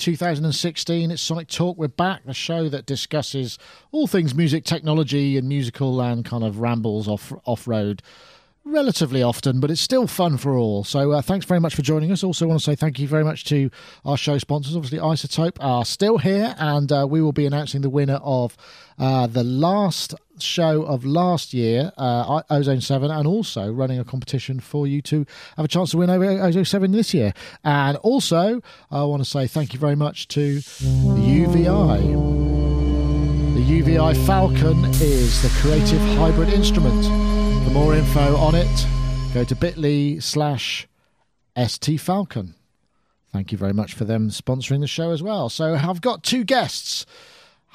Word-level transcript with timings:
2016. 0.00 1.10
It's 1.10 1.20
Sonic 1.20 1.46
Talk. 1.46 1.76
We're 1.76 1.88
back, 1.88 2.24
the 2.24 2.32
show 2.32 2.70
that 2.70 2.86
discusses 2.86 3.58
all 3.92 4.06
things 4.06 4.34
music, 4.34 4.64
technology, 4.64 5.36
and 5.36 5.46
musical 5.46 6.00
and 6.00 6.24
kind 6.24 6.42
of 6.42 6.58
rambles 6.58 7.06
off 7.06 7.32
off 7.44 7.68
road 7.68 8.02
relatively 8.64 9.22
often, 9.22 9.60
but 9.60 9.70
it's 9.70 9.80
still 9.80 10.06
fun 10.06 10.36
for 10.36 10.56
all. 10.56 10.84
So 10.84 11.12
uh, 11.12 11.22
thanks 11.22 11.46
very 11.46 11.60
much 11.60 11.74
for 11.74 11.82
joining 11.82 12.12
us. 12.12 12.24
Also, 12.24 12.46
want 12.46 12.60
to 12.60 12.64
say 12.64 12.74
thank 12.74 12.98
you 12.98 13.08
very 13.08 13.24
much 13.24 13.44
to 13.46 13.70
our 14.04 14.16
show 14.16 14.38
sponsors. 14.38 14.74
Obviously, 14.74 14.98
iZotope 14.98 15.58
are 15.60 15.84
still 15.84 16.18
here, 16.18 16.54
and 16.58 16.90
uh, 16.90 17.06
we 17.08 17.20
will 17.20 17.32
be 17.32 17.46
announcing 17.46 17.82
the 17.82 17.90
winner 17.90 18.20
of 18.22 18.56
uh, 18.98 19.26
the 19.26 19.44
last 19.44 20.14
show 20.42 20.82
of 20.82 21.04
last 21.04 21.52
year, 21.54 21.92
uh, 21.96 22.42
Ozone 22.50 22.80
7, 22.80 23.10
and 23.10 23.26
also 23.26 23.70
running 23.70 23.98
a 23.98 24.04
competition 24.04 24.60
for 24.60 24.86
you 24.86 25.02
to 25.02 25.26
have 25.56 25.64
a 25.64 25.68
chance 25.68 25.90
to 25.92 25.98
win 25.98 26.10
over 26.10 26.24
Ozone 26.24 26.64
7 26.64 26.92
this 26.92 27.14
year. 27.14 27.32
And 27.64 27.96
also, 27.98 28.60
I 28.90 29.04
want 29.04 29.22
to 29.22 29.28
say 29.28 29.46
thank 29.46 29.72
you 29.72 29.78
very 29.78 29.96
much 29.96 30.28
to 30.28 30.60
the 30.60 31.20
UVI. 31.20 32.00
The 33.54 33.60
UVI 33.60 34.26
Falcon 34.26 34.84
is 35.00 35.42
the 35.42 35.48
creative 35.60 36.00
hybrid 36.16 36.48
instrument. 36.48 37.04
For 37.64 37.70
more 37.70 37.94
info 37.94 38.36
on 38.36 38.54
it, 38.54 38.86
go 39.34 39.44
to 39.44 39.54
bit.ly 39.54 40.18
slash 40.20 40.88
stfalcon. 41.56 42.54
Thank 43.32 43.52
you 43.52 43.58
very 43.58 43.72
much 43.72 43.94
for 43.94 44.04
them 44.04 44.30
sponsoring 44.30 44.80
the 44.80 44.88
show 44.88 45.12
as 45.12 45.22
well. 45.22 45.48
So 45.48 45.74
I've 45.74 46.00
got 46.00 46.24
two 46.24 46.42
guests 46.42 47.06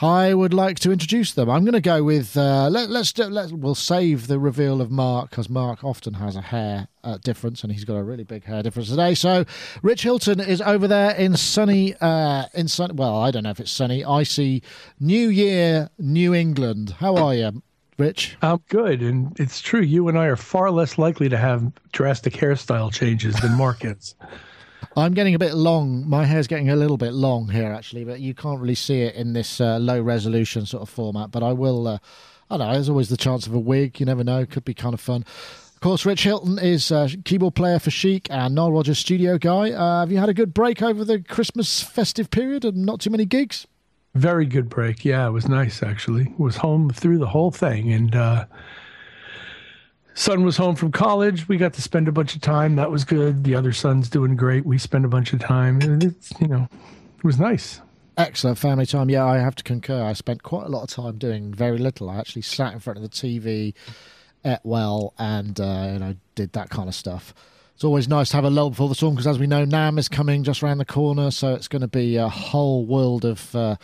I 0.02 0.34
would 0.34 0.54
like 0.54 0.78
to 0.80 0.92
introduce 0.92 1.32
them. 1.32 1.50
I'm 1.50 1.64
going 1.64 1.74
to 1.74 1.80
go 1.80 2.04
with 2.04 2.36
uh, 2.36 2.68
let, 2.70 2.90
us 2.90 3.14
do, 3.14 3.24
let, 3.26 3.52
we'll 3.54 3.76
save 3.76 4.28
the 4.28 4.38
reveal 4.38 4.82
of 4.82 4.92
Mark 4.92 5.30
because 5.30 5.50
Mark 5.50 5.86
often 5.86 6.16
has 6.16 6.36
a 6.36 6.42
hair 6.42 6.90
uh, 7.06 7.18
difference 7.24 7.64
and 7.64 7.72
he's 7.72 7.86
got 7.86 7.96
a 7.96 8.04
really 8.04 8.26
big 8.26 8.44
hair 8.44 8.62
difference 8.62 8.90
today. 8.90 9.16
So 9.16 9.46
Rich 9.82 10.04
Hilton 10.04 10.42
is 10.42 10.60
over 10.62 10.86
there 10.90 11.12
in 11.12 11.38
sunny 11.38 11.96
uh, 12.02 12.46
in 12.54 12.68
sun. 12.68 12.98
Well, 12.98 13.16
I 13.16 13.32
don't 13.32 13.44
know 13.44 13.52
if 13.52 13.62
it's 13.62 13.72
sunny, 13.72 14.04
icy 14.04 14.64
New 15.00 15.30
Year, 15.30 15.90
New 15.98 16.34
England. 16.34 16.96
How 17.00 17.16
are 17.16 17.34
you? 17.34 17.64
Rich? 17.98 18.36
I'm 18.42 18.62
good. 18.68 19.02
And 19.02 19.40
it's 19.40 19.62
true, 19.62 19.80
you 19.80 20.10
and 20.10 20.20
I 20.20 20.26
are 20.26 20.36
far 20.36 20.72
less 20.72 20.98
likely 20.98 21.30
to 21.30 21.38
have 21.38 21.72
drastic 21.94 22.34
hairstyle 22.34 22.92
changes 22.92 23.36
than 23.38 23.54
Mark 23.54 23.86
is. 23.86 24.16
I'm 24.98 25.14
getting 25.14 25.36
a 25.36 25.40
bit 25.40 25.54
long. 25.54 26.08
My 26.10 26.24
hair's 26.26 26.48
getting 26.48 26.70
a 26.70 26.76
little 26.76 26.98
bit 26.98 27.14
long 27.14 27.50
here, 27.50 27.72
actually, 27.72 28.06
but 28.06 28.22
you 28.22 28.34
can't 28.34 28.62
really 28.62 28.76
see 28.76 29.02
it 29.02 29.16
in 29.16 29.34
this 29.34 29.60
uh, 29.60 29.78
low 29.78 30.02
resolution 30.02 30.66
sort 30.66 30.84
of 30.84 30.90
format. 30.90 31.32
But 31.32 31.44
I 31.44 31.54
will. 31.54 31.88
Uh, 31.88 31.98
I 32.50 32.58
don't 32.58 32.68
know. 32.68 32.74
There's 32.74 32.90
always 32.90 33.10
the 33.10 33.18
chance 33.18 33.48
of 33.48 33.54
a 33.54 33.60
wig. 33.60 34.00
You 34.00 34.06
never 34.06 34.24
know. 34.24 34.46
Could 34.46 34.64
be 34.64 34.74
kind 34.74 34.94
of 34.94 35.02
fun. 35.02 35.26
Of 35.76 35.82
course, 35.82 36.06
Rich 36.06 36.24
Hilton 36.24 36.58
is 36.58 36.92
uh, 36.92 37.10
keyboard 37.26 37.56
player 37.56 37.80
for 37.80 37.92
Chic 37.92 38.28
and 38.32 38.56
Nile 38.56 38.72
Rodgers 38.72 38.98
studio 38.98 39.38
guy. 39.38 39.72
Uh, 39.72 40.00
have 40.00 40.12
you 40.12 40.18
had 40.18 40.30
a 40.30 40.34
good 40.34 40.54
break 40.54 40.82
over 40.82 41.04
the 41.04 41.20
Christmas 41.20 41.82
festive 41.82 42.32
period 42.32 42.64
and 42.64 42.86
not 42.86 43.02
too 43.02 43.10
many 43.10 43.26
gigs? 43.26 43.68
Very 44.16 44.46
good 44.46 44.70
break. 44.70 45.04
Yeah, 45.04 45.28
it 45.28 45.32
was 45.32 45.50
nice 45.50 45.84
actually. 45.84 46.34
Was 46.38 46.56
home 46.56 46.90
through 46.90 47.18
the 47.18 47.28
whole 47.28 47.52
thing 47.52 47.92
and 47.92 48.16
uh, 48.16 48.46
son 50.16 50.44
was 50.44 50.58
home 50.58 50.76
from 50.76 50.92
college. 50.92 51.48
We 51.48 51.58
got 51.58 51.74
to 51.74 51.82
spend 51.82 52.08
a 52.08 52.12
bunch 52.12 52.36
of 52.36 52.42
time. 52.42 52.78
That 52.78 52.90
was 52.90 53.06
good. 53.06 53.44
The 53.44 53.54
other 53.54 53.72
son's 53.72 54.10
doing 54.10 54.36
great. 54.36 54.66
We 54.66 54.80
spent 54.80 55.06
a 55.06 55.10
bunch 55.10 55.34
of 55.34 55.40
time. 55.40 55.80
It's, 56.02 56.34
you 56.40 56.48
know, 56.48 56.68
it 57.18 57.24
was 57.24 57.40
nice. 57.40 57.82
Excellent 58.18 58.58
family 58.58 58.86
time. 58.86 59.10
Yeah, 59.10 59.26
I 59.26 59.38
have 59.38 59.56
to 59.56 59.64
concur. 59.64 60.02
I 60.02 60.14
spent 60.14 60.42
quite 60.42 60.66
a 60.66 60.70
lot 60.70 60.84
of 60.84 60.90
time 60.90 61.18
doing 61.18 61.54
very 61.54 61.78
little. 61.78 62.10
I 62.10 62.18
actually 62.18 62.44
sat 62.44 62.74
in 62.74 62.80
front 62.80 62.98
of 62.98 63.04
the 63.04 63.10
TV, 63.10 63.74
ate 64.46 64.60
well, 64.64 65.14
and 65.20 65.60
uh, 65.60 65.90
you 65.92 66.00
know 66.00 66.16
did 66.34 66.54
that 66.54 66.70
kind 66.70 66.88
of 66.88 66.96
stuff. 66.96 67.34
It's 67.74 67.84
always 67.84 68.08
nice 68.08 68.30
to 68.30 68.38
have 68.38 68.46
a 68.46 68.50
lull 68.50 68.70
before 68.70 68.88
the 68.88 68.96
storm 68.96 69.16
because, 69.16 69.28
as 69.28 69.38
we 69.38 69.48
know, 69.48 69.66
NAMM 69.66 70.00
is 70.00 70.08
coming 70.08 70.46
just 70.46 70.64
around 70.64 70.78
the 70.78 70.86
corner, 70.86 71.30
so 71.30 71.56
it's 71.56 71.68
going 71.68 71.82
to 71.82 71.90
be 71.90 72.16
a 72.16 72.30
whole 72.30 72.86
world 72.86 73.26
of. 73.26 73.54
Uh, 73.54 73.76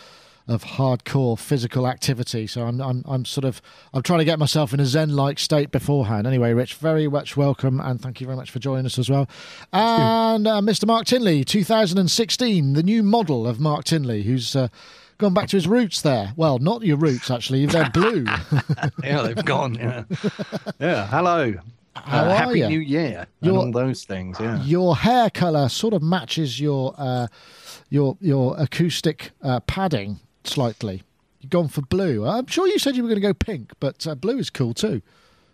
of 0.47 0.63
hardcore 0.63 1.38
physical 1.38 1.88
activity. 1.88 2.47
So 2.47 2.66
I'm, 2.66 2.81
I'm, 2.81 3.03
I'm 3.07 3.25
sort 3.25 3.46
of, 3.46 3.62
I'm 3.94 4.02
trying 4.02 4.19
to 4.19 4.25
get 4.25 4.40
myself 4.40 4.74
in 4.74 4.79
a 4.79 4.85
zen-like 4.85 5.40
state 5.40 5.72
beforehand. 5.72 6.28
Anyway, 6.28 6.53
Rich, 6.53 6.75
very 6.75 7.07
much 7.07 7.38
welcome 7.38 7.79
and 7.79 8.02
thank 8.02 8.19
you 8.22 8.28
very 8.28 8.38
much 8.38 8.52
for 8.52 8.59
joining 8.59 8.85
us 8.85 9.00
as 9.00 9.09
well. 9.09 9.29
And 9.72 10.47
uh, 10.47 10.62
Mr. 10.62 10.85
Mark 10.85 11.06
Tinley, 11.06 11.44
2016, 11.44 12.74
the 12.74 12.84
new 12.84 13.03
model 13.03 13.47
of 13.47 13.59
Mark 13.59 13.85
Tinley, 13.85 14.24
who's. 14.24 14.56
Uh, 14.56 14.68
gone 15.18 15.34
back 15.35 15.47
to 15.47 15.56
his 15.56 15.68
roots 15.68 16.02
there. 16.02 16.34
Well, 16.35 16.58
not 16.58 16.81
your 16.81 16.97
roots 16.97 17.29
actually. 17.29 17.68
They're 17.68 17.90
blue. 17.94 18.25
yeah, 19.03 19.22
they've 19.22 19.46
gone. 19.46 19.75
Yeah. 19.75 20.03
Yeah. 20.79 21.06
Hello. 21.06 21.53
How 21.96 22.23
uh, 22.23 22.35
happy 22.35 22.59
you? 22.59 22.68
New 22.68 22.79
Year 22.79 23.28
your, 23.41 23.53
and 23.53 23.75
all 23.75 23.84
those 23.84 24.03
things. 24.03 24.40
Yeah. 24.40 24.63
Your 24.63 24.96
hair 24.96 25.29
color 25.29 25.69
sort 25.69 25.94
of 25.94 26.02
matches 26.02 26.59
your 26.59 26.96
uh, 26.97 27.28
your 27.90 28.18
your 28.19 28.56
acoustic 28.58 29.31
uh, 29.44 29.59
padding 29.62 30.19
slightly. 30.44 31.03
You've 31.40 31.50
gone 31.50 31.68
for 31.68 31.81
blue. 31.81 32.25
I'm 32.25 32.47
sure 32.47 32.68
you 32.68 32.78
said 32.79 32.96
you 32.96 33.03
were 33.03 33.09
going 33.09 33.22
to 33.22 33.28
go 33.28 33.34
pink, 33.34 33.72
but 33.79 34.06
uh, 34.06 34.16
blue 34.16 34.38
is 34.38 34.50
cool 34.50 34.74
too. 34.74 35.02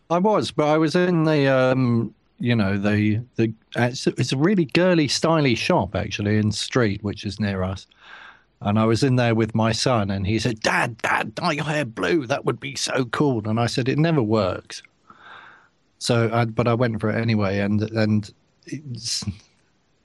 I 0.10 0.20
was, 0.20 0.52
but 0.52 0.68
I 0.68 0.78
was 0.78 0.96
in 0.96 1.24
the, 1.24 1.48
um, 1.48 2.14
you 2.40 2.56
know, 2.56 2.78
the 2.78 3.22
the. 3.36 3.54
It's, 3.76 4.08
it's 4.08 4.32
a 4.32 4.38
really 4.38 4.66
girly, 4.66 5.08
stylish 5.08 5.60
shop 5.60 5.96
actually 5.96 6.38
in 6.38 6.52
Street, 6.52 7.04
which 7.04 7.26
is 7.26 7.40
near 7.40 7.64
us. 7.64 7.88
And 8.62 8.80
I 8.80 8.86
was 8.86 9.04
in 9.04 9.18
there 9.18 9.36
with 9.36 9.54
my 9.54 9.72
son, 9.72 10.10
and 10.10 10.26
he 10.26 10.40
said, 10.40 10.62
"Dad, 10.62 10.98
Dad, 11.00 11.36
dye 11.36 11.54
your 11.54 11.66
hair 11.66 11.86
blue. 11.86 12.26
That 12.26 12.46
would 12.46 12.60
be 12.60 12.76
so 12.76 13.06
cool." 13.06 13.48
And 13.48 13.60
I 13.60 13.68
said, 13.68 13.88
"It 13.88 14.00
never 14.00 14.24
works." 14.24 14.82
So, 16.00 16.30
I, 16.34 16.46
but 16.46 16.68
I 16.68 16.74
went 16.74 17.00
for 17.00 17.10
it 17.10 17.22
anyway, 17.22 17.60
and 17.60 17.82
and 17.84 18.32
it's 18.66 19.26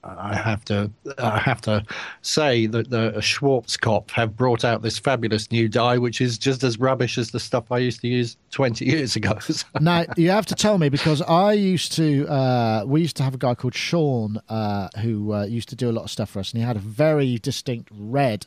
I 0.03 0.35
have 0.35 0.65
to 0.65 0.91
I 1.17 1.39
have 1.39 1.61
to 1.61 1.85
say 2.21 2.65
that 2.67 2.89
the 2.89 3.13
Schwarzkopf 3.17 4.11
have 4.11 4.35
brought 4.35 4.65
out 4.65 4.81
this 4.81 4.99
fabulous 4.99 5.51
new 5.51 5.69
dye, 5.69 5.97
which 5.97 6.19
is 6.19 6.37
just 6.37 6.63
as 6.63 6.77
rubbish 6.77 7.17
as 7.17 7.31
the 7.31 7.39
stuff 7.39 7.71
I 7.71 7.77
used 7.77 8.01
to 8.01 8.07
use 8.07 8.35
twenty 8.51 8.85
years 8.85 9.15
ago. 9.15 9.37
now 9.79 10.05
you 10.17 10.29
have 10.29 10.45
to 10.47 10.55
tell 10.55 10.77
me 10.77 10.89
because 10.89 11.21
I 11.21 11.53
used 11.53 11.93
to 11.93 12.27
uh, 12.27 12.83
we 12.85 13.01
used 13.01 13.15
to 13.17 13.23
have 13.23 13.33
a 13.33 13.37
guy 13.37 13.55
called 13.55 13.75
Sean 13.75 14.39
uh, 14.49 14.89
who 15.01 15.33
uh, 15.33 15.45
used 15.45 15.69
to 15.69 15.75
do 15.75 15.89
a 15.89 15.93
lot 15.93 16.03
of 16.03 16.11
stuff 16.11 16.31
for 16.31 16.39
us, 16.39 16.51
and 16.51 16.61
he 16.61 16.67
had 16.67 16.75
a 16.75 16.81
very 16.81 17.37
distinct 17.37 17.89
red. 17.91 18.45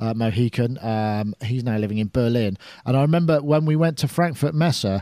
Uh, 0.00 0.14
Mohican. 0.14 0.78
Um, 0.80 1.34
he's 1.42 1.64
now 1.64 1.76
living 1.76 1.98
in 1.98 2.06
Berlin, 2.06 2.56
and 2.86 2.96
I 2.96 3.02
remember 3.02 3.42
when 3.42 3.64
we 3.64 3.74
went 3.74 3.98
to 3.98 4.06
Frankfurt 4.06 4.54
Messe, 4.54 4.84
uh, 4.84 5.00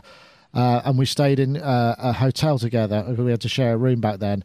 and 0.55 0.97
we 0.97 1.05
stayed 1.05 1.39
in 1.39 1.55
uh, 1.55 1.95
a 1.99 2.13
hotel 2.13 2.57
together. 2.57 3.05
We 3.15 3.29
had 3.29 3.41
to 3.41 3.47
share 3.47 3.73
a 3.73 3.77
room 3.77 4.01
back 4.01 4.17
then 4.17 4.43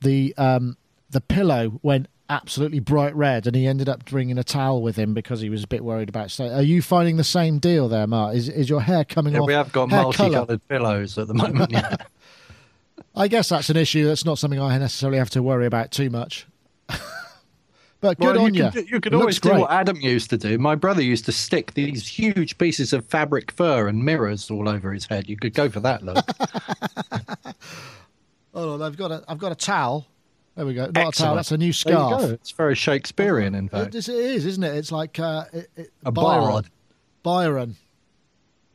the 0.00 0.34
um, 0.36 0.76
the 1.10 1.20
pillow 1.20 1.78
went 1.82 2.08
absolutely 2.28 2.80
bright 2.80 3.14
red, 3.14 3.46
and 3.46 3.54
he 3.54 3.66
ended 3.66 3.88
up 3.88 4.04
bringing 4.04 4.38
a 4.38 4.44
towel 4.44 4.82
with 4.82 4.96
him 4.96 5.14
because 5.14 5.40
he 5.40 5.48
was 5.48 5.64
a 5.64 5.66
bit 5.66 5.84
worried 5.84 6.08
about. 6.08 6.30
So, 6.30 6.48
are 6.48 6.62
you 6.62 6.82
finding 6.82 7.16
the 7.16 7.24
same 7.24 7.58
deal 7.58 7.88
there, 7.88 8.06
Mark? 8.06 8.34
Is 8.34 8.48
is 8.48 8.68
your 8.68 8.82
hair 8.82 9.04
coming 9.04 9.34
yeah, 9.34 9.40
off? 9.40 9.46
We 9.46 9.52
have 9.52 9.72
got 9.72 9.88
multicolored 9.88 10.66
pillows 10.68 11.18
at 11.18 11.28
the 11.28 11.34
moment. 11.34 11.72
Yeah. 11.72 11.96
I 13.16 13.28
guess 13.28 13.48
that's 13.48 13.70
an 13.70 13.76
issue. 13.76 14.06
That's 14.06 14.24
not 14.24 14.38
something 14.38 14.60
I 14.60 14.76
necessarily 14.78 15.18
have 15.18 15.30
to 15.30 15.42
worry 15.42 15.66
about 15.66 15.90
too 15.90 16.10
much. 16.10 16.46
but 18.00 18.18
good 18.18 18.36
well, 18.36 18.40
on 18.40 18.54
you. 18.54 18.70
Can, 18.70 18.86
you 18.86 19.00
could 19.00 19.14
always 19.14 19.40
do 19.40 19.50
what 19.54 19.70
Adam 19.70 19.96
used 19.96 20.30
to 20.30 20.38
do. 20.38 20.58
My 20.58 20.74
brother 20.74 21.02
used 21.02 21.24
to 21.26 21.32
stick 21.32 21.74
these 21.74 22.06
huge 22.06 22.58
pieces 22.58 22.92
of 22.92 23.06
fabric 23.06 23.50
fur 23.52 23.88
and 23.88 24.04
mirrors 24.04 24.50
all 24.50 24.68
over 24.68 24.92
his 24.92 25.06
head. 25.06 25.28
You 25.28 25.36
could 25.36 25.54
go 25.54 25.68
for 25.70 25.80
that 25.80 26.02
look. 26.02 26.24
Oh, 28.56 28.82
I've 28.82 28.96
got 28.96 29.12
a 29.12 29.22
I've 29.28 29.38
got 29.38 29.52
a 29.52 29.54
towel. 29.54 30.06
There 30.56 30.64
we 30.64 30.72
go. 30.72 30.86
Not 30.86 30.96
Excellent. 30.96 31.14
a 31.14 31.22
towel. 31.22 31.34
That's 31.36 31.52
a 31.52 31.58
new 31.58 31.72
scarf. 31.74 32.22
It's 32.32 32.50
very 32.52 32.74
Shakespearean, 32.74 33.54
in 33.54 33.68
fact. 33.68 33.94
It, 33.94 34.08
it 34.08 34.14
is, 34.14 34.46
isn't 34.46 34.64
it? 34.64 34.74
It's 34.74 34.90
like 34.90 35.20
uh, 35.20 35.44
it, 35.52 35.70
it, 35.76 35.92
a 36.04 36.10
Byron. 36.10 36.40
bard. 36.50 36.66
Byron. 37.22 37.76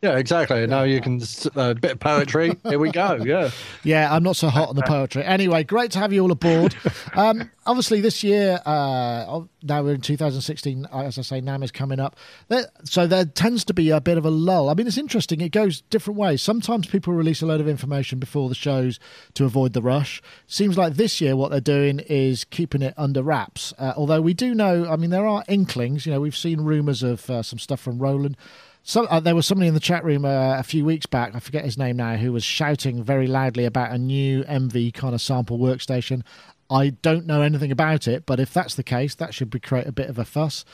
Yeah, 0.01 0.17
exactly. 0.17 0.65
Now 0.65 0.81
you 0.81 0.99
can 0.99 1.21
a 1.55 1.59
uh, 1.59 1.73
bit 1.75 1.91
of 1.91 1.99
poetry. 1.99 2.57
Here 2.63 2.79
we 2.79 2.91
go. 2.91 3.19
Yeah. 3.21 3.51
Yeah, 3.83 4.13
I'm 4.13 4.23
not 4.23 4.35
so 4.35 4.49
hot 4.49 4.69
on 4.69 4.75
the 4.75 4.81
poetry. 4.81 5.23
Anyway, 5.23 5.63
great 5.63 5.91
to 5.91 5.99
have 5.99 6.11
you 6.11 6.21
all 6.21 6.31
aboard. 6.31 6.75
Um, 7.13 7.51
obviously, 7.65 7.99
this 7.99 8.23
year, 8.23 8.61
uh, 8.65 9.41
now 9.63 9.83
we're 9.83 9.95
in 9.95 10.01
2016. 10.01 10.85
Uh, 10.85 10.99
as 10.99 11.17
I 11.17 11.21
say, 11.23 11.41
NAMM 11.41 11.63
is 11.63 11.71
coming 11.71 11.99
up. 11.99 12.15
There, 12.47 12.67
so 12.85 13.05
there 13.05 13.25
tends 13.25 13.65
to 13.65 13.73
be 13.73 13.89
a 13.89 13.99
bit 13.99 14.17
of 14.17 14.25
a 14.25 14.29
lull. 14.29 14.69
I 14.69 14.75
mean, 14.75 14.87
it's 14.87 14.97
interesting. 14.97 15.41
It 15.41 15.51
goes 15.51 15.81
different 15.89 16.17
ways. 16.17 16.41
Sometimes 16.41 16.87
people 16.87 17.13
release 17.13 17.41
a 17.41 17.45
load 17.45 17.59
of 17.59 17.67
information 17.67 18.17
before 18.17 18.47
the 18.47 18.55
shows 18.55 18.97
to 19.33 19.43
avoid 19.43 19.73
the 19.73 19.81
rush. 19.81 20.21
Seems 20.47 20.77
like 20.77 20.93
this 20.93 21.19
year 21.19 21.35
what 21.35 21.51
they're 21.51 21.59
doing 21.59 21.99
is 21.99 22.45
keeping 22.45 22.81
it 22.81 22.93
under 22.95 23.21
wraps. 23.23 23.73
Uh, 23.77 23.93
although 23.97 24.21
we 24.21 24.33
do 24.33 24.55
know, 24.55 24.89
I 24.89 24.95
mean, 24.95 25.09
there 25.09 25.27
are 25.27 25.43
inklings. 25.49 26.05
You 26.05 26.13
know, 26.13 26.21
we've 26.21 26.35
seen 26.35 26.61
rumours 26.61 27.03
of 27.03 27.29
uh, 27.29 27.43
some 27.43 27.59
stuff 27.59 27.81
from 27.81 27.99
Roland. 27.99 28.37
So, 28.83 29.05
uh, 29.05 29.19
there 29.19 29.35
was 29.35 29.45
somebody 29.45 29.67
in 29.67 29.75
the 29.75 29.79
chat 29.79 30.03
room 30.03 30.25
uh, 30.25 30.57
a 30.57 30.63
few 30.63 30.83
weeks 30.83 31.05
back, 31.05 31.35
I 31.35 31.39
forget 31.39 31.63
his 31.63 31.77
name 31.77 31.97
now, 31.97 32.15
who 32.15 32.33
was 32.33 32.43
shouting 32.43 33.03
very 33.03 33.27
loudly 33.27 33.65
about 33.65 33.91
a 33.91 33.97
new 33.97 34.43
MV 34.43 34.93
kind 34.95 35.13
of 35.13 35.21
sample 35.21 35.59
workstation. 35.59 36.23
I 36.69 36.89
don't 36.89 37.27
know 37.27 37.41
anything 37.41 37.71
about 37.71 38.07
it, 38.07 38.25
but 38.25 38.39
if 38.39 38.53
that's 38.53 38.75
the 38.75 38.83
case, 38.83 39.13
that 39.15 39.33
should 39.33 39.49
be 39.49 39.59
create 39.59 39.87
a 39.87 39.91
bit 39.91 40.09
of 40.09 40.17
a 40.17 40.25
fuss. 40.25 40.65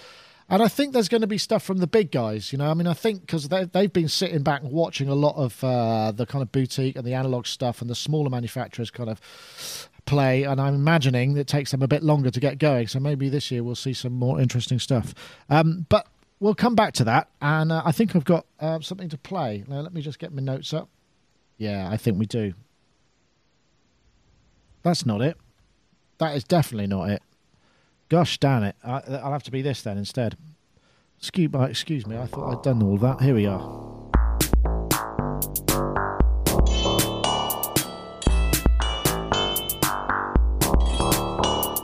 And 0.50 0.63
I 0.63 0.69
think 0.69 0.94
there's 0.94 1.09
going 1.09 1.21
to 1.21 1.27
be 1.27 1.38
stuff 1.38 1.63
from 1.63 1.80
the 1.80 1.88
big 1.88 2.09
guys, 2.09 2.54
you 2.54 2.57
know. 2.57 2.71
I 2.71 2.74
mean, 2.74 2.88
I 2.88 2.94
think 2.94 3.21
because 3.21 3.50
they, 3.50 3.65
they've 3.65 3.92
been 3.92 4.07
sitting 4.07 4.44
back 4.44 4.62
and 4.62 4.71
watching 4.71 5.09
a 5.09 5.15
lot 5.15 5.36
of 5.36 5.62
uh, 5.62 6.13
the 6.13 6.25
kind 6.25 6.42
of 6.42 6.54
boutique 6.54 6.95
and 6.95 7.06
the 7.06 7.13
analog 7.13 7.48
stuff, 7.48 7.81
and 7.81 7.89
the 7.89 7.95
smaller 7.95 8.30
manufacturers 8.30 8.89
kind 8.89 9.09
of 9.09 9.89
play. 10.06 10.44
And 10.44 10.62
I'm 10.62 10.75
imagining 10.75 11.36
it 11.36 11.48
takes 11.48 11.71
them 11.71 11.81
a 11.81 11.88
bit 11.88 12.01
longer 12.01 12.31
to 12.31 12.39
get 12.39 12.59
going. 12.59 12.88
So 12.88 13.01
maybe 13.01 13.27
this 13.27 13.51
year 13.51 13.62
we'll 13.62 13.75
see 13.75 13.94
some 13.94 14.13
more 14.13 14.39
interesting 14.39 14.80
stuff. 14.80 15.13
Um, 15.50 15.86
but 15.89 16.07
we'll 16.39 16.56
come 16.56 16.75
back 16.75 16.94
to 16.94 17.04
that. 17.06 17.30
And 17.42 17.72
uh, 17.72 17.81
I 17.86 17.92
think 17.92 18.16
I've 18.16 18.25
got 18.25 18.45
uh, 18.60 18.80
something 18.80 19.10
to 19.10 19.18
play. 19.18 19.63
Now, 19.68 19.81
let 19.81 19.94
me 19.94 20.01
just 20.01 20.19
get 20.19 20.34
my 20.34 20.42
notes 20.42 20.74
up. 20.74 20.89
Yeah, 21.57 21.89
I 21.89 21.98
think 21.98 22.19
we 22.19 22.25
do. 22.25 22.54
That's 24.84 25.06
not 25.06 25.22
it. 25.22 25.38
That 26.19 26.36
is 26.36 26.44
definitely 26.44 26.88
not 26.88 27.10
it. 27.10 27.22
Gosh 28.10 28.38
damn 28.38 28.63
it. 28.63 28.75
I, 28.84 29.01
will 29.07 29.31
have 29.31 29.44
to 29.44 29.51
be 29.51 29.62
this 29.62 29.81
then 29.81 29.98
instead. 29.98 30.38
Excuse, 31.19 31.50
excuse 31.54 32.07
me, 32.07 32.16
I 32.16 32.28
thought 32.28 32.57
I'd 32.57 32.63
done 32.63 32.81
all 32.83 32.98
that. 32.98 33.22
Here 33.22 33.36
we 33.36 33.48
are. 33.48 33.88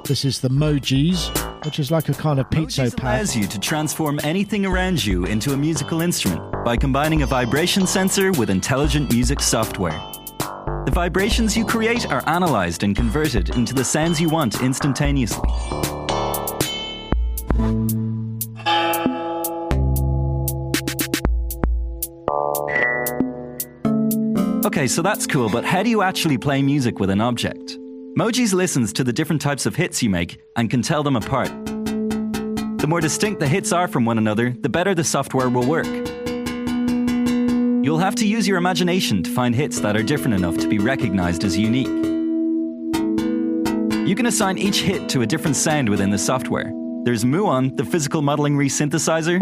This 0.05 0.25
is 0.25 0.41
the 0.41 0.49
Mogees, 0.49 1.31
which 1.65 1.79
is 1.79 1.91
like 1.91 2.09
a 2.09 2.13
kind 2.13 2.39
of 2.39 2.49
pizza 2.49 2.83
Mogees 2.83 2.97
pad. 2.97 3.15
allows 3.19 3.35
you 3.35 3.47
to 3.47 3.59
transform 3.59 4.19
anything 4.23 4.65
around 4.65 5.03
you 5.03 5.25
into 5.25 5.53
a 5.53 5.57
musical 5.57 6.01
instrument 6.01 6.41
by 6.63 6.75
combining 6.75 7.21
a 7.21 7.25
vibration 7.25 7.87
sensor 7.87 8.31
with 8.33 8.49
intelligent 8.49 9.11
music 9.11 9.39
software. 9.39 9.99
The 10.85 10.91
vibrations 10.93 11.55
you 11.55 11.65
create 11.65 12.09
are 12.11 12.21
analyzed 12.27 12.83
and 12.83 12.95
converted 12.95 13.49
into 13.49 13.73
the 13.73 13.83
sounds 13.83 14.19
you 14.19 14.29
want 14.29 14.61
instantaneously. 14.61 15.49
Okay, 24.65 24.87
so 24.87 25.01
that's 25.01 25.27
cool, 25.27 25.49
but 25.49 25.63
how 25.63 25.83
do 25.83 25.89
you 25.89 26.01
actually 26.01 26.37
play 26.37 26.61
music 26.61 26.99
with 26.99 27.09
an 27.09 27.21
object? 27.21 27.77
Mogees 28.17 28.53
listens 28.53 28.93
to 28.93 29.03
the 29.03 29.11
different 29.11 29.41
types 29.41 29.65
of 29.65 29.75
hits 29.75 30.03
you 30.03 30.09
make 30.11 30.39
and 30.55 30.69
can 30.69 30.83
tell 30.83 31.01
them 31.01 31.15
apart. 31.15 31.49
The 32.77 32.85
more 32.87 33.01
distinct 33.01 33.39
the 33.39 33.47
hits 33.47 33.73
are 33.73 33.87
from 33.87 34.05
one 34.05 34.19
another, 34.19 34.51
the 34.61 34.69
better 34.69 34.93
the 34.93 35.03
software 35.03 35.49
will 35.49 35.65
work. 35.65 35.87
You'll 37.83 37.97
have 37.97 38.13
to 38.15 38.27
use 38.27 38.47
your 38.47 38.57
imagination 38.59 39.23
to 39.23 39.31
find 39.31 39.55
hits 39.55 39.79
that 39.79 39.97
are 39.97 40.03
different 40.03 40.35
enough 40.35 40.57
to 40.59 40.67
be 40.67 40.77
recognized 40.77 41.43
as 41.43 41.57
unique. 41.57 41.87
You 44.07 44.13
can 44.15 44.27
assign 44.27 44.59
each 44.59 44.81
hit 44.81 45.09
to 45.09 45.23
a 45.23 45.25
different 45.25 45.55
sound 45.55 45.89
within 45.89 46.11
the 46.11 46.19
software. 46.19 46.71
There's 47.05 47.23
Muon, 47.23 47.75
the 47.77 47.83
physical 47.83 48.21
modeling 48.21 48.55
resynthesizer. 48.55 49.41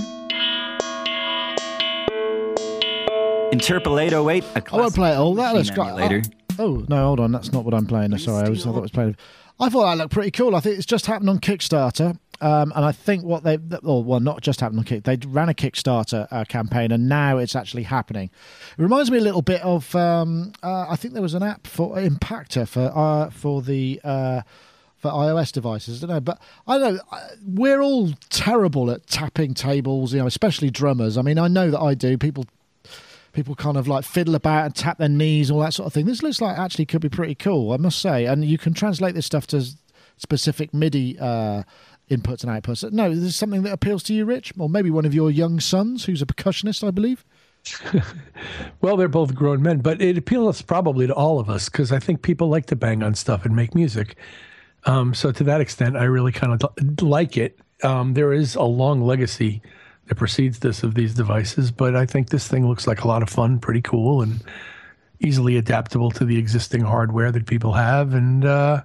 Interpolate 3.51 4.13
08, 4.13 4.45
I 4.55 4.61
won't 4.71 4.95
play 4.95 5.13
all. 5.13 5.35
That 5.35 5.55
looks 5.55 5.69
got 5.71 5.99
emulator. 5.99 6.21
Oh 6.61 6.85
no, 6.87 7.05
hold 7.05 7.19
on. 7.19 7.31
That's 7.31 7.51
not 7.51 7.65
what 7.65 7.73
I'm 7.73 7.87
playing. 7.87 8.15
Sorry, 8.19 8.45
I 8.45 8.49
was. 8.49 8.61
I 8.61 8.69
thought 8.69 8.77
I 8.77 8.81
was 8.81 8.91
playing. 8.91 9.15
I 9.59 9.69
thought 9.69 9.85
that 9.85 9.97
looked 9.97 10.13
pretty 10.13 10.31
cool. 10.31 10.55
I 10.55 10.59
think 10.59 10.77
it's 10.77 10.85
just 10.85 11.07
happened 11.07 11.29
on 11.29 11.39
Kickstarter, 11.39 12.17
um, 12.39 12.71
and 12.75 12.85
I 12.85 12.91
think 12.91 13.23
what 13.23 13.43
they, 13.43 13.57
well, 13.81 14.03
well, 14.03 14.19
not 14.19 14.41
just 14.41 14.59
happened 14.59 14.79
on 14.79 14.85
Kick. 14.85 15.03
They 15.03 15.17
ran 15.27 15.49
a 15.49 15.53
Kickstarter 15.55 16.27
uh, 16.31 16.45
campaign, 16.45 16.91
and 16.91 17.09
now 17.09 17.37
it's 17.37 17.55
actually 17.55 17.83
happening. 17.83 18.29
It 18.77 18.81
reminds 18.81 19.09
me 19.09 19.17
a 19.17 19.21
little 19.21 19.41
bit 19.41 19.61
of. 19.61 19.95
Um, 19.95 20.53
uh, 20.61 20.85
I 20.87 20.95
think 20.95 21.13
there 21.13 21.23
was 21.23 21.33
an 21.33 21.43
app 21.43 21.65
for 21.65 21.95
Impaktor 21.95 22.67
for 22.67 22.91
uh, 22.95 23.29
for 23.31 23.61
the. 23.61 23.99
Uh, 24.03 24.41
for 24.97 25.09
iOS 25.09 25.51
devices, 25.51 26.03
I 26.03 26.05
don't 26.05 26.15
know, 26.17 26.21
but 26.21 26.39
I 26.67 26.77
don't 26.77 26.93
know. 26.93 27.01
We're 27.43 27.81
all 27.81 28.11
terrible 28.29 28.91
at 28.91 29.07
tapping 29.07 29.55
tables, 29.55 30.13
you 30.13 30.19
know, 30.19 30.27
especially 30.27 30.69
drummers. 30.69 31.17
I 31.17 31.23
mean, 31.23 31.39
I 31.39 31.47
know 31.47 31.71
that 31.71 31.79
I 31.79 31.95
do. 31.95 32.19
People 32.19 32.45
people 33.33 33.55
kind 33.55 33.77
of 33.77 33.87
like 33.87 34.03
fiddle 34.03 34.35
about 34.35 34.65
and 34.65 34.75
tap 34.75 34.97
their 34.97 35.09
knees, 35.09 35.49
all 35.49 35.59
that 35.61 35.73
sort 35.73 35.87
of 35.87 35.93
thing. 35.93 36.05
This 36.05 36.23
looks 36.23 36.41
like 36.41 36.57
actually 36.57 36.85
could 36.85 37.01
be 37.01 37.09
pretty 37.09 37.35
cool, 37.35 37.71
I 37.71 37.77
must 37.77 37.99
say. 37.99 38.25
And 38.25 38.43
you 38.45 38.57
can 38.57 38.73
translate 38.73 39.15
this 39.15 39.25
stuff 39.25 39.47
to 39.47 39.65
specific 40.17 40.73
MIDI 40.73 41.17
uh, 41.19 41.63
inputs 42.09 42.43
and 42.43 42.51
outputs. 42.51 42.89
No, 42.91 43.09
this 43.09 43.23
is 43.23 43.35
something 43.35 43.63
that 43.63 43.73
appeals 43.73 44.03
to 44.03 44.13
you, 44.13 44.25
Rich, 44.25 44.53
or 44.57 44.69
maybe 44.69 44.91
one 44.91 45.05
of 45.05 45.13
your 45.13 45.31
young 45.31 45.59
sons, 45.59 46.05
who's 46.05 46.21
a 46.21 46.25
percussionist, 46.25 46.85
I 46.87 46.91
believe. 46.91 47.25
Well, 48.81 48.97
they're 48.97 49.07
both 49.07 49.35
grown 49.35 49.61
men, 49.61 49.81
but 49.81 50.01
it 50.01 50.17
appeals 50.17 50.63
probably 50.63 51.05
to 51.05 51.13
all 51.13 51.39
of 51.39 51.51
us 51.51 51.69
because 51.69 51.91
I 51.91 51.99
think 51.99 52.23
people 52.23 52.49
like 52.49 52.65
to 52.67 52.75
bang 52.75 53.03
on 53.03 53.13
stuff 53.13 53.45
and 53.45 53.55
make 53.55 53.75
music. 53.75 54.15
Um, 54.85 55.13
so 55.13 55.31
to 55.31 55.43
that 55.43 55.61
extent, 55.61 55.95
I 55.95 56.05
really 56.05 56.31
kind 56.31 56.59
of 56.59 57.01
like 57.03 57.37
it. 57.37 57.59
Um, 57.83 58.15
there 58.15 58.33
is 58.33 58.55
a 58.55 58.63
long 58.63 59.01
legacy 59.01 59.61
that 60.07 60.15
precedes 60.15 60.59
this 60.59 60.83
of 60.83 60.95
these 60.95 61.13
devices, 61.13 61.71
but 61.71 61.95
I 61.95 62.05
think 62.05 62.29
this 62.29 62.47
thing 62.47 62.67
looks 62.67 62.87
like 62.87 63.03
a 63.03 63.07
lot 63.07 63.21
of 63.23 63.29
fun, 63.29 63.59
pretty 63.59 63.81
cool, 63.81 64.21
and 64.21 64.43
easily 65.19 65.57
adaptable 65.57 66.11
to 66.11 66.25
the 66.25 66.37
existing 66.37 66.81
hardware 66.81 67.31
that 67.31 67.45
people 67.45 67.73
have. 67.73 68.13
And 68.13 68.43
uh, 68.43 68.81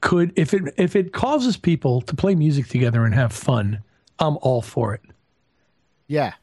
could 0.00 0.32
if 0.36 0.54
it 0.54 0.72
if 0.76 0.96
it 0.96 1.12
causes 1.12 1.56
people 1.56 2.00
to 2.02 2.14
play 2.14 2.34
music 2.34 2.68
together 2.68 3.04
and 3.04 3.14
have 3.14 3.32
fun, 3.32 3.80
I'm 4.18 4.36
all 4.42 4.62
for 4.62 4.94
it. 4.94 5.02
Yeah, 6.06 6.34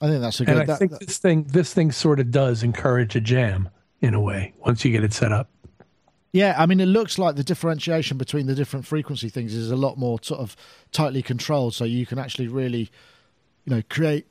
I 0.00 0.08
think 0.08 0.20
that's 0.20 0.40
a 0.40 0.44
good. 0.44 0.52
And 0.52 0.62
I 0.62 0.66
that- 0.66 0.78
think 0.78 0.90
that- 0.92 1.00
this 1.06 1.18
thing 1.18 1.44
this 1.44 1.72
thing 1.72 1.92
sort 1.92 2.20
of 2.20 2.30
does 2.30 2.62
encourage 2.62 3.16
a 3.16 3.20
jam 3.20 3.68
in 4.00 4.14
a 4.14 4.20
way 4.20 4.52
once 4.64 4.84
you 4.84 4.92
get 4.92 5.02
it 5.02 5.12
set 5.12 5.32
up. 5.32 5.48
Yeah, 6.32 6.56
I 6.58 6.66
mean, 6.66 6.80
it 6.80 6.86
looks 6.86 7.16
like 7.16 7.36
the 7.36 7.44
differentiation 7.44 8.18
between 8.18 8.46
the 8.46 8.56
different 8.56 8.84
frequency 8.84 9.28
things 9.28 9.54
is 9.54 9.70
a 9.70 9.76
lot 9.76 9.96
more 9.96 10.18
sort 10.20 10.40
of 10.40 10.56
tightly 10.90 11.22
controlled, 11.22 11.74
so 11.74 11.84
you 11.84 12.04
can 12.06 12.18
actually 12.18 12.48
really, 12.48 12.90
you 13.64 13.74
know, 13.74 13.82
create 13.88 14.26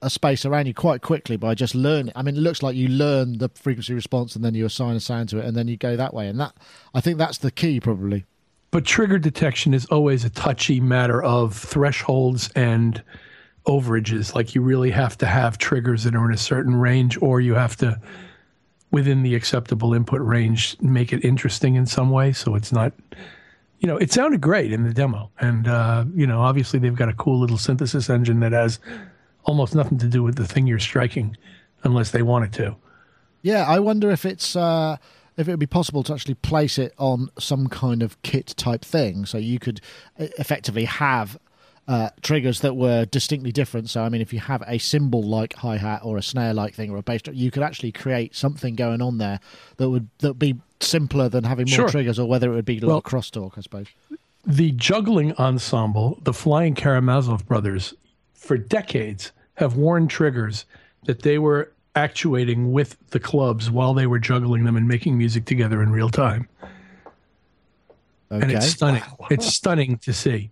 a 0.00 0.08
space 0.08 0.44
around 0.44 0.66
you 0.66 0.74
quite 0.74 1.02
quickly 1.02 1.36
by 1.36 1.54
just 1.54 1.74
learning. 1.74 2.12
I 2.14 2.22
mean, 2.22 2.36
it 2.36 2.40
looks 2.40 2.62
like 2.62 2.76
you 2.76 2.88
learn 2.88 3.38
the 3.38 3.48
frequency 3.54 3.94
response 3.94 4.36
and 4.36 4.44
then 4.44 4.54
you 4.54 4.64
assign 4.64 4.94
a 4.94 5.00
sound 5.00 5.28
to 5.30 5.38
it, 5.38 5.44
and 5.44 5.56
then 5.56 5.66
you 5.66 5.76
go 5.76 5.96
that 5.96 6.14
way. 6.14 6.28
And 6.28 6.38
that, 6.38 6.54
I 6.94 7.00
think, 7.00 7.18
that's 7.18 7.38
the 7.38 7.50
key 7.50 7.80
probably. 7.80 8.24
But 8.70 8.84
trigger 8.84 9.18
detection 9.18 9.74
is 9.74 9.86
always 9.86 10.24
a 10.24 10.30
touchy 10.30 10.78
matter 10.78 11.22
of 11.22 11.56
thresholds 11.56 12.50
and 12.54 13.02
overages. 13.66 14.34
Like 14.34 14.54
you 14.54 14.60
really 14.60 14.90
have 14.90 15.18
to 15.18 15.26
have 15.26 15.58
triggers 15.58 16.04
that 16.04 16.14
are 16.14 16.26
in 16.26 16.34
a 16.34 16.38
certain 16.38 16.76
range, 16.76 17.20
or 17.20 17.40
you 17.40 17.54
have 17.54 17.76
to, 17.78 18.00
within 18.90 19.22
the 19.22 19.34
acceptable 19.34 19.94
input 19.94 20.20
range, 20.20 20.76
make 20.80 21.12
it 21.12 21.24
interesting 21.24 21.74
in 21.74 21.86
some 21.86 22.10
way. 22.10 22.32
So 22.32 22.54
it's 22.54 22.70
not, 22.70 22.92
you 23.78 23.86
know, 23.86 23.96
it 23.96 24.12
sounded 24.12 24.40
great 24.40 24.72
in 24.72 24.84
the 24.84 24.92
demo. 24.92 25.30
And, 25.40 25.68
uh, 25.68 26.04
you 26.14 26.26
know, 26.26 26.40
obviously 26.40 26.78
they've 26.78 26.94
got 26.94 27.08
a 27.08 27.14
cool 27.14 27.38
little 27.38 27.58
synthesis 27.58 28.10
engine 28.10 28.40
that 28.40 28.52
has 28.52 28.80
almost 29.44 29.74
nothing 29.74 29.98
to 29.98 30.06
do 30.06 30.22
with 30.22 30.36
the 30.36 30.46
thing 30.46 30.66
you're 30.66 30.78
striking 30.78 31.36
unless 31.84 32.10
they 32.10 32.22
want 32.22 32.44
it 32.44 32.52
to. 32.54 32.76
Yeah, 33.42 33.64
I 33.66 33.78
wonder 33.78 34.10
if 34.10 34.24
it's 34.24 34.56
uh, 34.56 34.96
if 35.36 35.46
it 35.46 35.52
would 35.52 35.60
be 35.60 35.66
possible 35.66 36.02
to 36.02 36.12
actually 36.12 36.34
place 36.34 36.76
it 36.78 36.92
on 36.98 37.30
some 37.38 37.68
kind 37.68 38.02
of 38.02 38.20
kit 38.22 38.54
type 38.56 38.84
thing, 38.84 39.24
so 39.24 39.38
you 39.38 39.60
could 39.60 39.80
effectively 40.18 40.84
have 40.84 41.38
uh, 41.86 42.10
triggers 42.20 42.60
that 42.60 42.74
were 42.74 43.04
distinctly 43.06 43.52
different. 43.52 43.88
So, 43.88 44.02
I 44.02 44.08
mean, 44.08 44.20
if 44.20 44.32
you 44.32 44.40
have 44.40 44.62
a 44.66 44.78
cymbal 44.78 45.22
like 45.22 45.54
hi 45.54 45.76
hat 45.76 46.00
or 46.04 46.18
a 46.18 46.22
snare 46.22 46.52
like 46.52 46.74
thing 46.74 46.90
or 46.90 46.96
a 46.96 47.02
bass 47.02 47.22
drum, 47.22 47.36
you 47.36 47.50
could 47.52 47.62
actually 47.62 47.92
create 47.92 48.34
something 48.34 48.74
going 48.74 49.00
on 49.00 49.18
there 49.18 49.38
that 49.76 49.88
would 49.88 50.08
that 50.18 50.34
be 50.34 50.56
simpler 50.80 51.28
than 51.28 51.44
having 51.44 51.66
more 51.68 51.74
Sure. 51.76 51.88
triggers, 51.88 52.18
or 52.18 52.28
whether 52.28 52.50
it 52.52 52.54
would 52.54 52.64
be 52.64 52.78
a 52.78 52.80
Well- 52.86 52.96
lot 52.96 53.04
of 53.06 53.10
crosstalk, 53.12 53.56
I 53.56 53.60
suppose. 53.62 53.86
the 54.46 54.72
juggling 54.72 55.32
ensemble, 55.34 56.18
the 56.22 56.32
Flying 56.32 56.74
Karamazov 56.74 57.46
brothers, 57.46 57.94
for 58.34 58.56
decades 58.56 59.32
have 59.54 59.76
worn 59.76 60.06
triggers 60.08 60.64
that 61.04 61.22
they 61.22 61.38
were 61.38 61.72
actuating 61.94 62.70
with 62.72 62.96
the 63.10 63.18
clubs 63.20 63.70
while 63.70 63.92
they 63.92 64.06
were 64.06 64.18
juggling 64.20 64.64
them 64.64 64.76
and 64.76 64.86
making 64.86 65.18
music 65.18 65.44
together 65.44 65.82
in 65.82 65.90
real 65.90 66.08
time. 66.08 66.48
Okay. 68.30 68.42
And 68.42 68.52
it's 68.52 68.66
stunning. 68.66 69.02
It's 69.30 69.46
stunning 69.46 69.98
to 69.98 70.12
see. 70.12 70.50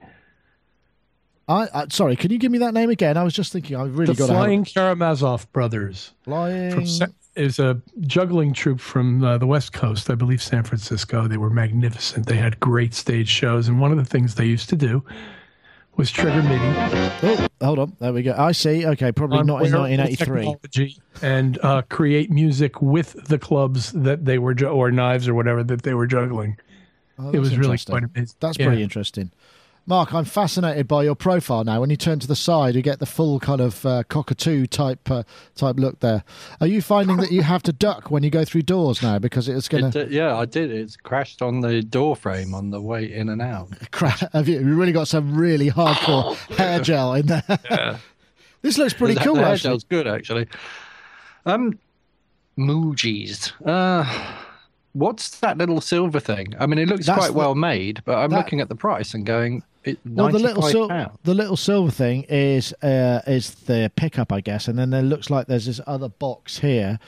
I, 1.49 1.69
I 1.73 1.87
sorry, 1.91 2.17
can 2.17 2.33
you 2.33 2.39
give 2.39 2.51
me 2.51 2.59
that 2.59 2.75
name 2.75 2.91
again? 2.91 3.17
I 3.17 3.23
was 3.23 3.33
just 3.35 3.53
thinking, 3.53 3.77
I 3.77 3.85
really 3.85 4.07
The 4.07 4.15
got 4.15 4.29
Flying 4.29 4.65
Karamazov 4.65 5.51
brothers 5.53 6.13
flying. 6.25 6.73
from 6.73 6.87
Sa- 6.87 7.07
is 7.37 7.59
a 7.59 7.81
juggling 8.03 8.53
troupe 8.53 8.81
from 8.81 9.23
uh, 9.25 9.39
the 9.39 9.47
West 9.47 9.73
Coast, 9.73 10.09
I 10.11 10.15
believe 10.15 10.43
San 10.43 10.63
Francisco. 10.65 11.27
They 11.29 11.37
were 11.37 11.51
magnificent. 11.51 12.27
They 12.27 12.37
had 12.37 12.59
great 12.61 12.95
stage 12.95 13.29
shows, 13.29 13.69
and 13.69 13.81
one 13.81 13.93
of 13.93 13.99
the 13.99 14.05
things 14.05 14.35
they 14.35 14.47
used 14.47 14.69
to 14.71 14.77
do 14.77 15.05
was 15.97 16.11
trigger 16.11 16.43
MIDI. 16.43 16.59
Oh, 17.23 17.49
hold 17.67 17.79
on, 17.79 17.97
there 18.01 18.13
we 18.13 18.23
go. 18.23 18.35
I 18.37 18.53
see. 18.53 18.85
Okay, 18.87 19.13
probably 19.13 19.39
not 19.45 19.65
in 19.65 19.73
1983. 19.73 20.99
and 21.23 21.59
uh, 21.63 21.83
create 21.89 22.31
music 22.31 22.83
with 22.83 23.13
the 23.29 23.39
clubs 23.39 23.93
that 23.93 24.25
they 24.27 24.39
were 24.39 24.53
ju- 24.55 24.69
or 24.69 24.91
knives 24.91 25.27
or 25.27 25.35
whatever 25.35 25.63
that 25.65 25.83
they 25.83 25.95
were 25.95 26.07
juggling. 26.07 26.59
Oh, 27.19 27.31
it 27.31 27.39
was 27.39 27.57
really 27.57 27.79
quite 27.79 28.05
amazing. 28.05 28.37
That's 28.41 28.59
Yeah. 28.59 28.67
pretty 28.67 28.83
interesting. 28.83 29.31
Mark, 29.89 30.13
I'm 30.13 30.25
fascinated 30.25 30.89
by 30.89 31.05
your 31.05 31.15
profile 31.15 31.63
now. 31.63 31.81
When 31.81 31.91
you 31.91 31.97
turn 31.97 32.19
to 32.19 32.27
the 32.27 32.35
side, 32.35 32.75
you 32.75 32.83
get 32.83 32.99
the 32.99 33.07
full 33.07 33.39
kind 33.39 33.61
of 33.61 33.87
uh, 33.87 34.03
cockatoo 34.09 34.67
type 34.67 35.09
uh, 35.09 35.23
type 35.55 35.77
look 35.77 36.01
there. 36.01 36.25
Are 36.61 36.67
you 36.67 36.83
finding 36.83 37.19
that 37.19 37.31
you 37.31 37.43
have 37.43 37.63
to 37.65 37.73
duck 37.73 38.11
when 38.11 38.25
you 38.25 38.31
go 38.31 38.45
through 38.45 38.63
doors 38.63 39.01
now 39.01 39.21
because 39.21 39.49
it's 39.49 39.69
going 39.69 39.93
to? 39.93 40.09
yeah, 40.11 40.37
I 40.37 40.45
did. 40.45 40.73
It's 40.73 40.97
crashed 40.97 41.41
on 41.41 41.61
the 41.61 41.83
door 41.83 42.17
frame 42.17 42.53
on 42.53 42.71
the 42.71 42.81
way 42.81 43.05
in 43.13 43.29
and 43.29 43.41
out. 43.41 43.69
Have 44.33 44.49
you, 44.49 44.59
you 44.59 44.75
really 44.75 44.91
got 44.91 45.07
some 45.07 45.37
really 45.37 45.71
hardcore 45.71 46.35
hair 46.57 46.81
gel 46.81 47.15
in 47.15 47.27
there? 47.27 47.45
Yeah. 47.71 47.99
this 48.63 48.79
looks 48.79 48.93
pretty 48.93 49.15
The- 49.15 49.21
cool, 49.21 49.37
hair 49.37 49.47
actually. 49.53 49.71
gel's 49.71 49.85
good, 49.85 50.09
actually. 50.09 50.49
Um, 51.45 51.79
Mogees. 52.59 53.53
Uh, 53.65 54.05
what's 54.95 55.39
that 55.39 55.59
little 55.59 55.81
silver 55.81 56.19
thing? 56.19 56.55
I 56.59 56.67
mean, 56.67 56.81
it 56.81 56.89
looks 56.89 57.07
That's 57.07 57.19
quite 57.19 57.29
the- 57.29 57.39
well 57.39 57.55
made, 57.55 58.03
but 58.05 58.17
I'm 58.19 58.31
that- 58.31 58.37
looking 58.39 58.61
at 58.61 58.69
the 58.69 58.75
price 58.75 59.15
and 59.15 59.25
going, 59.25 59.63
it, 59.87 59.99
Well, 60.05 60.29
the 60.31 60.39
little 60.39 60.63
sil- 60.63 60.89
the 61.25 61.35
little 61.35 61.57
silver 61.57 61.91
thing 61.91 62.25
is 62.29 62.73
uh, 62.83 63.21
is 63.27 63.55
the 63.55 63.91
pickup, 63.97 64.33
I 64.33 64.41
guess, 64.41 64.69
and 64.69 64.79
then 64.79 64.91
there 64.91 65.03
looks 65.03 65.31
like 65.31 65.47
there's 65.47 65.67
this 65.67 65.81
other 65.87 66.09
box 66.09 66.59
here, 66.59 66.99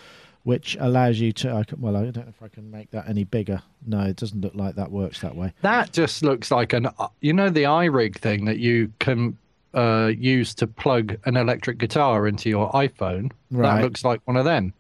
which 0.45 0.77
allows 0.81 1.21
you 1.21 1.33
to. 1.33 1.53
I 1.53 1.65
can, 1.65 1.81
well, 1.81 1.97
I 1.97 2.05
don't 2.05 2.17
know 2.17 2.25
if 2.29 2.43
I 2.43 2.49
can 2.49 2.71
make 2.71 2.91
that 2.93 3.09
any 3.09 3.25
bigger. 3.25 3.61
No, 3.87 4.01
it 4.03 4.17
doesn't 4.17 4.41
look 4.41 4.55
like 4.55 4.77
that 4.77 4.91
works 4.91 5.21
that 5.21 5.35
way. 5.37 5.53
That 5.63 5.93
just 5.93 6.23
looks 6.23 6.51
like 6.51 6.73
an, 6.73 6.87
uh, 6.87 7.09
you 7.21 7.33
know, 7.33 7.51
the 7.51 7.65
iRig 7.65 8.17
thing 8.17 8.45
that 8.47 8.59
you 8.59 8.93
can 9.01 9.37
uh, 9.75 10.11
use 10.17 10.55
to 10.55 10.67
plug 10.67 11.19
an 11.27 11.37
electric 11.37 11.79
guitar 11.79 12.27
into 12.27 12.49
your 12.49 12.71
iPhone. 12.73 13.31
Right. 13.51 13.77
That 13.77 13.83
looks 13.83 14.05
like 14.05 14.21
one 14.25 14.37
of 14.37 14.45
them. 14.45 14.73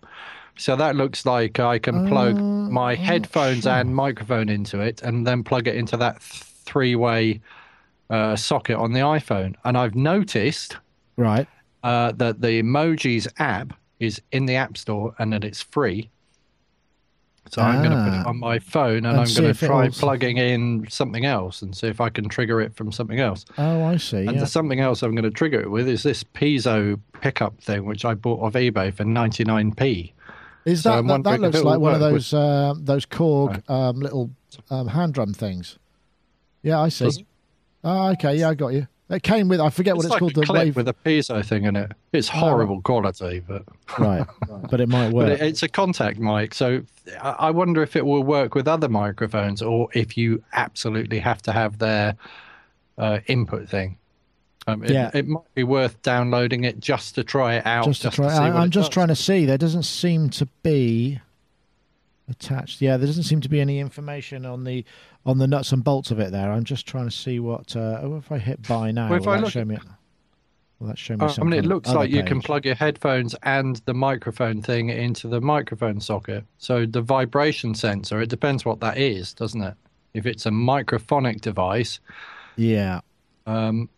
So 0.56 0.74
that 0.74 0.96
looks 0.96 1.24
like 1.24 1.60
I 1.60 1.78
can 1.78 2.08
plug 2.08 2.36
Uh, 2.36 2.42
my 2.42 2.96
headphones 2.96 3.62
sure. 3.62 3.72
and 3.74 3.94
microphone 3.94 4.48
into 4.48 4.80
it, 4.80 5.02
and 5.02 5.24
then 5.26 5.44
plug 5.44 5.68
it 5.68 5.76
into 5.76 5.96
that 5.98 6.20
three-way 6.20 7.40
uh, 8.10 8.36
socket 8.36 8.76
on 8.76 8.92
the 8.92 9.00
iPhone. 9.00 9.54
And 9.64 9.76
I've 9.76 9.94
noticed 9.94 10.76
Right. 11.16 11.46
uh, 11.82 12.12
that 12.12 12.40
the 12.40 12.62
Emojis 12.62 13.26
app 13.38 13.72
is 14.00 14.20
in 14.32 14.46
the 14.46 14.54
App 14.56 14.76
Store 14.76 15.14
and 15.18 15.32
that 15.32 15.44
it's 15.44 15.60
free. 15.62 16.10
So 17.50 17.62
I'm 17.62 17.78
going 17.78 17.90
to 17.92 17.96
put 18.04 18.12
Ah. 18.12 18.20
it 18.20 18.26
on 18.26 18.38
my 18.38 18.58
phone 18.58 18.96
and, 18.98 19.06
And 19.06 19.16
I'm 19.20 19.34
going 19.34 19.54
to 19.54 19.66
try 19.66 19.84
will- 19.84 19.90
plugging 19.92 20.36
in 20.36 20.86
something 20.90 21.24
else 21.24 21.62
and 21.62 21.74
see 21.74 21.86
if 21.86 21.98
I 21.98 22.10
can 22.10 22.28
trigger 22.28 22.60
it 22.60 22.74
from 22.74 22.92
something 22.92 23.18
else. 23.20 23.46
Oh, 23.56 23.84
I 23.84 23.96
see. 23.96 24.18
And 24.26 24.34
Yeah. 24.34 24.40
the 24.40 24.46
something 24.46 24.80
else 24.80 25.02
I'm 25.02 25.12
going 25.14 25.22
to 25.24 25.30
trigger 25.30 25.58
it 25.60 25.70
with 25.70 25.88
is 25.88 26.02
this 26.02 26.22
piezo 26.22 27.00
pickup 27.22 27.58
thing, 27.62 27.86
which 27.86 28.04
I 28.04 28.12
bought 28.14 28.40
off 28.42 28.52
eBay 28.52 28.92
for 28.92 29.04
99p. 29.04 30.12
Is 30.66 30.82
that 30.82 30.98
I'm 30.98 31.06
that, 31.06 31.22
that 31.24 31.40
looks 31.40 31.62
like 31.62 31.80
one 31.80 31.94
of 31.94 32.00
work 32.02 32.12
with- 32.12 32.30
those 32.30 32.34
uh, 32.34 32.74
those 32.78 33.06
Korg 33.06 33.68
um, 33.70 33.98
little 34.00 34.30
um, 34.70 34.88
hand 34.88 35.14
drum 35.14 35.32
things? 35.32 35.78
Yeah, 36.62 36.78
I 36.80 36.90
see. 36.90 37.06
Does? 37.06 37.22
Oh, 37.84 38.10
okay. 38.12 38.36
Yeah, 38.36 38.50
I 38.50 38.54
got 38.54 38.68
you. 38.68 38.86
It 39.10 39.22
came 39.22 39.48
with. 39.48 39.58
I 39.60 39.70
forget 39.70 39.96
what 39.96 40.04
it's 40.04 40.10
like 40.10 40.18
called. 40.18 40.32
a 40.32 40.40
The 40.40 40.46
clip 40.46 40.64
wave. 40.64 40.76
with 40.76 40.86
a 40.88 40.92
piezo 40.94 41.42
thing 41.44 41.64
in 41.64 41.76
it. 41.76 41.92
It's 42.12 42.28
horrible 42.28 42.82
quality, 42.82 43.40
but 43.40 43.62
Right. 43.98 44.26
but 44.70 44.80
it 44.82 44.88
might 44.90 45.12
work. 45.14 45.28
But 45.28 45.32
it, 45.32 45.40
it's 45.40 45.62
a 45.62 45.68
contact 45.68 46.18
mic, 46.18 46.52
so 46.52 46.82
I 47.22 47.50
wonder 47.50 47.82
if 47.82 47.96
it 47.96 48.04
will 48.04 48.22
work 48.22 48.54
with 48.54 48.68
other 48.68 48.88
microphones, 48.88 49.62
or 49.62 49.88
if 49.94 50.18
you 50.18 50.44
absolutely 50.52 51.20
have 51.20 51.40
to 51.42 51.52
have 51.52 51.78
their 51.78 52.16
uh, 52.98 53.20
input 53.28 53.66
thing. 53.68 53.96
Um, 54.66 54.84
it, 54.84 54.90
Yeah. 54.90 55.10
it 55.14 55.26
might 55.26 55.54
be 55.54 55.64
worth 55.64 56.02
downloading 56.02 56.64
it 56.64 56.78
just 56.78 57.14
to 57.14 57.24
try 57.24 57.54
it 57.54 57.64
out. 57.64 57.86
just 57.86 58.02
to 58.02 58.10
try. 58.10 58.28
see 58.28 58.38
I, 58.42 58.64
it 58.64 58.68
just 58.68 58.88
does. 58.90 58.94
trying 58.94 59.08
to 59.08 59.16
see. 59.16 59.46
There 59.46 59.56
doesn't 59.56 59.84
seem 59.84 60.28
to 60.30 60.46
be 60.62 61.18
attached. 62.28 62.82
Yeah, 62.82 62.98
there 62.98 63.06
doesn't 63.06 63.22
seem 63.22 63.40
to 63.40 63.48
be 63.48 63.60
any 63.60 63.78
information 63.78 64.44
on 64.44 64.64
the 64.64 64.84
on 65.28 65.38
the 65.38 65.46
nuts 65.46 65.72
and 65.72 65.84
bolts 65.84 66.10
of 66.10 66.18
it. 66.18 66.32
There. 66.32 66.50
I'm 66.50 66.64
just 66.64 66.86
trying 66.86 67.04
to 67.04 67.10
see 67.14 67.38
what. 67.38 67.76
Uh, 67.76 68.00
oh, 68.02 68.16
if 68.16 68.32
I 68.32 68.38
hit 68.38 68.66
buy 68.66 68.90
now, 68.90 69.10
Well, 69.10 69.20
will 69.20 69.32
that 69.32 69.40
look 69.42 69.52
show 69.52 69.64
me? 69.64 69.78
Will 70.80 70.88
that 70.88 70.98
show 70.98 71.16
me? 71.16 71.26
Uh, 71.26 71.34
I 71.38 71.44
mean, 71.44 71.52
it 71.52 71.66
looks 71.66 71.90
like 71.90 72.10
you 72.10 72.24
can 72.24 72.40
plug 72.40 72.64
your 72.64 72.74
headphones 72.74 73.34
and 73.42 73.76
the 73.84 73.94
microphone 73.94 74.62
thing 74.62 74.88
into 74.88 75.28
the 75.28 75.40
microphone 75.40 76.00
socket. 76.00 76.44
So 76.58 76.86
the 76.86 77.02
vibration 77.02 77.74
sensor, 77.74 78.20
it 78.22 78.28
depends 78.30 78.64
what 78.64 78.80
that 78.80 78.96
is, 78.96 79.34
doesn't 79.34 79.60
it? 79.62 79.74
If 80.14 80.24
it's 80.24 80.46
a 80.46 80.50
microphonic 80.50 81.40
device, 81.42 82.00
Yeah. 82.56 83.00
um, 83.46 83.88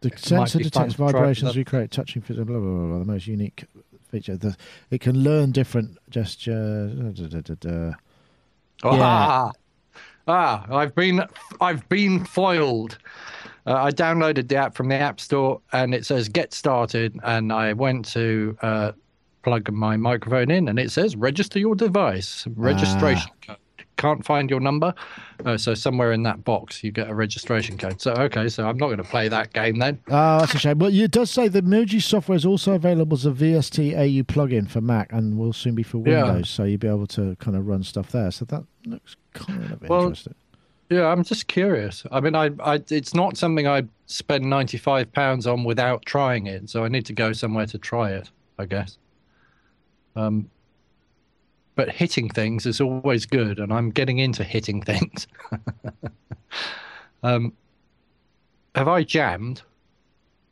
The 0.00 0.10
sensor 0.16 0.58
detects 0.58 0.94
fun 0.94 1.06
to 1.08 1.12
try 1.12 1.20
vibrations 1.20 1.56
we 1.56 1.64
create 1.64 1.90
touching 1.90 2.22
blah, 2.22 2.36
blah, 2.36 2.58
blah, 2.58 2.58
blah, 2.58 2.98
the 2.98 3.04
most 3.04 3.26
unique 3.26 3.64
feature. 4.10 4.36
The, 4.36 4.56
it 4.90 5.00
can 5.00 5.22
learn 5.22 5.52
different 5.52 5.98
gestures. 6.10 6.94
Da, 7.18 7.26
da, 7.26 7.40
da, 7.40 7.54
da. 7.60 7.92
Ah, 8.82 9.52
ah, 10.26 10.66
I've 10.70 10.94
been, 10.94 11.22
I've 11.60 11.88
been 11.88 12.24
foiled. 12.24 12.98
Uh, 13.66 13.74
I 13.74 13.90
downloaded 13.90 14.48
the 14.48 14.56
app 14.56 14.74
from 14.76 14.88
the 14.88 14.94
App 14.94 15.20
Store, 15.20 15.60
and 15.72 15.94
it 15.94 16.06
says 16.06 16.28
"Get 16.28 16.54
started," 16.54 17.18
and 17.24 17.52
I 17.52 17.72
went 17.72 18.04
to 18.12 18.56
uh, 18.62 18.92
plug 19.42 19.70
my 19.72 19.96
microphone 19.96 20.50
in, 20.50 20.68
and 20.68 20.78
it 20.78 20.90
says 20.92 21.16
"Register 21.16 21.58
your 21.58 21.74
device." 21.74 22.46
Registration 22.54 23.32
code. 23.42 23.56
Can't 23.96 24.24
find 24.24 24.50
your 24.50 24.60
number, 24.60 24.92
uh, 25.46 25.56
so 25.56 25.72
somewhere 25.74 26.12
in 26.12 26.22
that 26.24 26.44
box 26.44 26.84
you 26.84 26.92
get 26.92 27.08
a 27.08 27.14
registration 27.14 27.78
code. 27.78 28.00
So 28.00 28.12
okay, 28.12 28.48
so 28.48 28.68
I'm 28.68 28.76
not 28.76 28.86
going 28.88 28.98
to 28.98 29.04
play 29.04 29.28
that 29.28 29.52
game 29.54 29.78
then. 29.78 29.98
Oh, 30.08 30.40
that's 30.40 30.54
a 30.54 30.58
shame. 30.58 30.78
Well, 30.78 30.92
it 30.94 31.10
does 31.10 31.30
say 31.30 31.48
the 31.48 31.62
Mogees 31.62 32.02
software 32.02 32.36
is 32.36 32.44
also 32.44 32.74
available 32.74 33.14
as 33.16 33.24
a 33.24 33.30
VST 33.30 33.94
AU 33.94 34.22
plugin 34.24 34.68
for 34.68 34.82
Mac 34.82 35.12
and 35.12 35.38
will 35.38 35.54
soon 35.54 35.74
be 35.74 35.82
for 35.82 36.02
Yeah. 36.06 36.24
Windows. 36.24 36.50
So 36.50 36.64
you'll 36.64 36.78
be 36.78 36.88
able 36.88 37.06
to 37.08 37.36
kind 37.36 37.56
of 37.56 37.66
run 37.66 37.82
stuff 37.82 38.12
there. 38.12 38.30
So 38.30 38.44
that 38.46 38.64
looks 38.84 39.16
kind 39.32 39.72
of 39.72 39.80
Well, 39.88 40.02
interesting. 40.02 40.34
Yeah, 40.90 41.06
I'm 41.06 41.24
just 41.24 41.48
curious. 41.48 42.04
I 42.12 42.20
mean, 42.20 42.34
I, 42.36 42.50
I, 42.62 42.80
it's 42.90 43.14
not 43.14 43.36
something 43.36 43.66
I 43.66 43.84
spend 44.06 44.44
95 44.44 45.10
pounds 45.12 45.46
on 45.46 45.64
without 45.64 46.04
trying 46.06 46.46
it. 46.46 46.68
So 46.70 46.84
I 46.84 46.88
need 46.88 47.06
to 47.06 47.12
go 47.12 47.32
somewhere 47.32 47.66
to 47.66 47.78
try 47.78 48.12
it, 48.12 48.30
I 48.58 48.66
guess. 48.66 48.98
Um, 50.14 50.50
but 51.76 51.90
hitting 51.90 52.28
things 52.28 52.66
is 52.66 52.80
always 52.80 53.24
good, 53.26 53.58
and 53.60 53.72
I'm 53.72 53.90
getting 53.90 54.18
into 54.18 54.42
hitting 54.42 54.82
things. 54.82 55.28
um, 57.22 57.52
have 58.74 58.88
I 58.88 59.04
jammed? 59.04 59.62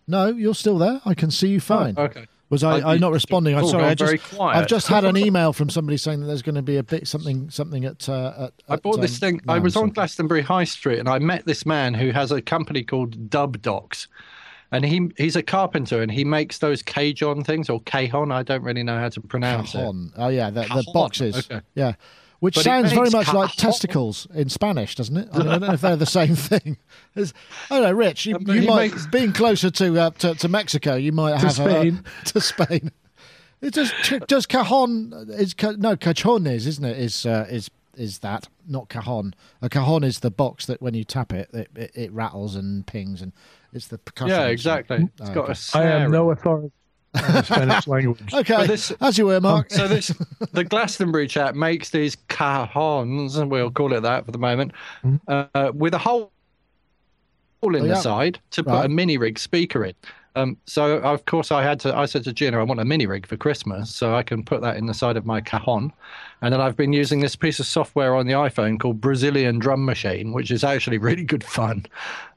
No, 0.07 0.26
you're 0.28 0.54
still 0.54 0.78
there. 0.78 1.00
I 1.04 1.14
can 1.14 1.31
see 1.31 1.49
you 1.49 1.61
fine. 1.61 1.95
Oh, 1.97 2.04
okay. 2.04 2.26
Was 2.50 2.62
I, 2.62 2.78
I- 2.78 2.95
I 2.95 2.99
not 2.99 3.12
responding? 3.12 3.57
I'm 3.57 3.64
Oh, 3.64 3.69
sorry. 3.69 3.85
I 3.85 3.95
just, 3.95 4.07
very 4.07 4.19
quiet. 4.19 4.59
I've 4.59 4.69
just 4.69 4.87
had 4.87 5.04
an 5.04 5.16
email 5.26 5.52
from 5.52 5.71
somebody 5.71 5.97
saying 5.97 6.21
that 6.21 6.26
there's 6.26 6.43
going 6.43 6.54
to 6.54 6.62
be 6.62 6.76
a 6.76 6.83
bit 6.83 7.09
something 7.09 7.49
something 7.50 7.85
at. 7.85 8.07
Uh, 8.09 8.47
at 8.47 8.52
I 8.69 8.76
bought 8.76 8.97
at, 8.97 9.00
this 9.00 9.14
um, 9.14 9.19
thing. 9.21 9.40
I 9.49 9.59
was 9.59 9.76
on 9.76 9.90
Glastonbury 9.90 10.43
High 10.43 10.64
Street, 10.64 10.99
and 10.99 11.09
I 11.09 11.19
met 11.19 11.47
this 11.47 11.64
man 11.64 11.95
who 11.95 12.11
has 12.11 12.31
a 12.31 12.43
company 12.43 12.85
called 12.85 13.31
Dub 13.31 13.61
Docs, 13.62 14.09
and 14.75 14.85
he 14.85 15.11
he's 15.16 15.37
a 15.37 15.43
carpenter, 15.43 16.02
and 16.02 16.11
he 16.11 16.25
makes 16.25 16.59
those 16.59 16.83
Cajon 16.83 17.45
things 17.45 17.71
or 17.71 17.81
Cajon. 17.83 18.33
I 18.33 18.43
don't 18.43 18.62
really 18.62 18.83
know 18.83 18.99
how 18.99 19.09
to 19.09 19.21
pronounce 19.21 19.75
it. 19.75 19.78
Cajon. 19.78 20.12
Oh 20.16 20.28
yeah, 20.28 20.50
the, 20.50 20.62
the 20.62 20.85
boxes. 20.93 21.37
okay. 21.37 21.61
Yeah, 21.75 21.95
which 22.40 22.57
But 22.57 22.64
sounds 22.64 22.93
very 22.93 23.11
much 23.11 23.33
like 23.33 23.52
testicles 23.52 24.26
in 24.35 24.49
Spanish, 24.50 24.95
doesn't 24.97 25.16
it? 25.16 25.28
I, 25.33 25.38
mean, 25.38 25.49
I 25.49 25.50
don't 25.59 25.69
know 25.69 25.73
if 25.75 25.81
they're 25.81 25.97
the 25.97 26.04
same 26.07 26.35
thing. 26.50 26.76
It's, 27.14 27.33
I 27.71 27.76
don't 27.76 27.85
know, 27.85 27.93
Rich. 27.93 28.26
You, 28.26 28.37
Uh, 28.37 28.52
you 28.52 28.62
might 28.69 28.90
makes- 28.93 29.07
being 29.07 29.33
closer 29.33 29.71
to, 29.71 30.00
uh, 30.00 30.11
to 30.11 30.35
to 30.35 30.49
Mexico, 30.49 30.95
you 30.97 31.12
might 31.12 31.38
have 31.38 31.52
Spain. 31.52 32.04
A, 32.23 32.25
to 32.26 32.40
Spain. 32.40 32.90
It 33.62 33.73
just 33.73 33.95
just 34.28 34.50
cajon 34.50 35.12
is 35.31 35.54
no 35.78 35.97
cajon 35.97 36.47
is 36.47 36.66
isn't 36.66 36.85
it? 36.85 36.99
Is 36.99 37.25
uh, 37.25 37.47
is 37.49 37.71
is 37.97 38.19
that 38.21 38.49
not 38.67 38.89
cajon? 38.89 39.35
A 39.63 39.69
cajon 39.69 40.05
is 40.05 40.21
the 40.21 40.31
box 40.31 40.67
that 40.67 40.81
when 40.83 40.95
you 40.95 41.05
tap 41.05 41.33
it, 41.33 41.49
it, 41.53 41.69
it, 41.75 41.91
it 41.95 42.13
rattles 42.13 42.55
and 42.57 42.87
pings, 42.87 43.21
and 43.23 43.33
it's 43.73 43.89
the 43.89 43.99
percussion. 43.99 44.31
Yeah, 44.37 44.47
exactly. 44.47 45.09
It's 45.19 45.31
Oh, 45.31 45.35
got 45.35 45.43
okay. 45.45 45.49
a 45.49 45.51
I 45.51 45.55
snare. 45.55 45.99
have 46.01 46.11
no 46.11 46.31
authority 46.31 46.73
Spanish 47.45 47.87
language. 47.87 48.35
Okay, 48.35 48.67
this- 48.67 48.91
as 49.01 49.17
you 49.19 49.27
were, 49.27 49.41
Mark. 49.41 49.71
so 49.71 49.87
this 49.89 50.09
the 50.53 50.65
Glastonbury 50.65 51.29
chap 51.29 51.55
makes 51.55 51.91
these 51.91 52.17
cajons, 52.29 53.37
and 53.39 53.51
we'll 53.51 53.71
call 53.71 53.93
it 53.93 54.01
that 54.01 54.25
for 54.27 54.33
the 54.33 54.39
moment, 54.39 54.73
uh, 55.29 55.71
with 55.75 55.95
a 55.95 55.99
hole 55.99 56.31
in 57.63 57.77
Oh, 57.77 57.89
the 57.89 57.95
side 57.97 58.39
to 58.51 58.63
put 58.63 58.71
Right. 58.73 58.85
a 58.87 58.89
mini 58.89 59.17
rig 59.17 59.39
speaker 59.39 59.85
in. 59.87 59.95
Um, 60.37 60.57
so 60.67 60.99
of 60.99 61.25
course 61.26 61.53
I 61.53 61.62
had 61.62 61.79
to. 61.81 61.97
I 61.97 62.07
said 62.07 62.25
to 62.25 62.33
Gina, 62.33 62.59
I 62.59 62.64
want 62.64 62.81
a 62.81 62.85
mini 62.85 63.07
rig 63.07 63.26
for 63.26 63.37
Christmas, 63.37 63.95
so 63.95 64.14
I 64.14 64.23
can 64.23 64.43
put 64.43 64.61
that 64.62 64.76
in 64.76 64.87
the 64.87 64.95
side 64.95 65.17
of 65.17 65.25
my 65.25 65.41
cajon. 65.41 65.93
And 66.43 66.53
then 66.53 66.61
I've 66.61 66.76
been 66.76 66.93
using 66.93 67.21
this 67.21 67.37
piece 67.37 67.61
of 67.61 67.67
software 67.67 68.14
on 68.17 68.26
the 68.26 68.33
iPhone 68.33 68.81
called 68.81 69.00
Brazilian 69.00 69.59
Drum 69.59 69.85
Machine, 69.85 70.33
which 70.33 70.50
is 70.50 70.64
actually 70.64 70.99
really 71.09 71.25
good 71.25 71.45
fun. 71.45 71.87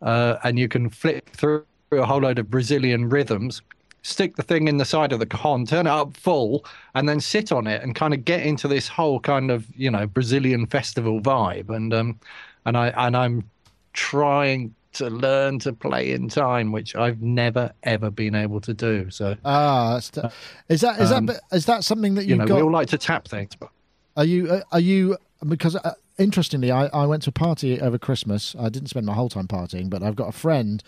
Uh, 0.02 0.38
and 0.44 0.60
you 0.60 0.68
can 0.68 0.90
flip 0.90 1.28
through 1.30 1.66
a 1.92 2.06
whole 2.06 2.22
load 2.22 2.38
of 2.38 2.52
Brazilian 2.52 3.10
rhythms, 3.10 3.62
stick 4.04 4.36
the 4.36 4.44
thing 4.44 4.68
in 4.68 4.78
the 4.78 4.86
side 4.86 5.12
of 5.12 5.20
the 5.20 5.26
cajon, 5.26 5.66
turn 5.66 5.88
it 5.88 5.92
up 5.92 6.16
full, 6.16 6.66
and 6.94 7.10
then 7.10 7.20
sit 7.20 7.52
on 7.52 7.66
it 7.66 7.82
and 7.82 7.96
kind 7.96 8.14
of 8.14 8.24
get 8.26 8.44
into 8.44 8.68
this 8.68 8.88
whole 8.88 9.20
kind 9.20 9.50
of 9.50 9.66
you 9.76 9.90
know 9.90 10.06
Brazilian 10.06 10.68
festival 10.68 11.20
vibe. 11.20 11.70
And 11.70 11.94
um, 11.96 12.20
and 12.66 12.78
I 12.78 12.90
and 12.90 13.18
I'm 13.18 13.50
trying 13.94 14.76
to 14.98 15.10
learn 15.10 15.60
to 15.60 15.74
play 15.74 16.12
in 16.12 16.30
time, 16.30 16.72
which 16.72 16.96
I've 16.96 17.22
never 17.22 17.72
ever 17.84 18.10
been 18.12 18.36
able 18.36 18.62
to 18.62 18.74
do. 18.74 19.10
So 19.10 19.36
Ah, 19.46 19.94
that's 19.94 20.10
t- 20.12 20.22
is 20.70 20.82
that 20.82 21.00
is 21.02 21.12
Um, 21.12 21.26
that 21.28 21.42
is 21.52 21.66
that 21.66 21.84
something 21.84 22.16
that 22.16 22.26
you 22.26 22.36
know, 22.36 22.46
got? 22.46 22.56
we 22.56 22.62
all 22.62 22.72
like 22.72 22.90
to 22.90 22.98
tap 22.98 23.28
things, 23.28 23.56
but 23.60 23.70
Are 24.16 24.26
you 24.26 24.50
uh, 24.50 24.62
are 24.72 24.80
you 24.80 25.18
because 25.48 25.76
uh, 25.76 25.94
interestingly, 26.18 26.72
I, 26.72 26.88
I 26.88 27.06
went 27.06 27.24
to 27.24 27.30
a 27.30 27.34
party 27.34 27.80
over 27.80 27.98
Christmas. 27.98 28.56
I 28.60 28.70
didn't 28.70 28.90
spend 28.90 29.06
my 29.06 29.14
whole 29.14 29.30
time 29.30 29.48
partying, 29.48 29.90
but 29.90 30.02
I've 30.04 30.16
got 30.16 30.30
a 30.30 30.32
friend 30.32 30.84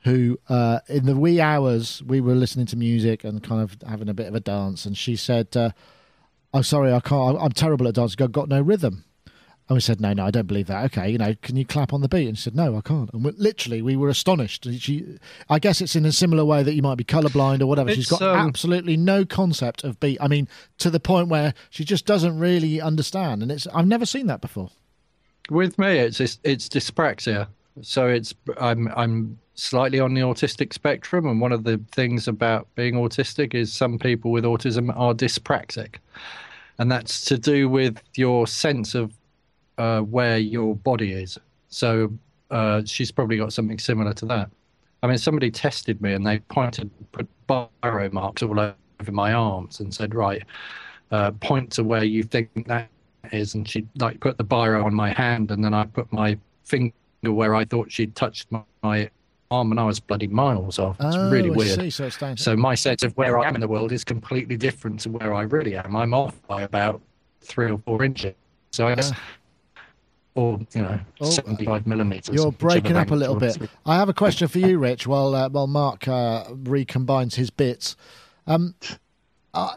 who, 0.00 0.38
uh, 0.48 0.80
in 0.88 1.06
the 1.06 1.16
wee 1.16 1.40
hours, 1.40 2.02
we 2.04 2.20
were 2.20 2.34
listening 2.34 2.66
to 2.66 2.76
music 2.76 3.24
and 3.24 3.42
kind 3.42 3.60
of 3.62 3.76
having 3.88 4.08
a 4.08 4.14
bit 4.14 4.26
of 4.26 4.34
a 4.34 4.40
dance, 4.40 4.84
and 4.86 4.96
she 4.96 5.16
said, 5.16 5.56
uh, 5.56 5.70
"I'm 6.54 6.62
sorry, 6.64 6.92
I 6.92 7.00
can't. 7.00 7.36
I'm 7.40 7.52
terrible 7.52 7.86
at 7.88 7.94
dancing. 7.94 8.22
I've 8.22 8.32
got 8.32 8.48
no 8.48 8.60
rhythm." 8.60 9.04
And 9.68 9.74
we 9.74 9.80
said, 9.80 10.00
no, 10.00 10.12
no, 10.12 10.26
I 10.26 10.30
don't 10.30 10.46
believe 10.46 10.68
that. 10.68 10.84
Okay, 10.84 11.10
you 11.10 11.18
know, 11.18 11.34
can 11.42 11.56
you 11.56 11.64
clap 11.64 11.92
on 11.92 12.00
the 12.00 12.08
beat? 12.08 12.28
And 12.28 12.38
she 12.38 12.44
said, 12.44 12.54
no, 12.54 12.76
I 12.76 12.80
can't. 12.80 13.12
And 13.12 13.24
we, 13.24 13.32
literally, 13.32 13.82
we 13.82 13.96
were 13.96 14.08
astonished. 14.08 14.64
She, 14.78 15.18
I 15.50 15.58
guess 15.58 15.80
it's 15.80 15.96
in 15.96 16.06
a 16.06 16.12
similar 16.12 16.44
way 16.44 16.62
that 16.62 16.74
you 16.74 16.82
might 16.82 16.94
be 16.94 17.02
colorblind 17.02 17.60
or 17.60 17.66
whatever. 17.66 17.88
It's, 17.88 17.98
She's 17.98 18.08
got 18.08 18.22
um, 18.22 18.46
absolutely 18.48 18.96
no 18.96 19.24
concept 19.24 19.82
of 19.82 19.98
beat. 19.98 20.18
I 20.20 20.28
mean, 20.28 20.46
to 20.78 20.88
the 20.88 21.00
point 21.00 21.28
where 21.28 21.52
she 21.70 21.84
just 21.84 22.06
doesn't 22.06 22.38
really 22.38 22.80
understand. 22.80 23.42
And 23.42 23.50
it's 23.50 23.66
I've 23.74 23.88
never 23.88 24.06
seen 24.06 24.28
that 24.28 24.40
before. 24.40 24.70
With 25.50 25.78
me, 25.78 25.98
it's 25.98 26.20
it's, 26.20 26.38
it's 26.44 26.68
dyspraxia. 26.68 27.48
So 27.82 28.06
it's 28.06 28.34
I'm 28.60 28.88
I'm 28.96 29.38
slightly 29.54 29.98
on 29.98 30.14
the 30.14 30.20
autistic 30.20 30.74
spectrum, 30.74 31.26
and 31.26 31.40
one 31.40 31.50
of 31.50 31.64
the 31.64 31.80
things 31.90 32.28
about 32.28 32.68
being 32.76 32.94
autistic 32.94 33.52
is 33.52 33.72
some 33.72 33.98
people 33.98 34.30
with 34.30 34.44
autism 34.44 34.96
are 34.96 35.12
dyspraxic, 35.12 35.96
and 36.78 36.90
that's 36.90 37.24
to 37.24 37.36
do 37.36 37.68
with 37.68 38.00
your 38.14 38.46
sense 38.46 38.94
of 38.94 39.12
uh, 39.78 40.00
where 40.00 40.38
your 40.38 40.74
body 40.76 41.12
is. 41.12 41.38
So 41.68 42.12
uh, 42.50 42.82
she's 42.84 43.10
probably 43.10 43.36
got 43.36 43.52
something 43.52 43.78
similar 43.78 44.12
to 44.14 44.26
that. 44.26 44.50
I 45.02 45.06
mean, 45.06 45.18
somebody 45.18 45.50
tested 45.50 46.00
me 46.00 46.14
and 46.14 46.26
they 46.26 46.38
pointed, 46.40 46.90
put 47.12 47.28
biro 47.48 48.12
marks 48.12 48.42
all 48.42 48.58
over 48.58 49.12
my 49.12 49.32
arms 49.32 49.80
and 49.80 49.92
said, 49.92 50.14
right, 50.14 50.42
uh, 51.10 51.32
point 51.32 51.70
to 51.72 51.84
where 51.84 52.04
you 52.04 52.22
think 52.22 52.50
that 52.66 52.88
is. 53.32 53.54
And 53.54 53.68
she 53.68 53.86
like 53.98 54.20
put 54.20 54.38
the 54.38 54.44
biro 54.44 54.84
on 54.84 54.94
my 54.94 55.12
hand 55.12 55.50
and 55.50 55.62
then 55.62 55.74
I 55.74 55.84
put 55.84 56.12
my 56.12 56.38
finger 56.64 56.92
where 57.22 57.54
I 57.54 57.64
thought 57.64 57.90
she'd 57.90 58.14
touched 58.14 58.50
my, 58.50 58.62
my 58.82 59.10
arm 59.50 59.70
and 59.70 59.78
I 59.78 59.84
was 59.84 60.00
bloody 60.00 60.26
miles 60.26 60.78
off. 60.78 60.96
It's 61.00 61.16
oh, 61.16 61.30
really 61.30 61.50
weird. 61.50 61.92
So 61.92 62.06
it's. 62.06 62.42
So 62.42 62.56
my 62.56 62.74
sense 62.74 63.02
of 63.02 63.16
where 63.16 63.38
I 63.38 63.48
am 63.48 63.54
in 63.54 63.60
the 63.60 63.68
world 63.68 63.92
is 63.92 64.04
completely 64.04 64.56
different 64.56 65.00
to 65.00 65.10
where 65.10 65.34
I 65.34 65.42
really 65.42 65.76
am. 65.76 65.94
I'm 65.96 66.14
off 66.14 66.40
by 66.46 66.62
about 66.62 67.00
three 67.40 67.70
or 67.70 67.78
four 67.78 68.02
inches. 68.04 68.34
So 68.72 68.88
I 68.88 68.94
guess 68.94 69.12
Ah. 69.12 69.20
Or 70.36 70.60
you 70.72 70.82
know, 70.82 71.00
Oh, 71.20 71.30
75 71.30 71.86
millimeters. 71.86 72.34
You're 72.34 72.52
breaking 72.52 72.96
up 72.96 73.10
a 73.10 73.14
little 73.14 73.42
it 73.42 73.58
bit. 73.58 73.70
I 73.84 73.96
have 73.96 74.08
a 74.08 74.14
question 74.14 74.46
for 74.46 74.58
you, 74.58 74.78
Rich. 74.78 75.06
While 75.06 75.34
uh, 75.34 75.48
while 75.48 75.66
Mark 75.66 76.06
uh, 76.06 76.44
recombines 76.44 77.34
his 77.34 77.50
bits, 77.50 77.96
um, 78.46 78.74
uh, 79.54 79.74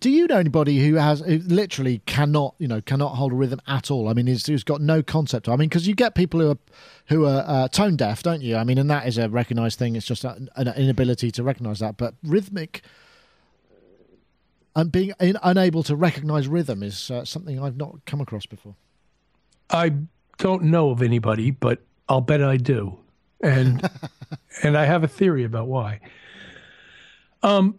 do 0.00 0.10
you 0.10 0.26
know 0.26 0.36
anybody 0.36 0.86
who 0.86 0.94
has 0.94 1.20
who 1.20 1.38
literally 1.38 2.02
cannot, 2.06 2.54
you 2.58 2.68
know, 2.68 2.80
cannot 2.82 3.14
hold 3.14 3.32
a 3.32 3.34
rhythm 3.34 3.60
at 3.66 3.90
all? 3.90 4.08
I 4.08 4.12
mean, 4.12 4.26
who's, 4.26 4.46
who's 4.46 4.64
got 4.64 4.80
no 4.80 5.02
concept. 5.02 5.48
I 5.48 5.56
mean, 5.56 5.68
because 5.68 5.88
you 5.88 5.94
get 5.94 6.14
people 6.14 6.40
who 6.40 6.50
are 6.50 6.58
who 7.06 7.24
are 7.26 7.44
uh, 7.46 7.68
tone 7.68 7.96
deaf, 7.96 8.22
don't 8.22 8.42
you? 8.42 8.56
I 8.56 8.64
mean, 8.64 8.78
and 8.78 8.90
that 8.90 9.08
is 9.08 9.18
a 9.18 9.28
recognised 9.28 9.78
thing. 9.78 9.96
It's 9.96 10.06
just 10.06 10.24
an, 10.24 10.50
an 10.56 10.68
inability 10.68 11.30
to 11.32 11.42
recognise 11.42 11.78
that. 11.78 11.96
But 11.96 12.14
rhythmic 12.22 12.82
and 14.76 14.90
being 14.90 15.12
in, 15.20 15.38
unable 15.42 15.82
to 15.84 15.96
recognise 15.96 16.48
rhythm 16.48 16.82
is 16.82 17.10
uh, 17.10 17.24
something 17.24 17.58
I've 17.60 17.76
not 17.76 18.04
come 18.04 18.20
across 18.20 18.46
before. 18.46 18.74
I 19.74 19.92
don't 20.38 20.64
know 20.64 20.90
of 20.90 21.02
anybody, 21.02 21.50
but 21.50 21.80
I'll 22.08 22.20
bet 22.20 22.42
I 22.42 22.56
do, 22.56 22.96
and 23.40 23.86
and 24.62 24.78
I 24.78 24.84
have 24.84 25.02
a 25.02 25.08
theory 25.08 25.44
about 25.44 25.66
why. 25.66 26.00
Um, 27.42 27.78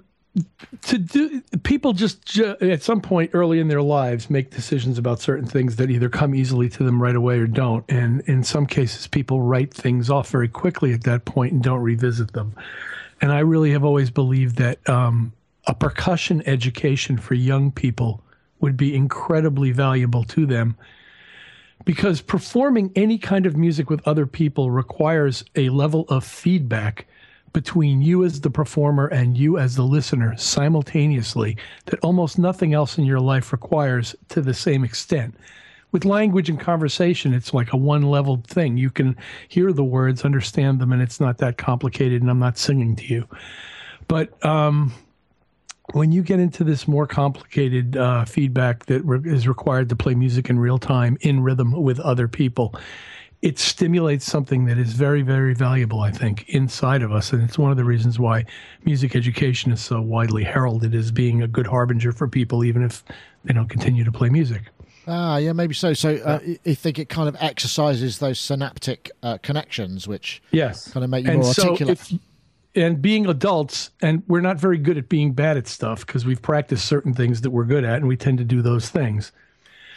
to 0.82 0.98
do 0.98 1.42
people 1.64 1.94
just 1.94 2.26
ju- 2.26 2.58
at 2.60 2.84
some 2.84 3.00
point 3.00 3.32
early 3.34 3.60
in 3.60 3.70
their 3.70 3.82
lives 3.82 4.30
make 4.30 4.52
decisions 4.52 4.98
about 4.98 5.22
certain 5.22 5.48
things 5.48 5.78
that 5.78 5.90
either 5.90 6.10
come 6.10 6.36
easily 6.36 6.68
to 6.68 6.84
them 6.84 7.02
right 7.02 7.16
away 7.16 7.40
or 7.40 7.48
don't, 7.48 7.86
and 7.88 8.20
in 8.22 8.44
some 8.44 8.66
cases 8.66 9.08
people 9.08 9.42
write 9.42 9.74
things 9.74 10.10
off 10.10 10.30
very 10.30 10.50
quickly 10.50 10.92
at 10.94 11.04
that 11.04 11.24
point 11.24 11.54
and 11.54 11.64
don't 11.64 11.80
revisit 11.80 12.34
them. 12.34 12.54
And 13.22 13.32
I 13.32 13.40
really 13.40 13.72
have 13.72 13.86
always 13.86 14.10
believed 14.10 14.58
that 14.58 14.88
um, 14.90 15.32
a 15.68 15.74
percussion 15.74 16.44
education 16.46 17.18
for 17.18 17.34
young 17.36 17.72
people 17.72 18.22
would 18.60 18.76
be 18.76 18.94
incredibly 18.94 19.72
valuable 19.72 20.26
to 20.26 20.46
them 20.46 20.76
because 21.84 22.22
performing 22.22 22.92
any 22.96 23.18
kind 23.18 23.46
of 23.46 23.58
music 23.58 23.90
with 23.90 24.08
other 24.08 24.26
people 24.26 24.72
requires 24.72 25.44
a 25.56 25.70
level 25.70 26.06
of 26.08 26.24
feedback 26.24 27.06
between 27.56 28.02
you 28.02 28.26
as 28.26 28.42
the 28.42 28.50
performer 28.50 29.08
and 29.08 29.38
you 29.38 29.58
as 29.58 29.76
the 29.76 29.84
listener 29.84 30.36
simultaneously 30.36 31.56
that 31.86 32.00
almost 32.02 32.38
nothing 32.38 32.74
else 32.74 32.98
in 32.98 33.06
your 33.06 33.20
life 33.20 33.54
requires 33.54 34.16
to 34.28 34.42
the 34.42 34.54
same 34.54 34.84
extent. 34.84 35.36
With 35.94 36.04
language 36.04 36.50
and 36.50 36.60
conversation, 36.60 37.34
it's 37.34 37.54
like 37.54 37.72
a 37.72 37.78
one 37.78 38.02
leveled 38.02 38.46
thing. 38.46 38.76
You 38.76 38.90
can 38.90 39.16
hear 39.48 39.72
the 39.72 39.86
words, 39.86 40.26
understand 40.26 40.80
them, 40.80 40.92
and 40.92 41.02
it's 41.02 41.22
not 41.22 41.38
that 41.38 41.58
complicated, 41.58 42.22
and 42.22 42.30
I'm 42.30 42.40
not 42.40 42.58
singing 42.58 42.98
to 42.98 43.06
you. 43.06 43.26
But 44.10 44.44
um, 44.46 44.92
when 45.94 46.12
you 46.12 46.22
get 46.24 46.40
into 46.40 46.64
this 46.64 46.88
more 46.88 47.08
complicated 47.08 47.96
uh, 47.98 48.26
feedback 48.26 48.86
that 48.88 49.02
re- 49.04 49.22
is 49.32 49.48
required 49.48 49.90
to 49.90 49.96
play 49.96 50.16
music 50.16 50.50
in 50.50 50.58
real 50.60 50.78
time 50.78 51.18
in 51.22 51.42
rhythm 51.44 51.72
with 51.72 52.00
other 52.00 52.28
people, 52.28 52.76
it 53.42 53.60
stimulates 53.60 54.26
something 54.26 54.66
that 54.66 54.78
is 54.80 54.94
very, 54.94 55.22
very 55.22 55.54
valuable, 55.54 56.00
I 56.00 56.10
think, 56.12 56.46
inside 56.50 57.04
of 57.04 57.12
us. 57.12 57.32
And 57.32 57.44
it's 57.44 57.60
one 57.60 57.70
of 57.70 57.78
the 57.78 57.84
reasons 57.84 58.18
why 58.18 58.46
music 58.86 59.16
education 59.16 59.72
is 59.72 59.84
so 59.84 60.02
widely 60.02 60.44
heralded 60.44 60.96
as 60.96 61.12
being 61.12 61.44
a 61.44 61.48
good 61.48 61.68
harbinger 61.68 62.12
for 62.12 62.28
people, 62.28 62.64
even 62.64 62.82
if 62.82 63.04
they 63.44 63.54
don't 63.54 63.70
continue 63.70 64.04
to 64.04 64.12
play 64.12 64.30
music. 64.30 64.64
Ah, 65.08 65.38
yeah, 65.38 65.54
maybe 65.54 65.76
so. 65.76 65.94
So 65.94 66.16
uh, 66.16 66.40
you 66.64 66.74
think 66.74 66.98
it 66.98 67.10
kind 67.10 67.30
of 67.30 67.36
exercises 67.40 68.18
those 68.18 68.40
synaptic 68.40 69.12
uh, 69.22 69.38
connections, 69.44 70.08
which 70.08 70.42
Yes. 70.52 70.92
kind 70.92 71.04
of 71.04 71.12
make 71.12 71.26
you 71.26 71.32
and 71.32 71.42
more 71.44 71.54
so 71.54 71.74
articulate. 71.74 72.00
if, 72.12 72.20
and 72.76 73.02
being 73.02 73.26
adults, 73.28 73.92
and 74.02 74.24
we're 74.28 74.42
not 74.42 74.58
very 74.60 74.78
good 74.78 74.98
at 74.98 75.10
being 75.10 75.34
bad 75.34 75.58
at 75.58 75.68
stuff 75.68 76.06
because 76.06 76.26
we've 76.26 76.42
practiced 76.42 76.86
certain 76.86 77.14
things 77.14 77.42
that 77.42 77.52
we're 77.52 77.66
good 77.66 77.84
at, 77.84 77.96
and 77.98 78.08
we 78.08 78.18
tend 78.18 78.38
to 78.40 78.44
do 78.44 78.62
those 78.62 78.90
things. 78.90 79.32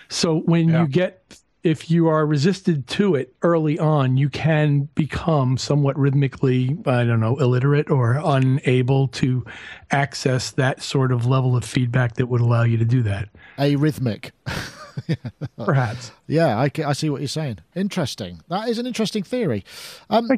So 0.08 0.38
when 0.40 0.68
Yeah. 0.68 0.82
you 0.82 0.88
get, 0.88 1.38
if 1.64 1.90
you 1.90 2.06
are 2.08 2.24
resisted 2.24 2.86
to 2.86 3.14
it 3.16 3.34
early 3.42 3.78
on, 3.78 4.16
you 4.16 4.28
can 4.30 4.88
become 4.94 5.58
somewhat 5.58 5.98
rhythmically, 5.98 6.76
I 6.86 7.04
don't 7.04 7.20
know, 7.20 7.36
illiterate 7.36 7.90
or 7.90 8.20
unable 8.24 9.08
to 9.08 9.44
access 9.90 10.50
that 10.52 10.80
sort 10.82 11.12
of 11.12 11.26
level 11.26 11.56
of 11.56 11.64
feedback 11.64 12.14
that 12.14 12.26
would 12.26 12.40
allow 12.40 12.62
you 12.62 12.76
to 12.78 12.84
do 12.84 13.02
that. 13.02 13.28
A 13.58 13.74
Arrhythmic. 13.74 14.30
Perhaps. 15.64 16.12
Yeah, 16.26 16.56
I, 16.58 16.70
I 16.84 16.92
see 16.92 17.10
what 17.10 17.20
you're 17.20 17.28
saying. 17.28 17.58
Interesting. 17.74 18.40
That 18.48 18.68
is 18.68 18.78
an 18.78 18.86
interesting 18.86 19.22
theory. 19.22 19.64
Um, 20.10 20.28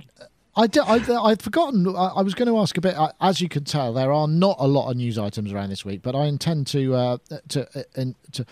I 0.61 0.67
did, 0.67 0.83
I, 0.83 1.23
I'd 1.25 1.41
forgotten. 1.41 1.89
I, 1.89 2.13
I 2.17 2.23
was 2.23 2.35
going 2.35 2.49
to 2.49 2.59
ask 2.59 2.77
a 2.77 2.83
bit. 2.83 2.95
uh, 2.95 3.13
As 3.19 3.41
you 3.41 3.49
can 3.49 3.65
tell, 3.65 3.95
there 3.95 4.13
are 4.13 4.29
not 4.29 4.57
a 4.59 4.67
lot 4.67 4.91
of 4.91 4.97
news 4.99 5.17
items 5.19 5.53
around 5.53 5.71
this 5.71 5.87
week, 5.87 6.03
but 6.03 6.15
I 6.15 6.27
intend 6.27 6.67
to 6.69 6.95
uh, 6.95 7.17
to 7.49 7.67
uh, 7.79 7.83
in, 7.97 8.15
to 8.33 8.45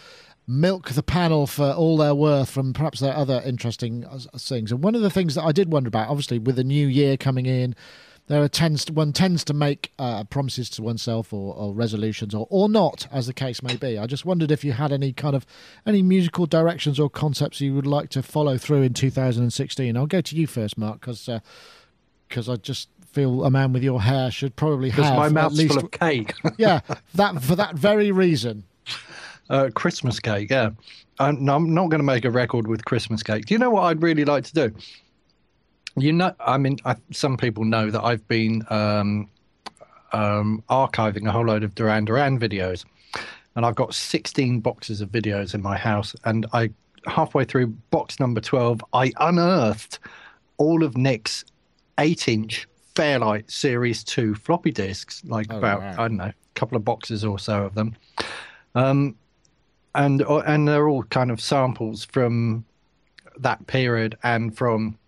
milk 0.46 0.88
the 0.88 1.02
panel 1.02 1.46
for 1.46 1.72
all 1.72 1.98
their 1.98 2.14
worth 2.14 2.48
from 2.50 2.72
perhaps 2.72 3.00
their 3.00 3.14
other 3.14 3.42
interesting 3.44 4.06
uh, 4.06 4.18
things. 4.38 4.72
And 4.72 4.82
one 4.82 4.94
of 4.94 5.02
the 5.02 5.10
things 5.10 5.34
that 5.34 5.44
I 5.44 5.52
did 5.52 5.70
wonder 5.70 5.88
about, 5.88 6.08
obviously, 6.08 6.38
with 6.38 6.56
the 6.56 6.64
new 6.64 6.86
year 6.86 7.18
coming 7.18 7.44
in, 7.44 7.74
there 8.28 8.42
are 8.42 8.48
tends 8.48 8.86
to, 8.86 8.92
one 8.94 9.12
tends 9.12 9.44
to 9.44 9.52
make 9.52 9.92
uh, 9.98 10.24
promises 10.24 10.70
to 10.70 10.82
oneself 10.82 11.32
or, 11.34 11.54
or 11.54 11.74
resolutions 11.74 12.34
or, 12.34 12.46
or 12.48 12.70
not, 12.70 13.06
as 13.12 13.26
the 13.26 13.34
case 13.34 13.62
may 13.62 13.76
be. 13.76 13.98
I 13.98 14.06
just 14.06 14.24
wondered 14.24 14.50
if 14.50 14.64
you 14.64 14.72
had 14.72 14.92
any 14.92 15.12
kind 15.12 15.36
of 15.36 15.44
any 15.86 16.02
musical 16.02 16.46
directions 16.46 16.98
or 16.98 17.10
concepts 17.10 17.60
you 17.60 17.74
would 17.74 17.86
like 17.86 18.08
to 18.10 18.22
follow 18.22 18.56
through 18.56 18.82
in 18.82 18.94
2016. 18.94 19.94
I'll 19.94 20.06
go 20.06 20.22
to 20.22 20.36
you 20.36 20.46
first, 20.46 20.78
Mark, 20.78 21.00
because 21.00 21.28
I 22.28 22.56
just 22.56 22.88
feel 23.12 23.44
a 23.44 23.50
man 23.50 23.72
with 23.72 23.82
your 23.82 24.00
hair 24.00 24.30
should 24.30 24.54
probably 24.56 24.90
have 24.90 25.16
my 25.16 25.26
at 25.26 25.32
mouth's 25.32 25.56
least 25.56 25.74
full 25.74 25.84
of 25.84 25.90
cake. 25.90 26.34
yeah 26.58 26.80
that 27.14 27.42
for 27.42 27.56
that 27.56 27.74
very 27.74 28.12
reason. 28.12 28.64
uh, 29.50 29.70
Christmas 29.74 30.20
cake, 30.20 30.50
yeah. 30.50 30.70
I'm, 31.18 31.48
I'm 31.48 31.74
not 31.74 31.88
going 31.90 31.98
to 31.98 32.04
make 32.04 32.24
a 32.24 32.30
record 32.30 32.66
with 32.66 32.84
Christmas 32.84 33.22
cake. 33.22 33.46
Do 33.46 33.54
you 33.54 33.58
know 33.58 33.70
what 33.70 33.82
I'd 33.82 34.02
really 34.02 34.24
like 34.24 34.44
to 34.44 34.54
do? 34.54 34.74
You 35.96 36.12
know, 36.12 36.32
I 36.38 36.58
mean, 36.58 36.78
I, 36.84 36.96
some 37.10 37.36
people 37.36 37.64
know 37.64 37.90
that 37.90 38.02
I've 38.04 38.26
been 38.28 38.64
um, 38.70 39.28
um, 40.12 40.62
archiving 40.70 41.26
a 41.26 41.32
whole 41.32 41.46
load 41.46 41.64
of 41.64 41.74
Duran 41.74 42.04
Duran 42.04 42.38
videos, 42.38 42.84
and 43.56 43.66
I've 43.66 43.74
got 43.74 43.94
16 43.94 44.60
boxes 44.60 45.00
of 45.00 45.10
videos 45.10 45.54
in 45.54 45.62
my 45.62 45.76
house. 45.76 46.14
And 46.24 46.46
I, 46.52 46.70
halfway 47.06 47.44
through 47.44 47.68
box 47.90 48.20
number 48.20 48.40
12, 48.40 48.84
I 48.92 49.12
unearthed 49.18 49.98
all 50.56 50.84
of 50.84 50.96
Nick's 50.96 51.44
eight-inch 51.98 52.68
Fairlight 52.94 53.50
Series 53.50 54.02
2 54.04 54.34
floppy 54.34 54.70
disks, 54.72 55.22
like 55.24 55.46
Oh, 55.50 55.58
about 55.58 55.80
wow. 55.80 55.92
I 55.92 56.08
don't 56.08 56.16
know, 56.16 56.24
a 56.24 56.34
couple 56.54 56.76
of 56.76 56.84
boxes 56.84 57.24
or 57.24 57.38
so 57.38 57.64
of 57.64 57.74
them. 57.74 57.94
Um, 58.74 59.14
and 59.94 60.22
uh, 60.22 60.38
and 60.38 60.66
they're 60.68 60.88
all 60.88 61.02
kind 61.04 61.30
of 61.30 61.40
samples 61.40 62.04
from 62.04 62.64
that 63.38 63.66
period 63.66 64.16
and 64.22 64.56
from 64.56 64.98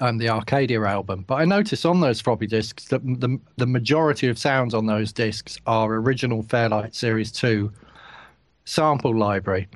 um, 0.00 0.18
the 0.18 0.28
Arcadia 0.28 0.82
album. 0.82 1.24
But 1.26 1.36
I 1.36 1.44
notice 1.44 1.84
on 1.84 2.00
those 2.00 2.20
floppy 2.20 2.46
disks 2.46 2.88
that 2.88 3.02
the 3.04 3.38
the 3.56 3.66
majority 3.66 4.28
of 4.28 4.38
sounds 4.38 4.74
on 4.74 4.86
those 4.86 5.12
disks 5.12 5.58
are 5.66 5.94
original 5.94 6.42
Fairlight 6.42 6.94
Series 6.94 7.30
Two 7.30 7.72
sample 8.64 9.16
library. 9.16 9.68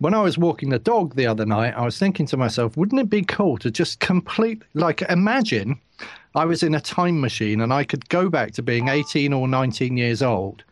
When 0.00 0.14
I 0.14 0.22
was 0.22 0.38
walking 0.38 0.70
the 0.70 0.78
dog 0.78 1.14
the 1.14 1.26
other 1.26 1.44
night, 1.44 1.74
I 1.76 1.84
was 1.84 1.98
thinking 1.98 2.24
to 2.26 2.36
myself, 2.38 2.76
wouldn't 2.76 3.00
it 3.00 3.10
be 3.10 3.22
cool 3.22 3.58
to 3.58 3.70
just 3.70 4.00
complete, 4.00 4.62
like, 4.72 5.02
imagine 5.02 5.78
I 6.34 6.46
was 6.46 6.62
in 6.62 6.74
a 6.74 6.80
time 6.80 7.20
machine 7.20 7.60
and 7.60 7.72
I 7.72 7.84
could 7.84 8.08
go 8.08 8.30
back 8.30 8.52
to 8.52 8.62
being 8.62 8.88
18 8.88 9.34
or 9.34 9.46
19 9.46 9.98
years 9.98 10.22
old 10.22 10.64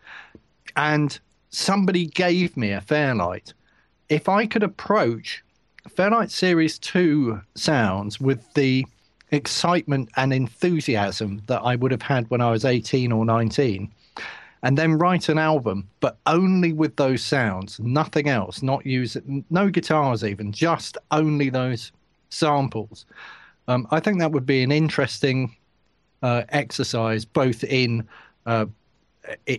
and 0.76 1.18
somebody 1.50 2.06
gave 2.06 2.56
me 2.56 2.72
a 2.72 2.80
Fairlight. 2.80 3.52
If 4.08 4.30
I 4.30 4.46
could 4.46 4.62
approach 4.62 5.44
Fairlight 5.90 6.30
Series 6.30 6.78
2 6.78 7.38
sounds 7.54 8.18
with 8.18 8.54
the 8.54 8.86
excitement 9.30 10.08
and 10.16 10.32
enthusiasm 10.32 11.42
that 11.48 11.60
I 11.60 11.76
would 11.76 11.90
have 11.90 12.00
had 12.00 12.30
when 12.30 12.40
I 12.40 12.50
was 12.50 12.64
18 12.64 13.12
or 13.12 13.26
19, 13.26 13.92
and 14.62 14.76
then 14.76 14.98
write 14.98 15.28
an 15.28 15.38
album, 15.38 15.88
but 16.00 16.18
only 16.26 16.72
with 16.72 16.96
those 16.96 17.22
sounds, 17.22 17.78
nothing 17.80 18.28
else, 18.28 18.62
not 18.62 18.84
use 18.84 19.16
no 19.50 19.70
guitars 19.70 20.24
even, 20.24 20.52
just 20.52 20.98
only 21.10 21.50
those 21.50 21.92
samples. 22.30 23.06
Um, 23.68 23.86
I 23.90 24.00
think 24.00 24.18
that 24.18 24.32
would 24.32 24.46
be 24.46 24.62
an 24.62 24.72
interesting 24.72 25.54
uh, 26.22 26.42
exercise, 26.48 27.24
both 27.24 27.62
in 27.64 28.06
uh, 28.46 28.66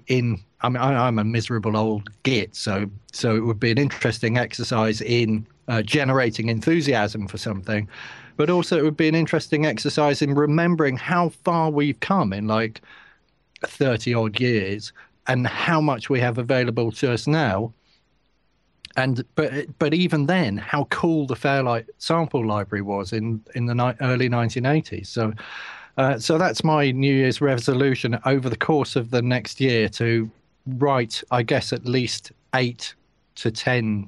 in. 0.08 0.40
I 0.62 0.68
mean, 0.68 0.78
I, 0.82 1.08
am 1.08 1.20
a 1.20 1.24
miserable 1.24 1.78
old 1.78 2.10
git, 2.24 2.54
so 2.56 2.90
so 3.14 3.36
it 3.36 3.42
would 3.42 3.60
be 3.60 3.72
an 3.72 3.78
interesting 3.78 4.38
exercise 4.38 5.00
in 5.00 5.46
uh, 5.70 5.82
generating 5.84 6.50
enthusiasm 6.50 7.28
for 7.28 7.38
something, 7.38 7.88
but 8.36 8.50
also 8.50 8.78
it 8.78 8.84
would 8.84 8.98
be 8.98 9.08
an 9.08 9.16
interesting 9.16 9.66
exercise 9.66 10.22
in 10.22 10.34
remembering 10.34 10.98
how 10.98 11.30
far 11.30 11.70
we've 11.70 12.00
come 12.02 12.34
in 12.34 12.48
like 12.48 12.82
30 13.64 14.14
odd 14.14 14.40
years 14.40 14.92
and 15.28 15.46
how 15.46 15.80
much 15.80 16.10
we 16.10 16.20
have 16.20 16.38
available 16.38 16.92
to 16.92 17.12
us 17.12 17.28
now. 17.28 17.74
And 18.96 19.24
but 19.36 19.78
but 19.78 19.94
even 19.94 20.26
then 20.26 20.58
how 20.58 20.86
cool 20.86 21.28
the 21.28 21.36
fairlight 21.36 21.86
sample 22.00 22.46
library 22.46 22.82
was 22.82 23.14
in 23.14 23.42
in 23.56 23.68
the 23.68 23.76
ni- 23.76 23.94
early 24.02 24.28
1980s 24.28 25.08
so 25.08 25.32
uh, 25.98 26.18
so 26.18 26.38
that's 26.38 26.64
my 26.64 26.92
new 26.92 27.14
year's 27.14 27.40
resolution 27.40 28.20
over 28.26 28.50
the 28.50 28.58
course 28.58 28.96
of 28.96 29.12
the 29.12 29.22
next 29.22 29.62
year 29.62 29.88
to 29.90 30.30
write 30.80 31.24
i 31.32 31.44
guess 31.44 31.72
at 31.72 31.86
least 31.86 32.32
8 32.56 32.94
to 33.36 33.52
10 33.52 34.08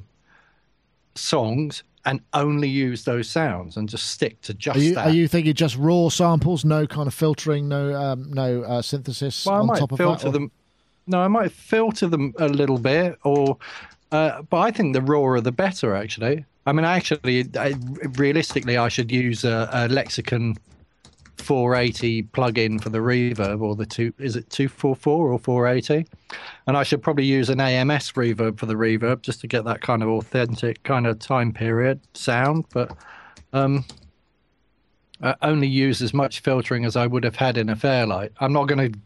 songs 1.16 1.84
and 2.06 2.22
only 2.34 2.68
use 2.68 3.04
those 3.04 3.30
sounds 3.30 3.78
and 3.78 3.88
just 3.88 4.10
stick 4.10 4.42
to 4.42 4.54
just 4.54 4.78
are 4.78 4.82
you, 4.82 4.96
that. 4.96 5.08
Are 5.08 5.12
you 5.12 5.28
thinking 5.28 5.54
just 5.54 5.78
raw 5.78 6.10
samples, 6.10 6.66
no 6.66 6.88
kind 6.88 7.08
of 7.08 7.14
filtering, 7.14 7.68
no 7.68 7.94
um, 7.94 8.32
no 8.32 8.64
uh, 8.64 8.82
synthesis 8.82 9.46
well, 9.46 9.70
on 9.70 9.78
top 9.78 9.92
of 9.92 9.98
filter 9.98 10.24
that? 10.24 10.30
Or? 10.30 10.32
them. 10.32 10.52
No, 11.08 11.20
I 11.20 11.28
might 11.28 11.52
filter 11.52 12.08
them 12.08 12.34
a 12.40 12.48
little 12.48 12.78
bit, 12.78 13.18
or 13.24 13.58
uh, 14.12 14.42
but 14.44 14.60
I 14.60 14.72
think 14.72 14.94
the 14.94 15.02
rawer 15.02 15.40
the 15.42 15.52
better. 15.52 15.96
Actually, 15.96 16.46
I 16.66 16.72
mean, 16.74 16.86
actually, 16.86 17.50
I, 17.58 17.76
realistically, 18.18 18.78
I 18.78 18.88
should 18.88 19.12
use 19.12 19.44
a, 19.44 19.70
a 19.72 19.88
Lexicon 19.88 20.58
480 21.42 22.24
plug-in 22.24 22.80
for 22.80 22.90
the 22.90 23.00
reverb, 23.00 23.62
or 23.62 23.76
the 23.76 23.86
two 23.86 24.14
is 24.18 24.36
it 24.36 24.50
244 24.50 25.32
or 25.32 25.40
480? 25.40 26.08
And 26.68 26.78
I 26.78 26.84
should 26.84 27.02
probably 27.02 27.26
use 27.26 27.50
an 27.50 27.60
AMS 27.60 28.14
reverb 28.14 28.58
for 28.58 28.66
the 28.66 28.76
reverb 28.76 29.22
just 29.22 29.42
to 29.42 29.48
get 29.48 29.66
that 29.66 29.82
kind 29.82 30.04
of 30.04 30.10
authentic 30.10 30.84
kind 30.84 31.08
of 31.08 31.20
time 31.20 31.52
period 31.52 32.00
sound. 32.14 32.66
But 32.74 32.96
um, 33.54 33.86
I 35.22 35.36
only 35.42 35.68
use 35.68 36.02
as 36.02 36.14
much 36.14 36.40
filtering 36.40 36.86
as 36.86 36.96
I 36.96 37.08
would 37.08 37.24
have 37.24 37.36
had 37.36 37.58
in 37.58 37.70
a 37.70 37.76
Fairlight. 37.76 38.32
I'm 38.40 38.54
not 38.54 38.68
going 38.68 38.92
to 38.92 39.00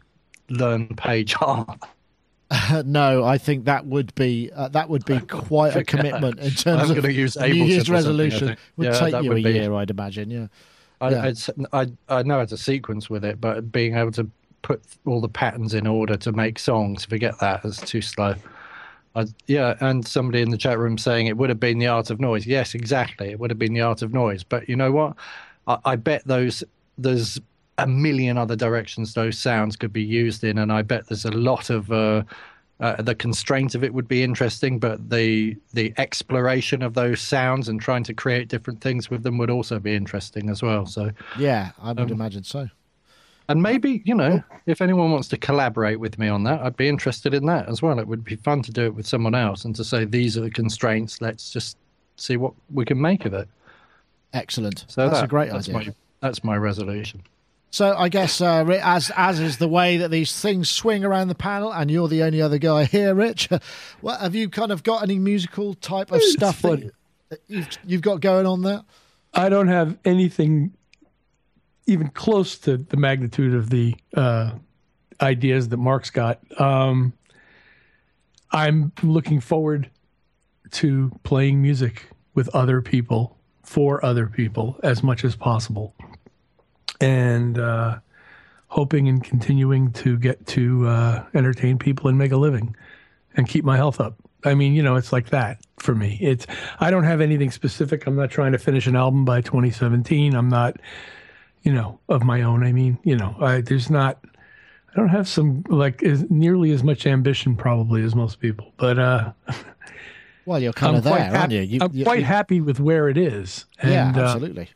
learn 0.48 0.88
page 0.96 1.34
art. 1.40 1.78
no, 2.84 3.24
I 3.24 3.38
think 3.38 3.64
that 3.64 3.86
would 3.86 4.14
be 4.14 4.50
uh, 4.54 4.68
that 4.68 4.88
would 4.88 5.04
be 5.04 5.18
quite 5.28 5.74
a 5.74 5.82
commitment 5.82 6.38
in 6.38 6.50
terms 6.52 6.90
I'm 6.90 6.98
of 6.98 7.10
use 7.10 7.36
New 7.36 7.46
Year's 7.64 7.90
resolution. 7.90 8.56
Would 8.76 8.86
yeah, 8.86 8.98
take 8.98 9.24
you 9.24 9.32
a 9.32 9.34
be, 9.34 9.42
year, 9.42 9.74
I'd 9.74 9.90
imagine. 9.90 10.30
Yeah. 10.30 10.46
I, 11.00 11.10
Yeah. 11.10 11.26
it's, 11.26 11.50
I 11.72 11.86
I 12.08 12.22
know 12.22 12.38
how 12.38 12.44
to 12.46 12.56
sequence 12.56 13.10
with 13.10 13.24
it, 13.24 13.40
but 13.40 13.70
being 13.70 13.96
able 13.96 14.12
to 14.12 14.30
put 14.62 14.82
all 15.04 15.20
the 15.20 15.28
patterns 15.28 15.74
in 15.74 15.86
order 15.86 16.16
to 16.16 16.32
make 16.32 16.58
songs, 16.58 17.04
forget 17.04 17.38
that. 17.40 17.64
It's 17.64 17.80
too 17.80 18.00
slow. 18.02 18.34
I, 19.14 19.26
yeah, 19.46 19.76
and 19.80 20.06
somebody 20.06 20.42
in 20.42 20.50
the 20.50 20.58
chat 20.58 20.78
room 20.78 20.98
saying 20.98 21.26
it 21.26 21.36
would 21.36 21.48
have 21.48 21.60
been 21.60 21.78
the 21.78 21.86
art 21.86 22.10
of 22.10 22.20
noise. 22.20 22.46
Yes, 22.46 22.74
exactly. 22.74 23.30
It 23.30 23.38
would 23.38 23.50
have 23.50 23.58
been 23.58 23.72
the 23.72 23.80
art 23.80 24.02
of 24.02 24.12
noise. 24.12 24.42
But 24.42 24.68
you 24.68 24.76
know 24.76 24.92
what? 24.92 25.16
I, 25.66 25.78
I 25.84 25.96
bet 25.96 26.22
those 26.26 26.62
there's 26.98 27.40
a 27.78 27.86
million 27.86 28.38
other 28.38 28.56
directions 28.56 29.12
those 29.14 29.38
sounds 29.38 29.76
could 29.76 29.92
be 29.92 30.02
used 30.02 30.42
in, 30.44 30.58
and 30.58 30.72
I 30.72 30.82
bet 30.82 31.08
there's 31.08 31.24
a 31.26 31.30
lot 31.30 31.70
of 31.70 31.92
uh, 31.92 32.22
uh, 32.80 33.00
the 33.00 33.14
constraint 33.14 33.74
of 33.74 33.82
it 33.82 33.94
would 33.94 34.06
be 34.08 34.22
interesting, 34.22 34.78
but 34.78 35.08
the 35.10 35.56
the 35.72 35.94
exploration 35.96 36.82
of 36.82 36.94
those 36.94 37.20
sounds 37.20 37.68
and 37.68 37.80
trying 37.80 38.04
to 38.04 38.14
create 38.14 38.48
different 38.48 38.80
things 38.80 39.08
with 39.10 39.22
them 39.22 39.38
would 39.38 39.50
also 39.50 39.78
be 39.78 39.94
interesting 39.94 40.50
as 40.50 40.62
well. 40.62 40.84
So, 40.86 41.10
Yeah, 41.38 41.70
I 41.80 41.88
would 41.88 42.00
Um, 42.00 42.12
imagine 42.12 42.44
so. 42.44 42.68
and 43.48 43.62
maybe 43.62 44.02
you 44.04 44.14
know, 44.14 44.42
if 44.66 44.82
anyone 44.82 45.10
wants 45.10 45.28
to 45.28 45.38
collaborate 45.38 46.00
with 46.00 46.18
me 46.18 46.28
on 46.28 46.44
that, 46.44 46.60
I'd 46.60 46.76
be 46.76 46.88
interested 46.88 47.32
in 47.32 47.46
that 47.46 47.68
as 47.68 47.80
well. 47.80 47.98
It 47.98 48.06
would 48.08 48.24
be 48.24 48.36
fun 48.36 48.60
to 48.62 48.72
do 48.72 48.84
it 48.84 48.94
with 48.94 49.06
someone 49.06 49.34
else 49.34 49.64
and 49.64 49.74
to 49.76 49.84
say 49.84 50.04
these 50.04 50.36
are 50.36 50.42
the 50.42 50.50
constraints. 50.50 51.20
Let's 51.22 51.50
just 51.50 51.78
see 52.16 52.36
what 52.36 52.52
we 52.72 52.84
can 52.84 53.00
make 53.00 53.24
of 53.24 53.32
it. 53.34 53.48
Excellent. 54.34 54.84
So 54.88 55.02
That's 55.06 55.20
that- 55.20 55.24
a 55.24 55.28
great 55.28 55.50
that's 55.50 55.68
idea. 55.68 55.88
My, 55.88 55.94
that's 56.20 56.44
my 56.44 56.56
resolution. 56.56 57.22
So 57.70 57.94
I 57.96 58.08
guess 58.08 58.40
uh, 58.40 58.64
as 58.82 59.10
as 59.16 59.40
is 59.40 59.58
the 59.58 59.68
way 59.68 59.98
that 59.98 60.10
these 60.10 60.38
things 60.40 60.70
swing 60.70 61.04
around 61.04 61.28
the 61.28 61.34
panel, 61.34 61.72
and 61.72 61.90
you're 61.90 62.08
the 62.08 62.22
only 62.22 62.40
other 62.40 62.58
guy 62.58 62.84
here, 62.84 63.14
Rich. 63.14 63.48
What 64.00 64.20
have 64.20 64.34
you 64.34 64.48
kind 64.48 64.72
of 64.72 64.82
got 64.82 65.02
any 65.02 65.18
musical 65.18 65.74
type 65.74 66.10
of 66.10 66.18
It's 66.18 66.32
stuff 66.32 66.62
that 66.62 66.68
funny. 66.80 66.90
you've 67.48 67.68
you've 67.84 68.02
got 68.02 68.20
going 68.20 68.46
on 68.46 68.62
there? 68.62 68.82
I 69.34 69.48
don't 69.48 69.68
have 69.68 69.98
anything 70.04 70.72
even 71.86 72.08
close 72.08 72.56
to 72.58 72.78
the 72.78 72.96
magnitude 72.96 73.54
of 73.54 73.68
the 73.70 73.94
uh, 74.16 74.52
ideas 75.20 75.68
that 75.68 75.76
Mark's 75.76 76.10
got. 76.10 76.40
Um, 76.60 77.12
I'm 78.52 78.92
looking 79.02 79.40
forward 79.40 79.90
to 80.72 81.12
playing 81.22 81.60
music 81.62 82.08
with 82.34 82.48
other 82.54 82.80
people 82.80 83.36
for 83.62 84.04
other 84.04 84.26
people 84.26 84.78
as 84.82 85.02
much 85.02 85.24
as 85.24 85.36
possible, 85.36 85.94
and 87.00 87.58
uh, 87.58 87.98
hoping 88.68 89.08
and 89.08 89.22
continuing 89.22 89.92
to 89.92 90.18
get 90.18 90.46
to 90.48 90.86
uh, 90.88 91.24
entertain 91.34 91.78
people 91.78 92.08
and 92.08 92.18
make 92.18 92.32
a 92.32 92.36
living 92.36 92.74
and 93.36 93.48
keep 93.48 93.64
my 93.64 93.76
health 93.76 94.00
up. 94.00 94.14
I 94.44 94.54
mean, 94.54 94.74
you 94.74 94.82
know, 94.82 94.96
it's 94.96 95.12
like 95.12 95.30
that 95.30 95.58
for 95.78 95.94
me. 95.94 96.18
It's 96.20 96.46
I 96.78 96.90
don't 96.90 97.04
have 97.04 97.20
anything 97.20 97.50
specific. 97.50 98.06
I'm 98.06 98.16
not 98.16 98.30
trying 98.30 98.52
to 98.52 98.58
finish 98.58 98.86
an 98.86 98.94
album 98.96 99.24
by 99.24 99.40
2017. 99.40 100.34
I'm 100.34 100.48
not, 100.48 100.76
you 101.62 101.72
know, 101.72 101.98
of 102.08 102.22
my 102.22 102.42
own. 102.42 102.62
I 102.62 102.72
mean, 102.72 102.98
you 103.02 103.16
know, 103.16 103.34
I 103.40 103.60
there's 103.60 103.90
not. 103.90 104.18
I 104.92 104.98
don't 105.00 105.08
have 105.08 105.26
some 105.28 105.62
like 105.68 106.02
as 106.04 106.30
nearly 106.30 106.70
as 106.70 106.82
much 106.84 107.06
ambition 107.06 107.56
probably 107.56 108.02
as 108.02 108.14
most 108.14 108.40
people, 108.40 108.72
but 108.78 108.98
uh, 108.98 109.32
Well, 110.46 110.58
you're 110.60 110.72
kind 110.72 110.90
I'm 110.92 110.98
of 110.98 111.04
there, 111.04 111.12
quite 111.12 111.22
aren't 111.22 111.34
happy. 111.34 111.54
you? 111.56 111.60
you 111.62 111.78
I'm 111.82 111.92
you- 111.92 112.04
quite 112.04 112.20
you- 112.20 112.24
happy 112.24 112.60
with 112.60 112.78
where 112.80 113.08
it 113.08 113.18
is. 113.18 113.66
And, 113.80 113.90
Yeah, 113.92 114.12
uh, 114.16 114.24
absolutely. 114.26 114.70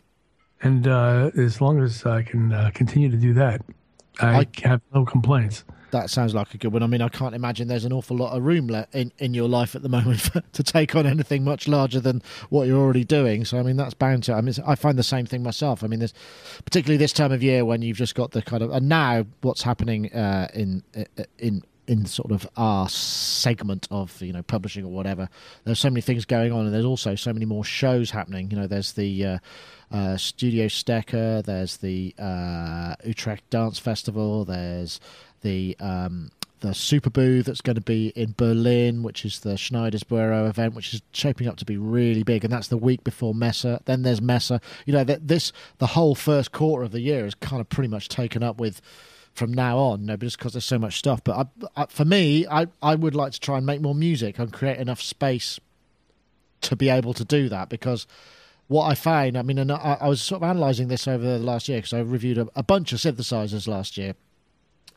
And 0.62 0.87
uh, 0.87 1.31
as 1.37 1.61
long 1.61 1.83
as 1.83 2.05
I 2.07 2.23
can 2.23 2.53
uh, 2.53 2.70
continue 2.75 3.11
to 3.11 3.16
do 3.16 3.33
that, 3.35 3.62
I, 4.20 4.40
I- 4.40 4.68
have 4.68 4.81
no 4.94 5.05
complaints. 5.05 5.64
That 5.92 6.09
sounds 6.09 6.35
like 6.37 6.55
a 6.55 6.57
good 6.57 6.73
one. 6.73 6.85
I 6.85 6.87
mean, 6.87 7.03
I 7.03 7.09
can't 7.09 7.35
imagine 7.35 7.66
there's 7.66 7.85
an 7.85 7.92
awful 7.92 8.16
lot 8.16 8.37
of 8.37 8.44
room 8.44 8.68
le- 8.68 8.87
in 8.92 9.11
in 9.18 9.35
your 9.35 9.49
life 9.49 9.75
at 9.75 9.83
the 9.83 9.88
moment 9.96 10.20
for, 10.20 10.40
to 10.40 10.62
take 10.62 10.94
on 10.94 11.05
anything 11.05 11.42
much 11.42 11.66
larger 11.66 11.99
than 11.99 12.23
what 12.49 12.68
you're 12.68 12.79
already 12.79 13.03
doing. 13.03 13.44
So, 13.44 13.59
I 13.59 13.64
mean, 13.64 13.77
that's 13.77 13.94
bound 13.94 14.23
to. 14.25 14.35
I 14.35 14.40
mean, 14.40 14.55
I 14.64 14.77
find 14.77 14.96
the 14.96 15.03
same 15.03 15.27
thing 15.27 15.42
myself. 15.42 15.83
I 15.83 15.88
mean, 15.88 15.99
there's 15.99 16.14
particularly 16.64 16.96
this 16.96 17.12
time 17.12 17.33
of 17.33 17.42
year 17.42 17.64
when 17.64 17.83
you've 17.83 17.96
just 17.96 18.14
got 18.14 18.31
the 18.31 18.40
kind 18.40 18.62
of 18.62 18.70
and 18.70 18.88
now 18.88 19.27
what's 19.40 19.62
happening 19.62 20.12
uh, 20.12 20.46
in 20.55 20.85
in 21.40 21.62
in 21.88 22.07
sort 22.07 22.31
of 22.31 22.49
our 22.57 22.88
segment 22.88 23.88
of 23.90 24.23
you 24.23 24.33
know 24.33 24.42
publishing 24.44 24.85
or 24.85 24.92
whatever. 24.92 25.29
There's 25.64 25.81
so 25.81 25.90
many 25.90 26.03
things 26.03 26.25
going 26.25 26.53
on, 26.53 26.66
and 26.66 26.73
there's 26.73 26.85
also 26.85 27.16
so 27.16 27.33
many 27.33 27.46
more 27.46 27.64
shows 27.64 28.12
happening. 28.12 28.49
You 28.53 28.59
know, 28.59 28.68
there's 28.68 28.92
the 28.92 29.25
uh, 29.90 30.16
Studio 30.16 30.66
Stecker, 30.66 31.44
there's 31.44 31.79
the 31.79 32.14
uh, 32.18 32.94
Utrecht 33.05 33.48
Dance 33.50 33.79
Festival, 33.79 34.44
there's 34.44 35.00
the 35.42 35.76
um, 35.81 36.31
the 36.61 36.68
Superbooth 36.68 37.44
that's 37.44 37.62
going 37.62 37.76
to 37.76 37.81
be 37.81 38.09
in 38.09 38.35
Berlin, 38.37 39.03
which 39.03 39.24
is 39.24 39.40
the 39.40 39.55
Schneidersbüro 39.55 40.48
event, 40.48 40.74
which 40.74 40.92
is 40.92 41.00
shaping 41.12 41.48
up 41.48 41.57
to 41.57 41.64
be 41.64 41.79
really 41.79 42.22
big, 42.22 42.44
and 42.44 42.53
that's 42.53 42.68
the 42.68 42.76
week 42.76 43.03
before 43.03 43.35
Messe. 43.35 43.79
Then 43.87 44.03
there's 44.03 44.20
Messe. 44.20 44.53
You 44.85 44.92
know 44.92 45.05
this 45.05 45.53
the 45.79 45.88
whole 45.88 46.14
first 46.14 46.53
quarter 46.53 46.85
of 46.85 46.92
the 46.92 47.00
year 47.00 47.26
is 47.26 47.35
kind 47.35 47.61
of 47.61 47.68
pretty 47.68 47.88
much 47.88 48.09
taken 48.09 48.42
up 48.42 48.61
with 48.61 48.81
from 49.33 49.53
now 49.53 49.79
on. 49.79 50.07
No, 50.07 50.16
just 50.16 50.38
because 50.38 50.53
there's 50.53 50.64
so 50.64 50.79
much 50.79 50.98
stuff. 50.98 51.24
But 51.24 51.48
I, 51.76 51.83
I, 51.83 51.87
for 51.87 52.05
me, 52.05 52.46
I 52.46 52.66
I 52.83 52.94
would 52.94 53.14
like 53.14 53.33
to 53.33 53.40
try 53.40 53.57
and 53.57 53.66
make 53.66 53.81
more 53.81 53.94
music 53.94 54.38
and 54.38 54.53
create 54.53 54.79
enough 54.79 55.00
space 55.00 55.59
to 56.62 56.76
be 56.76 56.90
able 56.90 57.14
to 57.14 57.24
do 57.24 57.48
that 57.48 57.70
because 57.70 58.07
what 58.70 58.87
I 58.87 58.94
found, 58.94 59.37
I 59.37 59.42
mean, 59.42 59.59
and 59.59 59.72
I, 59.72 59.98
I 60.00 60.09
was 60.09 60.22
sort 60.22 60.44
of 60.44 60.48
analysing 60.48 60.87
this 60.87 61.09
over 61.09 61.24
the 61.24 61.40
last 61.40 61.68
year 61.68 61.78
because 61.78 61.92
I 61.92 61.98
reviewed 61.98 62.38
a, 62.38 62.46
a 62.54 62.62
bunch 62.62 62.92
of 62.92 63.00
synthesizers 63.00 63.66
last 63.66 63.98
year, 63.98 64.14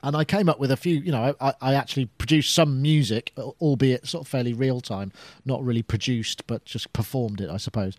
and 0.04 0.16
I 0.16 0.24
came 0.26 0.48
up 0.48 0.60
with 0.60 0.70
a 0.70 0.78
few. 0.78 1.00
You 1.00 1.12
know, 1.12 1.34
I, 1.42 1.54
I 1.60 1.74
actually 1.74 2.06
produced 2.06 2.54
some 2.54 2.84
music, 2.84 3.34
albeit 3.36 4.06
sort 4.06 4.26
of 4.26 4.28
fairly 4.28 4.54
real 4.54 4.80
time, 4.80 5.12
not 5.44 5.64
really 5.64 5.82
produced, 5.82 6.46
but 6.46 6.66
just 6.66 6.94
performed 6.94 7.42
it, 7.42 7.50
I 7.50 7.58
suppose. 7.58 7.98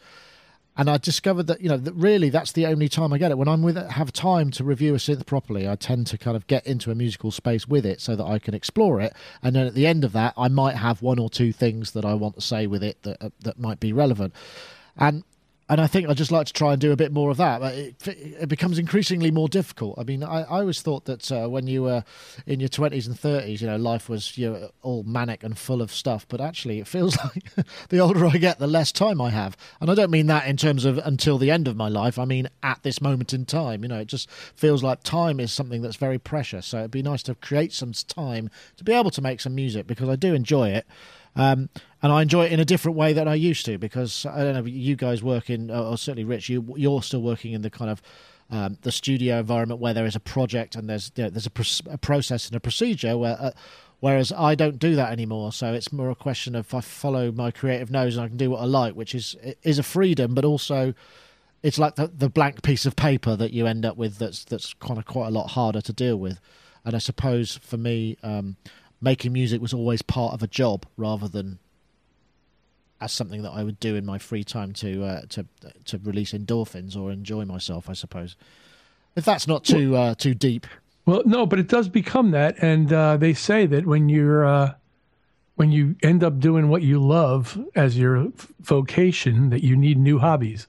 And 0.76 0.88
I 0.88 0.96
discovered 0.96 1.48
that 1.48 1.60
you 1.60 1.68
know 1.68 1.76
that 1.76 1.94
really 1.94 2.28
that's 2.28 2.52
the 2.52 2.66
only 2.66 2.88
time 2.88 3.12
I 3.12 3.18
get 3.18 3.32
it 3.32 3.38
when 3.38 3.48
I'm 3.48 3.62
with 3.62 3.76
it, 3.76 3.90
have 3.90 4.12
time 4.12 4.52
to 4.52 4.62
review 4.62 4.94
a 4.94 4.98
synth 4.98 5.26
properly. 5.26 5.68
I 5.68 5.74
tend 5.74 6.06
to 6.06 6.18
kind 6.18 6.36
of 6.36 6.46
get 6.46 6.64
into 6.68 6.92
a 6.92 6.94
musical 6.94 7.32
space 7.32 7.66
with 7.66 7.84
it 7.84 8.00
so 8.00 8.14
that 8.14 8.24
I 8.24 8.38
can 8.38 8.54
explore 8.54 9.00
it, 9.00 9.12
and 9.42 9.56
then 9.56 9.66
at 9.66 9.74
the 9.74 9.88
end 9.88 10.04
of 10.04 10.12
that, 10.12 10.34
I 10.36 10.46
might 10.46 10.76
have 10.76 11.02
one 11.02 11.18
or 11.18 11.28
two 11.28 11.50
things 11.50 11.90
that 11.94 12.04
I 12.04 12.14
want 12.14 12.36
to 12.36 12.40
say 12.40 12.68
with 12.68 12.84
it 12.84 13.02
that 13.02 13.20
uh, 13.20 13.30
that 13.40 13.58
might 13.58 13.80
be 13.80 13.92
relevant. 13.92 14.34
And 14.96 15.24
and 15.68 15.80
I 15.80 15.86
think 15.86 16.08
I'd 16.08 16.16
just 16.16 16.30
like 16.30 16.46
to 16.46 16.52
try 16.52 16.72
and 16.72 16.80
do 16.80 16.92
a 16.92 16.96
bit 16.96 17.10
more 17.10 17.30
of 17.30 17.38
that. 17.38 17.62
It, 17.62 18.06
it 18.06 18.48
becomes 18.48 18.78
increasingly 18.78 19.30
more 19.30 19.48
difficult. 19.48 19.98
I 19.98 20.04
mean, 20.04 20.22
I, 20.22 20.42
I 20.42 20.60
always 20.60 20.82
thought 20.82 21.06
that 21.06 21.32
uh, 21.32 21.48
when 21.48 21.66
you 21.66 21.82
were 21.82 22.04
in 22.46 22.60
your 22.60 22.68
twenties 22.68 23.06
and 23.06 23.18
thirties, 23.18 23.62
you 23.62 23.68
know, 23.68 23.76
life 23.76 24.08
was 24.08 24.36
you 24.36 24.50
know, 24.50 24.70
all 24.82 25.04
manic 25.04 25.42
and 25.42 25.56
full 25.56 25.80
of 25.80 25.90
stuff. 25.90 26.26
But 26.28 26.40
actually, 26.40 26.80
it 26.80 26.86
feels 26.86 27.16
like 27.24 27.66
the 27.88 27.98
older 27.98 28.26
I 28.26 28.36
get, 28.36 28.58
the 28.58 28.66
less 28.66 28.92
time 28.92 29.20
I 29.20 29.30
have. 29.30 29.56
And 29.80 29.90
I 29.90 29.94
don't 29.94 30.10
mean 30.10 30.26
that 30.26 30.46
in 30.46 30.56
terms 30.58 30.84
of 30.84 30.98
until 30.98 31.38
the 31.38 31.50
end 31.50 31.66
of 31.66 31.76
my 31.76 31.88
life. 31.88 32.18
I 32.18 32.26
mean 32.26 32.48
at 32.62 32.82
this 32.82 33.00
moment 33.00 33.32
in 33.32 33.46
time. 33.46 33.82
You 33.82 33.88
know, 33.88 34.00
it 34.00 34.08
just 34.08 34.30
feels 34.30 34.82
like 34.82 35.02
time 35.02 35.40
is 35.40 35.52
something 35.52 35.80
that's 35.80 35.96
very 35.96 36.18
precious. 36.18 36.66
So 36.66 36.78
it'd 36.78 36.90
be 36.90 37.02
nice 37.02 37.22
to 37.24 37.34
create 37.36 37.72
some 37.72 37.92
time 37.92 38.50
to 38.76 38.84
be 38.84 38.92
able 38.92 39.10
to 39.12 39.22
make 39.22 39.40
some 39.40 39.54
music 39.54 39.86
because 39.86 40.08
I 40.08 40.16
do 40.16 40.34
enjoy 40.34 40.70
it. 40.70 40.86
Um, 41.36 41.68
and 42.02 42.12
I 42.12 42.22
enjoy 42.22 42.46
it 42.46 42.52
in 42.52 42.60
a 42.60 42.64
different 42.64 42.96
way 42.96 43.12
than 43.12 43.26
I 43.26 43.34
used 43.34 43.66
to 43.66 43.78
because 43.78 44.26
I 44.26 44.44
don't 44.44 44.54
know. 44.54 44.64
You 44.64 44.96
guys 44.96 45.22
work 45.22 45.50
in, 45.50 45.70
or 45.70 45.96
certainly 45.98 46.24
Rich, 46.24 46.48
you 46.48 46.74
you're 46.76 47.02
still 47.02 47.22
working 47.22 47.52
in 47.52 47.62
the 47.62 47.70
kind 47.70 47.90
of 47.90 48.02
um, 48.50 48.78
the 48.82 48.92
studio 48.92 49.40
environment 49.40 49.80
where 49.80 49.94
there 49.94 50.06
is 50.06 50.14
a 50.14 50.20
project 50.20 50.76
and 50.76 50.88
there's 50.88 51.10
you 51.16 51.24
know, 51.24 51.30
there's 51.30 51.46
a, 51.46 51.92
a, 51.92 51.98
process 51.98 52.46
and 52.46 52.56
a 52.56 52.60
procedure 52.60 53.16
where. 53.16 53.36
Uh, 53.40 53.50
whereas 54.00 54.32
I 54.32 54.54
don't 54.54 54.78
do 54.78 54.96
that 54.96 55.12
anymore, 55.12 55.50
so 55.50 55.72
it's 55.72 55.90
more 55.90 56.10
a 56.10 56.14
question 56.14 56.54
of 56.54 56.74
I 56.74 56.82
follow 56.82 57.32
my 57.32 57.50
creative 57.50 57.90
nose 57.90 58.16
and 58.16 58.24
I 58.24 58.28
can 58.28 58.36
do 58.36 58.50
what 58.50 58.60
I 58.60 58.66
like, 58.66 58.94
which 58.94 59.14
is 59.14 59.34
is 59.62 59.78
a 59.78 59.82
freedom, 59.82 60.34
but 60.34 60.44
also 60.44 60.92
it's 61.62 61.78
like 61.78 61.94
the, 61.94 62.08
the 62.08 62.28
blank 62.28 62.62
piece 62.62 62.84
of 62.84 62.94
paper 62.94 63.34
that 63.34 63.54
you 63.54 63.66
end 63.66 63.86
up 63.86 63.96
with 63.96 64.18
that's 64.18 64.44
that's 64.44 64.74
kind 64.74 64.98
of 64.98 65.06
quite 65.06 65.28
a 65.28 65.30
lot 65.30 65.52
harder 65.52 65.80
to 65.80 65.92
deal 65.94 66.16
with. 66.16 66.38
And 66.84 66.94
I 66.94 66.98
suppose 66.98 67.56
for 67.56 67.78
me, 67.78 68.18
um, 68.22 68.56
making 69.04 69.32
music 69.32 69.60
was 69.60 69.72
always 69.72 70.02
part 70.02 70.32
of 70.34 70.42
a 70.42 70.46
job 70.46 70.86
rather 70.96 71.28
than 71.28 71.58
as 73.00 73.12
something 73.12 73.42
that 73.42 73.50
I 73.50 73.62
would 73.62 73.78
do 73.78 73.96
in 73.96 74.06
my 74.06 74.18
free 74.18 74.42
time 74.42 74.72
to 74.74 75.04
uh, 75.04 75.22
to 75.28 75.46
to 75.84 75.98
release 75.98 76.32
endorphins 76.32 76.96
or 76.96 77.12
enjoy 77.12 77.44
myself. 77.44 77.88
I 77.88 77.92
suppose 77.92 78.34
if 79.14 79.24
that's 79.24 79.46
not 79.46 79.62
too 79.64 79.94
uh, 79.94 80.14
too 80.14 80.34
deep. 80.34 80.66
Well, 81.06 81.22
no, 81.26 81.44
but 81.44 81.58
it 81.58 81.68
does 81.68 81.88
become 81.90 82.30
that, 82.30 82.56
and 82.62 82.90
uh, 82.90 83.18
they 83.18 83.34
say 83.34 83.66
that 83.66 83.84
when 83.84 84.08
you're 84.08 84.46
uh, 84.46 84.74
when 85.56 85.70
you 85.70 85.96
end 86.02 86.24
up 86.24 86.40
doing 86.40 86.68
what 86.68 86.82
you 86.82 86.98
love 86.98 87.58
as 87.74 87.98
your 87.98 88.28
vocation, 88.60 89.50
that 89.50 89.62
you 89.62 89.76
need 89.76 89.98
new 89.98 90.18
hobbies. 90.18 90.66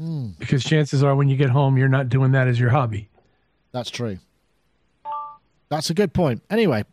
Mm. 0.00 0.38
Because 0.38 0.62
chances 0.62 1.02
are, 1.02 1.16
when 1.16 1.28
you 1.28 1.36
get 1.36 1.48
home, 1.48 1.78
you're 1.78 1.88
not 1.88 2.10
doing 2.10 2.32
that 2.32 2.48
as 2.48 2.60
your 2.60 2.68
hobby. 2.68 3.08
That's 3.72 3.88
true. 3.88 4.18
That's 5.70 5.90
a 5.90 5.94
good 5.94 6.12
point. 6.12 6.42
Anyway, 6.50 6.84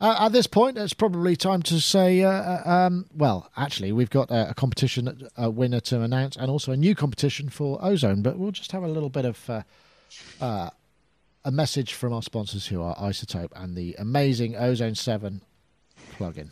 uh, 0.00 0.16
at 0.20 0.32
this 0.32 0.46
point, 0.46 0.76
it's 0.76 0.92
probably 0.92 1.36
time 1.36 1.62
to 1.62 1.80
say, 1.80 2.22
uh, 2.22 2.30
uh 2.30 2.62
um, 2.66 3.06
well, 3.14 3.50
actually, 3.56 3.92
we've 3.92 4.10
got 4.10 4.30
a, 4.30 4.50
a 4.50 4.54
competition 4.54 5.28
a 5.36 5.48
winner 5.48 5.80
to 5.80 6.02
announce 6.02 6.36
and 6.36 6.50
also 6.50 6.72
a 6.72 6.76
new 6.76 6.94
competition 6.94 7.48
for 7.48 7.78
Ozone, 7.82 8.22
but 8.22 8.38
we'll 8.38 8.50
just 8.50 8.72
have 8.72 8.82
a 8.82 8.88
little 8.88 9.08
bit 9.08 9.24
of 9.24 9.48
uh, 9.48 9.62
uh, 10.40 10.70
a 11.44 11.50
message 11.50 11.94
from 11.94 12.12
our 12.12 12.22
sponsors 12.22 12.66
who 12.66 12.82
are 12.82 12.94
iZotope 12.96 13.52
and 13.56 13.74
the 13.74 13.94
amazing 13.98 14.54
Ozone 14.56 14.94
7 14.94 15.40
plugin. 16.18 16.50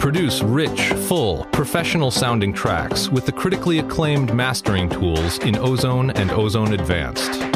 Produce 0.00 0.42
rich, 0.42 0.80
full, 1.06 1.44
professional 1.52 2.10
sounding 2.10 2.52
tracks 2.52 3.08
with 3.08 3.26
the 3.26 3.32
critically 3.32 3.78
acclaimed 3.78 4.34
mastering 4.34 4.88
tools 4.88 5.38
in 5.40 5.56
Ozone 5.56 6.10
and 6.12 6.30
Ozone 6.30 6.72
Advanced. 6.72 7.47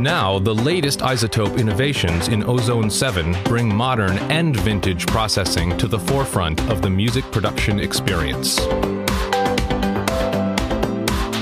Now, 0.00 0.38
the 0.38 0.54
latest 0.54 1.00
iZotope 1.00 1.58
innovations 1.58 2.28
in 2.28 2.42
Ozone 2.44 2.88
7 2.88 3.36
bring 3.44 3.68
modern 3.74 4.16
and 4.30 4.56
vintage 4.56 5.06
processing 5.06 5.76
to 5.76 5.86
the 5.86 5.98
forefront 5.98 6.58
of 6.70 6.80
the 6.80 6.88
music 6.88 7.22
production 7.30 7.78
experience. 7.78 8.58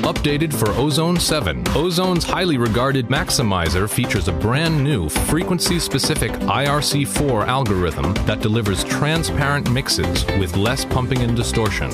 Updated 0.02 0.52
for 0.52 0.70
Ozone 0.72 1.20
7, 1.20 1.62
Ozone's 1.66 2.24
highly 2.24 2.58
regarded 2.58 3.06
maximizer 3.06 3.88
features 3.88 4.26
a 4.26 4.32
brand 4.32 4.82
new 4.82 5.08
frequency 5.08 5.78
specific 5.78 6.32
IRC4 6.32 7.46
algorithm 7.46 8.12
that 8.26 8.40
delivers 8.40 8.82
transparent 8.82 9.70
mixes 9.70 10.24
with 10.40 10.56
less 10.56 10.84
pumping 10.84 11.22
and 11.22 11.36
distortion. 11.36 11.92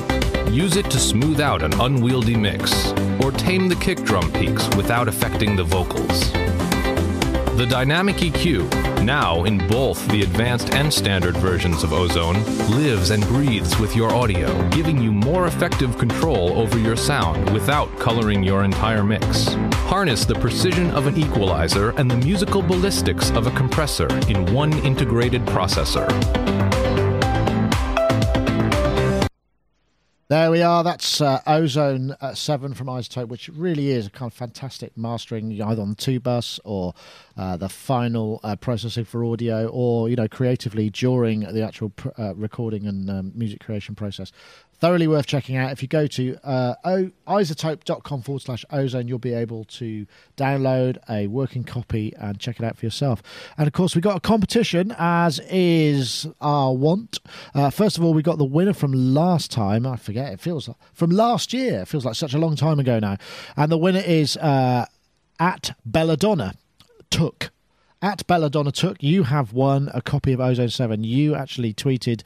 Use 0.51 0.77
it 0.77 0.91
to 0.91 0.99
smooth 0.99 1.41
out 1.41 1.63
an 1.63 1.73
unwieldy 1.81 2.37
mix, 2.37 2.93
or 3.23 3.33
tame 3.33 3.69
the 3.69 3.77
kick 3.77 4.03
drum 4.03 4.31
peaks 4.33 4.69
without 4.77 5.09
affecting 5.09 5.57
the 5.57 5.65
vocals. 5.65 6.33
The 7.57 7.67
Dynamic 7.69 8.17
EQ, 8.17 9.05
now 9.05 9.45
in 9.45 9.59
both 9.69 10.07
the 10.09 10.23
advanced 10.23 10.75
and 10.75 10.93
standard 10.93 11.37
versions 11.37 11.85
of 11.85 11.93
Ozone, 11.93 12.43
lives 12.71 13.11
and 13.11 13.23
breathes 13.29 13.79
with 13.79 13.95
your 13.95 14.13
audio, 14.13 14.69
giving 14.71 15.01
you 15.01 15.13
more 15.13 15.47
effective 15.47 15.97
control 15.97 16.59
over 16.59 16.79
your 16.79 16.97
sound 16.97 17.49
without 17.51 17.97
coloring 17.99 18.43
your 18.43 18.65
entire 18.65 19.05
mix. 19.05 19.55
Harness 19.87 20.25
the 20.25 20.35
precision 20.35 20.91
of 20.93 21.07
an 21.07 21.17
equalizer 21.17 21.91
and 21.91 22.11
the 22.11 22.17
musical 22.17 22.61
ballistics 22.61 23.31
of 23.31 23.47
a 23.47 23.53
compressor 23.53 24.09
in 24.29 24.53
one 24.53 24.73
integrated 24.81 25.43
processor. 25.47 26.09
There 30.29 30.51
we 30.51 30.63
are. 30.63 30.83
That's 30.83 31.21
uh, 31.21 31.43
Ozone 31.47 32.17
uh, 32.19 32.33
7 32.33 32.73
from 32.73 32.87
iZotope, 32.87 33.29
which 33.29 33.51
really 33.51 33.91
is 33.91 34.07
a 34.07 34.11
kind 34.11 34.33
of 34.33 34.35
fantastic 34.35 34.97
mastering, 34.97 35.53
either 35.61 35.83
on 35.83 35.91
the 35.91 35.95
two 35.95 36.19
bus 36.19 36.59
or 36.65 36.95
uh, 37.37 37.59
the 37.59 37.69
final 37.69 38.41
uh, 38.43 38.57
processing 38.57 39.05
for 39.05 39.23
audio, 39.23 39.67
or 39.67 40.09
you 40.09 40.17
know, 40.17 40.27
creatively 40.27 40.89
during 40.89 41.41
the 41.41 41.63
actual 41.63 41.91
pr- 41.91 42.09
uh, 42.17 42.35
recording 42.37 42.87
and 42.87 43.11
um, 43.11 43.33
music 43.35 43.61
creation 43.61 43.95
process 43.95 44.33
thoroughly 44.79 45.07
worth 45.07 45.27
checking 45.27 45.57
out. 45.57 45.73
If 45.73 45.83
you 45.83 45.89
go 45.89 46.07
to 46.07 46.39
uh, 46.45 46.75
izotope.com 47.27 48.23
forward 48.23 48.43
slash 48.43 48.65
ozone, 48.71 49.09
you'll 49.09 49.19
be 49.19 49.35
able 49.35 49.65
to 49.65 50.07
download 50.37 50.99
a 51.09 51.27
working 51.27 51.65
copy 51.65 52.13
and 52.19 52.39
check 52.39 52.59
it 52.59 52.65
out 52.65 52.77
for 52.77 52.87
yourself. 52.87 53.23
And 53.57 53.67
of 53.67 53.73
course, 53.73 53.95
we 53.95 54.01
got 54.01 54.17
a 54.17 54.21
competition, 54.21 54.95
as 54.99 55.41
is 55.51 56.27
our 56.41 56.73
want. 56.73 57.21
Uh, 57.55 57.71
first 57.71 57.99
of 57.99 58.05
all, 58.05 58.15
we 58.15 58.23
got 58.23 58.39
the 58.39 58.45
winner 58.45 58.75
from 58.75 58.93
last 58.93 59.51
time. 59.51 59.87
I 59.87 59.97
forget, 59.97 60.33
it 60.33 60.41
feels 60.41 60.69
like 60.69 60.77
from 60.93 61.11
last 61.11 61.53
year. 61.53 61.81
It 61.81 61.89
feels 61.89 62.05
like 62.05 62.15
such 62.15 62.35
a 62.35 62.39
long 62.39 62.57
time 62.57 62.79
ago 62.79 62.99
now. 62.99 63.17
And 63.57 63.71
the 63.71 63.79
winner 63.79 64.03
is 64.05 64.37
uh, 64.37 64.87
at 65.39 65.77
Belladonna 65.85 66.55
Took 67.11 67.51
at 68.05 68.27
Belladonna 68.27 68.71
Took, 68.71 69.03
you 69.03 69.23
have 69.23 69.55
won 69.55 69.91
a 69.95 70.03
copy 70.03 70.35
of 70.35 70.41
Ozone 70.41 70.69
7. 70.69 71.05
You 71.05 71.35
actually 71.35 71.73
tweeted 71.73 72.23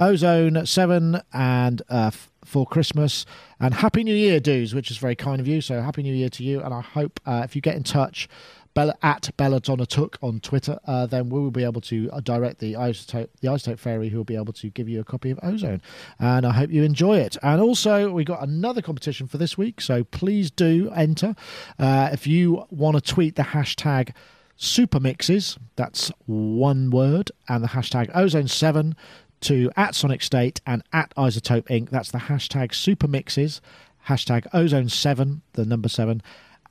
Ozone 0.00 0.66
7 0.66 1.20
and 1.32 1.82
uh, 1.88 2.10
for 2.44 2.66
Christmas. 2.66 3.26
And 3.60 3.74
Happy 3.74 4.02
New 4.02 4.14
Year, 4.14 4.40
dudes, 4.40 4.74
which 4.74 4.90
is 4.90 4.96
very 4.98 5.14
kind 5.14 5.40
of 5.40 5.46
you. 5.46 5.60
So 5.60 5.80
Happy 5.80 6.02
New 6.02 6.14
Year 6.14 6.30
to 6.30 6.42
you. 6.42 6.60
And 6.60 6.72
I 6.72 6.80
hope 6.80 7.20
uh, 7.26 7.42
if 7.44 7.54
you 7.54 7.62
get 7.62 7.76
in 7.76 7.82
touch, 7.82 8.28
Bella, 8.72 8.94
at 9.02 9.30
Belladonna 9.36 9.84
Took 9.84 10.16
on 10.22 10.40
Twitter, 10.40 10.78
uh, 10.86 11.06
then 11.06 11.28
we 11.28 11.40
will 11.40 11.50
be 11.50 11.64
able 11.64 11.80
to 11.82 12.08
uh, 12.12 12.20
direct 12.20 12.60
the 12.60 12.74
iZotope, 12.74 13.28
the 13.40 13.48
iZotope 13.48 13.78
Fairy, 13.78 14.08
who 14.08 14.16
will 14.16 14.24
be 14.24 14.36
able 14.36 14.52
to 14.54 14.70
give 14.70 14.88
you 14.88 15.00
a 15.00 15.04
copy 15.04 15.30
of 15.30 15.40
Ozone. 15.42 15.82
And 16.18 16.46
I 16.46 16.52
hope 16.52 16.70
you 16.70 16.84
enjoy 16.84 17.18
it. 17.18 17.36
And 17.42 17.60
also, 17.60 18.12
we 18.12 18.24
got 18.24 18.42
another 18.42 18.80
competition 18.80 19.26
for 19.26 19.38
this 19.38 19.58
week, 19.58 19.80
so 19.80 20.04
please 20.04 20.50
do 20.50 20.90
enter. 20.94 21.34
Uh, 21.78 22.10
if 22.12 22.26
you 22.26 22.64
want 22.70 22.94
to 22.94 23.00
tweet 23.00 23.34
the 23.34 23.42
hashtag 23.42 24.14
super 24.56 25.00
mixes, 25.00 25.58
that's 25.74 26.12
one 26.26 26.90
word, 26.90 27.32
and 27.48 27.64
the 27.64 27.68
hashtag 27.68 28.14
Ozone7 28.14 28.94
to 29.42 29.70
at 29.76 29.94
Sonic 29.94 30.22
State 30.22 30.60
and 30.66 30.82
at 30.92 31.14
iZotope 31.16 31.68
Inc. 31.68 31.90
That's 31.90 32.10
the 32.10 32.18
hashtag 32.18 32.70
supermixes, 32.70 33.60
hashtag 34.08 34.50
ozone7, 34.52 35.40
the 35.52 35.64
number 35.64 35.88
7, 35.88 36.22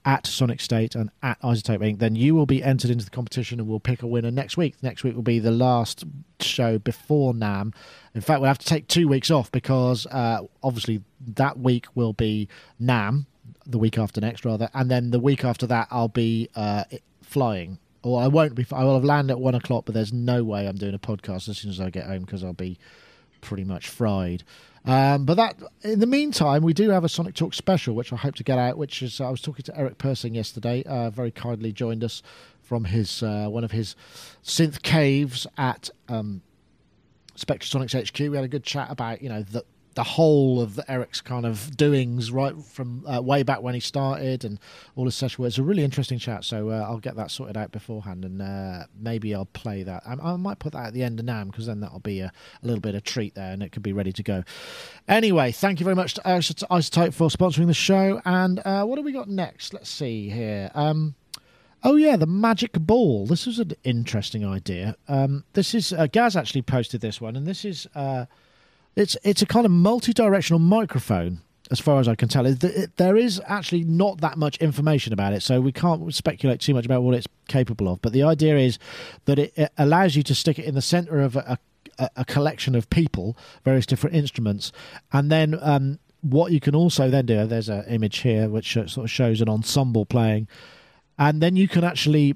at 0.05 0.25
Sonic 0.25 0.62
State 0.62 0.95
and 0.95 1.10
at 1.21 1.41
iZotope 1.41 1.79
Inc. 1.79 1.99
Then 1.99 2.15
you 2.15 2.36
will 2.36 2.45
be 2.45 2.63
entered 2.63 2.91
into 2.91 3.05
the 3.05 3.12
competition 3.12 3.60
and 3.60 3.67
we'll 3.67 3.79
pick 3.79 4.01
a 4.01 4.08
winner 4.08 4.32
next 4.32 4.58
week. 4.58 4.75
Next 4.82 5.03
week 5.03 5.15
will 5.15 5.21
be 5.21 5.39
the 5.39 5.51
last 5.51 6.05
show 6.39 6.79
before 6.79 7.34
NAMM. 7.34 7.73
In 8.15 8.21
fact, 8.21 8.41
we'll 8.41 8.47
have 8.47 8.60
to 8.60 8.65
take 8.65 8.88
two 8.88 9.08
weeks 9.08 9.29
off 9.29 9.51
because 9.51 10.05
uh, 10.08 10.41
obviously 10.63 11.01
that 11.36 11.60
week 11.60 11.88
will 11.95 12.13
be 12.13 12.47
NAMM, 12.82 13.25
the 13.65 13.77
week 13.77 13.97
after 13.97 14.21
next, 14.21 14.45
rather. 14.45 14.69
And 14.73 14.89
then 14.89 15.12
the 15.12 15.19
week 15.19 15.43
after 15.43 15.67
that, 15.67 15.88
I'll 15.91 16.08
be 16.08 16.49
uh, 16.55 16.86
flying 17.21 17.79
or 18.03 18.21
I 18.21 18.27
won't 18.27 18.55
be. 18.55 18.65
I 18.71 18.83
will 18.83 18.95
have 18.95 19.03
landed 19.03 19.33
at 19.33 19.39
one 19.39 19.55
o'clock, 19.55 19.85
but 19.85 19.93
there's 19.93 20.13
no 20.13 20.43
way 20.43 20.67
I'm 20.67 20.77
doing 20.77 20.93
a 20.93 20.99
podcast 20.99 21.49
as 21.49 21.57
soon 21.57 21.71
as 21.71 21.79
I 21.79 21.89
get 21.89 22.05
home 22.05 22.21
because 22.21 22.43
I'll 22.43 22.53
be 22.53 22.77
pretty 23.41 23.63
much 23.63 23.88
fried. 23.88 24.43
Um, 24.85 25.25
but 25.25 25.35
that, 25.35 25.55
in 25.81 25.99
the 25.99 26.07
meantime, 26.07 26.63
we 26.63 26.73
do 26.73 26.89
have 26.89 27.03
a 27.03 27.09
Sonic 27.09 27.35
Talk 27.35 27.53
special, 27.53 27.95
which 27.95 28.13
I 28.13 28.15
hope 28.15 28.35
to 28.35 28.43
get 28.43 28.57
out. 28.57 28.77
Which 28.77 29.01
is, 29.01 29.19
I 29.19 29.29
was 29.29 29.41
talking 29.41 29.63
to 29.63 29.77
Eric 29.77 29.97
Persing 29.97 30.35
yesterday. 30.35 30.83
Uh, 30.83 31.09
very 31.09 31.31
kindly 31.31 31.71
joined 31.71 32.03
us 32.03 32.23
from 32.62 32.85
his 32.85 33.21
uh, 33.21 33.47
one 33.49 33.63
of 33.63 33.71
his 33.71 33.95
synth 34.43 34.81
caves 34.81 35.45
at 35.57 35.89
um, 36.07 36.41
Spectrasonics 37.35 38.09
HQ. 38.09 38.19
We 38.19 38.35
had 38.35 38.45
a 38.45 38.49
good 38.49 38.63
chat 38.63 38.89
about 38.89 39.21
you 39.21 39.29
know 39.29 39.43
the 39.43 39.65
the 39.99 40.03
whole 40.03 40.62
of 40.62 40.79
Eric's 40.88 41.19
kind 41.19 41.45
of 41.45 41.75
doings 41.75 42.31
right 42.31 42.55
from 42.63 43.05
uh, 43.05 43.21
way 43.21 43.43
back 43.43 43.62
when 43.62 43.73
he 43.73 43.81
started 43.81 44.45
and 44.45 44.57
all 44.95 45.03
his 45.03 45.13
session 45.13 45.41
work. 45.41 45.49
It's 45.49 45.57
a 45.57 45.63
really 45.63 45.83
interesting 45.83 46.17
chat, 46.17 46.45
so 46.45 46.69
uh, 46.69 46.85
I'll 46.88 47.01
get 47.01 47.17
that 47.17 47.29
sorted 47.31 47.57
out 47.57 47.73
beforehand 47.73 48.23
and 48.23 48.41
uh, 48.41 48.85
maybe 48.97 49.35
I'll 49.35 49.43
play 49.43 49.83
that. 49.83 50.03
I, 50.05 50.13
I, 50.13 50.38
might 50.38 50.57
put 50.57 50.71
that 50.71 50.85
at 50.85 50.93
the 50.93 51.03
end 51.03 51.19
of 51.19 51.25
NAMM 51.25 51.47
because 51.47 51.65
then 51.65 51.81
that'll 51.81 51.99
be 51.99 52.21
a, 52.21 52.31
a, 52.63 52.65
little 52.65 52.79
bit 52.79 52.95
of 52.95 53.03
treat 53.03 53.35
there 53.35 53.51
and 53.51 53.62
it 53.62 53.73
could 53.73 53.83
be 53.83 53.91
ready 53.91 54.13
to 54.13 54.23
go. 54.23 54.45
Anyway, 55.09 55.51
thank 55.51 55.81
you 55.81 55.83
very 55.83 55.97
much 55.97 56.13
to 56.13 56.21
iZotope 56.21 57.13
for 57.13 57.27
sponsoring 57.27 57.67
the 57.67 57.73
show. 57.73 58.21
And 58.23 58.62
uh, 58.63 58.85
what 58.85 58.99
have 58.99 59.05
we 59.05 59.12
got 59.12 59.27
next? 59.27 59.73
Let's 59.73 59.89
see 59.89 60.29
here. 60.29 60.71
Um, 60.75 61.15
Oh 61.83 61.95
yeah, 61.95 62.17
the 62.17 62.25
magic 62.25 62.73
ball. 62.73 63.25
This 63.25 63.47
is 63.47 63.59
an 63.59 63.71
interesting 63.85 64.45
idea. 64.45 64.97
Um, 65.07 65.45
this 65.53 65.73
is 65.73 65.93
uh, 65.93 66.07
Gaz 66.07 66.35
actually 66.35 66.62
posted 66.62 66.99
this 66.99 67.21
one, 67.21 67.38
and 67.38 67.47
this 67.47 67.63
is 67.63 67.88
uh, 67.95 68.25
it's 68.95 69.17
it's 69.23 69.41
a 69.41 69.45
kind 69.45 69.65
of 69.65 69.71
multi-directional 69.71 70.60
microphone, 70.60 71.41
as 71.71 71.80
far 71.80 71.99
as 71.99 72.08
I 72.08 72.15
can 72.15 72.28
tell. 72.28 72.45
It, 72.45 72.63
it, 72.63 72.97
there 72.97 73.15
is 73.15 73.41
actually 73.45 73.84
not 73.84 74.21
that 74.21 74.38
much 74.38 74.58
information 74.58 75.13
about 75.13 75.34
it, 75.34 75.41
so 75.41 75.62
we 75.62 75.71
can't 75.71 76.13
speculate 76.13 76.60
too 76.60 76.73
much 76.73 76.86
about 76.86 77.04
what 77.04 77.15
it's 77.15 77.28
capable 77.47 77.88
of. 77.88 78.02
But 78.02 78.13
the 78.13 78.23
idea 78.23 78.58
is 78.58 78.80
that 79.25 79.39
it, 79.39 79.54
it 79.56 79.71
allows 79.78 80.15
you 80.15 80.23
to 80.23 80.36
stick 80.36 80.60
it 80.60 80.65
in 80.65 80.75
the 80.75 80.82
center 80.82 81.19
of 81.19 81.36
a, 81.36 81.60
a, 81.97 82.10
a, 82.17 82.25
collection 82.25 82.75
of 82.75 82.89
people, 82.89 83.38
various 83.63 83.86
different 83.86 84.15
instruments, 84.15 84.71
and 85.12 85.32
then. 85.32 85.58
Um, 85.62 85.99
what 86.21 86.52
you 86.52 86.60
can 86.60 86.75
also 86.75 87.10
then 87.10 87.25
do, 87.25 87.45
there's 87.45 87.69
an 87.69 87.86
image 87.88 88.17
here 88.17 88.49
which 88.49 88.73
sort 88.73 88.97
of 88.97 89.10
shows 89.10 89.39
an 89.39 89.47
ensemble 89.47 90.06
playing, 90.06 90.49
and 91.17 91.41
then 91.41 91.56
you 91.56 91.65
can 91.65 91.86
actually 91.86 92.36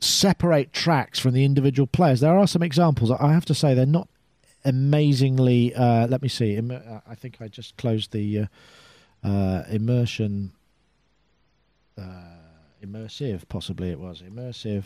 separate 0.00 0.72
tracks 0.72 1.18
from 1.18 1.32
the 1.32 1.44
individual 1.44 1.86
players. 1.86 2.20
There 2.20 2.36
are 2.36 2.46
some 2.46 2.62
examples. 2.62 3.10
I 3.10 3.32
have 3.32 3.44
to 3.46 3.54
say 3.54 3.74
they're 3.74 3.86
not 3.86 4.08
amazingly. 4.64 5.74
Uh, 5.74 6.06
let 6.06 6.22
me 6.22 6.28
see. 6.28 6.58
Uh, 6.58 7.00
I 7.06 7.14
think 7.14 7.40
I 7.40 7.48
just 7.48 7.76
closed 7.76 8.12
the 8.12 8.40
uh, 9.24 9.26
uh, 9.26 9.64
immersion. 9.70 10.52
Uh, 11.98 12.02
immersive, 12.82 13.48
possibly 13.48 13.90
it 13.90 14.00
was 14.00 14.22
immersive. 14.22 14.84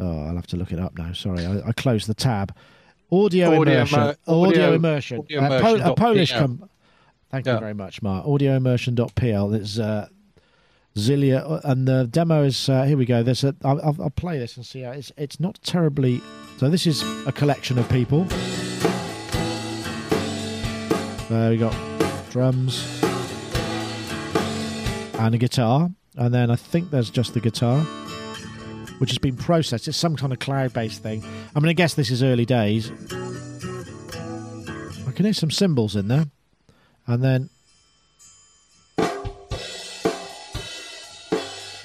Oh, 0.00 0.24
I'll 0.24 0.34
have 0.36 0.46
to 0.48 0.56
look 0.56 0.72
it 0.72 0.80
up 0.80 0.98
now. 0.98 1.12
Sorry, 1.12 1.44
I, 1.46 1.68
I 1.68 1.72
closed 1.72 2.08
the 2.08 2.14
tab. 2.14 2.54
Audio, 3.12 3.60
audio 3.60 3.60
immersion. 3.60 3.98
Audio, 3.98 4.16
audio, 4.26 4.72
immersion. 4.72 5.18
Audio 5.20 5.44
immersion. 5.44 5.80
a 5.82 5.94
Polish 5.94 6.32
com- 6.32 6.68
Thank 7.30 7.46
yeah. 7.46 7.54
you 7.54 7.60
very 7.60 7.74
much, 7.74 8.00
Mark. 8.02 8.26
Audioimmersion.pl. 8.26 9.54
It's 9.54 9.78
uh, 10.96 11.00
Zilia, 11.00 11.60
and 11.64 11.86
the 11.88 12.06
demo 12.10 12.44
is 12.44 12.68
uh, 12.68 12.84
here. 12.84 12.96
We 12.96 13.06
go. 13.06 13.22
There's 13.22 13.44
a. 13.44 13.54
I'll, 13.64 13.80
I'll 13.82 14.10
play 14.10 14.38
this 14.38 14.56
and 14.56 14.64
see 14.64 14.82
how 14.82 14.92
it's. 14.92 15.12
It's 15.16 15.40
not 15.40 15.58
terribly. 15.62 16.20
So 16.58 16.70
this 16.70 16.86
is 16.86 17.02
a 17.26 17.32
collection 17.32 17.78
of 17.78 17.88
people. 17.88 18.24
There 21.28 21.50
we 21.50 21.56
got 21.56 21.74
drums 22.30 23.02
and 25.18 25.34
a 25.34 25.38
guitar, 25.38 25.90
and 26.16 26.34
then 26.34 26.50
I 26.50 26.56
think 26.56 26.90
there's 26.90 27.10
just 27.10 27.34
the 27.34 27.40
guitar, 27.40 27.80
which 28.98 29.10
has 29.10 29.18
been 29.18 29.36
processed. 29.36 29.88
It's 29.88 29.96
some 29.96 30.16
kind 30.16 30.32
of 30.32 30.38
cloud-based 30.38 31.02
thing. 31.02 31.24
I'm 31.24 31.62
going 31.62 31.70
to 31.70 31.74
guess 31.74 31.94
this 31.94 32.10
is 32.10 32.22
early 32.22 32.44
days. 32.44 32.90
I 35.06 35.12
can 35.12 35.24
hear 35.24 35.32
some 35.32 35.50
cymbals 35.50 35.96
in 35.96 36.08
there, 36.08 36.26
and 37.06 37.24
then 37.24 37.50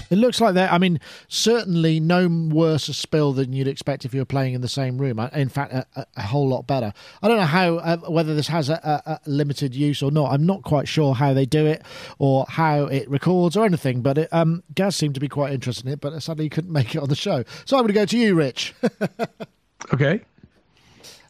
It 0.10 0.18
looks 0.18 0.42
like 0.42 0.56
that. 0.56 0.72
I 0.72 0.78
mean, 0.78 1.00
certainly 1.28 2.00
no 2.00 2.28
worse 2.28 2.90
a 2.90 2.94
spill 2.94 3.34
than 3.34 3.54
you'd 3.54 3.68
expect 3.68 4.06
if 4.06 4.14
you 4.14 4.22
were 4.22 4.26
playing 4.26 4.54
in 4.54 4.62
the 4.62 4.68
same 4.68 4.98
room. 4.98 5.20
In 5.34 5.50
fact, 5.50 5.74
a, 5.74 6.06
a 6.16 6.22
whole 6.22 6.48
lot 6.48 6.68
better. 6.68 6.94
I 7.22 7.28
don't 7.28 7.38
know 7.38 7.46
how 7.46 7.76
uh, 7.78 7.98
whether 8.10 8.36
this 8.36 8.48
has 8.48 8.70
a, 8.70 9.02
a, 9.06 9.20
limited 9.26 9.76
use 9.76 10.02
or 10.02 10.12
not. 10.12 10.32
I'm 10.32 10.46
not 10.46 10.64
quite 10.64 10.88
sure 10.88 11.14
how 11.14 11.34
they 11.34 11.46
do 11.46 11.66
it 11.66 11.84
or 12.18 12.46
how 12.50 12.86
it 12.86 13.10
records 13.10 13.56
or 13.56 13.66
anything. 13.66 14.02
But 14.02 14.18
it, 14.18 14.30
um, 14.32 14.64
Gaz 14.74 14.96
seemed 14.96 15.14
to 15.16 15.20
be 15.20 15.30
quite 15.30 15.54
interested 15.54 15.86
in 15.86 15.94
it, 15.94 16.02
but 16.02 16.20
sadly 16.22 16.46
he 16.46 16.50
couldn't 16.50 16.72
make 16.80 16.96
it 16.96 17.00
on 17.00 17.10
the 17.10 17.16
show. 17.16 17.44
So 17.66 17.78
I'm 17.78 17.84
going 17.84 17.90
to 17.90 17.94
go 17.94 18.06
to 18.06 18.18
you, 18.18 18.36
Rich. 18.36 18.74
okay. 19.94 20.22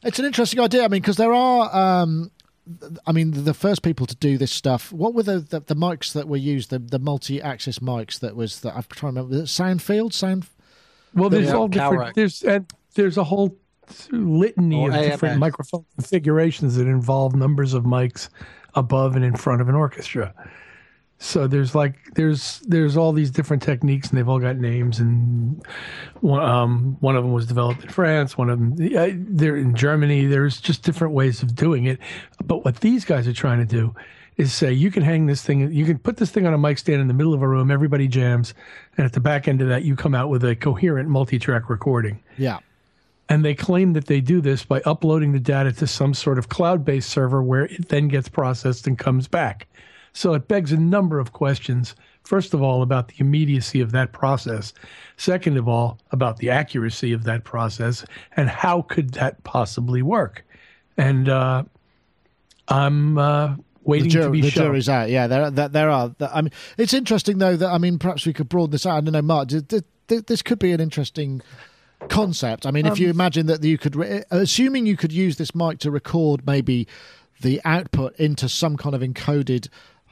It's 0.04 0.18
an 0.18 0.26
interesting 0.26 0.62
idea. 0.62 0.86
I 0.86 0.88
mean, 0.88 1.02
because 1.02 1.18
there 1.18 1.34
are 1.34 1.76
um, 1.76 2.32
I 3.06 3.12
mean, 3.12 3.32
the 3.32 3.54
first 3.54 3.82
people 3.82 4.06
to 4.06 4.16
do 4.16 4.38
this 4.38 4.52
stuff. 4.52 4.92
What 4.92 5.14
were 5.14 5.24
the, 5.24 5.40
the, 5.40 5.60
the 5.62 5.76
mics 5.76 6.14
that 6.14 6.28
were 6.28 6.38
used? 6.38 6.70
The 6.70 6.80
the 6.80 7.00
multi-axis 7.00 7.80
mics 7.80 8.20
that 8.20 8.36
was 8.36 8.62
that 8.62 8.76
I'm 8.76 8.84
trying 8.90 9.16
to 9.16 9.24
remember. 9.24 9.46
Soundfield, 9.46 10.14
sound. 10.14 10.46
Field? 10.46 10.56
Well, 11.16 11.30
there's 11.30 11.52
all 11.52 11.68
different. 11.68 12.16
There's 12.16 12.44
and 12.44 12.72
there's 12.96 13.18
a 13.18 13.24
whole 13.24 13.58
litany 14.12 14.76
or 14.76 14.90
of 14.90 14.96
AMS. 14.96 15.08
different 15.08 15.40
microphone 15.40 15.86
configurations 15.96 16.76
that 16.76 16.88
involve 16.88 17.36
numbers 17.36 17.74
of 17.74 17.84
mics 17.84 18.30
above 18.76 19.16
and 19.16 19.26
in 19.26 19.36
front 19.36 19.62
of 19.62 19.70
an 19.70 19.76
orchestra. 19.76 20.34
So 21.22 21.48
there's 21.48 21.76
like 21.76 22.14
there's 22.14 22.60
there's 22.60 22.96
all 22.96 23.12
these 23.12 23.30
different 23.30 23.62
techniques 23.62 24.08
and 24.08 24.18
they've 24.18 24.28
all 24.28 24.40
got 24.40 24.56
names 24.56 25.00
and 25.00 25.62
one 26.22 26.42
um 26.42 26.98
one 27.02 27.18
of 27.18 27.24
them 27.26 27.34
was 27.34 27.46
developed 27.46 27.84
in 27.84 27.90
France 27.90 28.38
one 28.38 28.50
of 28.50 28.58
them 28.58 28.76
they're 29.36 29.58
in 29.58 29.76
Germany. 29.76 30.28
There's 30.28 30.62
just 30.62 30.82
different 30.82 31.14
ways 31.14 31.44
of 31.44 31.56
doing 31.56 31.86
it. 31.86 32.00
But 32.46 32.64
what 32.64 32.78
these 32.78 33.04
guys 33.04 33.28
are 33.28 33.34
trying 33.34 33.60
to 33.60 33.66
do 33.66 33.94
is 34.38 34.54
say 34.54 34.72
you 34.72 34.90
can 34.90 35.04
hang 35.04 35.26
this 35.26 35.42
thing 35.42 35.70
you 35.74 35.84
can 35.84 36.00
put 36.00 36.16
this 36.16 36.32
thing 36.32 36.48
on 36.48 36.54
a 36.54 36.58
mic 36.58 36.78
stand 36.78 37.02
in 37.02 37.10
the 37.10 37.14
middle 37.14 37.34
of 37.34 37.42
a 37.42 37.48
room 37.48 37.70
everybody 37.70 38.08
jams 38.08 38.54
and 38.96 39.06
at 39.06 39.12
the 39.12 39.20
back 39.20 39.50
end 39.50 39.62
of 39.62 39.68
that 39.68 39.84
you 39.84 39.98
come 39.98 40.16
out 40.16 40.30
with 40.30 40.46
a 40.46 40.56
coherent 40.56 41.10
multi-track 41.10 41.70
recording. 41.70 42.24
Yeah. 42.38 42.60
And 43.28 43.44
they 43.44 43.56
claim 43.56 43.92
that 43.92 44.06
they 44.06 44.22
do 44.22 44.40
this 44.40 44.64
by 44.64 44.80
uploading 44.86 45.34
the 45.34 45.40
data 45.40 45.74
to 45.74 45.86
some 45.86 46.14
sort 46.14 46.40
of 46.40 46.48
cloud-based 46.48 47.10
server 47.10 47.44
where 47.44 47.66
it 47.66 47.90
then 47.90 48.08
gets 48.08 48.30
processed 48.30 48.88
and 48.88 48.98
comes 48.98 49.28
back 49.28 49.68
so 50.14 50.34
it 50.34 50.48
begs 50.48 50.72
a 50.72 50.78
number 50.78 51.20
of 51.20 51.34
questions. 51.34 51.96
First 52.24 52.54
of 52.54 52.62
all, 52.62 52.82
about 52.82 53.08
the 53.08 53.16
immediacy 53.20 53.82
of 53.82 53.92
that 53.92 54.12
process. 54.12 54.74
Second 55.18 55.58
of 55.58 55.68
all, 55.68 55.98
about 56.12 56.38
the 56.38 56.50
accuracy 56.50 57.14
of 57.14 57.24
that 57.24 57.44
process 57.44 58.06
and 58.36 58.50
how 58.50 58.84
could 58.84 59.12
that 59.12 59.44
possibly 59.44 60.02
work. 60.02 60.46
And 60.98 61.30
uh, 61.30 61.64
I'm 62.68 63.18
uh, 63.18 63.56
waiting 63.84 64.10
the 64.10 64.22
to 64.22 64.30
be 64.30 64.42
the 64.42 64.52
shown. 64.52 64.66
jury's 64.66 64.90
out. 64.90 65.10
Yeah, 65.10 65.28
there, 65.28 65.50
there, 65.50 65.70
there 65.70 65.90
are. 65.90 66.14
I 66.20 66.42
mean, 66.42 66.52
it's 66.78 66.94
interesting 66.94 67.38
though 67.38 67.56
that 67.56 67.70
I 67.70 67.78
mean, 67.78 67.98
perhaps 67.98 68.26
we 68.26 68.34
could 68.34 68.50
broaden 68.50 68.72
this 68.72 68.86
out. 68.86 68.98
I 68.98 69.02
don't 69.02 69.14
know, 69.14 69.22
Mark. 69.22 69.50
This 69.50 70.42
could 70.42 70.60
be 70.60 70.72
an 70.72 70.82
interesting 70.82 71.42
concept. 72.08 72.66
I 72.66 72.72
mean, 72.72 72.86
um, 72.86 72.94
if 72.94 73.00
you 73.00 73.08
um, 73.08 73.12
imagine 73.12 73.48
that 73.48 73.64
you 73.64 73.78
could, 73.78 73.96
assuming 74.32 74.86
you 74.86 74.98
could 74.98 75.12
use 75.12 75.38
this 75.38 75.54
mic 75.54 75.80
to 75.80 75.92
record 75.92 76.46
maybe 76.46 76.88
the 77.42 77.62
output 77.66 78.16
into 78.18 78.50
some 78.50 78.78
kind 78.78 78.96
of 78.96 79.02
encoded 79.02 79.70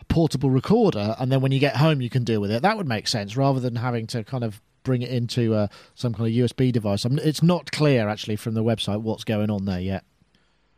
portable 0.07 0.49
recorder, 0.49 1.15
and 1.19 1.31
then 1.31 1.41
when 1.41 1.51
you 1.51 1.59
get 1.59 1.77
home, 1.77 2.01
you 2.01 2.09
can 2.09 2.23
deal 2.23 2.41
with 2.41 2.51
it. 2.51 2.61
That 2.61 2.77
would 2.77 2.87
make 2.87 3.07
sense 3.07 3.37
rather 3.37 3.59
than 3.59 3.75
having 3.75 4.07
to 4.07 4.23
kind 4.23 4.43
of 4.43 4.61
bring 4.83 5.01
it 5.01 5.11
into 5.11 5.53
uh, 5.53 5.67
some 5.95 6.13
kind 6.13 6.27
of 6.27 6.33
USB 6.33 6.71
device. 6.71 7.05
I 7.05 7.09
mean, 7.09 7.19
it's 7.21 7.43
not 7.43 7.71
clear 7.71 8.07
actually 8.07 8.37
from 8.37 8.53
the 8.53 8.63
website 8.63 9.01
what's 9.01 9.23
going 9.23 9.49
on 9.49 9.65
there 9.65 9.81
yet. 9.81 10.05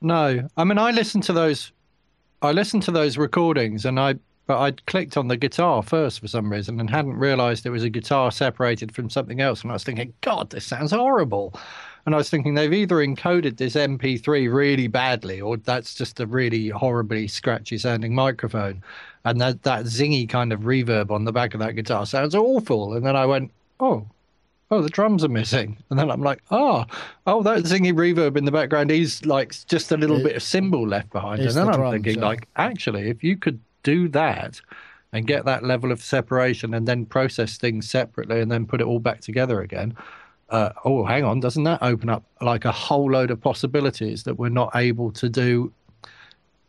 No, 0.01 0.47
I 0.57 0.63
mean, 0.63 0.77
I 0.77 0.91
listened 0.91 1.23
to 1.25 1.33
those. 1.33 1.71
I 2.41 2.53
listened 2.53 2.83
to 2.83 2.91
those 2.91 3.17
recordings, 3.17 3.85
and 3.85 3.99
I 3.99 4.15
but 4.49 4.57
I'd 4.61 4.83
clicked 4.87 5.15
on 5.15 5.27
the 5.27 5.37
guitar 5.37 5.83
first 5.83 6.19
for 6.19 6.27
some 6.27 6.51
reason 6.51 6.79
and 6.79 6.89
hadn't 6.89 7.17
realised 7.17 7.67
it 7.67 7.69
was 7.69 7.83
a 7.83 7.89
guitar 7.89 8.31
separated 8.31 8.95
from 8.95 9.07
something 9.07 9.41
else. 9.41 9.61
And 9.61 9.69
I 9.69 9.73
was 9.73 9.83
thinking, 9.83 10.11
God, 10.21 10.49
this 10.49 10.65
sounds 10.65 10.89
horrible. 10.89 11.53
And 12.03 12.15
I 12.15 12.17
was 12.17 12.31
thinking 12.31 12.55
they've 12.55 12.73
either 12.73 12.95
encoded 12.95 13.57
this 13.57 13.75
MP3 13.75 14.51
really 14.51 14.87
badly, 14.87 15.39
or 15.39 15.57
that's 15.57 15.93
just 15.93 16.19
a 16.19 16.25
really 16.25 16.69
horribly 16.69 17.27
scratchy 17.27 17.77
sounding 17.77 18.15
microphone 18.15 18.81
and 19.25 19.39
that 19.41 19.63
that 19.63 19.85
zingy 19.85 20.27
kind 20.27 20.53
of 20.53 20.61
reverb 20.61 21.11
on 21.11 21.25
the 21.25 21.31
back 21.31 21.53
of 21.53 21.59
that 21.59 21.75
guitar 21.75 22.05
sounds 22.05 22.35
awful. 22.35 22.93
And 22.93 23.05
then 23.05 23.15
I 23.15 23.25
went, 23.25 23.51
oh, 23.79 24.07
oh, 24.71 24.81
the 24.81 24.89
drums 24.89 25.23
are 25.23 25.29
missing. 25.29 25.77
And 25.89 25.99
then 25.99 26.11
I'm 26.11 26.21
like, 26.21 26.41
oh, 26.51 26.85
oh, 27.27 27.43
that 27.43 27.63
zingy 27.63 27.93
reverb 27.93 28.37
in 28.37 28.45
the 28.45 28.51
background 28.51 28.91
is 28.91 29.25
like 29.25 29.53
just 29.67 29.91
a 29.91 29.97
little 29.97 30.17
it, 30.17 30.23
bit 30.23 30.35
of 30.35 30.43
cymbal 30.43 30.87
left 30.87 31.11
behind. 31.11 31.41
And 31.41 31.51
then 31.51 31.65
the 31.65 31.71
I'm 31.71 31.77
drums, 31.77 31.93
thinking, 31.93 32.19
yeah. 32.19 32.27
like, 32.27 32.47
actually, 32.55 33.09
if 33.09 33.23
you 33.23 33.35
could 33.37 33.59
do 33.83 34.07
that 34.09 34.61
and 35.11 35.25
get 35.25 35.45
that 35.45 35.63
level 35.63 35.91
of 35.91 36.01
separation 36.01 36.73
and 36.73 36.87
then 36.87 37.05
process 37.05 37.57
things 37.57 37.89
separately 37.89 38.41
and 38.41 38.51
then 38.51 38.65
put 38.65 38.81
it 38.81 38.87
all 38.87 38.99
back 38.99 39.21
together 39.21 39.61
again. 39.61 39.95
Uh, 40.49 40.71
oh, 40.83 41.05
hang 41.05 41.23
on, 41.23 41.39
doesn't 41.39 41.63
that 41.63 41.81
open 41.81 42.09
up 42.09 42.23
like 42.41 42.65
a 42.65 42.71
whole 42.71 43.11
load 43.11 43.31
of 43.31 43.39
possibilities 43.39 44.23
that 44.23 44.35
we're 44.35 44.49
not 44.49 44.71
able 44.75 45.11
to 45.11 45.29
do 45.29 45.71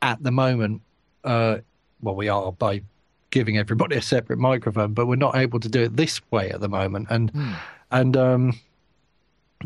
at 0.03 0.23
the 0.23 0.31
moment 0.31 0.83
uh, 1.25 1.59
well, 2.03 2.15
we 2.15 2.29
are 2.29 2.53
by 2.53 2.83
giving 3.31 3.59
everybody 3.59 3.97
a 3.97 4.03
separate 4.03 4.39
microphone, 4.39 4.93
but 4.93 5.07
we're 5.07 5.17
not 5.17 5.37
able 5.37 5.61
to 5.61 5.69
do 5.69 5.83
it 5.83 5.97
this 5.97 6.21
way 6.31 6.51
at 6.51 6.61
the 6.61 6.69
moment. 6.69 7.07
And 7.11 7.33
mm. 7.33 7.57
and 7.91 8.17
um, 8.17 8.61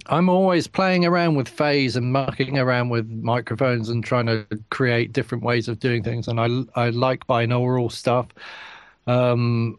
I'm 0.06 0.28
always 0.28 0.66
playing 0.66 1.04
around 1.04 1.36
with 1.36 1.48
phase 1.48 1.96
and 1.96 2.12
mucking 2.12 2.58
around 2.58 2.88
with 2.88 3.08
microphones 3.08 3.88
and 3.88 4.04
trying 4.04 4.26
to 4.26 4.46
create 4.70 5.12
different 5.12 5.44
ways 5.44 5.68
of 5.68 5.78
doing 5.78 6.02
things. 6.02 6.26
And 6.26 6.40
I, 6.40 6.80
I 6.80 6.90
like 6.90 7.26
binaural 7.26 7.90
stuff. 7.90 8.26
Um, 9.06 9.78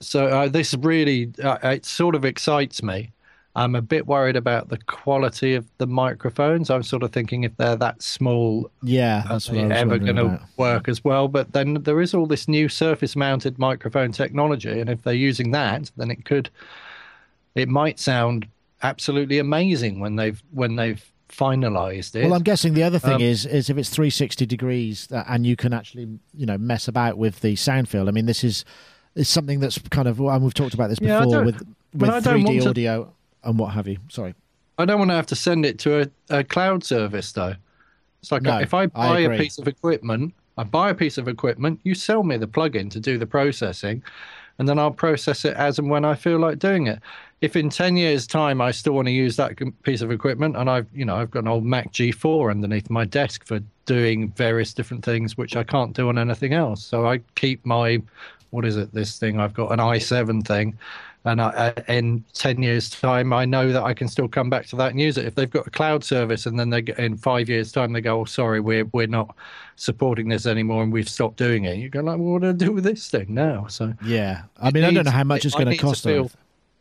so 0.00 0.26
uh, 0.26 0.48
this 0.48 0.74
really, 0.74 1.32
uh, 1.42 1.58
it 1.62 1.84
sort 1.84 2.14
of 2.14 2.24
excites 2.24 2.82
me. 2.82 3.10
I'm 3.56 3.76
a 3.76 3.82
bit 3.82 4.06
worried 4.08 4.34
about 4.34 4.68
the 4.68 4.78
quality 4.78 5.54
of 5.54 5.64
the 5.78 5.86
microphones. 5.86 6.70
I'm 6.70 6.82
sort 6.82 7.04
of 7.04 7.12
thinking 7.12 7.44
if 7.44 7.56
they're 7.56 7.76
that 7.76 8.02
small, 8.02 8.68
yeah, 8.82 9.22
that's 9.28 9.48
what 9.48 9.58
I 9.70 9.74
ever 9.76 9.98
going 9.98 10.16
to 10.16 10.40
work 10.56 10.88
as 10.88 11.04
well. 11.04 11.28
But 11.28 11.52
then 11.52 11.74
there 11.84 12.00
is 12.00 12.14
all 12.14 12.26
this 12.26 12.48
new 12.48 12.68
surface-mounted 12.68 13.58
microphone 13.58 14.10
technology, 14.10 14.80
and 14.80 14.90
if 14.90 15.02
they're 15.02 15.14
using 15.14 15.52
that, 15.52 15.90
then 15.96 16.10
it 16.10 16.24
could, 16.24 16.50
it 17.54 17.68
might 17.68 18.00
sound 18.00 18.46
absolutely 18.82 19.38
amazing 19.38 20.00
when 20.00 20.16
they've 20.16 20.42
when 20.50 20.74
they've 20.76 21.04
finalized 21.28 22.14
it. 22.16 22.24
Well, 22.24 22.34
I'm 22.34 22.42
guessing 22.42 22.74
the 22.74 22.82
other 22.82 22.98
thing 22.98 23.14
Um, 23.14 23.20
is 23.20 23.46
is 23.46 23.70
if 23.70 23.78
it's 23.78 23.88
360 23.90 24.46
degrees 24.46 25.08
uh, 25.12 25.24
and 25.28 25.46
you 25.46 25.56
can 25.56 25.72
actually 25.72 26.08
you 26.36 26.46
know 26.46 26.58
mess 26.58 26.86
about 26.88 27.18
with 27.18 27.40
the 27.40 27.54
sound 27.56 27.88
field. 27.88 28.08
I 28.08 28.12
mean, 28.12 28.26
this 28.26 28.42
is 28.44 28.64
is 29.14 29.28
something 29.28 29.60
that's 29.60 29.78
kind 29.90 30.08
of 30.08 30.18
and 30.20 30.42
we've 30.42 30.54
talked 30.54 30.74
about 30.74 30.90
this 30.90 30.98
before 30.98 31.32
don't- 31.32 31.46
with 31.46 31.62
with 31.94 32.10
3D 32.24 32.44
want 32.44 32.62
to- 32.62 32.68
audio 32.68 33.12
and 33.44 33.58
what 33.58 33.74
have 33.74 33.86
you. 33.86 33.98
Sorry. 34.08 34.34
I 34.78 34.84
don't 34.84 34.98
want 34.98 35.10
to 35.10 35.14
have 35.14 35.26
to 35.26 35.36
send 35.36 35.64
it 35.64 35.78
to 35.80 36.02
a, 36.02 36.38
a 36.38 36.44
cloud 36.44 36.84
service 36.84 37.32
though. 37.32 37.54
It's 38.20 38.32
like 38.32 38.42
No, 38.42 38.58
if 38.58 38.74
I 38.74 38.82
I 38.82 38.86
buy 38.86 39.18
a 39.20 39.38
piece 39.38 39.58
of 39.58 39.68
equipment, 39.68 40.34
I 40.56 40.64
buy 40.64 40.90
a 40.90 40.94
piece 40.94 41.18
of 41.18 41.28
equipment, 41.28 41.80
you 41.84 41.94
sell 41.94 42.22
me 42.22 42.36
the 42.36 42.46
plugin 42.46 42.90
to 42.90 43.00
do 43.00 43.18
the 43.18 43.26
processing, 43.26 44.02
and 44.58 44.68
then 44.68 44.78
I'll 44.78 44.90
process 44.90 45.44
it 45.44 45.54
as 45.56 45.78
and 45.78 45.90
when 45.90 46.04
I 46.04 46.14
feel 46.14 46.38
like 46.38 46.58
doing 46.58 46.86
it. 46.86 47.00
If 47.40 47.56
in 47.56 47.68
ten 47.68 47.96
years' 47.96 48.26
time 48.26 48.60
I 48.60 48.70
still 48.70 48.94
want 48.94 49.06
to 49.06 49.12
use 49.12 49.36
that 49.36 49.58
piece 49.82 50.00
of 50.00 50.10
equipment, 50.10 50.56
and 50.56 50.70
I've 50.70 50.86
you 50.94 51.04
know 51.04 51.16
I've 51.16 51.30
got 51.30 51.40
an 51.40 51.48
old 51.48 51.64
Mac 51.64 51.92
G4 51.92 52.50
underneath 52.50 52.88
my 52.90 53.04
desk 53.04 53.44
for 53.46 53.60
doing 53.84 54.30
various 54.32 54.72
different 54.72 55.04
things 55.04 55.36
which 55.36 55.54
I 55.54 55.62
can't 55.62 55.94
do 55.94 56.08
on 56.08 56.18
anything 56.18 56.54
else, 56.54 56.82
so 56.82 57.06
I 57.06 57.18
keep 57.34 57.64
my 57.66 58.00
what 58.50 58.64
is 58.64 58.76
it 58.76 58.94
this 58.94 59.18
thing 59.18 59.40
I've 59.40 59.52
got 59.52 59.72
an 59.72 59.80
i7 59.80 60.46
thing 60.46 60.78
and 61.26 61.40
I, 61.40 61.72
in 61.88 62.22
10 62.34 62.62
years 62.62 62.90
time 62.90 63.32
i 63.32 63.44
know 63.44 63.72
that 63.72 63.82
i 63.82 63.94
can 63.94 64.08
still 64.08 64.28
come 64.28 64.50
back 64.50 64.66
to 64.66 64.76
that 64.76 64.90
and 64.90 65.00
use 65.00 65.16
it. 65.16 65.24
If 65.24 65.34
they've 65.34 65.50
got 65.50 65.66
a 65.66 65.70
cloud 65.70 66.04
service 66.04 66.46
and 66.46 66.58
then 66.58 66.70
they 66.70 66.82
in 66.98 67.16
five 67.16 67.48
years 67.48 67.72
time 67.72 67.92
they 67.92 68.00
go 68.02 68.20
oh 68.20 68.24
sorry 68.24 68.60
we're 68.60 68.84
we're 68.92 69.06
not 69.06 69.34
supporting 69.76 70.28
this 70.28 70.46
anymore 70.46 70.82
and 70.82 70.92
we've 70.92 71.08
stopped 71.08 71.36
doing 71.38 71.64
it 71.64 71.76
you 71.78 71.88
go 71.88 72.00
like 72.00 72.18
well, 72.18 72.32
what 72.34 72.42
do 72.42 72.48
i 72.50 72.52
do 72.52 72.72
with 72.72 72.84
this 72.84 73.08
thing 73.08 73.26
now? 73.34 73.66
So 73.68 73.94
Yeah, 74.04 74.42
I 74.60 74.70
mean, 74.70 74.84
I 74.84 74.90
don't 74.92 75.04
know 75.04 75.10
how 75.10 75.24
much 75.24 75.44
it's 75.44 75.54
going 75.54 75.68
to 75.68 75.76
cost. 75.76 76.04
feel- 76.04 76.30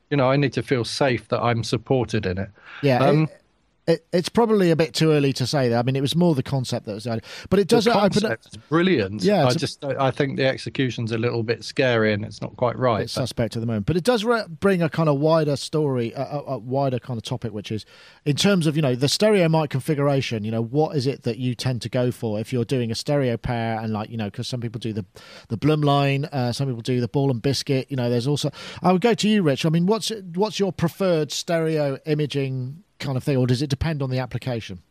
you 0.10 0.18
know 0.18 0.30
i 0.30 0.36
need 0.36 0.54
to 0.54 0.62
feel 0.62 0.84
safe 0.86 1.28
that 1.30 1.42
i'm 1.42 1.64
supported 1.64 2.26
in 2.26 2.38
it. 2.38 2.50
Yeah, 2.84 3.00
Um, 3.04 3.24
it, 3.24 3.42
it, 3.88 4.06
it's 4.14 4.30
probably 4.30 4.72
a 4.72 4.76
bit 4.76 4.94
too 4.94 5.12
early 5.12 5.34
to 5.34 5.46
say 5.46 5.70
that. 5.70 5.78
I 5.80 5.84
mean, 5.84 5.96
it 5.96 6.02
was 6.02 6.16
more 6.16 6.36
the 6.36 6.44
concept 6.44 6.86
that 6.86 6.94
was, 6.94 7.08
but 7.50 7.60
it 7.60 7.68
does 7.68 7.86
the 7.86 8.00
open 8.00 8.26
up. 8.26 8.40
brilliant 8.70 9.24
Yeah, 9.24 9.44
i 9.44 9.48
it's 9.48 9.56
a- 9.56 9.60
just 9.60 9.84
i 9.84 10.10
think 10.12 10.38
the 10.38 10.46
execution's 10.46 11.12
a 11.12 11.18
little 11.18 11.44
bit 11.44 11.64
scary 11.64 12.14
and 12.14 12.24
it's 12.24 12.42
not 12.42 12.56
quite 12.56 12.78
right 12.78 13.02
but- 13.04 13.10
suspect 13.10 13.56
at 13.56 13.60
the 13.60 13.66
moment. 13.66 13.86
But 13.86 13.98
it 13.98 14.04
does 14.04 14.24
re- 14.24 14.46
bring 14.48 14.82
a 14.82 14.90
kind 14.90 15.10
of 15.10 15.20
wider 15.20 15.56
story, 15.56 16.14
a, 16.14 16.22
a, 16.22 16.44
a 16.54 16.58
wider 16.58 17.00
kind 17.00 17.18
of 17.18 17.24
topic, 17.24 17.52
which 17.54 17.72
is 17.72 17.86
in 18.26 18.36
terms 18.36 18.68
of 18.68 18.76
you 18.76 18.82
know 18.82 18.96
the 18.96 19.10
stereo 19.10 19.50
mic 19.50 19.70
configuration. 19.70 20.44
You 20.44 20.52
know, 20.52 20.62
what 20.64 20.96
is 20.96 21.08
it 21.08 21.24
that 21.24 21.38
you 21.38 21.56
tend 21.56 21.82
to 21.84 21.90
go 21.90 22.12
for 22.12 22.40
if 22.40 22.54
you're 22.54 22.66
doing 22.66 22.92
a 22.92 22.96
stereo 22.96 23.38
pair 23.38 23.80
and 23.80 23.92
like 23.92 24.10
you 24.10 24.18
know 24.18 24.26
because 24.26 24.48
some 24.48 24.62
people 24.62 24.80
do 24.80 24.94
the 24.94 25.06
the 25.50 25.58
Blumlein, 25.58 26.26
uh, 26.32 26.52
some 26.54 26.68
people 26.68 26.82
do 26.82 27.02
the 27.02 27.08
Ball 27.08 27.32
and 27.32 27.42
Biscuit. 27.42 27.88
You 27.90 27.98
know, 27.98 28.10
there's 28.10 28.28
also 28.28 28.50
I 28.82 28.92
would 28.92 29.02
go 29.02 29.14
to 29.14 29.28
you, 29.30 29.44
Rich. 29.44 29.66
I 29.66 29.70
mean, 29.70 29.86
what's 29.86 30.12
what's 30.36 30.60
your 30.60 30.72
preferred 30.72 31.32
stereo 31.32 31.98
imaging 32.06 32.83
kind 33.04 33.18
of 33.18 33.24
thing, 33.24 33.38
or 33.38 33.46
does 33.46 33.62
it 33.62 33.70
depend 33.70 34.02
on 34.02 34.10
the 34.10 34.20
application? 34.20 34.82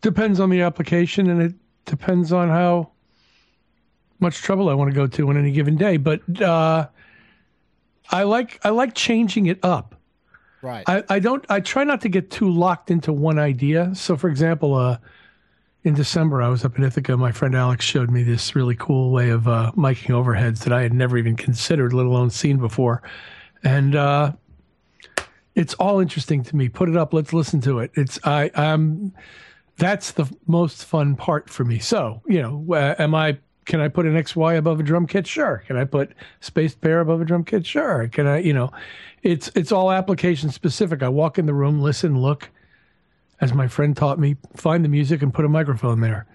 Depends 0.00 0.40
on 0.40 0.48
the 0.50 0.62
application, 0.62 1.28
and 1.28 1.42
it 1.42 1.54
depends 1.84 2.32
on 2.32 2.48
how 2.48 2.90
much 4.20 4.36
trouble 4.36 4.68
I 4.68 4.74
want 4.74 4.90
to 4.90 4.94
go 4.94 5.06
to 5.06 5.28
on 5.28 5.36
any 5.36 5.50
given 5.50 5.76
day. 5.76 5.96
But 5.96 6.40
uh, 6.40 6.88
I 8.10 8.22
like 8.22 8.60
I 8.64 8.70
like 8.70 8.94
changing 8.94 9.46
it 9.46 9.58
up. 9.62 9.94
Right. 10.62 10.84
I, 10.88 11.04
I 11.08 11.18
don't 11.18 11.44
I 11.48 11.60
try 11.60 11.84
not 11.84 12.00
to 12.02 12.08
get 12.08 12.30
too 12.30 12.50
locked 12.50 12.90
into 12.90 13.12
one 13.12 13.38
idea. 13.38 13.94
So 13.94 14.16
for 14.16 14.28
example, 14.28 14.74
uh 14.74 14.98
in 15.84 15.94
December 15.94 16.42
I 16.42 16.48
was 16.48 16.64
up 16.64 16.76
in 16.76 16.84
Ithaca, 16.84 17.16
my 17.16 17.30
friend 17.30 17.54
Alex 17.54 17.84
showed 17.84 18.10
me 18.10 18.24
this 18.24 18.56
really 18.56 18.74
cool 18.74 19.12
way 19.12 19.30
of 19.30 19.46
uh 19.46 19.70
miking 19.76 20.10
overheads 20.10 20.60
that 20.64 20.72
I 20.72 20.82
had 20.82 20.92
never 20.92 21.16
even 21.16 21.36
considered, 21.36 21.92
let 21.92 22.06
alone 22.06 22.30
seen 22.30 22.58
before. 22.58 23.02
And 23.62 23.94
uh 23.94 24.32
it's 25.58 25.74
all 25.74 25.98
interesting 25.98 26.44
to 26.44 26.56
me. 26.56 26.68
Put 26.68 26.88
it 26.88 26.96
up, 26.96 27.12
let's 27.12 27.32
listen 27.32 27.60
to 27.62 27.80
it. 27.80 27.90
It's 27.94 28.18
I 28.24 28.48
um 28.50 29.12
that's 29.76 30.12
the 30.12 30.30
most 30.46 30.84
fun 30.84 31.16
part 31.16 31.50
for 31.50 31.64
me. 31.64 31.78
So, 31.78 32.22
you 32.26 32.40
know, 32.40 32.64
uh, 32.72 32.94
am 32.98 33.14
I 33.14 33.38
can 33.64 33.80
I 33.80 33.88
put 33.88 34.06
an 34.06 34.14
XY 34.14 34.56
above 34.56 34.80
a 34.80 34.82
drum 34.82 35.06
kit? 35.06 35.26
Sure. 35.26 35.62
Can 35.66 35.76
I 35.76 35.84
put 35.84 36.12
spaced 36.40 36.80
pair 36.80 37.00
above 37.00 37.20
a 37.20 37.24
drum 37.24 37.44
kit? 37.44 37.66
Sure. 37.66 38.08
Can 38.08 38.26
I, 38.26 38.38
you 38.38 38.52
know, 38.52 38.70
it's 39.22 39.50
it's 39.56 39.72
all 39.72 39.90
application 39.90 40.50
specific. 40.50 41.02
I 41.02 41.08
walk 41.08 41.38
in 41.38 41.46
the 41.46 41.54
room, 41.54 41.80
listen, 41.80 42.20
look, 42.20 42.50
as 43.40 43.52
my 43.52 43.66
friend 43.66 43.96
taught 43.96 44.18
me, 44.18 44.36
find 44.56 44.84
the 44.84 44.88
music 44.88 45.22
and 45.22 45.34
put 45.34 45.44
a 45.44 45.48
microphone 45.48 46.00
there. 46.00 46.26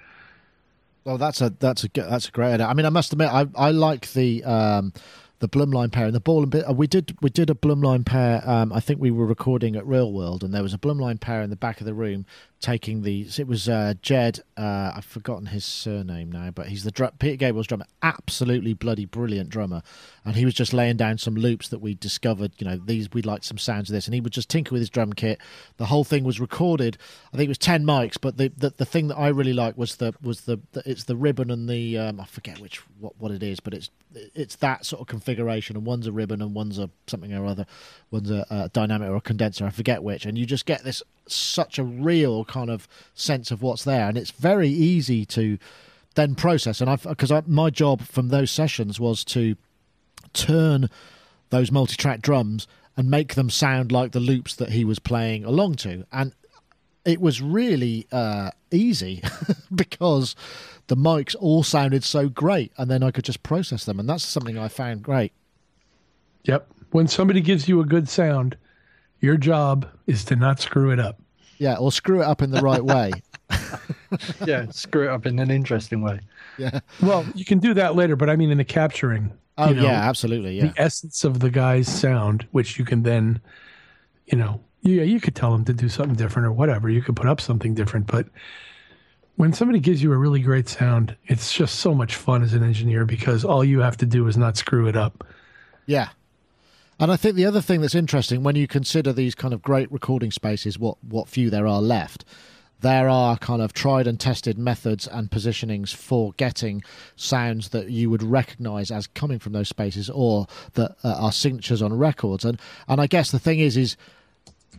Well, 1.05 1.17
that's 1.17 1.41
a 1.41 1.49
that's 1.49 1.85
a 1.85 1.89
that's 1.93 2.27
a 2.27 2.31
great 2.31 2.53
idea. 2.53 2.67
I 2.67 2.73
mean, 2.73 2.85
I 2.85 2.89
must 2.89 3.13
admit, 3.13 3.29
I 3.29 3.47
I 3.55 3.71
like 3.71 4.11
the 4.11 4.43
um, 4.43 4.93
the 5.39 5.49
Blumlein 5.49 5.91
pair 5.91 6.05
and 6.05 6.15
the 6.15 6.19
ball 6.19 6.43
and 6.43 6.51
bit. 6.51 6.67
We 6.75 6.87
did 6.87 7.17
we 7.21 7.29
did 7.29 7.49
a 7.49 7.53
Blumlein 7.53 8.05
pair. 8.05 8.47
Um, 8.49 8.71
I 8.71 8.79
think 8.79 8.99
we 8.99 9.11
were 9.11 9.25
recording 9.25 9.75
at 9.75 9.85
Real 9.85 10.11
World, 10.11 10.43
and 10.43 10.53
there 10.53 10.63
was 10.63 10.73
a 10.73 10.77
Blumlein 10.77 11.19
pair 11.19 11.41
in 11.41 11.49
the 11.49 11.55
back 11.55 11.79
of 11.79 11.85
the 11.85 11.93
room 11.93 12.25
taking 12.63 13.03
the. 13.03 13.27
It 13.37 13.47
was 13.47 13.69
uh, 13.69 13.93
Jed. 14.01 14.39
Uh, 14.57 14.93
I've 14.95 15.05
forgotten 15.05 15.47
his 15.47 15.65
surname 15.65 16.31
now, 16.31 16.49
but 16.49 16.67
he's 16.67 16.83
the 16.83 16.91
drum, 16.91 17.11
Peter 17.19 17.35
Gabriel's 17.35 17.67
drummer. 17.67 17.85
Absolutely 18.01 18.73
bloody 18.73 19.05
brilliant 19.05 19.49
drummer, 19.49 19.83
and 20.25 20.35
he 20.35 20.45
was 20.45 20.53
just 20.55 20.73
laying 20.73 20.97
down 20.97 21.19
some 21.19 21.35
loops 21.35 21.67
that 21.67 21.79
we 21.79 21.93
discovered. 21.93 22.53
You 22.57 22.65
know, 22.65 22.77
these 22.77 23.11
we 23.11 23.21
liked 23.21 23.45
some 23.45 23.57
sounds 23.59 23.89
of 23.89 23.93
this, 23.93 24.07
and 24.07 24.15
he 24.15 24.21
would 24.21 24.33
just 24.33 24.49
tinker 24.49 24.71
with 24.71 24.81
his 24.81 24.89
drum 24.89 25.13
kit. 25.13 25.39
The 25.77 25.85
whole 25.85 26.03
thing 26.03 26.23
was 26.23 26.39
recorded. 26.39 26.97
I 27.33 27.37
think 27.37 27.45
it 27.45 27.49
was 27.49 27.57
ten 27.57 27.83
mics, 27.83 28.17
but 28.19 28.37
the 28.37 28.51
the, 28.57 28.71
the 28.71 28.85
thing 28.85 29.09
that 29.09 29.17
I 29.17 29.27
really 29.27 29.53
liked 29.53 29.77
was 29.77 29.97
the 29.97 30.13
was 30.21 30.41
the, 30.41 30.59
the 30.71 30.81
it's 30.89 31.03
the 31.03 31.17
ribbon 31.17 31.51
and 31.51 31.69
the 31.69 31.97
um, 31.97 32.19
I 32.19 32.25
forget 32.25 32.59
which 32.59 32.77
what, 32.99 33.13
what 33.19 33.31
it 33.31 33.43
is, 33.43 33.59
but 33.59 33.73
it's 33.73 33.91
it's 34.33 34.55
that 34.57 34.85
sort 34.85 35.01
of 35.01 35.07
configuration, 35.07 35.75
and 35.75 35.85
one's 35.85 36.07
a 36.07 36.11
ribbon 36.11 36.41
and 36.41 36.53
one's 36.53 36.79
a 36.79 36.89
something 37.07 37.33
or 37.33 37.45
other, 37.45 37.65
one's 38.09 38.31
a, 38.31 38.45
a 38.49 38.69
dynamic 38.69 39.09
or 39.09 39.17
a 39.17 39.21
condenser. 39.21 39.65
I 39.65 39.69
forget 39.69 40.01
which, 40.01 40.25
and 40.25 40.37
you 40.37 40.45
just 40.45 40.65
get 40.65 40.83
this 40.83 41.03
such 41.27 41.77
a 41.77 41.83
real 41.83 42.45
kind 42.45 42.69
of 42.69 42.87
sense 43.13 43.51
of 43.51 43.61
what's 43.61 43.83
there, 43.83 44.07
and 44.07 44.17
it's 44.17 44.31
very 44.31 44.69
easy 44.69 45.25
to 45.27 45.57
then 46.15 46.35
process. 46.35 46.81
And 46.81 46.89
I've 46.89 47.03
because 47.03 47.31
my 47.47 47.69
job 47.69 48.01
from 48.01 48.29
those 48.29 48.51
sessions 48.51 48.99
was 48.99 49.23
to 49.25 49.55
turn 50.33 50.89
those 51.49 51.71
multi-track 51.71 52.21
drums 52.21 52.67
and 52.97 53.09
make 53.09 53.35
them 53.35 53.49
sound 53.49 53.91
like 53.91 54.11
the 54.11 54.19
loops 54.19 54.55
that 54.55 54.69
he 54.69 54.83
was 54.83 54.99
playing 54.99 55.45
along 55.45 55.75
to 55.75 56.05
and 56.11 56.33
it 57.05 57.19
was 57.21 57.41
really 57.41 58.07
uh, 58.11 58.49
easy 58.71 59.21
because 59.75 60.35
the 60.87 60.97
mics 60.97 61.35
all 61.39 61.61
sounded 61.61 62.03
so 62.03 62.27
great 62.27 62.71
and 62.77 62.89
then 62.89 63.03
i 63.03 63.11
could 63.11 63.25
just 63.25 63.43
process 63.43 63.85
them 63.85 63.99
and 63.99 64.09
that's 64.09 64.23
something 64.23 64.57
i 64.57 64.67
found 64.67 65.03
great 65.03 65.31
Yep. 66.45 66.67
When 66.91 67.07
somebody 67.07 67.41
gives 67.41 67.67
you 67.67 67.79
a 67.79 67.85
good 67.85 68.07
sound, 68.09 68.57
your 69.23 69.37
job 69.37 69.87
is 70.05 70.23
to 70.25 70.35
not 70.35 70.59
screw 70.59 70.91
it 70.91 70.99
up. 70.99 71.19
yeah 71.57 71.77
or 71.77 71.91
screw 71.91 72.21
it 72.21 72.25
up 72.25 72.41
in 72.41 72.51
the 72.51 72.61
right 72.61 72.83
way 72.83 73.11
yeah 74.45 74.69
screw 74.69 75.05
it 75.05 75.09
up 75.09 75.25
in 75.25 75.39
an 75.39 75.49
interesting 75.49 76.01
way 76.01 76.19
yeah 76.57 76.79
Well, 77.01 77.25
you 77.33 77.45
can 77.45 77.57
do 77.59 77.73
that 77.73 77.95
later, 77.95 78.15
but 78.15 78.29
I 78.29 78.35
mean 78.35 78.51
in 78.51 78.57
the 78.59 78.63
capturing. 78.65 79.31
oh 79.57 79.69
you 79.69 79.75
know, 79.75 79.83
yeah 79.83 80.07
absolutely 80.07 80.57
yeah 80.57 80.67
the 80.67 80.81
essence 80.81 81.23
of 81.23 81.39
the 81.39 81.49
guy's 81.49 81.87
sound, 81.87 82.45
which 82.51 82.77
you 82.77 82.85
can 82.85 83.03
then, 83.03 83.41
you 84.27 84.37
know, 84.37 84.61
yeah, 84.81 85.03
you 85.03 85.19
could 85.21 85.35
tell 85.35 85.53
him 85.55 85.63
to 85.65 85.73
do 85.73 85.87
something 85.89 86.15
different 86.15 86.45
or 86.45 86.51
whatever. 86.51 86.89
You 86.89 87.01
could 87.01 87.15
put 87.15 87.27
up 87.27 87.39
something 87.39 87.73
different, 87.73 88.05
but 88.07 88.27
when 89.35 89.53
somebody 89.53 89.79
gives 89.79 90.03
you 90.03 90.11
a 90.11 90.17
really 90.17 90.41
great 90.41 90.67
sound, 90.67 91.15
it's 91.25 91.51
just 91.53 91.75
so 91.79 91.93
much 91.95 92.15
fun 92.15 92.43
as 92.43 92.53
an 92.53 92.63
engineer 92.63 93.05
because 93.05 93.43
all 93.45 93.63
you 93.63 93.79
have 93.79 93.95
to 93.97 94.05
do 94.05 94.27
is 94.27 94.35
not 94.37 94.57
screw 94.57 94.87
it 94.87 94.95
up. 94.97 95.25
Yeah. 95.87 96.09
And 96.99 97.11
I 97.11 97.15
think 97.15 97.35
the 97.35 97.45
other 97.45 97.61
thing 97.61 97.81
that's 97.81 97.95
interesting 97.95 98.43
when 98.43 98.55
you 98.55 98.67
consider 98.67 99.11
these 99.11 99.35
kind 99.35 99.53
of 99.53 99.61
great 99.61 99.91
recording 99.91 100.31
spaces, 100.31 100.77
what, 100.77 100.97
what 101.03 101.27
few 101.27 101.49
there 101.49 101.67
are 101.67 101.81
left, 101.81 102.23
there 102.81 103.09
are 103.09 103.37
kind 103.37 103.61
of 103.61 103.73
tried 103.73 104.07
and 104.07 104.19
tested 104.19 104.57
methods 104.57 105.07
and 105.07 105.31
positionings 105.31 105.93
for 105.93 106.33
getting 106.33 106.83
sounds 107.15 107.69
that 107.69 107.89
you 107.89 108.09
would 108.09 108.21
recognize 108.21 108.91
as 108.91 109.07
coming 109.07 109.39
from 109.39 109.53
those 109.53 109.69
spaces 109.69 110.09
or 110.09 110.47
that 110.73 110.95
uh, 111.03 111.15
are 111.17 111.31
signatures 111.31 111.81
on 111.81 111.97
records. 111.97 112.43
And, 112.43 112.59
and 112.87 112.99
I 112.99 113.07
guess 113.07 113.31
the 113.31 113.39
thing 113.39 113.59
is, 113.59 113.77
is 113.77 113.95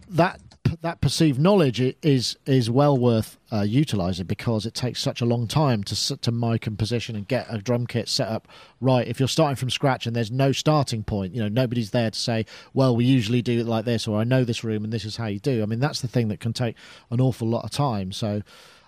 that 0.09 0.39
that 0.83 1.01
perceived 1.01 1.41
knowledge 1.41 1.81
is 2.03 2.37
is 2.47 2.71
well 2.71 2.97
worth 2.97 3.39
uh, 3.53 3.63
utilizing 3.63 4.27
because 4.27 4.67
it 4.67 4.75
takes 4.75 5.01
such 5.01 5.21
a 5.21 5.25
long 5.25 5.47
time 5.47 5.85
to 5.85 6.17
to 6.17 6.33
mic 6.33 6.67
and 6.67 6.79
position 6.79 7.17
and 7.17 7.29
get 7.29 7.47
a 7.49 7.59
drum 7.59 7.87
kit 7.87 8.09
set 8.09 8.29
up 8.29 8.49
right. 8.81 9.07
If 9.07 9.19
you're 9.19 9.29
starting 9.29 9.57
from 9.57 9.71
scratch 9.71 10.07
and 10.07 10.15
there's 10.15 10.31
no 10.31 10.53
starting 10.53 11.05
point, 11.05 11.35
you 11.35 11.43
know 11.43 11.49
nobody's 11.49 11.91
there 11.91 12.11
to 12.11 12.19
say, 12.19 12.47
"Well, 12.73 12.97
we 12.97 13.05
usually 13.05 13.43
do 13.43 13.61
it 13.61 13.67
like 13.67 13.85
this," 13.85 14.09
or 14.09 14.19
"I 14.19 14.25
know 14.25 14.45
this 14.45 14.65
room 14.65 14.85
and 14.85 14.93
this 14.93 15.05
is 15.05 15.17
how 15.17 15.27
you 15.27 15.39
do." 15.39 15.63
I 15.63 15.67
mean, 15.67 15.81
that's 15.81 16.01
the 16.01 16.09
thing 16.09 16.29
that 16.29 16.41
can 16.41 16.53
take 16.53 16.77
an 17.11 17.21
awful 17.21 17.49
lot 17.49 17.65
of 17.65 17.71
time. 17.71 18.13
So. 18.13 18.43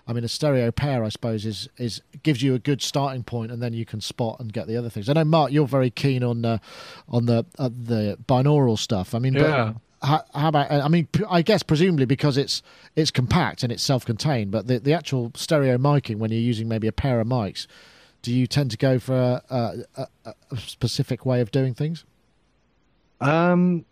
I 0.09 0.13
mean, 0.13 0.23
a 0.23 0.29
stereo 0.29 0.71
pair, 0.71 1.03
I 1.03 1.09
suppose, 1.09 1.45
is 1.45 1.67
is 1.75 2.01
gives 2.23 2.41
you 2.41 2.55
a 2.55 2.59
good 2.59 2.81
starting 2.81 3.25
point, 3.25 3.51
and 3.51 3.61
then 3.61 3.73
you 3.73 3.83
can 3.83 3.99
spot 3.99 4.39
and 4.39 4.53
get 4.53 4.65
the 4.65 4.77
other 4.77 4.89
things. 4.89 5.09
I 5.09 5.13
know, 5.13 5.25
Mark, 5.25 5.51
you're 5.51 5.67
very 5.67 5.89
keen 5.89 6.23
on 6.23 6.45
uh, 6.45 6.59
on 7.09 7.25
the 7.25 7.45
uh, 7.59 7.67
the 7.67 8.17
binaural 8.25 8.79
stuff. 8.79 9.13
I 9.13 9.19
mean, 9.19 9.33
yeah. 9.33 9.73
How, 10.01 10.23
how, 10.33 10.49
about? 10.49 10.71
I 10.71 10.87
mean, 10.87 11.07
I 11.29 11.41
guess 11.41 11.63
presumably 11.63 12.05
because 12.05 12.37
it's 12.37 12.61
it's 12.95 13.09
compact 13.09 13.63
and 13.63 13.71
it's 13.71 13.81
self-contained, 13.81 14.51
but 14.51 14.67
the 14.67 14.79
the 14.79 14.93
actual 14.93 15.31
stereo 15.35 15.77
miking 15.77 16.17
when 16.17 16.31
you're 16.31 16.39
using 16.39 16.67
maybe 16.67 16.87
a 16.87 16.91
pair 16.91 17.19
of 17.19 17.27
mics, 17.27 17.65
do 18.21 18.31
you 18.31 18.45
tend 18.45 18.71
to 18.71 18.77
go 18.77 18.99
for 18.99 19.41
a, 19.49 19.77
a, 19.95 20.07
a 20.25 20.57
specific 20.57 21.25
way 21.25 21.41
of 21.41 21.49
doing 21.49 21.73
things? 21.73 22.05
Um, 23.21 23.85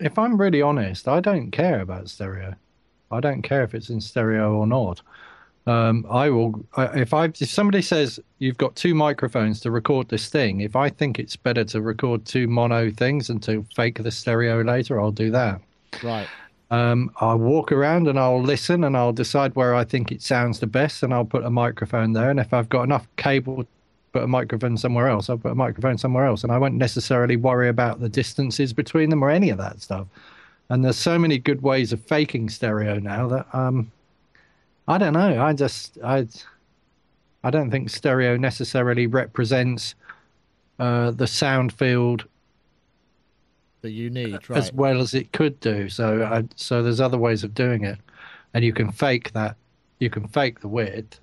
if 0.00 0.18
I'm 0.18 0.40
really 0.40 0.62
honest, 0.62 1.06
I 1.06 1.20
don't 1.20 1.50
care 1.50 1.80
about 1.80 2.08
stereo. 2.08 2.54
I 3.10 3.20
don't 3.20 3.42
care 3.42 3.62
if 3.62 3.74
it's 3.74 3.90
in 3.90 4.00
stereo 4.00 4.54
or 4.54 4.66
not. 4.66 5.00
Um, 5.66 6.04
I 6.10 6.28
will 6.28 6.64
if 6.76 7.14
I 7.14 7.26
if 7.26 7.48
somebody 7.48 7.80
says 7.80 8.20
you've 8.38 8.58
got 8.58 8.76
two 8.76 8.94
microphones 8.94 9.60
to 9.60 9.70
record 9.70 10.08
this 10.08 10.28
thing, 10.28 10.60
if 10.60 10.76
I 10.76 10.90
think 10.90 11.18
it's 11.18 11.36
better 11.36 11.64
to 11.64 11.80
record 11.80 12.26
two 12.26 12.46
mono 12.46 12.90
things 12.90 13.30
and 13.30 13.42
to 13.44 13.64
fake 13.74 14.02
the 14.02 14.10
stereo 14.10 14.62
later, 14.62 15.00
I'll 15.00 15.10
do 15.10 15.30
that. 15.30 15.60
Right. 16.02 16.28
Um, 16.70 17.10
I'll 17.20 17.38
walk 17.38 17.72
around 17.72 18.08
and 18.08 18.18
I'll 18.18 18.42
listen 18.42 18.84
and 18.84 18.96
I'll 18.96 19.12
decide 19.12 19.54
where 19.54 19.74
I 19.74 19.84
think 19.84 20.10
it 20.10 20.22
sounds 20.22 20.58
the 20.58 20.66
best 20.66 21.02
and 21.02 21.14
I'll 21.14 21.24
put 21.24 21.44
a 21.44 21.50
microphone 21.50 22.12
there. 22.12 22.30
And 22.30 22.40
if 22.40 22.52
I've 22.52 22.68
got 22.68 22.82
enough 22.82 23.06
cable 23.16 23.66
put 24.14 24.22
a 24.22 24.28
microphone 24.28 24.78
somewhere 24.78 25.08
else, 25.08 25.28
I'll 25.28 25.36
put 25.38 25.52
a 25.52 25.56
microphone 25.56 25.98
somewhere 25.98 26.24
else. 26.24 26.44
And 26.44 26.52
I 26.52 26.58
won't 26.58 26.74
necessarily 26.74 27.36
worry 27.36 27.68
about 27.68 28.00
the 28.00 28.08
distances 28.08 28.72
between 28.72 29.10
them 29.10 29.22
or 29.22 29.28
any 29.28 29.50
of 29.50 29.58
that 29.58 29.82
stuff. 29.82 30.06
And 30.70 30.84
there's 30.84 30.96
so 30.96 31.18
many 31.18 31.36
good 31.36 31.62
ways 31.62 31.92
of 31.92 32.00
faking 32.00 32.48
stereo 32.48 32.98
now 32.98 33.28
that 33.28 33.46
um, 33.52 33.90
I 34.86 34.98
don't 34.98 35.14
know. 35.14 35.42
I 35.42 35.52
just 35.52 35.98
I 36.02 36.26
I 37.42 37.50
don't 37.50 37.70
think 37.70 37.90
stereo 37.90 38.36
necessarily 38.36 39.06
represents 39.06 39.94
uh, 40.78 41.10
the 41.10 41.26
sound 41.26 41.72
field 41.72 42.26
that 43.82 43.90
you 43.90 44.08
need 44.08 44.48
right. 44.48 44.58
as 44.58 44.72
well 44.72 45.00
as 45.00 45.12
it 45.14 45.32
could 45.32 45.60
do. 45.60 45.88
So 45.90 46.24
I, 46.24 46.44
so 46.56 46.82
there's 46.82 47.00
other 47.00 47.18
ways 47.18 47.44
of 47.44 47.54
doing 47.54 47.84
it, 47.84 47.98
and 48.54 48.64
you 48.64 48.72
can 48.72 48.90
fake 48.90 49.32
that. 49.32 49.56
You 50.00 50.10
can 50.10 50.26
fake 50.26 50.60
the 50.60 50.68
width. 50.68 51.20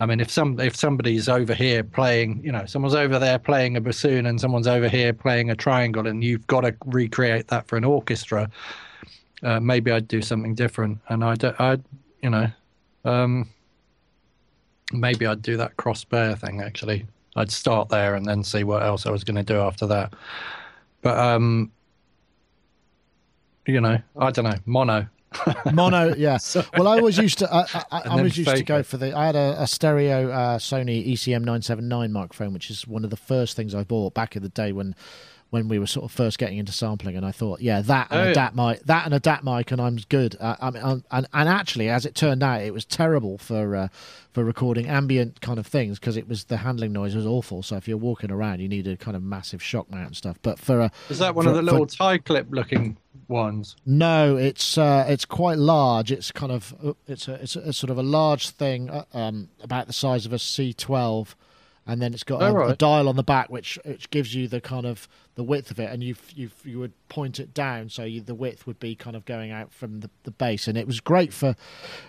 I 0.00 0.06
mean, 0.06 0.20
if 0.20 0.30
some 0.30 0.60
if 0.60 0.76
somebody's 0.76 1.28
over 1.28 1.54
here 1.54 1.82
playing, 1.82 2.40
you 2.44 2.52
know, 2.52 2.66
someone's 2.66 2.94
over 2.94 3.18
there 3.18 3.38
playing 3.38 3.76
a 3.76 3.80
bassoon 3.80 4.26
and 4.26 4.40
someone's 4.40 4.68
over 4.68 4.88
here 4.88 5.12
playing 5.12 5.50
a 5.50 5.56
triangle, 5.56 6.06
and 6.06 6.22
you've 6.22 6.46
got 6.46 6.60
to 6.60 6.74
recreate 6.84 7.48
that 7.48 7.66
for 7.66 7.76
an 7.76 7.84
orchestra. 7.84 8.50
Uh, 9.42 9.58
maybe 9.60 9.90
I'd 9.90 10.08
do 10.08 10.20
something 10.22 10.54
different, 10.54 10.98
and 11.08 11.24
I, 11.24 11.36
I, 11.58 11.78
you 12.22 12.30
know, 12.30 12.48
um, 13.08 13.48
maybe 14.92 15.26
I'd 15.26 15.42
do 15.42 15.56
that 15.56 15.76
cross 15.76 16.04
bear 16.04 16.36
thing. 16.36 16.60
Actually, 16.60 17.06
I'd 17.36 17.50
start 17.50 17.88
there 17.88 18.14
and 18.14 18.26
then 18.26 18.44
see 18.44 18.64
what 18.64 18.82
else 18.82 19.06
I 19.06 19.10
was 19.10 19.24
going 19.24 19.36
to 19.36 19.42
do 19.42 19.58
after 19.60 19.86
that. 19.86 20.12
But 21.02 21.18
um, 21.18 21.72
you 23.66 23.80
know, 23.80 23.98
I 24.16 24.30
don't 24.30 24.44
know, 24.44 24.58
mono. 24.66 25.06
mono, 25.72 26.14
yeah. 26.16 26.38
Well, 26.76 26.88
I 26.88 26.98
always 26.98 27.18
used 27.18 27.38
to. 27.38 27.54
I, 27.54 27.64
I, 27.90 28.02
I 28.18 28.22
was 28.22 28.36
used 28.36 28.54
to 28.54 28.62
go 28.62 28.82
for 28.82 28.96
the. 28.96 29.16
I 29.16 29.26
had 29.26 29.36
a, 29.36 29.62
a 29.62 29.66
stereo 29.66 30.30
uh, 30.30 30.58
Sony 30.58 31.06
ECM 31.12 31.44
nine 31.44 31.62
seven 31.62 31.88
nine 31.88 32.12
microphone, 32.12 32.52
which 32.52 32.70
is 32.70 32.86
one 32.86 33.04
of 33.04 33.10
the 33.10 33.16
first 33.16 33.56
things 33.56 33.74
I 33.74 33.84
bought 33.84 34.14
back 34.14 34.36
in 34.36 34.42
the 34.42 34.48
day 34.48 34.72
when 34.72 34.94
when 35.50 35.68
we 35.68 35.78
were 35.78 35.86
sort 35.86 36.04
of 36.04 36.12
first 36.12 36.38
getting 36.38 36.58
into 36.58 36.72
sampling, 36.72 37.16
and 37.16 37.24
I 37.24 37.32
thought, 37.32 37.60
yeah, 37.60 37.80
that 37.82 38.08
and 38.10 38.20
oh, 38.20 38.30
a 38.30 38.34
DAT 38.34 38.54
mic, 38.54 38.82
that 38.84 39.06
and 39.06 39.14
a 39.14 39.20
DAT 39.20 39.44
mic, 39.44 39.70
and 39.70 39.80
I'm 39.80 39.96
good. 40.08 40.36
Uh, 40.38 40.56
I 40.60 40.70
mean, 40.70 40.82
and 40.82 41.02
and 41.10 41.48
actually, 41.48 41.88
as 41.88 42.04
it 42.04 42.14
turned 42.14 42.42
out, 42.42 42.60
it 42.60 42.74
was 42.74 42.84
terrible 42.84 43.38
for 43.38 43.74
uh, 43.74 43.88
for 44.30 44.44
recording 44.44 44.86
ambient 44.86 45.40
kind 45.40 45.58
of 45.58 45.66
things 45.66 45.98
because 45.98 46.16
it 46.16 46.28
was 46.28 46.44
the 46.44 46.58
handling 46.58 46.92
noise 46.92 47.14
was 47.14 47.26
awful. 47.26 47.62
So 47.62 47.76
if 47.76 47.88
you're 47.88 47.96
walking 47.96 48.30
around, 48.30 48.60
you 48.60 48.68
need 48.68 48.86
a 48.86 48.96
kind 48.96 49.16
of 49.16 49.22
massive 49.22 49.62
shock 49.62 49.90
mount 49.90 50.06
and 50.06 50.16
stuff. 50.16 50.38
But 50.42 50.58
for 50.58 50.80
a 50.80 50.92
is 51.08 51.18
that 51.18 51.34
one 51.34 51.44
for, 51.44 51.50
of 51.50 51.56
the 51.56 51.62
little 51.62 51.86
for, 51.86 51.96
tie 51.96 52.18
clip 52.18 52.48
looking 52.50 52.98
ones? 53.26 53.74
No, 53.86 54.36
it's 54.36 54.76
uh, 54.76 55.06
it's 55.08 55.24
quite 55.24 55.56
large. 55.56 56.12
It's 56.12 56.30
kind 56.30 56.52
of 56.52 56.74
uh, 56.84 56.92
it's 57.06 57.26
a 57.26 57.34
it's 57.34 57.56
a, 57.56 57.72
sort 57.72 57.90
of 57.90 57.96
a 57.96 58.02
large 58.02 58.50
thing, 58.50 58.90
uh, 58.90 59.04
um, 59.14 59.48
about 59.62 59.86
the 59.86 59.94
size 59.94 60.26
of 60.26 60.32
a 60.34 60.36
C12 60.36 61.34
and 61.88 62.02
then 62.02 62.12
it's 62.12 62.22
got 62.22 62.42
oh, 62.42 62.46
a, 62.46 62.52
right. 62.52 62.70
a, 62.70 62.76
dial 62.76 63.08
on 63.08 63.16
the 63.16 63.22
back 63.24 63.50
which 63.50 63.78
which 63.84 64.10
gives 64.10 64.34
you 64.34 64.46
the 64.46 64.60
kind 64.60 64.86
of 64.86 65.08
the 65.38 65.44
width 65.44 65.70
of 65.70 65.78
it, 65.78 65.88
and 65.90 66.02
you 66.02 66.16
you 66.34 66.50
you 66.64 66.80
would 66.80 66.92
point 67.08 67.38
it 67.38 67.54
down 67.54 67.88
so 67.88 68.02
you, 68.02 68.20
the 68.20 68.34
width 68.34 68.66
would 68.66 68.80
be 68.80 68.96
kind 68.96 69.14
of 69.14 69.24
going 69.24 69.52
out 69.52 69.72
from 69.72 70.00
the, 70.00 70.10
the 70.24 70.32
base, 70.32 70.66
and 70.66 70.76
it 70.76 70.84
was 70.84 70.98
great 70.98 71.32
for 71.32 71.54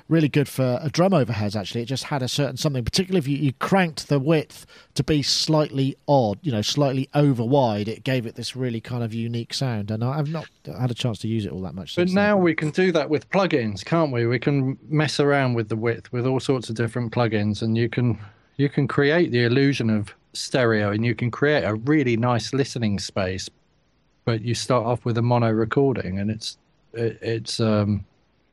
really 0.07 0.27
good 0.27 0.49
for 0.49 0.79
a 0.81 0.89
drum 0.89 1.11
overheads. 1.11 1.55
Actually, 1.55 1.83
it 1.83 1.85
just 1.85 2.05
had 2.05 2.23
a 2.23 2.27
certain 2.27 2.57
something, 2.57 2.83
particularly 2.83 3.19
if 3.19 3.27
you, 3.27 3.37
you 3.37 3.53
cranked 3.53 4.07
the 4.07 4.19
width 4.19 4.65
to 4.95 5.03
be 5.03 5.21
slightly 5.21 5.95
odd, 6.07 6.39
you 6.41 6.51
know, 6.51 6.63
slightly 6.63 7.07
over 7.13 7.45
wide. 7.45 7.87
It 7.87 8.03
gave 8.03 8.25
it 8.25 8.33
this 8.33 8.55
really 8.55 8.81
kind 8.81 9.03
of 9.03 9.13
unique 9.13 9.53
sound, 9.53 9.91
and 9.91 10.03
I've 10.03 10.29
not 10.29 10.47
had 10.65 10.89
a 10.89 10.95
chance 10.95 11.19
to 11.19 11.27
use 11.27 11.45
it 11.45 11.51
all 11.51 11.61
that 11.61 11.75
much. 11.75 11.95
But 11.95 12.09
now 12.09 12.33
then. 12.35 12.43
we 12.43 12.55
can 12.55 12.71
do 12.71 12.91
that 12.93 13.11
with 13.11 13.29
plugins, 13.29 13.85
can't 13.85 14.11
we? 14.11 14.25
We 14.25 14.39
can 14.39 14.79
mess 14.89 15.19
around 15.19 15.53
with 15.53 15.69
the 15.69 15.77
width 15.77 16.11
with 16.11 16.25
all 16.25 16.39
sorts 16.39 16.67
of 16.69 16.75
different 16.75 17.13
plugins, 17.13 17.61
and 17.61 17.77
you 17.77 17.89
can 17.89 18.17
you 18.57 18.69
can 18.69 18.87
create 18.87 19.31
the 19.31 19.43
illusion 19.43 19.91
of 19.91 20.15
stereo 20.39 20.91
and 20.91 21.05
you 21.05 21.15
can 21.15 21.29
create 21.31 21.63
a 21.63 21.75
really 21.75 22.17
nice 22.17 22.53
listening 22.53 22.99
space 22.99 23.49
but 24.25 24.41
you 24.41 24.53
start 24.53 24.85
off 24.85 25.05
with 25.05 25.17
a 25.17 25.21
mono 25.21 25.49
recording 25.51 26.19
and 26.19 26.29
it's 26.31 26.57
it, 26.93 27.17
it's 27.21 27.59
um 27.59 28.05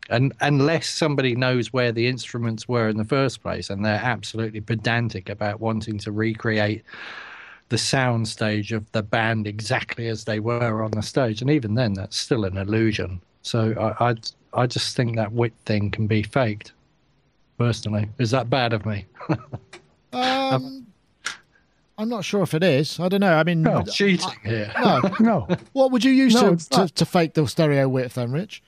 and 0.08 0.32
unless 0.40 0.88
somebody 0.88 1.34
knows 1.34 1.72
where 1.72 1.92
the 1.92 2.06
instruments 2.06 2.68
were 2.68 2.88
in 2.88 2.96
the 2.96 3.04
first 3.04 3.42
place 3.42 3.70
and 3.70 3.84
they're 3.84 4.00
absolutely 4.02 4.60
pedantic 4.60 5.28
about 5.28 5.60
wanting 5.60 5.98
to 5.98 6.12
recreate 6.12 6.84
the 7.68 7.78
sound 7.78 8.28
stage 8.28 8.72
of 8.72 8.90
the 8.92 9.02
band 9.02 9.46
exactly 9.46 10.08
as 10.08 10.24
they 10.24 10.38
were 10.38 10.82
on 10.82 10.92
the 10.92 11.02
stage. 11.02 11.42
And 11.42 11.50
even 11.50 11.74
then 11.74 11.94
that's 11.94 12.16
still 12.16 12.44
an 12.44 12.56
illusion. 12.56 13.20
So 13.42 13.74
i 14.00 14.10
i, 14.10 14.14
I 14.54 14.66
just 14.66 14.96
think 14.96 15.16
that 15.16 15.32
wit 15.32 15.52
thing 15.64 15.90
can 15.90 16.06
be 16.06 16.22
faked 16.22 16.72
personally. 17.58 18.08
Is 18.18 18.30
that 18.30 18.48
bad 18.48 18.72
of 18.72 18.86
me? 18.86 19.06
Um, 20.12 20.85
I'm 21.98 22.08
not 22.08 22.24
sure 22.24 22.42
if 22.42 22.52
it 22.52 22.62
is. 22.62 23.00
I 23.00 23.08
don't 23.08 23.20
know. 23.20 23.32
I 23.32 23.42
mean, 23.42 23.62
no, 23.62 23.82
cheating 23.82 24.28
I, 24.44 24.48
here. 24.48 24.72
No, 24.78 25.00
no. 25.20 25.56
What 25.72 25.92
would 25.92 26.04
you 26.04 26.12
use 26.12 26.34
no, 26.34 26.54
to, 26.54 26.68
to, 26.70 26.88
to, 26.88 27.06
fake 27.06 27.34
the 27.34 27.46
stereo 27.46 27.88
width, 27.88 28.14
then, 28.14 28.32
Rich? 28.32 28.62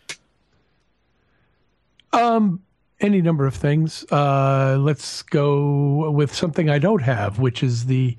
Um, 2.12 2.62
any 3.00 3.20
number 3.20 3.46
of 3.46 3.54
things. 3.54 4.04
Uh, 4.10 4.78
let's 4.80 5.22
go 5.22 6.10
with 6.10 6.34
something 6.34 6.70
I 6.70 6.78
don't 6.78 7.02
have, 7.02 7.38
which 7.38 7.62
is 7.62 7.86
the 7.86 8.16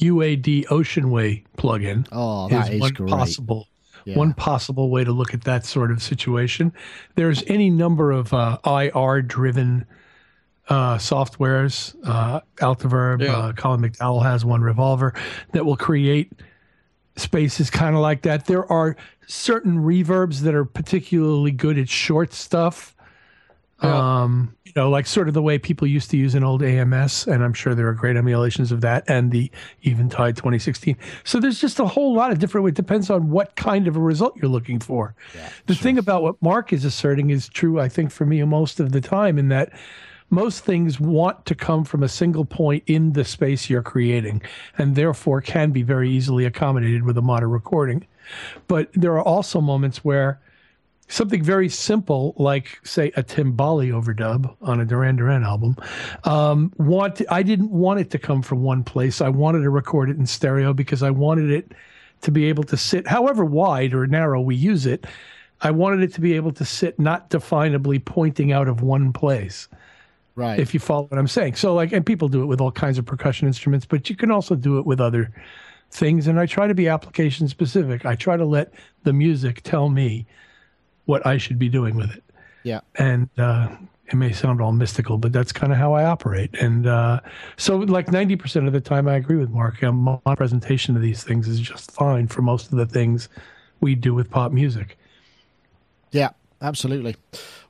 UAD 0.00 0.66
Oceanway 0.66 1.44
plugin. 1.56 2.06
Oh, 2.12 2.48
that 2.48 2.68
is, 2.68 2.74
is 2.74 2.80
one 2.80 2.92
great. 2.92 3.10
possible. 3.10 3.68
Yeah. 4.04 4.18
One 4.18 4.34
possible 4.34 4.90
way 4.90 5.02
to 5.02 5.12
look 5.12 5.32
at 5.32 5.44
that 5.44 5.64
sort 5.64 5.90
of 5.90 6.02
situation. 6.02 6.74
There's 7.14 7.42
any 7.46 7.70
number 7.70 8.10
of 8.12 8.34
uh, 8.34 8.58
IR 8.66 9.22
driven 9.22 9.86
uh, 10.68 10.96
softwares. 10.96 11.94
Uh, 12.04 12.40
Altiverb, 12.56 13.22
yeah. 13.22 13.36
uh, 13.36 13.52
Colin 13.52 13.80
McDowell 13.80 14.22
has 14.22 14.44
one, 14.44 14.62
Revolver, 14.62 15.14
that 15.52 15.64
will 15.64 15.76
create 15.76 16.32
spaces 17.16 17.70
kind 17.70 17.94
of 17.94 18.00
like 18.00 18.22
that. 18.22 18.46
There 18.46 18.70
are 18.70 18.96
certain 19.26 19.78
reverbs 19.78 20.40
that 20.40 20.54
are 20.54 20.64
particularly 20.64 21.50
good 21.50 21.78
at 21.78 21.88
short 21.88 22.32
stuff. 22.32 22.96
Yeah. 23.82 24.22
Um, 24.22 24.56
you 24.64 24.72
know, 24.76 24.88
like 24.88 25.06
sort 25.06 25.28
of 25.28 25.34
the 25.34 25.42
way 25.42 25.58
people 25.58 25.86
used 25.86 26.10
to 26.12 26.16
use 26.16 26.34
an 26.34 26.42
old 26.42 26.62
AMS, 26.62 27.26
and 27.26 27.44
I'm 27.44 27.52
sure 27.52 27.74
there 27.74 27.88
are 27.88 27.92
great 27.92 28.16
emulations 28.16 28.72
of 28.72 28.80
that, 28.80 29.04
and 29.08 29.30
the 29.30 29.50
Eventide 29.82 30.36
2016. 30.36 30.96
So 31.24 31.38
there's 31.38 31.60
just 31.60 31.80
a 31.80 31.86
whole 31.86 32.14
lot 32.14 32.30
of 32.30 32.38
different. 32.38 32.66
It 32.68 32.74
depends 32.74 33.10
on 33.10 33.30
what 33.30 33.56
kind 33.56 33.86
of 33.86 33.96
a 33.96 34.00
result 34.00 34.36
you're 34.36 34.50
looking 34.50 34.80
for. 34.80 35.14
Yeah, 35.34 35.50
the 35.66 35.74
sure. 35.74 35.82
thing 35.82 35.98
about 35.98 36.22
what 36.22 36.40
Mark 36.40 36.72
is 36.72 36.84
asserting 36.84 37.30
is 37.30 37.48
true, 37.48 37.78
I 37.78 37.88
think, 37.88 38.10
for 38.10 38.24
me 38.24 38.42
most 38.44 38.80
of 38.80 38.92
the 38.92 39.00
time, 39.00 39.38
in 39.38 39.48
that 39.48 39.72
most 40.30 40.64
things 40.64 40.98
want 40.98 41.46
to 41.46 41.54
come 41.54 41.84
from 41.84 42.02
a 42.02 42.08
single 42.08 42.44
point 42.44 42.82
in 42.86 43.12
the 43.12 43.24
space 43.24 43.70
you're 43.70 43.82
creating 43.82 44.42
and 44.78 44.96
therefore 44.96 45.40
can 45.40 45.70
be 45.70 45.82
very 45.82 46.10
easily 46.10 46.44
accommodated 46.44 47.04
with 47.04 47.16
a 47.18 47.22
mono 47.22 47.46
recording. 47.46 48.06
But 48.68 48.90
there 48.94 49.12
are 49.12 49.22
also 49.22 49.60
moments 49.60 50.04
where 50.04 50.40
something 51.08 51.42
very 51.42 51.68
simple, 51.68 52.34
like 52.38 52.80
say 52.82 53.08
a 53.16 53.22
timbali 53.22 53.90
overdub 53.90 54.56
on 54.62 54.80
a 54.80 54.84
Duran 54.84 55.16
Duran 55.16 55.44
album, 55.44 55.76
um, 56.24 56.72
want 56.78 57.20
I 57.30 57.42
didn't 57.42 57.70
want 57.70 58.00
it 58.00 58.10
to 58.10 58.18
come 58.18 58.42
from 58.42 58.62
one 58.62 58.82
place. 58.82 59.20
I 59.20 59.28
wanted 59.28 59.62
to 59.62 59.70
record 59.70 60.10
it 60.10 60.16
in 60.16 60.26
stereo 60.26 60.72
because 60.72 61.02
I 61.02 61.10
wanted 61.10 61.50
it 61.50 61.72
to 62.22 62.30
be 62.30 62.46
able 62.46 62.64
to 62.64 62.76
sit, 62.76 63.06
however 63.06 63.44
wide 63.44 63.92
or 63.92 64.06
narrow 64.06 64.40
we 64.40 64.56
use 64.56 64.86
it, 64.86 65.06
I 65.60 65.70
wanted 65.70 66.02
it 66.02 66.14
to 66.14 66.20
be 66.20 66.34
able 66.34 66.52
to 66.52 66.64
sit 66.64 66.98
not 66.98 67.30
definably 67.30 68.02
pointing 68.02 68.52
out 68.52 68.66
of 68.66 68.80
one 68.80 69.12
place. 69.12 69.68
Right. 70.36 70.58
If 70.58 70.74
you 70.74 70.80
follow 70.80 71.06
what 71.06 71.18
I'm 71.18 71.28
saying. 71.28 71.54
So 71.54 71.74
like 71.74 71.92
and 71.92 72.04
people 72.04 72.28
do 72.28 72.42
it 72.42 72.46
with 72.46 72.60
all 72.60 72.72
kinds 72.72 72.98
of 72.98 73.06
percussion 73.06 73.46
instruments, 73.46 73.86
but 73.86 74.10
you 74.10 74.16
can 74.16 74.30
also 74.30 74.54
do 74.54 74.78
it 74.78 74.86
with 74.86 75.00
other 75.00 75.32
things 75.90 76.26
and 76.26 76.40
I 76.40 76.46
try 76.46 76.66
to 76.66 76.74
be 76.74 76.88
application 76.88 77.46
specific. 77.48 78.04
I 78.04 78.16
try 78.16 78.36
to 78.36 78.44
let 78.44 78.74
the 79.04 79.12
music 79.12 79.62
tell 79.62 79.88
me 79.88 80.26
what 81.04 81.24
I 81.24 81.38
should 81.38 81.58
be 81.58 81.68
doing 81.68 81.94
with 81.96 82.10
it. 82.10 82.24
yeah. 82.64 82.80
And 82.96 83.28
uh 83.38 83.68
it 84.08 84.16
may 84.16 84.32
sound 84.32 84.60
all 84.60 84.72
mystical, 84.72 85.16
but 85.16 85.32
that's 85.32 85.52
kind 85.52 85.72
of 85.72 85.78
how 85.78 85.94
I 85.94 86.04
operate. 86.04 86.54
And 86.60 86.86
uh, 86.86 87.20
so, 87.56 87.76
like 87.78 88.06
90% 88.06 88.66
of 88.66 88.72
the 88.72 88.80
time, 88.80 89.08
I 89.08 89.14
agree 89.14 89.36
with 89.36 89.50
Mark. 89.50 89.82
Um, 89.82 90.20
my 90.24 90.34
presentation 90.34 90.94
of 90.94 91.02
these 91.02 91.24
things 91.24 91.48
is 91.48 91.58
just 91.58 91.90
fine 91.90 92.28
for 92.28 92.42
most 92.42 92.70
of 92.70 92.78
the 92.78 92.86
things 92.86 93.28
we 93.80 93.94
do 93.94 94.12
with 94.14 94.30
pop 94.30 94.52
music. 94.52 94.98
Yeah, 96.10 96.30
absolutely. 96.64 97.16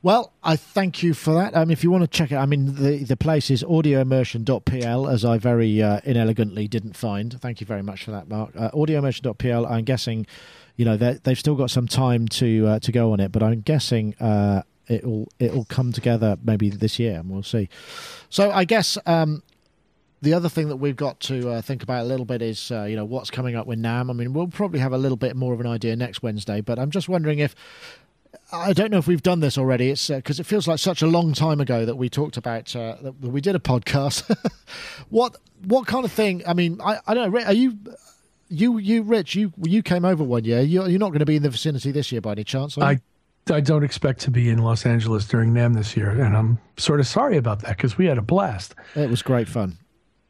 Well, 0.01 0.33
I 0.43 0.55
thank 0.55 1.03
you 1.03 1.13
for 1.13 1.33
that. 1.33 1.55
Um, 1.55 1.71
if 1.71 1.83
you 1.83 1.91
want 1.91 2.03
to 2.03 2.07
check 2.07 2.31
it, 2.31 2.35
I 2.35 2.45
mean, 2.45 2.75
the, 2.75 3.03
the 3.03 3.17
place 3.17 3.49
is 3.49 3.63
audioimmersion.pl, 3.63 5.07
as 5.07 5.25
I 5.25 5.37
very 5.37 5.81
uh, 5.81 6.01
inelegantly 6.03 6.67
didn't 6.67 6.95
find. 6.95 7.39
Thank 7.41 7.59
you 7.61 7.67
very 7.67 7.81
much 7.81 8.03
for 8.03 8.11
that, 8.11 8.27
Mark. 8.29 8.51
Uh, 8.55 8.71
audioimmersion.pl, 8.71 9.65
I'm 9.65 9.83
guessing, 9.83 10.27
you 10.75 10.85
know, 10.85 10.95
they've 10.97 11.39
still 11.39 11.55
got 11.55 11.71
some 11.71 11.87
time 11.87 12.27
to 12.29 12.67
uh, 12.67 12.79
to 12.79 12.91
go 12.91 13.13
on 13.13 13.19
it, 13.19 13.31
but 13.31 13.41
I'm 13.41 13.61
guessing 13.61 14.15
uh, 14.19 14.61
it'll 14.87 15.27
it'll 15.39 15.65
come 15.65 15.91
together 15.91 16.37
maybe 16.43 16.69
this 16.69 16.99
year, 16.99 17.19
and 17.19 17.29
we'll 17.29 17.43
see. 17.43 17.69
So 18.29 18.51
I 18.51 18.65
guess 18.65 18.97
um, 19.05 19.41
the 20.21 20.33
other 20.33 20.49
thing 20.49 20.69
that 20.69 20.77
we've 20.77 20.95
got 20.95 21.19
to 21.21 21.49
uh, 21.51 21.61
think 21.61 21.83
about 21.83 22.03
a 22.03 22.07
little 22.07 22.25
bit 22.25 22.41
is 22.41 22.71
uh, 22.71 22.83
you 22.83 22.95
know 22.95 23.05
what's 23.05 23.31
coming 23.31 23.55
up 23.55 23.67
with 23.67 23.79
NAMM. 23.79 24.09
I 24.09 24.13
mean, 24.13 24.33
we'll 24.33 24.47
probably 24.47 24.79
have 24.79 24.93
a 24.93 24.97
little 24.97 25.17
bit 25.17 25.35
more 25.35 25.53
of 25.53 25.59
an 25.59 25.67
idea 25.67 25.95
next 25.95 26.21
Wednesday, 26.21 26.61
but 26.61 26.79
I'm 26.79 26.91
just 26.91 27.09
wondering 27.09 27.39
if. 27.39 27.55
I 28.51 28.73
don't 28.73 28.91
know 28.91 28.97
if 28.97 29.07
we've 29.07 29.23
done 29.23 29.39
this 29.39 29.57
already. 29.57 29.89
It's 29.89 30.07
because 30.07 30.39
uh, 30.39 30.41
it 30.41 30.45
feels 30.45 30.67
like 30.67 30.79
such 30.79 31.01
a 31.01 31.07
long 31.07 31.33
time 31.33 31.59
ago 31.61 31.85
that 31.85 31.95
we 31.95 32.09
talked 32.09 32.37
about 32.37 32.75
uh, 32.75 32.95
that 33.01 33.13
we 33.21 33.41
did 33.41 33.55
a 33.55 33.59
podcast. 33.59 34.35
what 35.09 35.37
what 35.65 35.87
kind 35.87 36.05
of 36.05 36.11
thing? 36.11 36.43
I 36.47 36.53
mean, 36.53 36.79
I, 36.81 36.99
I 37.07 37.13
don't 37.13 37.31
know. 37.31 37.39
Are 37.41 37.53
you 37.53 37.77
you 38.49 38.77
you 38.77 39.03
Rich? 39.03 39.35
You 39.35 39.53
you 39.63 39.83
came 39.83 40.05
over 40.05 40.23
one 40.23 40.43
year. 40.45 40.61
You're, 40.61 40.89
you're 40.89 40.99
not 40.99 41.09
going 41.09 41.19
to 41.19 41.25
be 41.25 41.35
in 41.35 41.43
the 41.43 41.49
vicinity 41.49 41.91
this 41.91 42.11
year 42.11 42.21
by 42.21 42.33
any 42.33 42.43
chance? 42.43 42.77
I 42.77 42.99
I 43.51 43.61
don't 43.61 43.83
expect 43.83 44.21
to 44.21 44.31
be 44.31 44.49
in 44.49 44.59
Los 44.59 44.85
Angeles 44.85 45.27
during 45.27 45.53
NAMM 45.53 45.75
this 45.75 45.95
year, 45.95 46.09
and 46.09 46.35
I'm 46.35 46.57
sort 46.77 46.99
of 46.99 47.07
sorry 47.07 47.37
about 47.37 47.59
that 47.61 47.77
because 47.77 47.97
we 47.97 48.05
had 48.05 48.17
a 48.17 48.23
blast. 48.23 48.73
It 48.95 49.09
was 49.09 49.21
great 49.21 49.47
fun. 49.47 49.77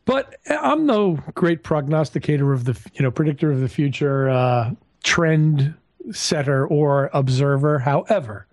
But 0.04 0.36
I'm 0.48 0.86
no 0.86 1.20
great 1.34 1.64
prognosticator 1.64 2.54
of 2.54 2.66
the, 2.66 2.80
you 2.94 3.02
know, 3.02 3.10
predictor 3.10 3.52
of 3.52 3.60
the 3.60 3.70
future, 3.70 4.30
uh, 4.30 4.72
trend 5.04 5.74
setter 6.12 6.68
or 6.68 7.10
observer. 7.14 7.80
However, 7.80 8.48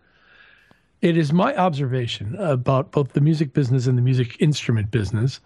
it 1.00 1.16
is 1.16 1.32
my 1.32 1.54
observation 1.56 2.36
about 2.36 2.92
both 2.92 3.12
the 3.12 3.20
music 3.20 3.52
business 3.52 3.86
and 3.86 3.98
the 3.98 4.02
music 4.02 4.36
instrument 4.40 4.90
business, 4.90 5.40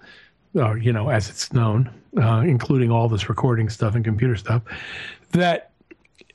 or 0.55 0.79
you 0.79 0.93
know, 0.93 1.09
as 1.09 1.29
it's 1.29 1.53
known, 1.53 1.91
uh, 2.21 2.43
including 2.47 2.91
all 2.91 3.09
this 3.09 3.29
recording 3.29 3.69
stuff 3.69 3.95
and 3.95 4.05
computer 4.05 4.37
stuff, 4.37 4.63
that 5.33 5.71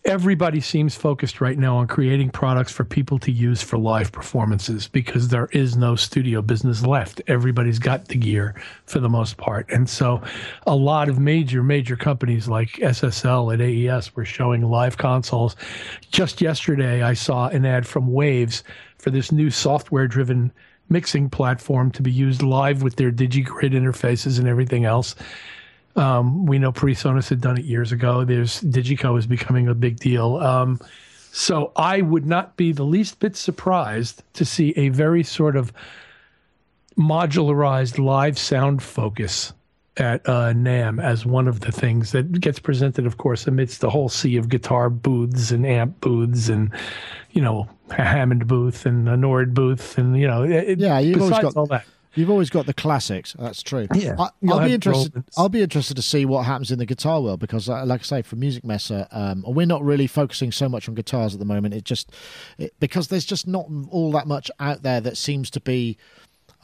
everybody 0.04 0.60
seems 0.60 0.96
focused 0.96 1.42
right 1.42 1.58
now 1.58 1.78
on 1.78 1.88
creating 1.88 2.30
products 2.30 2.72
for 2.72 2.84
people 2.84 3.20
to 3.20 3.32
use 3.32 3.62
for 3.62 3.78
live 3.78 4.12
performances 4.12 4.88
because 4.88 5.28
there 5.28 5.48
is 5.52 5.78
no 5.78 5.96
studio 5.96 6.42
business 6.42 6.84
left. 6.84 7.22
Everybody's 7.28 7.78
got 7.78 8.08
the 8.08 8.16
gear 8.16 8.56
for 8.86 9.00
the 9.00 9.10
most 9.10 9.38
part. 9.38 9.70
And 9.70 9.88
so 9.88 10.22
a 10.66 10.76
lot 10.76 11.08
of 11.08 11.20
major, 11.20 11.62
major 11.62 11.96
companies 11.96 12.48
like 12.48 12.72
SSL 12.74 13.54
and 13.54 13.62
AES 13.62 14.16
were 14.16 14.26
showing 14.26 14.64
live 14.64 14.98
consoles. 14.98 15.56
Just 16.12 16.42
yesterday, 16.42 17.04
I 17.04 17.14
saw 17.14 17.50
an 17.50 17.66
ad 17.66 17.86
from 17.86 18.12
Waves 18.12 18.64
for 18.98 19.12
this 19.12 19.32
new 19.32 19.52
software 19.52 20.08
driven 20.08 20.52
mixing 20.90 21.30
platform 21.30 21.92
to 21.92 22.02
be 22.02 22.12
used 22.12 22.42
live 22.42 22.82
with 22.82 22.96
their 22.96 23.12
DigiGrid 23.12 23.72
interfaces 23.72 24.40
and 24.40 24.48
everything 24.48 24.84
else. 24.84 25.16
Um, 25.96 26.46
we 26.46 26.60
know 26.60 26.72
PreSonus 26.72 27.30
had 27.30 27.42
done 27.42 27.58
it 27.58 27.66
years 27.66 27.92
ago. 27.92 28.24
There's 28.24 28.62
Digico 28.62 29.18
is 29.18 29.28
becoming 29.28 29.68
a 29.68 29.74
big 29.74 30.00
deal. 30.00 30.38
Um, 30.38 30.80
so 31.32 31.72
I 31.76 32.02
would 32.02 32.26
not 32.26 32.58
be 32.58 32.72
the 32.72 32.84
least 32.84 33.20
bit 33.20 33.36
surprised 33.36 34.24
to 34.34 34.46
see 34.46 34.74
a 34.76 34.90
very 34.90 35.24
sort 35.24 35.56
of 35.56 35.72
modularized 36.98 37.98
live 38.04 38.38
sound 38.38 38.84
focus 38.84 39.54
at 39.98 40.28
uh, 40.28 40.54
NAMM 40.54 41.02
as 41.02 41.26
one 41.26 41.48
of 41.48 41.62
the 41.62 41.72
things 41.72 42.12
that 42.12 42.40
gets 42.40 42.60
presented, 42.60 43.06
of 43.06 43.18
course, 43.18 43.48
amidst 43.48 43.82
the 43.82 43.90
whole 43.90 44.10
sea 44.10 44.38
of 44.38 44.50
guitar 44.50 44.90
booths 44.90 45.52
and 45.52 45.66
amp 45.66 46.00
booths 46.02 46.50
and, 46.50 46.72
you 47.32 47.42
know, 47.42 47.68
a 47.90 48.04
Hammond 48.04 48.48
booth 48.48 48.86
and 48.86 49.08
a 49.10 49.18
Nord 49.18 49.54
booth 49.54 49.98
and, 49.98 50.18
you 50.18 50.28
know, 50.28 50.44
it, 50.44 50.80
yeah, 50.80 51.00
you've 51.00 51.22
always 51.22 51.40
got 51.40 51.58
all 51.58 51.66
that. 51.68 51.86
You've 52.14 52.30
always 52.30 52.50
got 52.50 52.66
the 52.66 52.74
classics. 52.74 53.36
That's 53.40 53.64
true. 53.64 53.88
Yeah, 53.96 54.16
I, 54.20 54.30
will 54.42 54.60
be 54.60 54.74
interested. 54.74 55.24
I'll 55.38 55.50
be 55.50 55.62
interested 55.62 55.96
to 55.96 56.02
see 56.02 56.26
what 56.26 56.46
happens 56.46 56.70
in 56.70 56.78
the 56.78 56.86
guitar 56.86 57.22
world 57.22 57.40
because, 57.40 57.70
uh, 57.70 57.86
like 57.86 58.02
I 58.02 58.04
say, 58.04 58.22
for 58.22 58.36
Musikmesse, 58.36 59.08
um, 59.12 59.46
we're 59.48 59.66
not 59.66 59.84
really 59.84 60.08
focusing 60.08 60.52
so 60.52 60.68
much 60.68 60.90
on 60.90 60.96
guitars 60.96 61.34
at 61.34 61.40
the 61.40 61.46
moment. 61.46 61.74
It 61.74 61.86
just 61.86 62.12
it, 62.58 62.74
because 62.80 63.08
there's 63.08 63.26
just 63.26 63.48
not 63.48 63.66
all 63.90 64.12
that 64.12 64.28
much 64.28 64.52
out 64.60 64.84
there 64.84 65.00
that 65.00 65.16
seems 65.16 65.50
to 65.52 65.62
be 65.62 65.98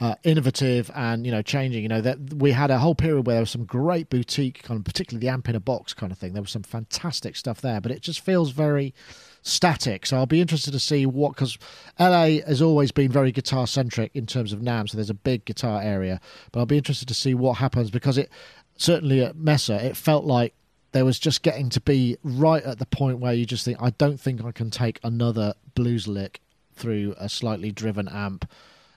uh, 0.00 0.14
innovative 0.22 0.90
and 0.94 1.24
you 1.24 1.32
know 1.32 1.40
changing. 1.40 1.82
You 1.82 1.88
know 1.88 2.02
that 2.02 2.34
we 2.34 2.52
had 2.52 2.70
a 2.70 2.78
whole 2.78 2.94
period 2.94 3.26
where 3.26 3.36
there 3.36 3.42
was 3.42 3.50
some 3.50 3.64
great 3.64 4.10
boutique 4.10 4.62
kind 4.62 4.78
of, 4.78 4.84
particularly 4.84 5.26
the 5.26 5.32
amp 5.32 5.48
in 5.48 5.56
a 5.56 5.60
box 5.60 5.94
kind 5.94 6.12
of 6.12 6.18
thing. 6.18 6.34
There 6.34 6.42
was 6.42 6.50
some 6.52 6.62
fantastic 6.62 7.36
stuff 7.36 7.62
there, 7.62 7.80
but 7.80 7.90
it 7.90 8.02
just 8.02 8.20
feels 8.20 8.50
very 8.50 8.94
static. 9.42 10.06
So 10.06 10.16
I'll 10.16 10.26
be 10.26 10.40
interested 10.40 10.72
to 10.72 10.78
see 10.78 11.06
what 11.06 11.34
because 11.34 11.58
LA 11.98 12.40
has 12.46 12.60
always 12.62 12.92
been 12.92 13.10
very 13.10 13.32
guitar 13.32 13.66
centric 13.66 14.10
in 14.14 14.26
terms 14.26 14.52
of 14.52 14.60
NAMM. 14.60 14.90
So 14.90 14.96
there's 14.96 15.10
a 15.10 15.14
big 15.14 15.44
guitar 15.44 15.82
area, 15.82 16.20
but 16.52 16.60
I'll 16.60 16.66
be 16.66 16.78
interested 16.78 17.08
to 17.08 17.14
see 17.14 17.34
what 17.34 17.58
happens 17.58 17.90
because 17.90 18.18
it 18.18 18.30
certainly 18.76 19.24
at 19.24 19.36
Mesa 19.36 19.84
it 19.84 19.96
felt 19.96 20.24
like 20.24 20.54
there 20.92 21.04
was 21.04 21.18
just 21.18 21.42
getting 21.42 21.68
to 21.70 21.80
be 21.80 22.16
right 22.22 22.62
at 22.62 22.78
the 22.78 22.86
point 22.86 23.18
where 23.18 23.32
you 23.32 23.44
just 23.44 23.64
think 23.64 23.78
I 23.80 23.90
don't 23.90 24.18
think 24.18 24.44
I 24.44 24.52
can 24.52 24.70
take 24.70 25.00
another 25.02 25.54
blues 25.74 26.08
lick 26.08 26.40
through 26.74 27.14
a 27.18 27.28
slightly 27.28 27.72
driven 27.72 28.08
amp. 28.08 28.50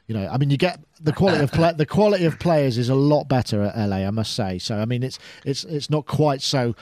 You 0.08 0.16
know, 0.16 0.28
I 0.28 0.38
mean, 0.38 0.50
you 0.50 0.58
get 0.58 0.80
the 1.00 1.14
quality 1.14 1.44
of 1.44 1.52
play, 1.52 1.74
the 1.74 1.86
quality 1.86 2.26
of 2.26 2.40
players 2.40 2.78
is 2.78 2.90
a 2.90 2.96
lot 2.96 3.28
better 3.28 3.64
at 3.64 3.78
LA, 3.78 3.98
I 3.98 4.10
must 4.12 4.34
say. 4.34 4.60
So, 4.60 4.78
I 4.78 4.86
mean, 4.86 5.04
it's 5.04 5.20
it's 5.46 5.64
it's 5.64 5.90
not 5.90 6.06
quite 6.06 6.42
so 6.42 6.76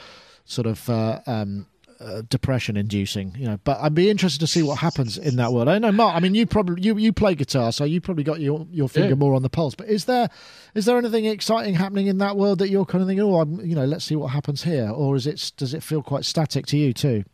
sort 0.44 0.66
of 0.66 0.88
uh, 0.90 1.20
um, 1.26 1.66
uh, 2.00 2.22
depression 2.28 2.76
inducing, 2.76 3.34
you 3.36 3.46
know. 3.46 3.58
But 3.62 3.78
I'd 3.80 3.94
be 3.94 4.08
interested 4.08 4.40
to 4.40 4.46
see 4.46 4.62
what 4.62 4.78
happens 4.78 5.18
in 5.18 5.36
that 5.36 5.52
world. 5.52 5.68
I 5.68 5.78
know, 5.78 5.92
Mark. 5.92 6.16
I 6.16 6.20
mean, 6.20 6.34
you 6.34 6.46
probably 6.46 6.82
you, 6.82 6.96
you 6.96 7.12
play 7.12 7.34
guitar, 7.34 7.72
so 7.72 7.84
you 7.84 8.00
probably 8.00 8.24
got 8.24 8.40
your, 8.40 8.66
your 8.70 8.88
finger 8.88 9.10
yeah. 9.10 9.14
more 9.16 9.34
on 9.34 9.42
the 9.42 9.50
pulse. 9.50 9.74
But 9.74 9.88
is 9.88 10.06
there 10.06 10.28
is 10.74 10.86
there 10.86 10.96
anything 10.96 11.26
exciting 11.26 11.74
happening 11.74 12.06
in 12.06 12.18
that 12.18 12.36
world 12.36 12.58
that 12.60 12.70
you're 12.70 12.86
kind 12.86 13.02
of 13.02 13.08
thinking, 13.08 13.24
oh, 13.24 13.40
I'm, 13.40 13.60
you 13.60 13.74
know, 13.74 13.84
let's 13.84 14.04
see 14.04 14.16
what 14.16 14.28
happens 14.28 14.62
here, 14.62 14.90
or 14.90 15.14
is 15.16 15.26
it 15.26 15.52
does 15.56 15.74
it 15.74 15.82
feel 15.82 16.02
quite 16.02 16.24
static 16.24 16.66
to 16.66 16.78
you 16.78 16.92
too? 16.92 17.24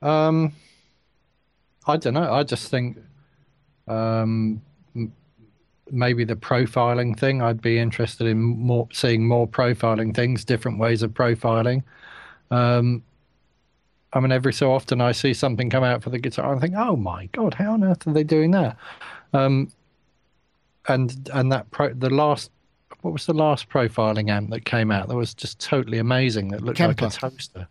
Um, 0.00 0.52
I 1.86 1.96
don't 1.96 2.14
know. 2.14 2.32
I 2.32 2.42
just 2.42 2.70
think, 2.70 2.98
um, 3.88 4.62
maybe 5.90 6.24
the 6.24 6.36
profiling 6.36 7.18
thing. 7.18 7.42
I'd 7.42 7.60
be 7.60 7.78
interested 7.78 8.26
in 8.26 8.40
more 8.40 8.88
seeing 8.92 9.26
more 9.26 9.48
profiling 9.48 10.14
things, 10.14 10.44
different 10.44 10.78
ways 10.78 11.02
of 11.02 11.12
profiling. 11.12 11.82
Um, 12.54 13.02
I 14.12 14.20
mean, 14.20 14.30
every 14.30 14.52
so 14.52 14.72
often 14.72 15.00
I 15.00 15.12
see 15.12 15.34
something 15.34 15.68
come 15.70 15.82
out 15.82 16.02
for 16.02 16.10
the 16.10 16.18
guitar 16.18 16.52
and 16.52 16.60
think, 16.60 16.74
"Oh 16.76 16.96
my 16.96 17.26
god, 17.32 17.54
how 17.54 17.72
on 17.72 17.82
earth 17.82 18.06
are 18.06 18.12
they 18.12 18.22
doing 18.24 18.52
that?" 18.52 18.76
Um, 19.32 19.72
and 20.86 21.28
and 21.32 21.50
that 21.50 21.70
pro, 21.70 21.92
the 21.92 22.10
last, 22.10 22.50
what 23.00 23.12
was 23.12 23.26
the 23.26 23.34
last 23.34 23.68
profiling 23.68 24.30
amp 24.30 24.50
that 24.50 24.64
came 24.64 24.92
out 24.92 25.08
that 25.08 25.16
was 25.16 25.34
just 25.34 25.58
totally 25.58 25.98
amazing? 25.98 26.48
That 26.48 26.62
looked 26.62 26.78
Kemper. 26.78 27.06
like 27.06 27.16
a 27.16 27.18
toaster. 27.18 27.68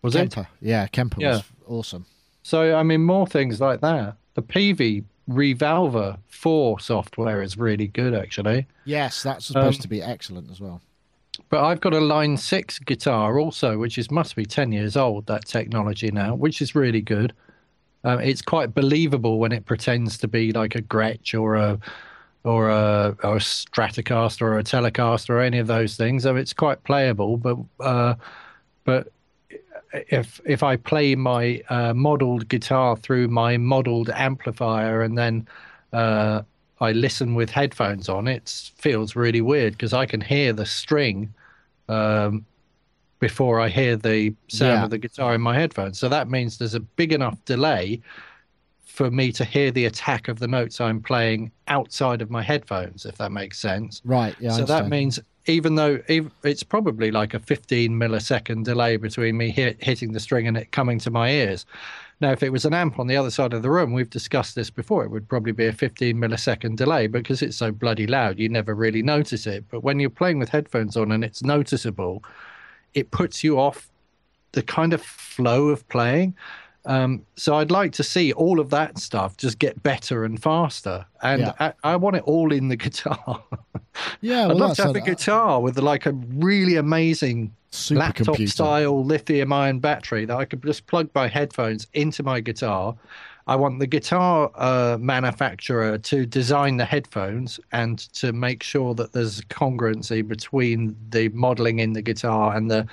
Was 0.00 0.14
Kemper. 0.14 0.40
it? 0.40 0.66
Yeah, 0.66 0.86
Kemper 0.86 1.20
yeah. 1.20 1.30
was 1.36 1.42
awesome. 1.66 2.06
So 2.42 2.76
I 2.76 2.82
mean, 2.82 3.02
more 3.02 3.26
things 3.26 3.60
like 3.60 3.80
that. 3.82 4.16
The 4.34 4.42
Peavey 4.42 5.04
ReValver 5.28 6.18
Four 6.28 6.78
software 6.80 7.42
is 7.42 7.56
really 7.56 7.88
good, 7.88 8.14
actually. 8.14 8.66
Yes, 8.84 9.22
that's 9.22 9.46
supposed 9.46 9.80
um, 9.80 9.82
to 9.82 9.88
be 9.88 10.02
excellent 10.02 10.50
as 10.50 10.60
well. 10.60 10.82
But 11.48 11.64
I've 11.64 11.80
got 11.80 11.94
a 11.94 12.00
Line 12.00 12.36
6 12.36 12.78
guitar 12.80 13.38
also, 13.38 13.78
which 13.78 13.98
is 13.98 14.10
must 14.10 14.36
be 14.36 14.44
10 14.44 14.72
years 14.72 14.96
old, 14.96 15.26
that 15.26 15.46
technology 15.46 16.10
now, 16.10 16.34
which 16.34 16.62
is 16.62 16.74
really 16.74 17.00
good. 17.00 17.32
Um, 18.04 18.20
it's 18.20 18.42
quite 18.42 18.74
believable 18.74 19.38
when 19.38 19.52
it 19.52 19.64
pretends 19.64 20.18
to 20.18 20.28
be 20.28 20.52
like 20.52 20.74
a 20.74 20.82
Gretsch 20.82 21.40
or 21.40 21.56
a 21.56 21.78
or 22.44 22.68
a, 22.68 23.16
or 23.22 23.36
a 23.36 23.40
Stratocaster 23.40 24.42
or 24.42 24.58
a 24.58 24.62
Telecaster 24.62 25.30
or 25.30 25.40
any 25.40 25.58
of 25.58 25.66
those 25.66 25.96
things. 25.96 26.24
So 26.24 26.36
it's 26.36 26.52
quite 26.52 26.84
playable, 26.84 27.38
but 27.38 27.56
uh, 27.80 28.14
but 28.84 29.10
if 29.92 30.40
if 30.44 30.62
I 30.62 30.76
play 30.76 31.14
my 31.14 31.62
uh, 31.70 31.94
modeled 31.94 32.48
guitar 32.48 32.96
through 32.96 33.28
my 33.28 33.56
modeled 33.56 34.10
amplifier 34.10 35.02
and 35.02 35.16
then 35.16 35.48
uh, 35.92 36.42
I 36.80 36.92
listen 36.92 37.34
with 37.34 37.50
headphones 37.50 38.08
on, 38.08 38.26
it 38.28 38.48
feels 38.76 39.14
really 39.16 39.40
weird 39.40 39.74
because 39.74 39.92
I 39.92 40.06
can 40.06 40.20
hear 40.20 40.52
the 40.52 40.66
string 40.66 41.32
um, 41.88 42.44
before 43.20 43.60
I 43.60 43.68
hear 43.68 43.96
the 43.96 44.34
sound 44.48 44.72
Yeah. 44.72 44.84
of 44.84 44.90
the 44.90 44.98
guitar 44.98 45.34
in 45.34 45.40
my 45.40 45.54
headphones. 45.54 45.98
So 45.98 46.08
that 46.08 46.28
means 46.28 46.58
there's 46.58 46.74
a 46.74 46.80
big 46.80 47.12
enough 47.12 47.42
delay 47.44 48.00
for 48.84 49.10
me 49.10 49.32
to 49.32 49.44
hear 49.44 49.70
the 49.70 49.86
attack 49.86 50.28
of 50.28 50.38
the 50.38 50.46
notes 50.48 50.80
I'm 50.80 51.00
playing 51.00 51.50
outside 51.68 52.22
of 52.22 52.30
my 52.30 52.42
headphones, 52.42 53.04
if 53.06 53.16
that 53.18 53.32
makes 53.32 53.58
sense. 53.58 54.00
Right. 54.04 54.36
Yeah. 54.38 54.52
So 54.52 54.64
that 54.66 54.88
means 54.88 55.18
even 55.46 55.74
though 55.74 56.00
it's 56.08 56.62
probably 56.62 57.10
like 57.10 57.34
a 57.34 57.38
15 57.40 57.92
millisecond 57.92 58.64
delay 58.64 58.96
between 58.96 59.36
me 59.36 59.50
hit, 59.50 59.82
hitting 59.82 60.12
the 60.12 60.20
string 60.20 60.46
and 60.48 60.56
it 60.56 60.72
coming 60.72 60.98
to 61.00 61.10
my 61.10 61.30
ears. 61.30 61.66
Now, 62.20 62.30
if 62.30 62.42
it 62.42 62.50
was 62.52 62.64
an 62.64 62.74
amp 62.74 62.98
on 62.98 63.06
the 63.06 63.16
other 63.16 63.30
side 63.30 63.52
of 63.52 63.62
the 63.62 63.70
room, 63.70 63.92
we've 63.92 64.08
discussed 64.08 64.54
this 64.54 64.70
before, 64.70 65.04
it 65.04 65.10
would 65.10 65.28
probably 65.28 65.52
be 65.52 65.66
a 65.66 65.72
15 65.72 66.16
millisecond 66.16 66.76
delay 66.76 67.06
because 67.08 67.42
it's 67.42 67.56
so 67.56 67.72
bloody 67.72 68.06
loud, 68.06 68.38
you 68.38 68.48
never 68.48 68.74
really 68.74 69.02
notice 69.02 69.46
it. 69.46 69.64
But 69.70 69.82
when 69.82 69.98
you're 70.00 70.10
playing 70.10 70.38
with 70.38 70.48
headphones 70.48 70.96
on 70.96 71.10
and 71.12 71.24
it's 71.24 71.42
noticeable, 71.42 72.22
it 72.94 73.10
puts 73.10 73.42
you 73.42 73.58
off 73.58 73.88
the 74.52 74.62
kind 74.62 74.92
of 74.92 75.02
flow 75.02 75.68
of 75.68 75.86
playing. 75.88 76.34
Um, 76.86 77.24
so 77.34 77.56
I'd 77.56 77.70
like 77.70 77.92
to 77.94 78.02
see 78.04 78.32
all 78.32 78.60
of 78.60 78.70
that 78.70 78.98
stuff 78.98 79.36
just 79.36 79.58
get 79.58 79.82
better 79.82 80.24
and 80.24 80.40
faster, 80.40 81.06
and 81.22 81.40
Yeah. 81.40 81.52
I, 81.58 81.72
I 81.82 81.96
want 81.96 82.16
it 82.16 82.22
all 82.24 82.52
in 82.52 82.68
the 82.68 82.76
guitar. 82.84 83.42
Yeah. 84.20 84.46
Well, 84.46 84.50
I'd 84.52 84.56
love 84.68 84.76
to 84.76 84.82
have 84.84 84.96
a- 84.96 84.98
a 84.98 85.02
guitar 85.02 85.60
with 85.60 85.78
like 85.78 86.06
a 86.06 86.12
really 86.12 86.76
amazing 86.76 87.54
laptop 87.90 88.36
style 88.48 89.04
lithium 89.04 89.52
ion 89.52 89.78
battery 89.78 90.24
that 90.24 90.36
I 90.36 90.44
could 90.44 90.62
just 90.62 90.86
plug 90.86 91.08
my 91.14 91.28
headphones 91.28 91.86
into 91.92 92.22
my 92.22 92.40
guitar. 92.40 92.94
I 93.46 93.56
want 93.56 93.78
the 93.78 93.86
guitar 93.86 94.50
uh, 94.54 94.96
manufacturer 94.98 95.98
to 95.98 96.24
design 96.24 96.78
the 96.78 96.84
headphones 96.86 97.60
and 97.72 97.98
to 98.14 98.32
make 98.32 98.62
sure 98.62 98.94
that 98.94 99.12
there's 99.12 99.42
congruency 99.42 100.26
between 100.26 100.96
the 101.10 101.28
modeling 101.28 101.78
in 101.78 101.92
the 101.92 102.02
guitar 102.02 102.56
and 102.56 102.70
the 102.70 102.86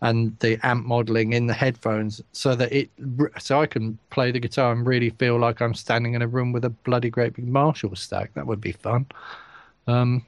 and 0.00 0.36
the 0.40 0.58
amp 0.66 0.84
modeling 0.84 1.32
in 1.32 1.46
the 1.46 1.54
headphones 1.54 2.20
so 2.32 2.56
that 2.56 2.72
it 2.72 2.90
so 3.38 3.60
I 3.60 3.66
can 3.66 3.96
play 4.10 4.32
the 4.32 4.40
guitar 4.40 4.72
and 4.72 4.84
really 4.84 5.10
feel 5.10 5.38
like 5.38 5.62
I'm 5.62 5.74
standing 5.74 6.14
in 6.14 6.22
a 6.22 6.26
room 6.26 6.50
with 6.50 6.64
a 6.64 6.70
bloody 6.70 7.08
great 7.08 7.34
big 7.34 7.46
Marshall 7.46 7.94
stack. 7.94 8.34
That 8.34 8.48
would 8.48 8.60
be 8.60 8.72
fun. 8.72 9.06
Um, 9.86 10.26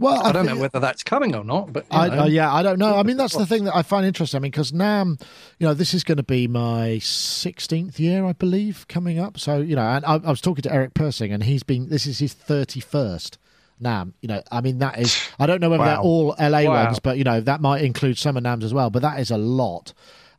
Well, 0.00 0.26
I 0.26 0.32
don't 0.32 0.46
think- 0.46 0.56
know 0.56 0.62
whether 0.62 0.80
that's 0.80 1.02
coming 1.04 1.36
or 1.36 1.44
not, 1.44 1.72
but 1.72 1.86
I, 1.90 2.08
uh, 2.08 2.24
yeah, 2.26 2.52
I 2.52 2.62
don't 2.64 2.78
know. 2.78 2.96
I 2.96 3.02
mean, 3.04 3.16
that's 3.16 3.36
the 3.36 3.46
thing 3.46 3.64
that 3.64 3.76
I 3.76 3.82
find 3.82 4.04
interesting. 4.04 4.38
I 4.38 4.40
mean, 4.40 4.50
because 4.50 4.72
NAMM, 4.72 5.20
you 5.58 5.66
know, 5.68 5.74
this 5.74 5.94
is 5.94 6.02
going 6.04 6.16
to 6.16 6.22
be 6.24 6.48
my 6.48 6.98
16th 7.02 7.98
year, 7.98 8.24
I 8.24 8.32
believe, 8.32 8.86
coming 8.88 9.18
up. 9.18 9.38
So, 9.38 9.58
you 9.58 9.76
know, 9.76 9.82
and 9.82 10.04
I, 10.04 10.14
I 10.14 10.30
was 10.30 10.40
talking 10.40 10.62
to 10.62 10.72
Eric 10.72 10.94
Persing, 10.94 11.32
and 11.32 11.44
he's 11.44 11.62
been, 11.62 11.88
this 11.90 12.06
is 12.06 12.18
his 12.18 12.34
31st 12.34 13.36
NAMM. 13.82 14.14
You 14.22 14.28
know, 14.28 14.42
I 14.50 14.60
mean, 14.60 14.78
that 14.78 14.98
is, 14.98 15.16
I 15.38 15.46
don't 15.46 15.60
know 15.60 15.70
whether 15.70 15.84
they're 15.84 15.98
all 15.98 16.34
LA 16.40 16.64
Wow. 16.64 16.84
ones, 16.86 16.98
but, 16.98 17.18
you 17.18 17.24
know, 17.24 17.40
that 17.42 17.60
might 17.60 17.82
include 17.84 18.18
some 18.18 18.36
of 18.36 18.42
NAMM's 18.42 18.64
as 18.64 18.74
well, 18.74 18.90
but 18.90 19.02
that 19.02 19.20
is 19.20 19.30
a 19.30 19.38
lot. 19.38 19.92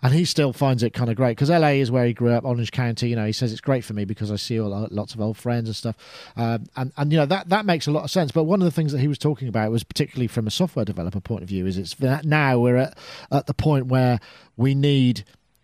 And 0.03 0.13
he 0.13 0.25
still 0.25 0.51
finds 0.51 0.81
it 0.81 0.91
kind 0.91 1.09
of 1.09 1.15
great 1.15 1.37
because 1.37 1.49
LA 1.49 1.69
is 1.69 1.91
where 1.91 2.05
he 2.05 2.13
grew 2.13 2.31
up, 2.31 2.43
Orange 2.43 2.71
County. 2.71 3.09
You 3.09 3.15
know, 3.15 3.25
he 3.25 3.31
says 3.31 3.51
it's 3.51 3.61
great 3.61 3.85
for 3.85 3.93
me 3.93 4.03
because 4.03 4.31
I 4.31 4.35
see 4.35 4.59
all, 4.59 4.87
lots 4.89 5.13
of 5.13 5.21
old 5.21 5.37
friends 5.37 5.69
and 5.69 5.75
stuff. 5.75 5.95
Um, 6.35 6.65
and 6.75 6.91
and 6.97 7.11
you 7.11 7.19
know 7.19 7.25
that 7.27 7.49
that 7.49 7.65
makes 7.65 7.87
a 7.87 7.91
lot 7.91 8.03
of 8.03 8.11
sense. 8.11 8.31
But 8.31 8.45
one 8.45 8.61
of 8.61 8.65
the 8.65 8.71
things 8.71 8.91
that 8.93 8.99
he 8.99 9.07
was 9.07 9.19
talking 9.19 9.47
about 9.47 9.71
was 9.71 9.83
particularly 9.83 10.27
from 10.27 10.47
a 10.47 10.51
software 10.51 10.85
developer 10.85 11.19
point 11.19 11.43
of 11.43 11.49
view 11.49 11.67
is 11.67 11.77
it's 11.77 11.95
that 11.95 12.25
now 12.25 12.57
we're 12.59 12.77
at 12.77 12.97
at 13.31 13.45
the 13.45 13.53
point 13.53 13.87
where 13.87 14.19
we 14.57 14.73
need 14.73 15.23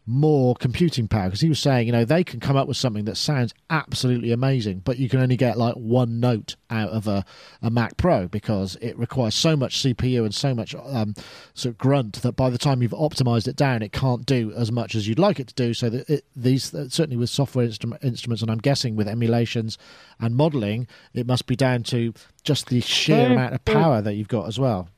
more 0.10 0.56
computing 0.56 1.06
power 1.06 1.26
because 1.26 1.42
he 1.42 1.50
was 1.50 1.60
saying 1.60 1.86
you 1.86 1.92
know 1.92 2.06
they 2.06 2.24
can 2.24 2.40
come 2.40 2.56
up 2.56 2.66
with 2.66 2.78
something 2.78 3.04
that 3.04 3.18
sounds 3.18 3.54
absolutely 3.70 4.32
amazing 4.32 4.80
but 4.86 4.98
you 4.98 5.10
can 5.10 5.20
only 5.20 5.36
get 5.36 5.58
like 5.58 5.76
one 5.76 6.22
note 6.22 6.56
out 6.70 6.90
of 6.90 7.08
a, 7.08 7.26
a 7.62 7.70
mac 7.70 7.98
pro 7.98 8.26
because 8.26 8.78
it 8.82 8.98
requires 8.98 9.36
so 9.36 9.58
much 9.58 9.84
cpu 9.84 10.24
and 10.24 10.34
so 10.34 10.56
much 10.56 10.74
um, 10.76 11.14
sort 11.54 11.74
of 11.74 11.78
grunt 11.78 12.22
that 12.22 12.32
by 12.38 12.50
the 12.50 12.58
time 12.58 12.82
you've 12.82 12.92
optimized 12.92 13.50
it 13.50 13.58
down 13.58 13.82
it 13.82 13.92
can't 13.92 14.26
do 14.26 14.54
as 14.54 14.72
much 14.72 14.96
as 14.96 15.08
you'd 15.08 15.20
like 15.20 15.40
it 15.40 15.48
to 15.48 15.54
do. 15.54 15.74
So 15.74 15.90
that 15.90 16.10
it, 16.10 16.26
these 16.36 16.66
certainly 16.66 17.18
with 17.18 17.30
software 17.30 17.66
instrum- 17.66 17.98
instruments 18.02 18.42
and 18.42 18.50
i'm 18.50 18.58
guessing 18.60 18.96
with 18.96 19.08
emulations 19.08 19.78
and 20.20 20.36
modeling 20.36 20.88
it 21.14 21.28
must 21.28 21.48
be 21.48 21.56
down 21.56 21.84
to 21.84 22.14
just 22.44 22.68
the 22.68 22.80
sheer 22.80 23.28
amount 23.28 23.54
of 23.54 23.66
power 23.66 24.02
that 24.02 24.14
you've 24.14 24.28
got 24.28 24.48
as 24.48 24.60
well 24.60 24.90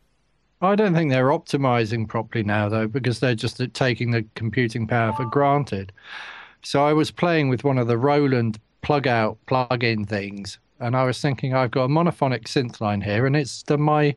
I 0.62 0.76
don't 0.76 0.93
think 0.93 1.10
they're 1.10 1.30
optimizing 1.30 2.07
properly 2.07 2.43
now, 2.43 2.68
though, 2.68 2.88
because 2.88 3.20
they're 3.20 3.36
just 3.36 3.62
taking 3.74 4.12
the 4.12 4.26
computing 4.36 4.88
power 4.88 5.14
for 5.14 5.26
granted. 5.26 5.93
So 6.64 6.86
I 6.86 6.91
was 6.91 7.12
playing 7.12 7.47
with 7.47 7.64
one 7.64 7.78
of 7.78 7.88
the 7.88 7.97
Roland 7.97 8.60
plug 8.82 9.07
out, 9.07 9.38
plug 9.45 9.84
in 9.84 10.05
things, 10.05 10.60
and 10.80 10.95
I 10.97 11.05
was 11.05 11.22
thinking 11.22 11.53
I've 11.53 11.72
got 11.72 11.86
a 11.86 11.88
monophonic 11.88 12.43
synth 12.43 12.82
line 12.82 12.99
here, 13.01 13.26
and 13.26 13.36
it's 13.36 13.64
the 13.64 13.78
my 13.78 14.16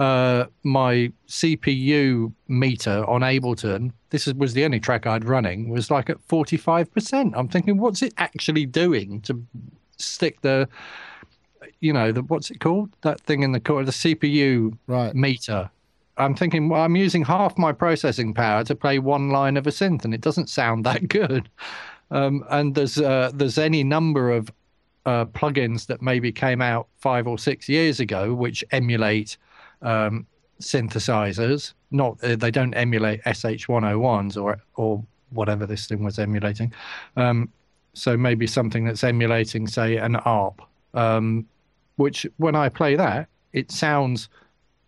uh, 0.00 0.46
my 0.64 1.12
CPU 1.28 2.32
meter 2.48 3.08
on 3.08 3.20
Ableton. 3.20 3.92
This 4.10 4.26
was 4.26 4.54
the 4.54 4.64
only 4.64 4.80
track 4.80 5.06
I'd 5.06 5.24
running 5.24 5.68
was 5.68 5.92
like 5.92 6.10
at 6.10 6.20
forty 6.26 6.56
five 6.56 6.92
percent. 6.92 7.34
I'm 7.36 7.48
thinking, 7.48 7.78
what's 7.78 8.02
it 8.02 8.14
actually 8.18 8.66
doing 8.66 9.20
to 9.22 9.40
stick 9.98 10.40
the 10.40 10.68
you 11.80 11.92
know 11.92 12.10
the 12.10 12.22
what's 12.22 12.50
it 12.50 12.58
called 12.58 12.90
that 13.02 13.20
thing 13.20 13.42
in 13.42 13.52
the 13.52 13.60
core 13.60 13.84
the 13.84 13.92
CPU 13.92 14.76
right 14.88 15.14
meter. 15.14 15.70
I'm 16.16 16.34
thinking, 16.34 16.68
well, 16.68 16.82
I'm 16.82 16.96
using 16.96 17.24
half 17.24 17.58
my 17.58 17.72
processing 17.72 18.34
power 18.34 18.64
to 18.64 18.74
play 18.74 18.98
one 18.98 19.30
line 19.30 19.56
of 19.56 19.66
a 19.66 19.70
synth, 19.70 20.04
and 20.04 20.14
it 20.14 20.20
doesn't 20.20 20.48
sound 20.48 20.84
that 20.84 21.08
good. 21.08 21.48
Um, 22.10 22.44
and 22.50 22.74
there's 22.74 22.98
uh, 22.98 23.30
there's 23.34 23.58
any 23.58 23.82
number 23.82 24.30
of 24.30 24.50
uh, 25.06 25.24
plugins 25.26 25.86
that 25.86 26.00
maybe 26.00 26.32
came 26.32 26.62
out 26.62 26.88
five 26.96 27.26
or 27.26 27.38
six 27.38 27.68
years 27.68 28.00
ago 28.00 28.32
which 28.32 28.64
emulate 28.70 29.36
um, 29.82 30.26
synthesizers. 30.60 31.72
Not 31.90 32.22
uh, 32.22 32.36
they 32.36 32.50
don't 32.50 32.74
emulate 32.74 33.22
SH101s 33.24 34.40
or 34.40 34.58
or 34.76 35.04
whatever 35.30 35.66
this 35.66 35.86
thing 35.86 36.04
was 36.04 36.18
emulating. 36.18 36.72
Um, 37.16 37.50
so 37.94 38.16
maybe 38.16 38.46
something 38.46 38.84
that's 38.84 39.04
emulating, 39.04 39.66
say, 39.66 39.96
an 39.96 40.16
ARP. 40.16 40.60
Um, 40.94 41.46
which 41.96 42.26
when 42.38 42.54
I 42.56 42.68
play 42.68 42.96
that, 42.96 43.28
it 43.52 43.70
sounds 43.70 44.28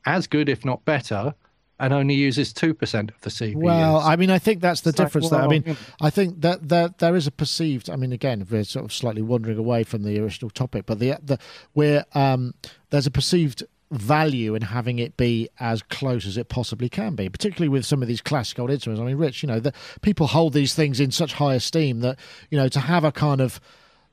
as 0.07 0.27
good, 0.27 0.49
if 0.49 0.65
not 0.65 0.85
better, 0.85 1.35
and 1.79 1.93
only 1.93 2.15
uses 2.15 2.53
two 2.53 2.73
percent 2.73 3.11
of 3.11 3.21
the 3.21 3.31
CPU. 3.31 3.57
Well, 3.57 3.99
I 3.99 4.17
mean, 4.17 4.31
I 4.31 4.39
think 4.39 4.63
that's 4.63 4.81
the 4.81 4.91
It's 4.91 4.99
like, 4.99 5.09
difference. 5.09 5.29
there. 5.31 5.43
I 5.43 5.49
mean. 5.49 5.77
I 6.01 6.09
think 6.11 6.41
that 6.41 6.69
there 6.69 6.89
there 6.99 7.17
is 7.17 7.27
a 7.27 7.31
perceived. 7.31 7.91
I 7.91 7.97
mean, 7.97 8.13
again, 8.13 8.47
we're 8.51 8.65
sort 8.65 8.85
of 8.85 8.93
slightly 8.93 9.23
wandering 9.23 9.59
away 9.59 9.85
from 9.85 10.03
the 10.03 10.19
original 10.19 10.51
topic, 10.51 10.87
but 10.87 10.99
the 10.99 11.19
the 11.23 11.39
where 11.75 12.07
um, 12.15 12.55
there's 12.91 13.07
a 13.07 13.11
perceived 13.11 13.63
value 13.93 14.57
in 14.57 14.63
having 14.63 14.99
it 14.99 15.17
be 15.17 15.49
as 15.61 15.81
close 15.83 16.27
as 16.27 16.37
it 16.37 16.49
possibly 16.49 16.89
can 16.89 17.15
be, 17.15 17.29
particularly 17.29 17.69
with 17.69 17.87
some 17.87 18.03
of 18.03 18.09
these 18.09 18.21
classic 18.21 18.59
old 18.59 18.71
instruments. 18.71 19.01
I 19.01 19.05
mean, 19.05 19.17
Rich, 19.17 19.43
you 19.45 19.47
know, 19.47 19.61
the, 19.61 19.73
people 20.03 20.27
hold 20.27 20.55
these 20.55 20.75
things 20.75 20.99
in 20.99 21.13
such 21.13 21.35
high 21.35 21.55
esteem 21.55 22.01
that 22.01 22.19
you 22.51 22.59
know 22.59 22.69
to 22.69 22.81
have 22.81 23.05
a 23.05 23.13
kind 23.13 23.41
of 23.41 23.61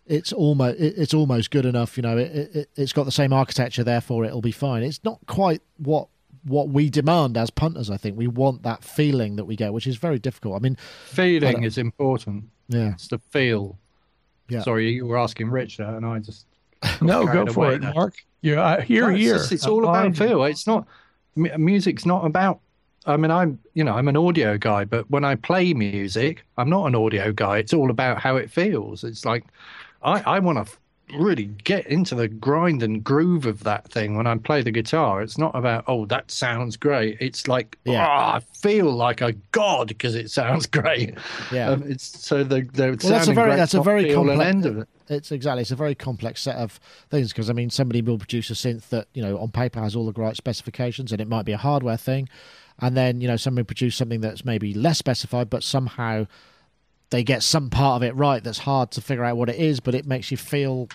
it's 0.06 0.34
almost 0.34 0.80
it, 0.80 0.96
it's 0.98 1.14
almost 1.14 1.52
good 1.52 1.66
enough. 1.66 1.98
You 1.98 2.04
know, 2.04 2.18
it, 2.18 2.56
it 2.56 2.70
it's 2.76 2.94
got 2.94 3.06
the 3.06 3.12
same 3.12 3.34
architecture, 3.34 3.84
therefore 3.84 4.26
it'll 4.26 4.42
be 4.42 4.52
fine. 4.52 4.84
It's 4.84 5.04
not 5.04 5.20
quite 5.28 5.62
what 5.78 6.08
what 6.46 6.70
we 6.70 6.90
demand 6.90 7.38
as 7.38 7.50
punters. 7.50 7.90
I 7.90 7.98
think 7.98 8.18
we 8.18 8.28
want 8.28 8.64
that 8.64 8.84
feeling 8.84 9.38
that 9.38 9.46
we 9.46 9.56
get, 9.56 9.72
which 9.74 9.88
is 9.88 9.96
very 9.98 10.20
difficult. 10.20 10.56
I 10.56 10.60
mean, 10.60 10.76
feeling 11.06 11.54
don't- 11.54 11.64
is 11.64 11.78
important. 11.78 12.46
yeah, 12.68 12.92
It's 12.94 13.08
the 13.08 13.20
feel. 13.20 13.78
Yeah. 14.50 14.62
Sorry, 14.62 14.92
you 14.92 15.06
were 15.06 15.18
asking 15.18 15.50
Rich, 15.50 15.78
there, 15.78 15.96
and 15.96 16.06
I 16.06 16.20
just 16.20 16.46
No, 17.02 17.26
go 17.26 17.46
for 17.46 17.72
it, 17.72 17.80
there. 17.82 17.94
Mark. 17.94 18.16
You're 18.42 18.60
uh, 18.60 18.82
here, 18.82 19.04
No, 19.04 19.10
it's 19.16 19.20
here. 19.24 19.34
just- 19.36 19.52
It's, 19.54 19.66
all 19.66 19.84
about 19.88 20.18
feel. 20.18 20.44
It's 20.44 20.68
not 20.68 20.86
music's 21.36 22.06
not 22.06 22.26
about. 22.26 22.60
I 23.06 23.18
mean, 23.18 23.32
I'm 23.32 23.60
you 23.74 23.84
know 23.84 23.94
I'm 23.96 24.08
an 24.08 24.18
audio 24.18 24.58
guy, 24.58 24.86
but 24.86 25.10
when 25.10 25.24
I 25.26 25.36
play 25.36 25.74
music, 25.74 26.46
I'm 26.58 26.70
not 26.70 26.86
an 26.88 26.96
audio 26.96 27.32
guy. 27.34 27.58
It's 27.58 27.74
all 27.74 27.90
about 27.90 28.20
how 28.20 28.36
it 28.38 28.50
feels. 28.52 29.04
It's 29.04 29.26
like 29.26 29.44
I 30.04 30.22
I 30.22 30.40
want 30.40 30.68
to 30.68 30.74
really 31.18 31.46
get 31.46 31.86
into 31.88 32.16
the 32.16 32.28
grind 32.28 32.82
and 32.82 33.04
groove 33.04 33.46
of 33.46 33.64
that 33.66 33.88
thing 33.92 34.16
when 34.16 34.26
I 34.26 34.36
play 34.38 34.62
the 34.64 34.72
guitar. 34.72 35.22
It's 35.22 35.38
not 35.38 35.54
about 35.56 35.84
oh 35.88 36.06
that 36.08 36.32
sounds 36.32 36.78
great. 36.78 37.18
It's 37.20 37.48
like 37.48 37.78
Yeah. 37.86 38.06
"Ah, 38.08 38.36
I 38.36 38.40
feel 38.40 38.92
like 38.92 39.22
a 39.22 39.34
god 39.52 39.90
because 39.90 40.16
it 40.16 40.32
sounds 40.32 40.66
great. 40.80 41.16
yeah. 41.52 41.70
Um, 41.70 41.84
it's 41.86 42.04
so 42.26 42.44
the 42.44 42.62
the 42.62 42.98
well, 43.04 43.12
that's 43.12 43.28
a 43.28 43.34
very 43.34 43.56
that's 43.56 43.74
a 43.74 43.82
very 43.84 44.14
complex. 44.14 44.42
end 44.42 44.66
of 44.66 44.78
it. 44.80 44.88
It's 45.10 45.32
exactly 45.32 45.62
it's 45.62 45.72
a 45.72 45.76
very 45.76 45.94
complex 45.94 46.42
set 46.42 46.56
of 46.56 46.80
things 47.12 47.32
because 47.34 47.50
I 47.50 47.54
mean 47.54 47.70
somebody 47.70 48.02
will 48.02 48.18
produce 48.18 48.50
a 48.50 48.54
synth 48.54 48.88
that 48.90 49.08
you 49.14 49.22
know 49.22 49.38
on 49.38 49.52
paper 49.52 49.82
has 49.82 49.96
all 49.96 50.10
the 50.10 50.20
right 50.20 50.36
specifications 50.36 51.12
and 51.12 51.20
it 51.22 51.28
might 51.28 51.44
be 51.46 51.52
a 51.52 51.58
hardware 51.58 51.98
thing, 51.98 52.30
and 52.80 52.96
then 52.98 53.20
you 53.20 53.28
know 53.28 53.36
somebody 53.38 53.66
produce 53.66 53.98
something 53.98 54.22
that's 54.22 54.46
maybe 54.46 54.74
less 54.74 54.98
specified 54.98 55.50
but 55.50 55.62
somehow 55.64 56.26
they 57.14 57.24
get 57.24 57.44
some 57.44 57.70
part 57.70 57.98
of 57.98 58.04
it 58.04 58.16
right 58.16 58.44
that's 58.44 58.58
hard 58.58 58.90
to 58.90 59.00
figure 59.00 59.24
out 59.24 59.38
what 59.38 59.48
it 59.48 59.56
is 59.56 59.80
but 59.80 59.94
it 59.94 60.08
makes 60.08 60.32
you 60.32 60.38
feel 60.38 60.90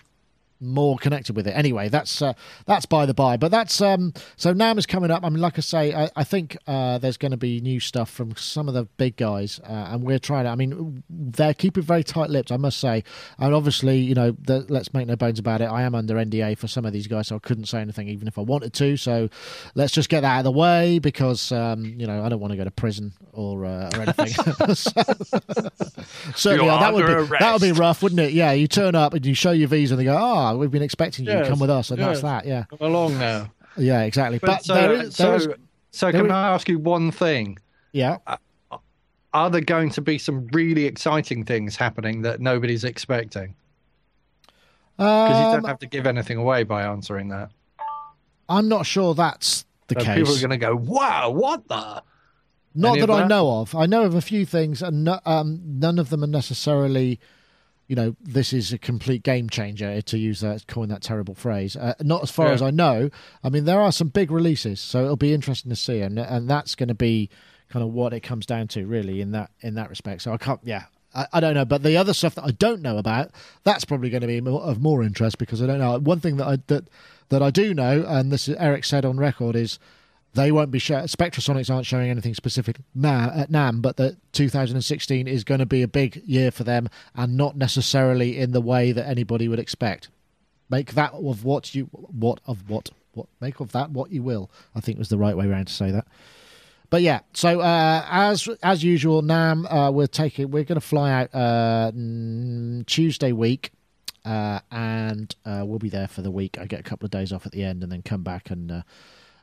more 0.60 0.96
connected 0.98 1.36
with 1.36 1.46
it. 1.46 1.52
Anyway, 1.52 1.88
that's 1.88 2.20
uh, 2.22 2.32
that's 2.66 2.86
by 2.86 3.06
the 3.06 3.14
by. 3.14 3.36
But 3.36 3.50
that's 3.50 3.80
um, 3.80 4.12
so 4.36 4.52
NAMM 4.52 4.78
is 4.78 4.86
coming 4.86 5.10
up. 5.10 5.24
I 5.24 5.28
mean, 5.28 5.40
like 5.40 5.58
I 5.58 5.60
say, 5.60 5.94
I, 5.94 6.10
I 6.16 6.24
think 6.24 6.56
uh, 6.66 6.98
there's 6.98 7.16
going 7.16 7.30
to 7.30 7.36
be 7.36 7.60
new 7.60 7.80
stuff 7.80 8.10
from 8.10 8.36
some 8.36 8.68
of 8.68 8.74
the 8.74 8.84
big 8.96 9.16
guys, 9.16 9.60
uh, 9.60 9.88
and 9.90 10.02
we're 10.02 10.18
trying 10.18 10.44
to. 10.44 10.50
I 10.50 10.54
mean, 10.54 11.02
they're 11.08 11.54
keeping 11.54 11.82
very 11.82 12.04
tight-lipped, 12.04 12.52
I 12.52 12.56
must 12.56 12.78
say. 12.78 13.04
And 13.38 13.54
obviously, 13.54 13.98
you 13.98 14.14
know, 14.14 14.32
the, 14.40 14.66
let's 14.68 14.92
make 14.92 15.06
no 15.06 15.16
bones 15.16 15.38
about 15.38 15.60
it. 15.60 15.66
I 15.66 15.82
am 15.82 15.94
under 15.94 16.14
NDA 16.14 16.58
for 16.58 16.68
some 16.68 16.84
of 16.84 16.92
these 16.92 17.06
guys, 17.06 17.28
so 17.28 17.36
I 17.36 17.38
couldn't 17.40 17.66
say 17.66 17.80
anything 17.80 18.08
even 18.08 18.28
if 18.28 18.38
I 18.38 18.42
wanted 18.42 18.72
to. 18.74 18.96
So 18.96 19.28
let's 19.74 19.92
just 19.92 20.08
get 20.08 20.22
that 20.22 20.28
out 20.28 20.38
of 20.38 20.44
the 20.44 20.52
way 20.52 20.98
because 20.98 21.52
um, 21.52 21.84
you 21.84 22.06
know 22.06 22.24
I 22.24 22.28
don't 22.28 22.40
want 22.40 22.52
to 22.52 22.56
go 22.56 22.64
to 22.64 22.70
prison 22.70 23.12
or 23.32 23.64
uh, 23.64 23.90
or 23.94 24.02
anything. 24.02 24.28
so, 24.74 24.90
certainly, 26.34 26.68
that 26.68 26.92
would 26.92 27.06
be 27.06 27.12
under 27.12 27.38
that 27.38 27.52
would 27.52 27.62
be 27.62 27.72
rough, 27.72 28.02
wouldn't 28.02 28.20
it? 28.20 28.32
Yeah, 28.32 28.52
you 28.52 28.66
turn 28.66 28.94
up 28.94 29.14
and 29.14 29.24
you 29.24 29.34
show 29.34 29.52
your 29.52 29.68
visa, 29.68 29.94
and 29.94 30.00
they 30.00 30.04
go, 30.04 30.16
"Oh, 30.18 30.47
we've 30.56 30.70
been 30.70 30.82
expecting 30.82 31.24
you. 31.24 31.32
Yes, 31.32 31.48
Come 31.48 31.58
with 31.58 31.70
us," 31.70 31.90
and 31.90 32.00
that's 32.00 32.22
that. 32.22 32.46
Yeah, 32.46 32.64
Come 32.70 32.78
along 32.80 33.18
now. 33.18 33.50
yeah, 33.76 34.02
exactly. 34.02 34.38
But, 34.38 34.46
But, 34.48 34.64
so, 34.64 34.74
there 34.74 34.92
is, 34.92 35.16
there 35.16 35.38
so, 35.38 35.50
is, 35.50 35.56
so 35.90 36.10
can 36.12 36.26
is- 36.26 36.32
I 36.32 36.48
ask 36.54 36.68
you 36.68 36.78
one 36.78 37.10
thing? 37.10 37.58
yeah. 37.92 38.18
Are 39.34 39.50
there 39.50 39.60
going 39.60 39.90
to 39.90 40.00
be 40.00 40.16
some 40.16 40.46
really 40.52 40.86
exciting 40.86 41.44
things 41.44 41.76
happening 41.76 42.22
that 42.22 42.40
nobody's 42.40 42.82
expecting? 42.82 43.54
Because 44.96 45.38
you 45.38 45.46
Um, 45.46 45.52
don't 45.60 45.68
have 45.68 45.78
to 45.80 45.86
give 45.86 46.06
anything 46.06 46.38
away 46.38 46.64
by 46.64 46.82
answering 46.84 47.28
that. 47.28 47.50
I'm 48.48 48.68
not 48.68 48.86
sure 48.86 49.14
that's 49.14 49.66
the 49.88 49.96
So 50.00 50.06
case. 50.06 50.16
people 50.16 50.34
are 50.34 50.38
going 50.40 50.50
to 50.50 50.56
go, 50.56 50.74
"Wow, 50.74 51.30
what 51.30 51.68
the?" 51.68 52.02
Not 52.74 52.92
Any 52.92 53.00
that 53.02 53.10
I 53.10 53.20
that? 53.20 53.28
know 53.28 53.60
of. 53.60 53.74
I 53.74 53.86
know 53.86 54.04
of 54.04 54.14
a 54.14 54.20
few 54.22 54.46
things, 54.46 54.82
and 54.82 55.04
no, 55.04 55.20
um, 55.26 55.60
none 55.64 55.98
of 55.98 56.10
them 56.10 56.24
are 56.24 56.28
necessarily, 56.28 57.20
you 57.88 57.96
know, 57.96 58.14
this 58.20 58.52
is 58.52 58.72
a 58.72 58.78
complete 58.78 59.22
game 59.22 59.48
changer 59.48 60.00
to 60.02 60.18
use 60.18 60.40
that, 60.40 60.66
coin 60.66 60.88
that 60.90 61.02
terrible 61.02 61.34
phrase. 61.34 61.74
Uh, 61.74 61.94
not 62.02 62.22
as 62.22 62.30
far 62.30 62.48
Yeah. 62.48 62.52
as 62.52 62.62
I 62.62 62.70
know. 62.70 63.08
I 63.42 63.48
mean, 63.48 63.64
there 63.64 63.80
are 63.80 63.90
some 63.90 64.08
big 64.08 64.30
releases, 64.30 64.78
so 64.78 65.02
it'll 65.04 65.16
be 65.16 65.32
interesting 65.32 65.70
to 65.70 65.76
see, 65.76 66.00
and 66.00 66.18
and 66.18 66.48
that's 66.48 66.74
going 66.74 66.88
to 66.88 66.94
be 66.94 67.30
kind 67.70 67.82
of 67.82 67.90
what 67.92 68.12
it 68.12 68.20
comes 68.20 68.46
down 68.46 68.68
to, 68.68 68.86
really, 68.86 69.20
in 69.20 69.32
that 69.32 69.50
in 69.60 69.74
that 69.74 69.88
respect. 69.90 70.22
So 70.22 70.32
I 70.32 70.36
can't, 70.36 70.60
yeah. 70.62 70.84
I, 71.14 71.26
I 71.32 71.40
don't 71.40 71.54
know, 71.54 71.64
but 71.64 71.82
the 71.82 71.96
other 71.96 72.12
stuff 72.12 72.34
that 72.34 72.44
I 72.44 72.50
don't 72.50 72.82
know 72.82 72.98
about, 72.98 73.30
that's 73.64 73.86
probably 73.86 74.10
going 74.10 74.20
to 74.20 74.26
be 74.26 74.42
more, 74.42 74.60
of 74.60 74.80
more 74.82 75.02
interest 75.02 75.38
because 75.38 75.62
I 75.62 75.66
don't 75.66 75.78
know. 75.78 75.98
One 75.98 76.20
thing 76.20 76.36
that 76.36 76.46
I 76.46 76.58
that 76.66 76.88
that 77.30 77.42
I 77.42 77.50
do 77.50 77.72
know, 77.72 78.04
and 78.06 78.30
this 78.30 78.48
is 78.48 78.56
Eric 78.58 78.84
said 78.84 79.06
on 79.06 79.16
record, 79.16 79.56
is 79.56 79.78
they 80.34 80.52
won't 80.52 80.70
be 80.70 80.78
show- 80.78 81.02
Spectrasonics 81.04 81.72
aren't 81.72 81.86
showing 81.86 82.10
anything 82.10 82.34
specific 82.34 82.76
now 82.94 83.30
at 83.34 83.50
NAMM, 83.50 83.82
but 83.82 83.96
that 83.96 84.16
2016 84.32 85.26
is 85.26 85.44
going 85.44 85.60
to 85.60 85.66
be 85.66 85.82
a 85.82 85.88
big 85.88 86.22
year 86.24 86.50
for 86.50 86.64
them, 86.64 86.88
and 87.14 87.36
not 87.36 87.56
necessarily 87.56 88.38
in 88.38 88.52
the 88.52 88.60
way 88.60 88.92
that 88.92 89.06
anybody 89.06 89.48
would 89.48 89.58
expect. 89.58 90.08
Make 90.70 90.92
that 90.94 91.12
of 91.14 91.44
what 91.44 91.74
you 91.74 91.84
what 91.92 92.40
of 92.46 92.68
what 92.68 92.90
what 93.14 93.26
make 93.40 93.60
of 93.60 93.72
that 93.72 93.90
what 93.90 94.12
you 94.12 94.22
will. 94.22 94.50
I 94.74 94.80
think 94.80 94.98
was 94.98 95.08
the 95.08 95.18
right 95.18 95.36
way 95.36 95.46
around 95.46 95.66
to 95.68 95.72
say 95.72 95.90
that. 95.90 96.06
But 96.90 97.02
yeah, 97.02 97.20
so 97.34 97.60
uh, 97.60 98.04
as 98.08 98.48
as 98.62 98.82
usual, 98.84 99.22
NAMM, 99.22 99.66
uh, 99.70 99.90
we're 99.92 100.06
taking 100.06 100.50
we're 100.50 100.64
going 100.64 100.80
to 100.80 100.86
fly 100.86 101.10
out 101.10 101.34
uh, 101.34 101.90
Tuesday 102.86 103.32
week, 103.32 103.72
uh, 104.24 104.60
and 104.70 105.34
uh, 105.44 105.64
we'll 105.66 105.78
be 105.78 105.90
there 105.90 106.08
for 106.08 106.22
the 106.22 106.30
week. 106.30 106.58
I 106.58 106.66
get 106.66 106.80
a 106.80 106.82
couple 106.84 107.04
of 107.04 107.10
days 107.10 107.32
off 107.32 107.44
at 107.44 107.52
the 107.52 107.64
end, 107.64 107.82
and 107.82 107.90
then 107.92 108.02
come 108.02 108.22
back 108.22 108.50
and 108.50 108.70
uh, 108.70 108.82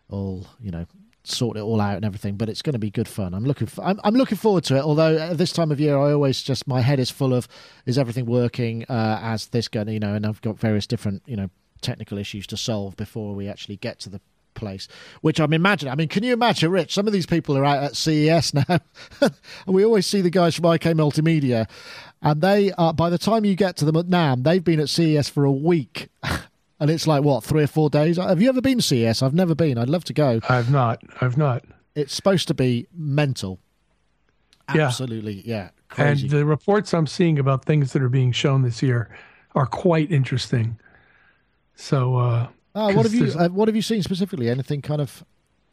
all 0.09 0.47
you 0.59 0.71
know 0.71 0.85
sort 1.27 1.57
it 1.57 1.61
all 1.61 1.81
out 1.81 1.95
and 1.95 2.05
everything. 2.05 2.35
But 2.35 2.49
it's 2.49 2.61
going 2.61 2.73
to 2.73 2.79
be 2.79 2.91
good 2.91 3.07
fun. 3.07 3.33
I'm 3.33 3.45
looking 3.45 3.67
for, 3.67 3.83
I'm, 3.83 3.99
I'm 4.03 4.15
looking 4.15 4.37
forward 4.37 4.63
to 4.65 4.77
it. 4.77 4.81
Although 4.81 5.17
at 5.17 5.37
this 5.37 5.51
time 5.51 5.71
of 5.71 5.79
year, 5.79 5.97
I 5.97 6.13
always 6.13 6.41
just 6.41 6.67
my 6.67 6.81
head 6.81 6.99
is 6.99 7.09
full 7.09 7.33
of 7.33 7.47
is 7.85 7.97
everything 7.97 8.25
working 8.25 8.85
uh, 8.89 9.19
as 9.21 9.47
this 9.47 9.67
going, 9.67 9.89
you 9.89 9.99
know, 9.99 10.13
and 10.13 10.25
I've 10.25 10.41
got 10.41 10.59
various 10.59 10.87
different 10.87 11.23
you 11.25 11.35
know 11.35 11.49
technical 11.81 12.17
issues 12.17 12.47
to 12.47 12.57
solve 12.57 12.95
before 12.95 13.35
we 13.35 13.47
actually 13.47 13.77
get 13.77 13.99
to 13.99 14.09
the 14.09 14.21
place 14.55 14.87
which 15.19 15.39
i'm 15.39 15.51
imagining 15.51 15.91
i 15.91 15.95
mean 15.95 16.07
can 16.07 16.23
you 16.23 16.31
imagine 16.31 16.71
rich 16.71 16.93
some 16.93 17.05
of 17.05 17.11
these 17.11 17.25
people 17.25 17.57
are 17.57 17.65
out 17.65 17.83
at 17.83 17.95
ces 17.95 18.53
now 18.69 18.79
and 19.19 19.31
we 19.67 19.83
always 19.83 20.07
see 20.07 20.21
the 20.21 20.29
guys 20.29 20.55
from 20.55 20.73
ik 20.73 20.81
multimedia 20.83 21.67
and 22.21 22.41
they 22.41 22.71
are 22.71 22.93
by 22.93 23.09
the 23.09 23.17
time 23.17 23.43
you 23.43 23.53
get 23.53 23.75
to 23.75 23.83
them 23.83 23.97
at 23.97 24.05
NAMM 24.05 24.43
they've 24.43 24.63
been 24.63 24.79
at 24.79 24.87
ces 24.87 25.27
for 25.27 25.43
a 25.43 25.51
week 25.51 26.07
and 26.79 26.89
it's 26.89 27.07
like 27.07 27.23
what 27.23 27.43
three 27.43 27.63
or 27.63 27.67
four 27.67 27.89
days? 27.89 28.17
Have 28.17 28.41
you 28.41 28.49
ever 28.49 28.61
been 28.61 28.79
to 28.79 28.83
ces 28.83 29.21
i've 29.21 29.33
never 29.33 29.55
been. 29.55 29.77
I'd 29.77 29.89
love 29.89 30.03
to 30.05 30.13
go. 30.13 30.39
I've 30.49 30.71
not. 30.71 31.01
I've 31.21 31.37
not. 31.37 31.63
it's 31.95 32.13
supposed 32.13 32.47
to 32.49 32.53
be 32.53 32.87
mental. 32.93 33.59
Absolutely. 34.67 35.43
Yeah. 35.45 35.69
Crazy. 35.89 36.23
And 36.23 36.31
the 36.31 36.45
reports 36.45 36.93
I'm 36.93 37.07
seeing 37.07 37.37
about 37.39 37.65
things 37.65 37.93
that 37.93 38.01
are 38.01 38.09
being 38.09 38.31
shown 38.31 38.63
this 38.63 38.81
year 38.81 39.15
are 39.53 39.67
quite 39.67 40.11
interesting. 40.11 40.79
So 41.75 42.15
uh, 42.15 42.47
oh, 42.73 42.93
what 42.95 43.05
have 43.05 43.13
you 43.13 43.31
uh, 43.37 43.49
what 43.49 43.67
have 43.67 43.75
you 43.75 43.81
seen 43.81 44.01
specifically? 44.01 44.49
Anything 44.49 44.81
kind 44.81 45.01
of 45.01 45.23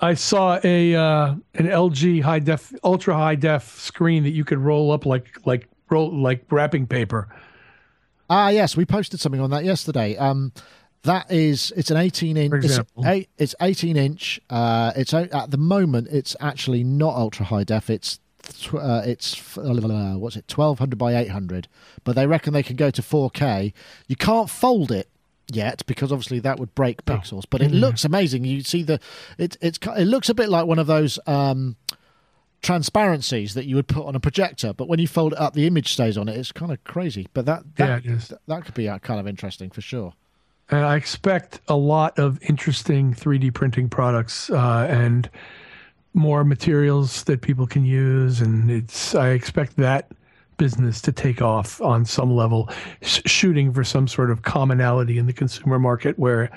I 0.01 0.15
saw 0.15 0.59
a 0.65 0.95
uh, 0.95 1.35
an 1.55 1.67
LG 1.67 2.23
high 2.23 2.41
def, 2.41 2.73
ultra 2.83 3.15
high 3.15 3.37
def 3.37 3.79
screen 3.81 4.25
that 4.25 4.31
you 4.31 4.45
could 4.45 4.59
roll 4.59 4.91
up 4.91 5.07
like 5.07 5.47
like 5.47 5.69
roll 5.91 6.13
like 6.13 6.45
wrapping 6.51 6.87
paper. 6.89 7.29
Ah, 8.29 8.49
yes, 8.49 8.77
we 8.77 8.85
posted 8.85 9.21
something 9.21 9.41
on 9.41 9.51
that 9.51 9.65
yesterday. 9.65 10.17
Um, 10.17 10.53
that 11.05 11.31
is, 11.31 11.73
it's 11.77 11.91
an 11.91 11.97
18 11.97 12.37
inch. 12.37 12.65
It's, 12.65 12.79
eight, 13.05 13.29
it's 13.39 13.55
18 13.61 13.97
inch. 13.97 14.41
Uh, 14.49 14.93
it's 14.95 15.13
at 15.13 15.51
the 15.51 15.59
moment, 15.59 16.09
it's 16.11 16.37
actually 16.41 16.85
not 16.85 17.15
ultra 17.15 17.47
high 17.47 17.65
def. 17.65 17.91
It's 17.91 18.21
tw- 18.43 18.75
uh, 18.75 19.03
it's 19.05 19.57
uh, 19.59 20.15
what's 20.17 20.37
it, 20.37 20.45
1200 20.55 20.97
by 20.97 21.17
800. 21.17 21.69
But 22.05 22.15
they 22.17 22.27
reckon 22.27 22.53
they 22.53 22.63
can 22.63 22.77
go 22.77 22.91
to 22.91 23.03
4K. 23.03 23.73
You 24.07 24.17
can't 24.17 24.49
fold 24.49 24.93
it 24.93 25.09
yet 25.53 25.85
because 25.87 26.13
obviously 26.13 26.39
that 26.41 26.61
would 26.61 26.75
break 26.75 27.05
pixels. 27.05 27.45
But 27.51 27.63
it 27.63 27.73
looks 27.73 28.05
amazing. 28.05 28.45
You 28.45 28.63
see 28.63 28.83
the 28.83 29.01
it 29.39 29.57
it's 29.61 29.79
it 29.97 30.05
looks 30.05 30.29
a 30.29 30.35
bit 30.35 30.49
like 30.49 30.67
one 30.67 30.79
of 30.79 30.87
those. 30.87 31.19
Um, 31.27 31.77
transparencies 32.63 33.55
that 33.55 33.65
you 33.67 33.75
would 33.75 33.89
put 33.89 34.07
on 34.07 34.15
a 34.15 34.21
projector 34.21 34.73
but 34.73 34.87
when 34.89 35.01
you 35.01 35.09
fold 35.09 35.33
it 35.33 35.39
up 35.41 35.53
the 35.53 35.67
image 35.67 35.93
stays 35.93 36.17
on 36.17 36.29
it 36.29 36.37
it's 36.37 36.53
kind 36.53 36.71
of 36.71 36.83
crazy 36.85 37.27
but 37.35 37.45
that, 37.45 37.65
that 37.75 38.05
Yeah, 38.05 38.13
is. 38.13 38.33
That 38.47 38.65
could 38.65 38.75
be 38.75 38.89
uh, 38.89 39.01
kind 39.01 39.19
of 39.19 39.27
interesting 39.27 39.69
for 39.69 39.81
sure. 39.81 40.15
And 40.73 40.87
I 40.87 40.97
expect 40.97 41.61
a 41.69 41.77
lot 41.77 42.19
of 42.19 42.43
interesting 42.43 43.13
3D 43.13 43.53
printing 43.53 43.91
products 43.91 44.49
uh, 44.49 44.87
and 44.89 45.29
more 46.15 46.45
materials 46.45 47.25
that 47.25 47.43
people 47.43 47.67
can 47.67 47.85
use. 47.85 48.41
And 48.41 48.71
it's 48.71 49.15
I 49.15 49.31
expect 49.31 49.77
that 49.77 50.11
business 50.57 51.03
to 51.03 51.13
take 51.13 51.43
off 51.43 51.81
on 51.83 52.07
some 52.07 52.35
level, 52.35 52.71
sh- 53.03 53.21
shooting 53.27 53.73
for 53.73 53.85
some 53.85 54.09
sort 54.09 54.31
of 54.31 54.43
commonality 54.43 55.19
in 55.19 55.27
the 55.27 55.33
consumer 55.33 55.79
market 55.79 56.19
where 56.19 56.51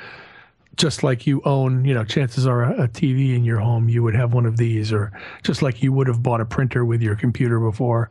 just 0.78 1.04
like 1.04 1.28
you 1.28 1.42
own, 1.44 1.84
you 1.84 1.94
know, 1.94 2.06
chances 2.06 2.48
are 2.48 2.64
a, 2.64 2.84
a 2.84 2.88
TV 2.88 3.36
in 3.36 3.44
your 3.44 3.60
home, 3.60 3.90
you 3.90 4.02
would 4.02 4.16
have 4.16 4.34
one 4.34 4.46
of 4.46 4.58
these, 4.58 4.94
or 4.94 5.12
just 5.44 5.62
like 5.62 5.84
you 5.84 5.92
would 5.92 6.08
have 6.08 6.24
bought 6.24 6.42
a 6.42 6.46
printer 6.46 6.86
with 6.86 7.02
your 7.02 7.16
computer 7.16 7.60
before. 7.60 8.10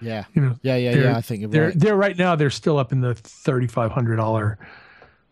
Yeah, 0.00 0.24
You 0.34 0.42
know, 0.42 0.56
yeah, 0.62 0.76
yeah, 0.76 0.94
yeah. 0.96 1.16
I 1.16 1.20
think 1.20 1.50
they're 1.50 1.66
right. 1.66 1.78
they're 1.78 1.96
right 1.96 2.16
now 2.16 2.34
they're 2.34 2.50
still 2.50 2.78
up 2.78 2.92
in 2.92 3.00
the 3.00 3.14
thirty 3.14 3.66
five 3.66 3.90
hundred 3.90 4.16
dollar 4.16 4.58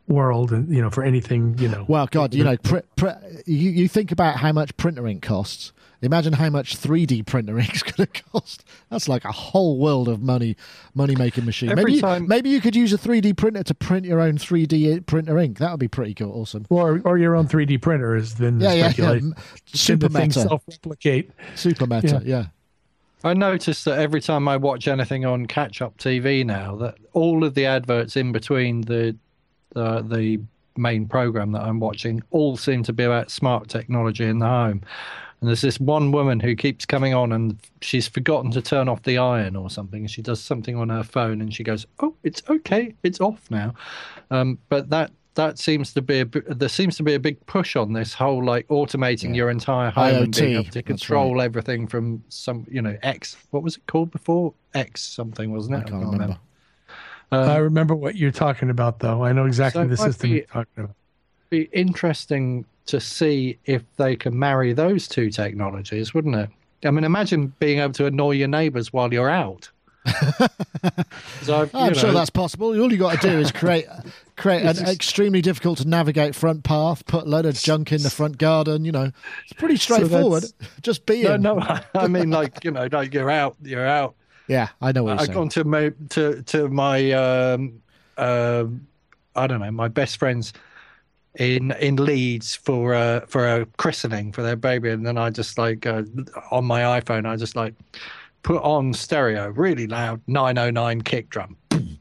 world, 0.09 0.53
and 0.53 0.69
you 0.75 0.81
know 0.83 0.91
for 0.91 1.03
anything 1.05 1.57
you 1.59 1.69
know. 1.69 1.85
Well, 1.89 2.07
God, 2.11 2.35
you 2.35 2.45
know, 2.45 2.57
pr- 2.57 2.79
pr- 2.97 3.09
you 3.47 3.71
you 3.71 3.89
think 3.89 4.13
about 4.13 4.37
how 4.37 4.53
much 4.53 4.77
printer 4.77 5.07
ink 5.07 5.23
costs. 5.23 5.73
Imagine 6.05 6.33
how 6.33 6.51
much 6.51 6.77
3D 6.77 7.25
printer 7.27 7.57
ink 7.61 7.77
is 7.77 7.83
going 7.85 8.09
to 8.13 8.23
cost. 8.23 8.65
That's 8.91 9.09
like 9.09 9.25
a 9.25 9.31
whole 9.31 9.79
world 9.79 10.09
of 10.09 10.21
money, 10.21 10.57
money 10.95 11.15
making 11.15 11.45
machine. 11.45 11.71
Every 11.71 11.85
maybe, 11.85 12.01
time- 12.01 12.27
maybe 12.27 12.51
you 12.51 12.61
could 12.61 12.75
use 12.75 12.93
a 12.93 12.99
3D 12.99 13.37
printer 13.37 13.63
to 13.63 13.73
print 13.75 14.05
your 14.05 14.21
own 14.21 14.37
3D 14.37 15.07
printer 15.07 15.39
ink. 15.39 15.59
That 15.59 15.71
would 15.71 15.79
be 15.79 15.87
pretty 15.87 16.15
cool, 16.15 16.33
awesome. 16.33 16.67
or 16.71 17.01
or 17.05 17.19
your 17.19 17.37
own 17.37 17.47
three 17.47 17.67
D 17.67 17.79
printer 17.79 18.17
has 18.17 18.35
been 18.35 18.59
Yeah, 18.61 18.71
yeah, 18.71 18.75
yeah. 18.75 18.83
speculated. 18.91 19.25
M- 19.27 19.35
Super 19.67 20.09
meta, 20.09 20.33
self 20.41 20.63
replicate. 20.69 21.31
super 21.55 21.87
meta. 21.87 22.21
Yeah. 22.25 22.47
I 23.25 23.35
noticed 23.35 23.85
that 23.85 24.01
every 24.01 24.21
time 24.21 24.49
I 24.49 24.57
watch 24.57 24.89
anything 24.89 25.25
on 25.25 25.47
catch-up 25.47 25.97
TV 25.99 26.45
now, 26.45 26.75
that 26.79 26.97
all 27.13 27.45
of 27.45 27.55
the 27.55 27.65
adverts 27.67 28.17
in 28.17 28.33
between 28.33 28.81
the 28.81 29.15
the, 29.75 30.03
the 30.03 30.41
main 30.77 31.07
program 31.07 31.53
that 31.53 31.63
I'm 31.63 31.81
watching 31.81 32.23
all 32.31 32.57
seem 32.57 32.83
to 32.85 32.93
be 32.93 33.05
about 33.05 33.31
smart 33.31 33.69
technology 33.69 34.25
in 34.25 34.39
the 34.39 34.47
home. 34.47 34.83
And 35.41 35.49
there's 35.49 35.61
this 35.61 35.81
one 35.81 36.13
woman 36.13 36.39
who 36.39 36.55
keeps 36.55 36.87
coming 36.87 37.15
on, 37.15 37.33
and 37.33 37.59
she's 37.81 38.07
forgotten 38.07 38.53
to 38.53 38.63
turn 38.63 38.89
off 38.89 39.03
the 39.03 39.19
iron 39.19 39.57
or 39.57 39.71
something. 39.71 40.03
And 40.03 40.11
she 40.11 40.23
does 40.23 40.41
something 40.41 40.77
on 40.77 40.89
her 40.89 41.03
phone, 41.03 41.41
and 41.41 41.53
she 41.53 41.65
goes, 41.65 41.85
"Oh, 41.99 42.15
it's 42.23 42.43
okay, 42.49 42.95
it's 43.03 43.21
off 43.21 43.51
now." 43.51 43.75
Um, 44.31 44.59
but 44.69 44.89
that 44.91 45.11
that 45.35 45.59
seems 45.59 45.95
to 45.95 46.03
be 46.03 46.21
a, 46.21 46.25
there 46.25 46.69
seems 46.69 46.97
to 46.99 47.03
be 47.03 47.15
a 47.15 47.19
big 47.19 47.45
push 47.47 47.75
on 47.75 47.93
this 47.93 48.15
whole 48.15 48.45
like 48.45 48.69
automating 48.69 49.35
your 49.35 49.51
entire 49.51 49.91
home 49.91 50.25
and 50.25 50.37
being 50.37 50.55
able 50.61 50.71
to 50.71 50.83
control 50.83 51.41
everything 51.41 51.87
from 51.87 52.23
some 52.29 52.67
you 52.71 52.83
know 52.83 52.97
X. 53.03 53.37
What 53.51 53.63
was 53.63 53.77
it 53.79 53.87
called 53.87 54.11
before? 54.13 54.55
X 54.75 55.03
something 55.03 55.51
wasn't 55.51 55.77
it? 55.77 55.87
I 55.87 55.91
can't 55.91 56.05
remember. 56.05 56.39
Um, 57.33 57.49
I 57.49 57.57
remember 57.57 57.95
what 57.95 58.17
you're 58.17 58.31
talking 58.31 58.71
about, 58.71 58.99
though. 59.01 59.25
I 59.25 59.33
know 59.33 59.47
exactly 59.47 59.83
So 59.85 59.89
the 59.89 59.97
system 59.97 60.31
be- 60.31 60.37
you're 60.37 60.47
talking 60.47 60.85
about. 60.85 60.97
be 61.51 61.63
interesting 61.73 62.65
to 62.87 63.01
see 63.01 63.59
if 63.65 63.83
they 63.97 64.17
can 64.17 64.39
marry 64.39 64.73
those 64.73 65.09
two 65.09 65.31
technologies, 65.31 66.13
wouldn't 66.15 66.35
it? 66.35 66.51
I 66.85 66.91
mean, 66.91 67.05
imagine 67.05 67.55
being 67.59 67.79
able 67.79 67.93
to 67.95 68.07
annoy 68.07 68.33
your 68.33 68.49
neighbours 68.49 68.93
while 68.93 69.13
you're 69.13 69.31
out. 69.31 69.71
So 71.43 71.63
I've, 71.63 71.75
I'm 71.75 71.89
you 71.95 71.99
sure 71.99 72.13
that's 72.13 72.31
possible. 72.31 72.69
All 72.81 72.91
you 72.93 72.99
got 72.99 73.21
to 73.21 73.29
do 73.31 73.39
is 73.39 73.51
create 73.53 73.87
create 74.37 74.65
an 74.65 74.87
extremely 74.89 75.41
difficult 75.41 75.79
to 75.79 75.89
navigate 75.89 76.35
front 76.35 76.63
path, 76.65 77.05
put 77.07 77.25
a 77.25 77.29
load 77.29 77.47
of 77.47 77.55
junk 77.55 77.93
in 77.93 78.03
the 78.03 78.11
front 78.11 78.39
garden. 78.39 78.85
You 78.85 78.93
know, 78.93 79.11
it's 79.45 79.53
pretty 79.55 79.77
straightforward. 79.77 80.45
Just 80.83 81.07
be 81.07 81.23
No, 81.23 81.37
no, 81.37 81.59
I 81.95 82.07
mean 82.09 82.31
like 82.31 82.65
you 82.65 82.71
know, 82.71 82.89
like 82.91 83.13
you're 83.15 83.31
out, 83.31 83.57
you're 83.63 83.87
out. 83.87 84.15
Yeah, 84.53 84.69
I 84.83 84.93
know 84.93 85.05
what 85.05 85.13
you're 85.13 85.21
I've 85.21 85.33
gone 85.33 85.49
to 85.51 85.65
my 85.65 85.93
to 86.11 86.43
to 86.43 86.69
my 86.69 87.13
um, 87.13 87.81
um 88.19 88.87
I 89.35 89.47
don't 89.47 89.61
know 89.61 89.71
my 89.71 89.89
best 89.89 90.19
friends 90.19 90.53
in 91.39 91.71
in 91.73 91.97
Leeds 91.97 92.55
for 92.55 92.93
uh, 92.93 93.21
for 93.21 93.49
a 93.49 93.65
christening 93.79 94.31
for 94.31 94.43
their 94.43 94.57
baby, 94.57 94.91
and 94.91 95.07
then 95.07 95.17
I 95.17 95.31
just 95.31 95.57
like 95.57 95.87
uh, 95.87 96.03
on 96.51 96.67
my 96.67 97.01
iPhone 97.01 97.27
I 97.27 97.37
just 97.37 97.57
like 97.57 97.75
put 98.43 98.63
on 98.63 98.93
stereo 98.93 99.49
really 99.49 99.87
loud 99.87 100.21
909 100.27 101.01
kick 101.01 101.31
drum. 101.31 101.57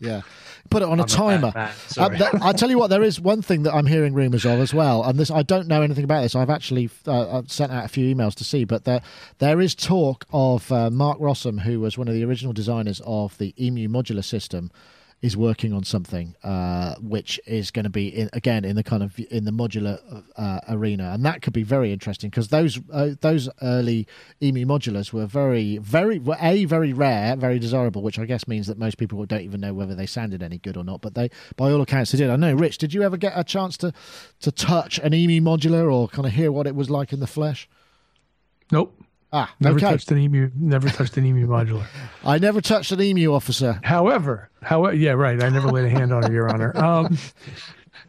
Yeah. 0.00 0.22
Put 0.70 0.82
it 0.82 0.88
on 0.88 0.98
a 0.98 1.02
I'm 1.02 1.06
a 1.06 1.08
timer. 1.08 1.52
man, 1.54 1.70
Uh, 1.96 2.08
th- 2.10 2.30
I 2.42 2.52
tell 2.52 2.70
you 2.70 2.78
what, 2.78 2.88
there 2.88 3.02
is 3.02 3.20
one 3.20 3.42
thing 3.42 3.62
that 3.64 3.74
I'm 3.74 3.86
hearing 3.86 4.14
rumours 4.14 4.44
of 4.44 4.60
as 4.60 4.74
well, 4.74 5.02
and 5.04 5.18
this 5.18 5.30
I 5.30 5.42
don't 5.42 5.66
know 5.66 5.82
anything 5.82 6.04
about 6.04 6.22
this. 6.22 6.34
I've 6.34 6.50
actually 6.50 6.90
uh, 7.06 7.38
I've 7.38 7.50
sent 7.50 7.72
out 7.72 7.84
a 7.84 7.88
few 7.88 8.14
emails 8.14 8.34
to 8.36 8.44
see, 8.44 8.64
but 8.64 8.84
there 8.84 9.00
there 9.38 9.60
is 9.60 9.74
talk 9.74 10.26
of 10.32 10.70
uh, 10.70 10.90
Mark 10.90 11.18
Rossum, 11.18 11.60
who 11.60 11.80
was 11.80 11.96
one 11.96 12.08
of 12.08 12.14
the 12.14 12.24
original 12.24 12.52
designers 12.52 13.00
of 13.06 13.36
the 13.38 13.54
EMU 13.58 13.88
modular 13.88 14.24
system, 14.24 14.70
is 15.20 15.36
working 15.36 15.72
on 15.72 15.82
something 15.82 16.34
uh, 16.44 16.94
which 17.00 17.40
is 17.44 17.70
going 17.72 17.82
to 17.82 17.90
be 17.90 18.08
in, 18.08 18.30
again 18.32 18.64
in 18.64 18.76
the 18.76 18.84
kind 18.84 19.02
of 19.02 19.18
in 19.30 19.44
the 19.44 19.50
modular 19.50 19.98
uh, 20.36 20.60
arena, 20.68 21.10
and 21.12 21.24
that 21.24 21.42
could 21.42 21.52
be 21.52 21.64
very 21.64 21.92
interesting 21.92 22.30
because 22.30 22.48
those 22.48 22.78
uh, 22.92 23.10
those 23.20 23.48
early 23.62 24.06
EMU 24.40 24.64
modulars 24.64 25.12
were 25.12 25.26
very 25.26 25.78
very 25.78 26.18
were 26.18 26.36
a 26.40 26.64
very 26.66 26.92
rare, 26.92 27.34
very 27.34 27.58
desirable, 27.58 28.02
which 28.02 28.18
I 28.18 28.26
guess 28.26 28.46
means 28.46 28.68
that 28.68 28.78
most 28.78 28.96
people 28.96 29.24
don't 29.26 29.42
even 29.42 29.60
know 29.60 29.74
whether 29.74 29.94
they 29.94 30.06
sounded 30.06 30.42
any 30.42 30.58
good 30.58 30.76
or 30.76 30.84
not. 30.84 31.00
But 31.00 31.14
they, 31.14 31.30
by 31.56 31.72
all 31.72 31.80
accounts, 31.80 32.12
they 32.12 32.18
did. 32.18 32.30
I 32.30 32.36
know, 32.36 32.54
Rich, 32.54 32.78
did 32.78 32.94
you 32.94 33.02
ever 33.02 33.16
get 33.16 33.32
a 33.34 33.42
chance 33.42 33.76
to 33.78 33.92
to 34.40 34.52
touch 34.52 34.98
an 34.98 35.14
EMU 35.14 35.40
modular 35.40 35.92
or 35.92 36.08
kind 36.08 36.26
of 36.26 36.32
hear 36.32 36.52
what 36.52 36.66
it 36.66 36.76
was 36.76 36.90
like 36.90 37.12
in 37.12 37.18
the 37.18 37.26
flesh? 37.26 37.68
Nope. 38.70 38.94
Ah, 39.32 39.54
Never 39.60 39.76
okay. 39.76 39.90
touched 39.90 40.10
an 40.10 40.18
emu. 40.18 40.50
Never 40.54 40.88
touched 40.88 41.16
an 41.16 41.26
emu 41.26 41.46
modular. 41.46 41.86
I 42.24 42.38
never 42.38 42.60
touched 42.60 42.92
an 42.92 43.00
EMU 43.00 43.32
officer. 43.34 43.78
However, 43.84 44.50
however, 44.62 44.96
yeah, 44.96 45.12
right. 45.12 45.42
I 45.42 45.50
never 45.50 45.68
laid 45.68 45.84
a 45.84 45.90
hand 45.90 46.12
on 46.12 46.22
her, 46.22 46.32
Your 46.32 46.48
Honor. 46.48 46.72
Um, 46.78 47.18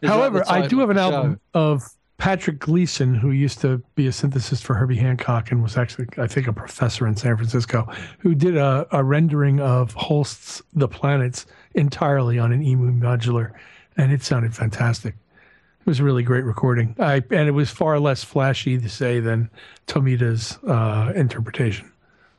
however, 0.04 0.44
I 0.48 0.68
do 0.68 0.80
have 0.80 0.90
an 0.90 0.96
the 0.96 1.02
album 1.02 1.40
of 1.54 1.84
Patrick 2.18 2.60
Gleeson, 2.60 3.16
who 3.16 3.32
used 3.32 3.60
to 3.62 3.82
be 3.96 4.08
a 4.08 4.12
synthesist 4.12 4.62
for 4.64 4.76
Herbie 4.76 4.96
Hancock 4.98 5.52
and 5.52 5.62
was 5.62 5.76
actually, 5.78 6.08
I 6.18 6.28
think, 6.28 6.48
a 6.48 6.54
professor 6.54 7.06
in 7.08 7.16
San 7.16 7.36
Francisco, 7.36 7.88
who 8.20 8.36
did 8.36 8.56
a, 8.56 8.88
a 8.92 9.04
rendering 9.04 9.60
of 9.60 9.94
Holst's 9.94 10.62
The 10.74 10.88
Planets 10.88 11.46
entirely 11.76 12.40
on 12.40 12.52
an 12.54 12.62
emu 12.62 12.92
modular, 12.92 13.52
and 13.98 14.12
it 14.14 14.22
sounded 14.24 14.56
fantastic. 14.56 15.16
Was 15.90 16.00
a 16.00 16.04
really 16.04 16.22
great 16.22 16.44
recording. 16.44 16.96
I, 17.00 17.16
and 17.16 17.48
it 17.48 17.56
was 17.56 17.72
far 17.72 18.00
less 18.00 18.24
flashy 18.24 18.78
to 18.78 18.88
say 18.88 19.20
than 19.20 19.50
Tomita's 19.88 20.60
uh, 20.64 21.12
interpretation. 21.16 21.92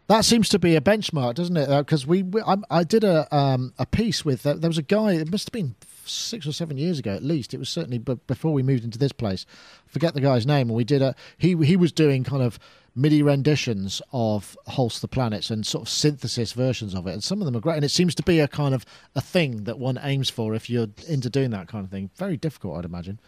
That 0.07 0.25
seems 0.25 0.49
to 0.51 0.61
be 0.61 0.77
a 0.77 0.81
benchmark, 0.81 1.35
doesn't 1.35 1.57
it? 1.57 1.69
Because 1.69 2.07
we, 2.07 2.23
we 2.23 2.43
I, 2.43 2.59
I 2.71 2.85
did 2.85 3.03
a 3.03 3.27
um, 3.35 3.75
a 3.77 3.87
piece 3.87 4.25
with 4.25 4.47
uh, 4.47 4.55
there 4.55 4.71
was 4.71 4.79
a 4.79 4.83
guy. 4.83 5.15
It 5.15 5.33
must 5.33 5.49
have 5.49 5.53
been 5.53 5.75
six 6.05 6.47
or 6.47 6.53
seven 6.53 6.79
years 6.79 7.01
ago, 7.01 7.13
at 7.13 7.25
least. 7.25 7.53
It 7.53 7.59
was 7.59 7.69
certainly 7.69 7.99
b- 7.99 8.21
before 8.29 8.53
we 8.53 8.63
moved 8.63 8.85
into 8.85 8.99
this 8.99 9.11
place. 9.11 9.47
Forget 9.85 10.15
the 10.15 10.21
guy's 10.21 10.47
name, 10.47 10.69
we 10.69 10.85
did 10.85 11.03
a. 11.03 11.17
He 11.37 11.57
he 11.57 11.77
was 11.77 11.91
doing 11.91 12.23
kind 12.23 12.45
of 12.45 12.57
MIDI 12.95 13.21
renditions 13.21 14.01
of 14.13 14.57
Holst 14.67 15.01
the 15.01 15.09
Planets 15.09 15.51
and 15.51 15.67
sort 15.67 15.83
of 15.83 15.89
synthesis 15.89 16.53
versions 16.53 16.95
of 16.95 17.07
it, 17.09 17.13
and 17.15 17.25
some 17.25 17.41
of 17.41 17.47
them 17.47 17.57
are 17.57 17.61
great. 17.61 17.77
And 17.77 17.85
it 17.85 17.91
seems 17.91 18.15
to 18.15 18.23
be 18.23 18.39
a 18.39 18.47
kind 18.47 18.75
of 18.75 18.87
a 19.17 19.21
thing 19.21 19.65
that 19.65 19.79
one 19.79 19.99
aims 20.03 20.31
for 20.31 20.55
if 20.55 20.71
you're 20.71 20.89
into 21.09 21.29
doing 21.31 21.51
that 21.51 21.67
kind 21.67 21.85
of 21.85 21.91
thing. 21.91 22.11
Very 22.17 22.37
difficult, 22.37 22.79
I'd 22.79 22.85
imagine, 22.85 23.21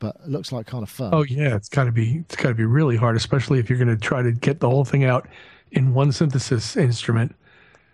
but 0.00 0.16
it 0.24 0.28
looks 0.28 0.50
like 0.50 0.66
kind 0.66 0.82
of 0.82 0.90
fun. 0.90 1.14
Oh 1.14 1.22
yeah, 1.22 1.54
it's 1.54 1.68
got 1.68 1.84
to 1.84 1.92
be 1.92 2.16
it's 2.18 2.34
got 2.34 2.48
to 2.48 2.54
be 2.54 2.64
really 2.64 2.96
hard, 2.96 3.16
especially 3.16 3.60
if 3.60 3.70
you're 3.70 3.78
going 3.78 3.88
to 3.88 3.96
try 3.96 4.22
to 4.22 4.32
get 4.32 4.58
the 4.58 4.68
whole 4.68 4.84
thing 4.84 5.04
out 5.04 5.28
in 5.70 5.94
one 5.94 6.10
synthesis 6.10 6.76
instrument, 6.76 7.36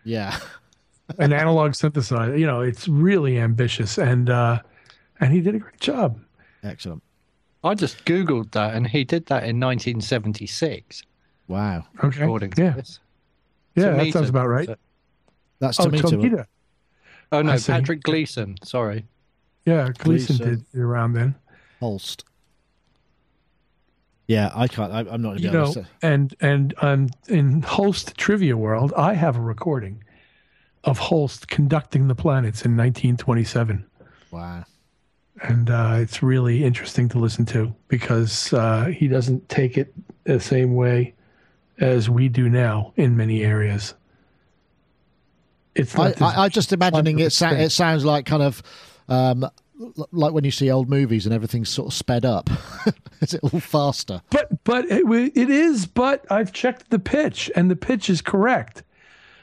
yeah. 0.04 0.38
an 1.18 1.32
analog 1.32 1.72
synthesizer. 1.72 2.38
You 2.38 2.46
know, 2.46 2.62
it's 2.62 2.88
really 2.88 3.38
ambitious, 3.38 3.98
and 3.98 4.30
uh, 4.30 4.60
and 5.20 5.32
he 5.32 5.40
did 5.42 5.54
a 5.56 5.58
great 5.58 5.80
job. 5.80 6.18
Excellent. 6.62 7.02
I 7.62 7.74
just 7.74 8.04
googled 8.04 8.52
that, 8.52 8.74
and 8.74 8.86
he 8.86 9.04
did 9.04 9.26
that 9.26 9.42
in 9.42 9.58
1976. 9.60 11.02
Wow. 11.48 11.84
Okay, 12.02 12.22
According 12.22 12.54
yeah, 12.56 12.70
this. 12.70 13.00
yeah, 13.74 13.90
that 13.90 14.12
sounds 14.12 14.28
about 14.28 14.48
right. 14.48 14.68
it. 14.68 14.78
That's 15.58 15.78
Oh, 15.80 15.90
to. 15.90 15.96
Tomita. 15.96 16.46
Oh 17.32 17.42
no, 17.42 17.56
Patrick 17.58 18.02
Gleeson. 18.02 18.56
Sorry. 18.62 19.04
Yeah, 19.64 19.90
Gleeson 19.98 20.36
Gleeson. 20.36 20.64
did 20.72 20.80
around 20.80 21.14
then. 21.14 21.34
Holst. 21.80 22.24
Yeah, 24.26 24.50
I 24.54 24.66
can't. 24.66 24.92
I, 24.92 25.00
I'm 25.00 25.22
not 25.22 25.28
going 25.28 25.36
to 25.36 25.42
be 25.42 25.46
You 25.46 25.52
know, 25.52 25.72
to. 25.72 25.86
And 26.02 26.34
and 26.40 26.74
um, 26.82 27.08
in 27.28 27.62
Holst 27.62 28.16
trivia 28.16 28.56
world, 28.56 28.92
I 28.96 29.14
have 29.14 29.36
a 29.36 29.40
recording 29.40 30.02
of 30.84 30.98
Holst 30.98 31.48
conducting 31.48 32.08
the 32.08 32.14
planets 32.14 32.64
in 32.64 32.76
1927. 32.76 33.84
Wow. 34.32 34.64
and 35.42 35.70
uh, 35.70 35.96
it's 35.98 36.22
really 36.22 36.64
interesting 36.64 37.08
to 37.10 37.18
listen 37.18 37.46
to 37.46 37.74
because 37.88 38.52
uh, 38.52 38.86
he 38.86 39.08
doesn't 39.08 39.48
take 39.48 39.78
it 39.78 39.92
the 40.24 40.40
same 40.40 40.74
way 40.74 41.14
as 41.78 42.10
we 42.10 42.28
do 42.28 42.48
now 42.48 42.92
in 42.96 43.16
many 43.16 43.44
areas. 43.44 43.94
It's 45.74 45.96
I, 45.98 46.08
not 46.08 46.22
I, 46.22 46.44
I 46.44 46.48
just 46.48 46.72
imagining 46.72 47.18
it. 47.18 47.32
Sa- 47.32 47.50
it 47.50 47.70
sounds 47.70 48.04
like 48.04 48.26
kind 48.26 48.42
of 48.42 48.62
um, 49.08 49.48
like 50.12 50.32
when 50.32 50.44
you 50.44 50.50
see 50.50 50.70
old 50.70 50.88
movies 50.88 51.26
and 51.26 51.34
everything's 51.34 51.68
sort 51.68 51.88
of 51.88 51.94
sped 51.94 52.24
up. 52.24 52.48
Is 53.20 53.34
it 53.34 53.40
all 53.42 53.60
faster? 53.60 54.20
but 54.30 54.64
but 54.64 54.84
it, 54.90 55.04
it 55.36 55.50
is. 55.50 55.86
But 55.86 56.24
I've 56.30 56.52
checked 56.52 56.90
the 56.90 56.98
pitch, 56.98 57.50
and 57.56 57.70
the 57.70 57.76
pitch 57.76 58.10
is 58.10 58.20
correct. 58.20 58.82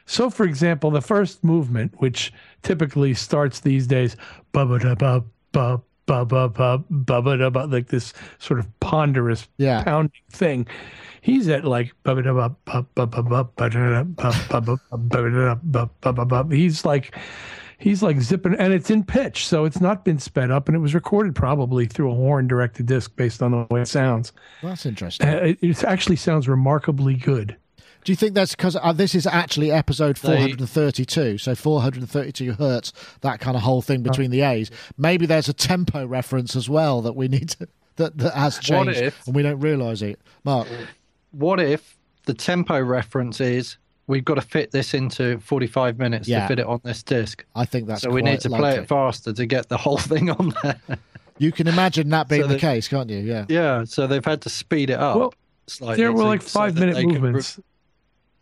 So, 0.05 0.29
for 0.29 0.43
example, 0.45 0.91
the 0.91 1.01
first 1.01 1.43
movement, 1.43 1.93
which 1.97 2.33
typically 2.61 3.13
starts 3.13 3.61
these 3.61 3.87
days, 3.87 4.15
ba 4.51 4.65
da 4.79 4.95
ba 4.95 5.23
ba 5.53 5.81
ba 6.05 6.25
ba 6.25 6.49
ba 6.49 6.83
ba 6.89 7.21
ba 7.21 7.37
da 7.37 7.49
ba, 7.49 7.59
like 7.65 7.87
this 7.87 8.13
sort 8.37 8.59
of 8.59 8.67
ponderous 8.79 9.47
Yeah. 9.57 9.83
pounding 9.83 10.11
thing. 10.31 10.67
He's 11.21 11.47
at 11.47 11.63
like 11.63 11.93
ba 12.03 12.21
da 12.21 12.33
ba 12.33 12.55
ba 12.65 12.85
ba 12.95 13.07
ba 13.07 13.23
ba 13.23 13.43
ba 13.55 13.69
da 13.69 13.89
da 13.89 14.03
ba 14.03 14.33
ba 14.49 14.61
ba 14.61 14.77
ba 14.91 14.97
ba 14.97 15.29
da 15.29 15.55
da 15.55 15.55
ba 15.63 15.89
ba 16.01 16.25
ba 16.25 16.43
ba. 16.43 16.55
He's 16.55 16.83
like 16.85 17.15
he's 17.77 18.01
like 18.03 18.19
zipping, 18.21 18.55
and 18.55 18.73
it's 18.73 18.89
in 18.89 19.03
pitch, 19.03 19.47
so 19.47 19.65
it's 19.65 19.81
not 19.81 20.03
been 20.05 20.19
sped 20.19 20.51
up, 20.51 20.67
and 20.67 20.75
it 20.75 20.79
was 20.79 20.93
recorded 20.93 21.35
probably 21.35 21.85
through 21.85 22.11
a 22.11 22.15
horn 22.15 22.47
directed 22.47 22.85
disc 22.85 23.15
based 23.15 23.41
on 23.41 23.51
the 23.51 23.67
way 23.69 23.81
it 23.81 23.87
sounds. 23.87 24.31
That's 24.61 24.85
interesting. 24.85 25.27
Uh, 25.27 25.31
It, 25.37 25.59
it 25.61 25.83
actually 25.83 26.15
sounds 26.17 26.47
remarkably 26.47 27.15
good. 27.15 27.57
Do 28.05 28.11
you 28.11 28.17
think 28.17 28.33
that's 28.33 28.53
because 28.53 28.75
uh, 28.75 28.91
this 28.91 29.15
is 29.15 29.25
actually 29.25 29.71
episode 29.71 30.17
432? 30.17 31.37
So 31.37 31.55
432 31.55 32.53
hertz, 32.53 32.91
that 33.21 33.39
kind 33.39 33.55
of 33.55 33.63
whole 33.63 33.81
thing 33.81 34.03
between 34.03 34.29
the 34.31 34.41
A's. 34.41 34.69
Maybe 34.97 35.25
there's 35.25 35.47
a 35.47 35.53
tempo 35.53 36.05
reference 36.05 36.55
as 36.55 36.69
well 36.69 37.01
that 37.01 37.15
we 37.15 37.27
need 37.29 37.49
to 37.51 37.67
that 37.95 38.17
that 38.17 38.33
has 38.33 38.57
What 38.57 38.63
changed 38.63 38.99
if- 39.01 39.25
and 39.27 39.35
we 39.35 39.41
don't 39.43 39.59
realise 39.59 40.01
it. 40.01 40.19
Mark, 40.43 40.67
What 41.31 41.59
if 41.61 41.95
the 42.25 42.33
tempo 42.33 42.79
reference 42.81 43.39
is 43.39 43.77
we've 44.07 44.25
got 44.25 44.35
to 44.35 44.41
fit 44.41 44.71
this 44.71 44.93
into 44.93 45.39
45 45.39 45.97
minutes 45.97 46.27
Yeah. 46.27 46.41
to 46.41 46.47
fit 46.47 46.59
it 46.59 46.65
on 46.65 46.81
this 46.83 47.03
disc? 47.03 47.43
I 47.55 47.65
think 47.65 47.87
that's 47.87 48.01
so 48.01 48.09
we 48.09 48.21
need 48.21 48.39
to 48.41 48.49
play 48.49 48.77
it 48.77 48.87
faster 48.87 49.31
to 49.33 49.45
get 49.45 49.69
the 49.69 49.77
whole 49.77 49.97
thing 50.11 50.29
on 50.29 50.53
there. 50.63 50.79
You 51.37 51.51
can 51.51 51.67
imagine 51.67 52.09
that 52.09 52.27
being 52.29 52.43
So 52.43 52.47
the 52.47 52.59
case, 52.59 52.87
can't 52.87 53.09
you? 53.09 53.19
Yeah. 53.19 53.45
yeah, 53.49 53.83
so 53.85 54.05
they've 54.07 54.23
had 54.23 54.41
to 54.41 54.49
speed 54.49 54.89
it 54.89 54.99
up. 54.99 55.17
Well, 55.17 55.33
slightly 55.67 55.97
There 55.97 56.11
were 56.13 56.23
like 56.23 56.41
five 56.41 56.75
that 56.75 56.79
minute 56.81 56.95
they 56.95 57.01
can 57.03 57.13
re- 57.13 57.19
movements. 57.19 57.59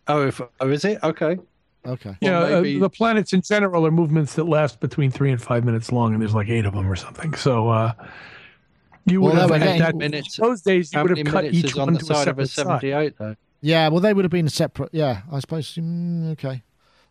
oh, 0.07 0.27
if, 0.27 0.41
oh, 0.59 0.69
is 0.69 0.83
it? 0.83 0.99
Okay. 1.03 1.37
Okay. 1.85 2.15
Yeah, 2.21 2.39
Well, 2.41 2.55
uh, 2.59 2.61
the 2.61 2.89
planets 2.89 3.33
in 3.33 3.41
general 3.41 3.87
are 3.87 3.91
movements 3.91 4.35
that 4.35 4.43
last 4.43 4.79
between 4.81 5.09
three 5.09 5.31
and 5.31 5.41
five 5.41 5.63
minutes 5.63 5.91
long, 5.91 6.13
and 6.13 6.21
there's 6.21 6.35
like 6.35 6.49
eight 6.49 6.65
of 6.65 6.73
them 6.73 6.87
or 6.87 6.95
something. 6.95 7.33
So 7.33 7.69
uh, 7.69 7.93
you 9.05 9.21
would 9.21 9.35
they 9.35 9.39
have 9.39 9.49
had 9.51 9.79
that. 9.81 9.95
Minutes- 9.95 10.35
those 10.37 10.61
days, 10.61 10.93
you 10.93 11.01
would 11.01 11.17
have 11.17 11.25
cut 11.27 11.45
each 11.45 11.75
on 11.77 11.85
one 11.85 11.93
the 11.95 11.99
to 12.01 12.13
a 12.13 12.21
of 12.21 12.39
a 12.39 12.45
separate 12.45 12.49
side. 12.49 12.81
78 12.81 13.17
though? 13.17 13.35
Yeah, 13.61 13.87
well, 13.89 13.99
they 13.99 14.13
would 14.13 14.25
have 14.25 14.31
been 14.31 14.49
separate. 14.49 14.89
Yeah, 14.91 15.21
I 15.31 15.39
suppose. 15.39 15.75
Mm, 15.75 16.31
okay. 16.31 16.63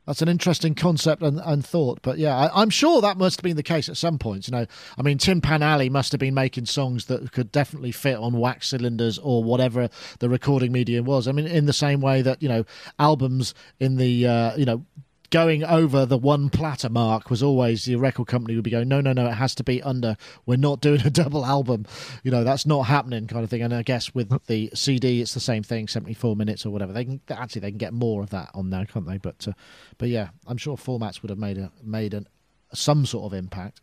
That's 0.07 0.23
an 0.23 0.29
interesting 0.29 0.75
concept 0.75 1.23
and, 1.23 1.41
and 1.45 1.65
thought. 1.65 2.01
But 2.03 2.19
yeah, 2.19 2.37
I, 2.37 2.63
I'm 2.63 2.71
sure 2.71 3.01
that 3.01 3.17
must 3.17 3.39
have 3.39 3.45
been 3.45 3.57
the 3.57 3.63
case 3.63 3.89
at 3.89 3.97
some 3.97 4.19
points. 4.19 4.49
You 4.49 4.53
know, 4.53 4.67
I 4.99 5.03
mean, 5.03 5.19
Tim 5.19 5.41
must 5.41 6.13
have 6.13 6.19
been 6.19 6.35
making 6.35 6.67
songs 6.67 7.05
that 7.05 7.31
could 7.31 7.53
definitely 7.53 7.93
fit 7.93 8.17
on 8.17 8.33
wax 8.33 8.69
cylinders 8.69 9.19
or 9.19 9.45
whatever 9.45 9.89
the 10.19 10.29
recording 10.29 10.73
medium 10.73 11.05
was. 11.05 11.29
I 11.29 11.33
mean, 11.33 11.47
in 11.47 11.67
the 11.67 11.73
same 11.73 12.01
way 12.01 12.23
that, 12.23 12.43
you 12.43 12.49
know, 12.49 12.65
albums 12.99 13.55
in 13.79 13.99
the, 13.99 14.27
uh, 14.27 14.57
you 14.57 14.65
know, 14.65 14.85
going 15.31 15.62
over 15.64 16.05
the 16.05 16.18
one 16.18 16.51
platter 16.51 16.89
mark 16.89 17.31
was 17.31 17.43
always 17.43 17.85
the 17.85 17.97
record 17.97 18.26
company 18.26 18.57
would 18.57 18.64
be 18.64 18.70
going, 18.70 18.89
no, 18.89 19.01
no, 19.01 19.12
no, 19.12 19.26
it 19.26 19.35
has 19.35 19.55
to 19.55 19.64
be 19.64 19.83
under. 19.83 20.16
We're 20.45 20.57
not 20.57 20.81
doing 20.81 21.01
a 21.03 21.11
double 21.11 21.47
album. 21.47 21.87
You 22.22 22.31
know, 22.31 22.45
that's 22.45 22.66
not 22.66 22.83
happening, 22.83 23.26
kind 23.26 23.45
of 23.45 23.51
thing. 23.51 23.62
And 23.62 23.72
I 23.72 23.83
guess 23.83 24.14
with 24.14 24.31
the 24.47 24.70
CD, 24.74 25.20
it's 25.20 25.35
the 25.35 25.41
same 25.41 25.62
thing, 25.62 25.89
seventy 25.89 26.14
four 26.14 26.37
minutes 26.37 26.66
or 26.66 26.70
whatever. 26.70 26.93
They 26.93 27.05
can 27.05 27.20
actually 27.31 27.61
they 27.61 27.70
can 27.70 27.78
get 27.78 27.93
more 27.93 28.22
of 28.22 28.31
that 28.31 28.51
on 28.55 28.70
there, 28.70 28.85
can't 28.85 29.07
they? 29.07 29.18
But 29.18 29.47
uh, 29.49 29.53
but 29.99 30.09
yeah, 30.09 30.31
I'm 30.47 30.57
sure 30.57 30.76
formats 30.76 31.22
would 31.22 31.31
have 31.31 31.39
made 31.39 31.59
a 31.59 31.70
made 31.83 32.14
an, 32.14 32.26
some 32.74 33.07
sort 33.07 33.33
of 33.33 33.39
impact. 33.39 33.81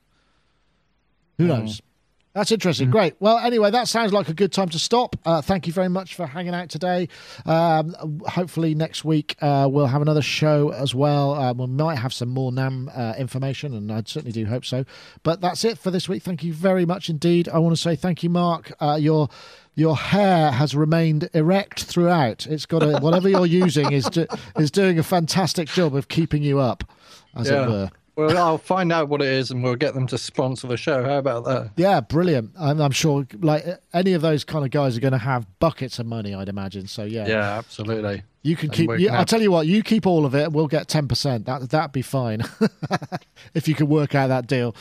Who 1.37 1.45
knows? 1.45 1.81
That's 2.37 2.51
interesting. 2.51 2.91
Great. 2.91 3.15
Well, 3.19 3.39
anyway, 3.39 3.71
that 3.71 3.87
sounds 3.87 4.13
like 4.13 4.29
a 4.29 4.33
good 4.35 4.51
time 4.53 4.69
to 4.69 4.77
stop. 4.77 5.15
Uh, 5.25 5.41
thank 5.41 5.65
you 5.65 5.73
very 5.73 5.89
much 5.89 6.13
for 6.13 6.27
hanging 6.27 6.53
out 6.53 6.69
today. 6.69 7.09
Um, 7.47 7.95
hopefully, 8.27 8.75
next 8.75 9.03
week 9.03 9.35
uh, 9.41 9.67
we'll 9.71 9.87
have 9.87 10.03
another 10.03 10.21
show 10.21 10.69
as 10.69 10.93
well. 10.93 11.33
Uh, 11.33 11.53
we 11.53 11.65
might 11.65 11.95
have 11.95 12.13
some 12.13 12.29
more 12.29 12.51
NAMM 12.51 12.95
uh, 12.95 13.15
information, 13.17 13.73
and 13.73 13.91
I 13.91 14.03
certainly 14.05 14.33
do 14.33 14.45
hope 14.45 14.65
so. 14.65 14.85
But 15.23 15.41
that's 15.41 15.65
it 15.65 15.79
for 15.79 15.89
this 15.89 16.07
week. 16.07 16.21
Thank 16.21 16.43
you 16.43 16.53
very 16.53 16.85
much 16.85 17.09
indeed. 17.09 17.49
I 17.49 17.57
want 17.57 17.75
to 17.75 17.81
say 17.81 17.95
thank 17.95 18.21
you, 18.21 18.29
Mark. 18.29 18.71
Uh, 18.79 18.99
your 19.01 19.29
your 19.73 19.95
hair 19.97 20.51
has 20.51 20.75
remained 20.75 21.31
erect 21.33 21.85
throughout. 21.85 22.45
It's 22.45 22.67
got 22.67 22.83
a, 22.83 22.99
whatever 22.99 23.27
you're 23.29 23.47
using 23.47 23.91
is 23.91 24.05
do, 24.05 24.27
is 24.59 24.69
doing 24.69 24.99
a 24.99 25.03
fantastic 25.03 25.69
job 25.69 25.95
of 25.95 26.07
keeping 26.07 26.43
you 26.43 26.59
up, 26.59 26.83
as 27.35 27.49
Yeah. 27.49 27.63
it 27.63 27.69
were. 27.69 27.89
Well, 28.17 28.35
I'll 28.35 28.57
find 28.57 28.91
out 28.91 29.09
what 29.09 29.21
it 29.21 29.27
is, 29.27 29.51
and 29.51 29.63
we'll 29.63 29.75
get 29.75 29.93
them 29.93 30.07
to 30.07 30.17
sponsor 30.17 30.65
the 30.65 30.75
show. 30.75 31.03
How 31.03 31.19
about 31.19 31.45
that? 31.45 31.69
Yeah, 31.77 32.01
brilliant. 32.01 32.51
I'm, 32.59 32.81
I'm 32.81 32.91
sure 32.91 33.27
like 33.39 33.63
any 33.93 34.13
of 34.13 34.23
those 34.23 34.43
kind 34.43 34.65
of 34.65 34.71
guys 34.71 34.97
are 34.97 34.99
going 34.99 35.11
to 35.11 35.19
have 35.19 35.45
buckets 35.59 35.99
of 35.99 36.07
money, 36.07 36.33
I'd 36.33 36.49
imagine. 36.49 36.87
So 36.87 37.03
yeah, 37.03 37.27
Yeah, 37.27 37.57
absolutely. 37.59 38.23
you 38.41 38.55
can 38.55 38.69
And 38.69 38.73
keep. 38.75 38.89
You, 38.99 39.07
can 39.09 39.15
I'll 39.15 39.25
tell 39.25 39.41
you 39.41 39.51
what, 39.51 39.67
you 39.67 39.83
keep 39.83 40.07
all 40.07 40.25
of 40.25 40.33
it. 40.33 40.51
We'll 40.51 40.67
get 40.67 40.87
ten 40.87 41.07
percent. 41.07 41.45
That 41.45 41.69
that'd 41.69 41.91
be 41.91 42.01
fine 42.01 42.41
if 43.53 43.67
you 43.67 43.75
could 43.75 43.87
work 43.87 44.15
out 44.15 44.27
that 44.27 44.47
deal. 44.47 44.75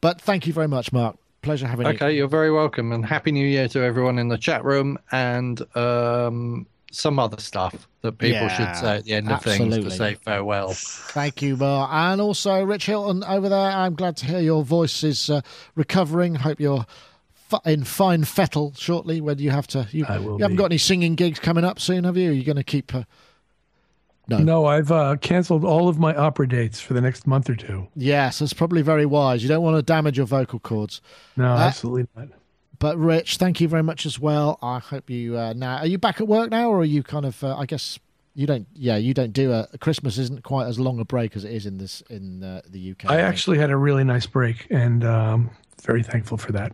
But 0.00 0.20
thank 0.20 0.48
you 0.48 0.52
very 0.52 0.68
much, 0.68 0.92
Mark. 0.92 1.16
Pleasure 1.42 1.66
having 1.68 1.86
you. 1.86 1.92
Okay, 1.94 2.16
you're 2.16 2.26
very 2.28 2.50
welcome, 2.52 2.90
and 2.92 3.06
happy 3.06 3.30
New 3.32 3.46
Year 3.46 3.68
to 3.68 3.80
everyone 3.82 4.18
in 4.18 4.26
the 4.28 4.38
chat 4.38 4.64
room, 4.64 4.98
and 5.12 5.60
um, 5.76 6.66
some 6.92 7.18
other 7.18 7.38
stuff 7.40 7.88
that 8.02 8.18
people 8.18 8.42
Yeah, 8.42 8.48
should 8.48 8.76
say 8.80 8.96
at 8.98 9.04
the 9.04 9.14
end 9.14 9.30
of 9.32 9.42
things 9.42 9.74
to 9.76 9.90
say 9.90 10.14
farewell. 10.14 10.72
Thank 10.74 11.42
you, 11.42 11.56
Mark. 11.56 11.90
And 11.92 12.20
also, 12.20 12.62
Rich 12.62 12.86
Hilton 12.86 13.24
over 13.24 13.48
there. 13.48 13.70
I'm 13.70 13.94
glad 13.94 14.16
to 14.18 14.26
hear 14.26 14.40
your 14.40 14.62
voice 14.62 15.02
is 15.02 15.30
uh, 15.30 15.40
recovering. 15.74 16.34
Hope 16.36 16.60
you're 16.60 16.86
in 17.66 17.84
fine 17.84 18.24
fettle 18.24 18.72
shortly 18.76 19.20
when 19.20 19.38
you 19.38 19.50
have 19.50 19.66
to. 19.68 19.86
You, 19.90 20.06
you 20.06 20.38
haven't 20.38 20.56
got 20.56 20.66
any 20.66 20.78
singing 20.78 21.14
gigs 21.16 21.38
coming 21.38 21.64
up 21.64 21.80
soon, 21.80 22.04
have 22.04 22.16
you? 22.16 22.30
You're 22.30 22.44
going 22.44 22.56
to 22.56 22.64
keep. 22.64 22.94
Uh, 22.94 23.04
no. 24.28 24.38
No, 24.38 24.64
I've 24.66 24.92
uh, 24.92 25.16
canceled 25.16 25.64
all 25.64 25.88
of 25.88 25.98
my 25.98 26.14
opera 26.14 26.48
dates 26.48 26.80
for 26.80 26.94
the 26.94 27.00
next 27.00 27.26
month 27.26 27.50
or 27.50 27.56
two. 27.56 27.88
Yes, 27.96 28.38
that's 28.38 28.52
probably 28.52 28.80
very 28.82 29.04
wise. 29.04 29.42
You 29.42 29.48
don't 29.48 29.62
want 29.62 29.76
to 29.76 29.82
damage 29.82 30.16
your 30.16 30.26
vocal 30.26 30.60
cords. 30.60 31.00
No, 31.36 31.52
Uh, 31.52 31.58
absolutely 31.58 32.06
not. 32.16 32.28
But 32.82 32.98
Rich, 32.98 33.36
thank 33.36 33.60
you 33.60 33.68
very 33.68 33.84
much 33.84 34.06
as 34.06 34.18
well. 34.18 34.58
I 34.60 34.80
hope 34.80 35.08
you 35.08 35.38
uh, 35.38 35.52
now. 35.52 35.76
Are 35.76 35.86
you 35.86 35.98
back 35.98 36.20
at 36.20 36.26
work 36.26 36.50
now, 36.50 36.68
or 36.68 36.80
are 36.80 36.84
you 36.84 37.04
kind 37.04 37.24
of? 37.24 37.44
Uh, 37.44 37.56
I 37.56 37.64
guess 37.64 37.96
you 38.34 38.44
don't. 38.44 38.66
Yeah, 38.74 38.96
you 38.96 39.14
don't 39.14 39.32
do 39.32 39.52
a 39.52 39.68
Christmas. 39.78 40.18
Isn't 40.18 40.42
quite 40.42 40.66
as 40.66 40.80
long 40.80 40.98
a 40.98 41.04
break 41.04 41.36
as 41.36 41.44
it 41.44 41.52
is 41.52 41.64
in 41.64 41.78
this 41.78 42.02
in 42.10 42.42
uh, 42.42 42.60
the 42.68 42.90
UK. 42.90 43.08
I 43.08 43.20
actually 43.20 43.58
had 43.58 43.70
a 43.70 43.76
really 43.76 44.02
nice 44.02 44.26
break, 44.26 44.66
and 44.68 45.04
um, 45.04 45.50
very 45.82 46.02
thankful 46.02 46.36
for 46.36 46.50
that. 46.50 46.72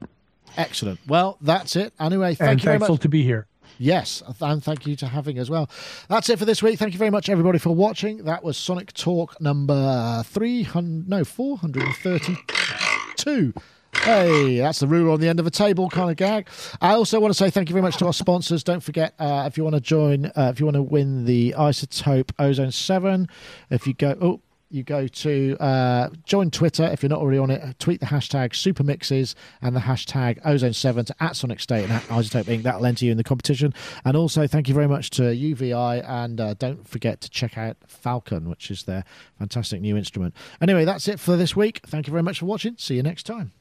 excellent. 0.56 0.98
Well, 1.06 1.36
that's 1.42 1.76
it. 1.76 1.92
Anyway, 2.00 2.34
thank 2.34 2.52
and 2.52 2.60
you 2.60 2.64
very 2.64 2.78
thankful 2.78 2.94
much. 2.94 3.02
to 3.02 3.08
be 3.10 3.22
here. 3.22 3.46
Yes, 3.76 4.22
and 4.40 4.64
thank 4.64 4.86
you 4.86 4.96
to 4.96 5.08
having 5.08 5.36
as 5.36 5.50
well. 5.50 5.68
That's 6.08 6.30
it 6.30 6.38
for 6.38 6.46
this 6.46 6.62
week. 6.62 6.78
Thank 6.78 6.94
you 6.94 6.98
very 6.98 7.10
much, 7.10 7.28
everybody, 7.28 7.58
for 7.58 7.74
watching. 7.74 8.24
That 8.24 8.42
was 8.42 8.56
Sonic 8.56 8.94
Talk 8.94 9.38
number 9.42 10.22
three 10.24 10.62
hundred, 10.62 11.06
no, 11.10 11.22
four 11.22 11.58
hundred 11.58 11.82
and 11.82 11.94
thirty-two. 11.96 13.52
Hey, 13.94 14.58
that's 14.58 14.80
the 14.80 14.86
ruler 14.86 15.10
on 15.10 15.20
the 15.20 15.28
end 15.28 15.40
of 15.40 15.46
a 15.46 15.50
table 15.50 15.88
kind 15.88 16.10
of 16.10 16.16
gag. 16.16 16.48
I 16.80 16.92
also 16.92 17.20
want 17.20 17.32
to 17.32 17.36
say 17.36 17.50
thank 17.50 17.68
you 17.68 17.72
very 17.72 17.82
much 17.82 17.96
to 17.98 18.06
our 18.06 18.12
sponsors. 18.12 18.62
Don't 18.62 18.82
forget, 18.82 19.14
uh, 19.18 19.44
if 19.46 19.56
you 19.56 19.64
want 19.64 19.74
to 19.74 19.80
join, 19.80 20.26
uh, 20.26 20.50
if 20.52 20.60
you 20.60 20.66
want 20.66 20.76
to 20.76 20.82
win 20.82 21.24
the 21.24 21.54
iZotope 21.58 22.32
Ozone 22.38 22.70
7, 22.70 23.28
if 23.70 23.86
you 23.86 23.94
go, 23.94 24.16
oh, 24.20 24.40
you 24.70 24.82
go 24.82 25.06
to 25.08 25.56
uh, 25.60 26.10
join 26.24 26.50
Twitter 26.50 26.84
if 26.84 27.02
you're 27.02 27.10
not 27.10 27.20
already 27.20 27.38
on 27.38 27.50
it. 27.50 27.78
Tweet 27.78 28.00
the 28.00 28.06
hashtag 28.06 28.50
Supermixes 28.50 29.34
and 29.62 29.74
the 29.74 29.80
hashtag 29.80 30.42
Ozone7 30.42 31.06
to 31.06 31.14
at 31.20 31.36
Sonic 31.36 31.60
State 31.60 31.84
and 31.84 31.92
at 31.92 32.02
iZotope 32.04 32.44
Inc. 32.44 32.62
That'll 32.62 32.84
enter 32.84 33.04
you 33.04 33.10
in 33.10 33.16
the 33.16 33.24
competition. 33.24 33.72
And 34.04 34.16
also, 34.16 34.46
thank 34.46 34.68
you 34.68 34.74
very 34.74 34.88
much 34.88 35.10
to 35.10 35.34
UVI. 35.34 36.02
And 36.06 36.40
uh, 36.40 36.54
don't 36.54 36.86
forget 36.86 37.20
to 37.22 37.30
check 37.30 37.56
out 37.56 37.76
Falcon, 37.86 38.48
which 38.48 38.70
is 38.70 38.84
their 38.84 39.04
fantastic 39.38 39.80
new 39.80 39.96
instrument. 39.96 40.34
Anyway, 40.60 40.84
that's 40.84 41.08
it 41.08 41.18
for 41.18 41.36
this 41.36 41.56
week. 41.56 41.80
Thank 41.86 42.06
you 42.06 42.10
very 42.10 42.22
much 42.22 42.40
for 42.40 42.46
watching. 42.46 42.76
See 42.76 42.96
you 42.96 43.02
next 43.02 43.24
time. 43.24 43.52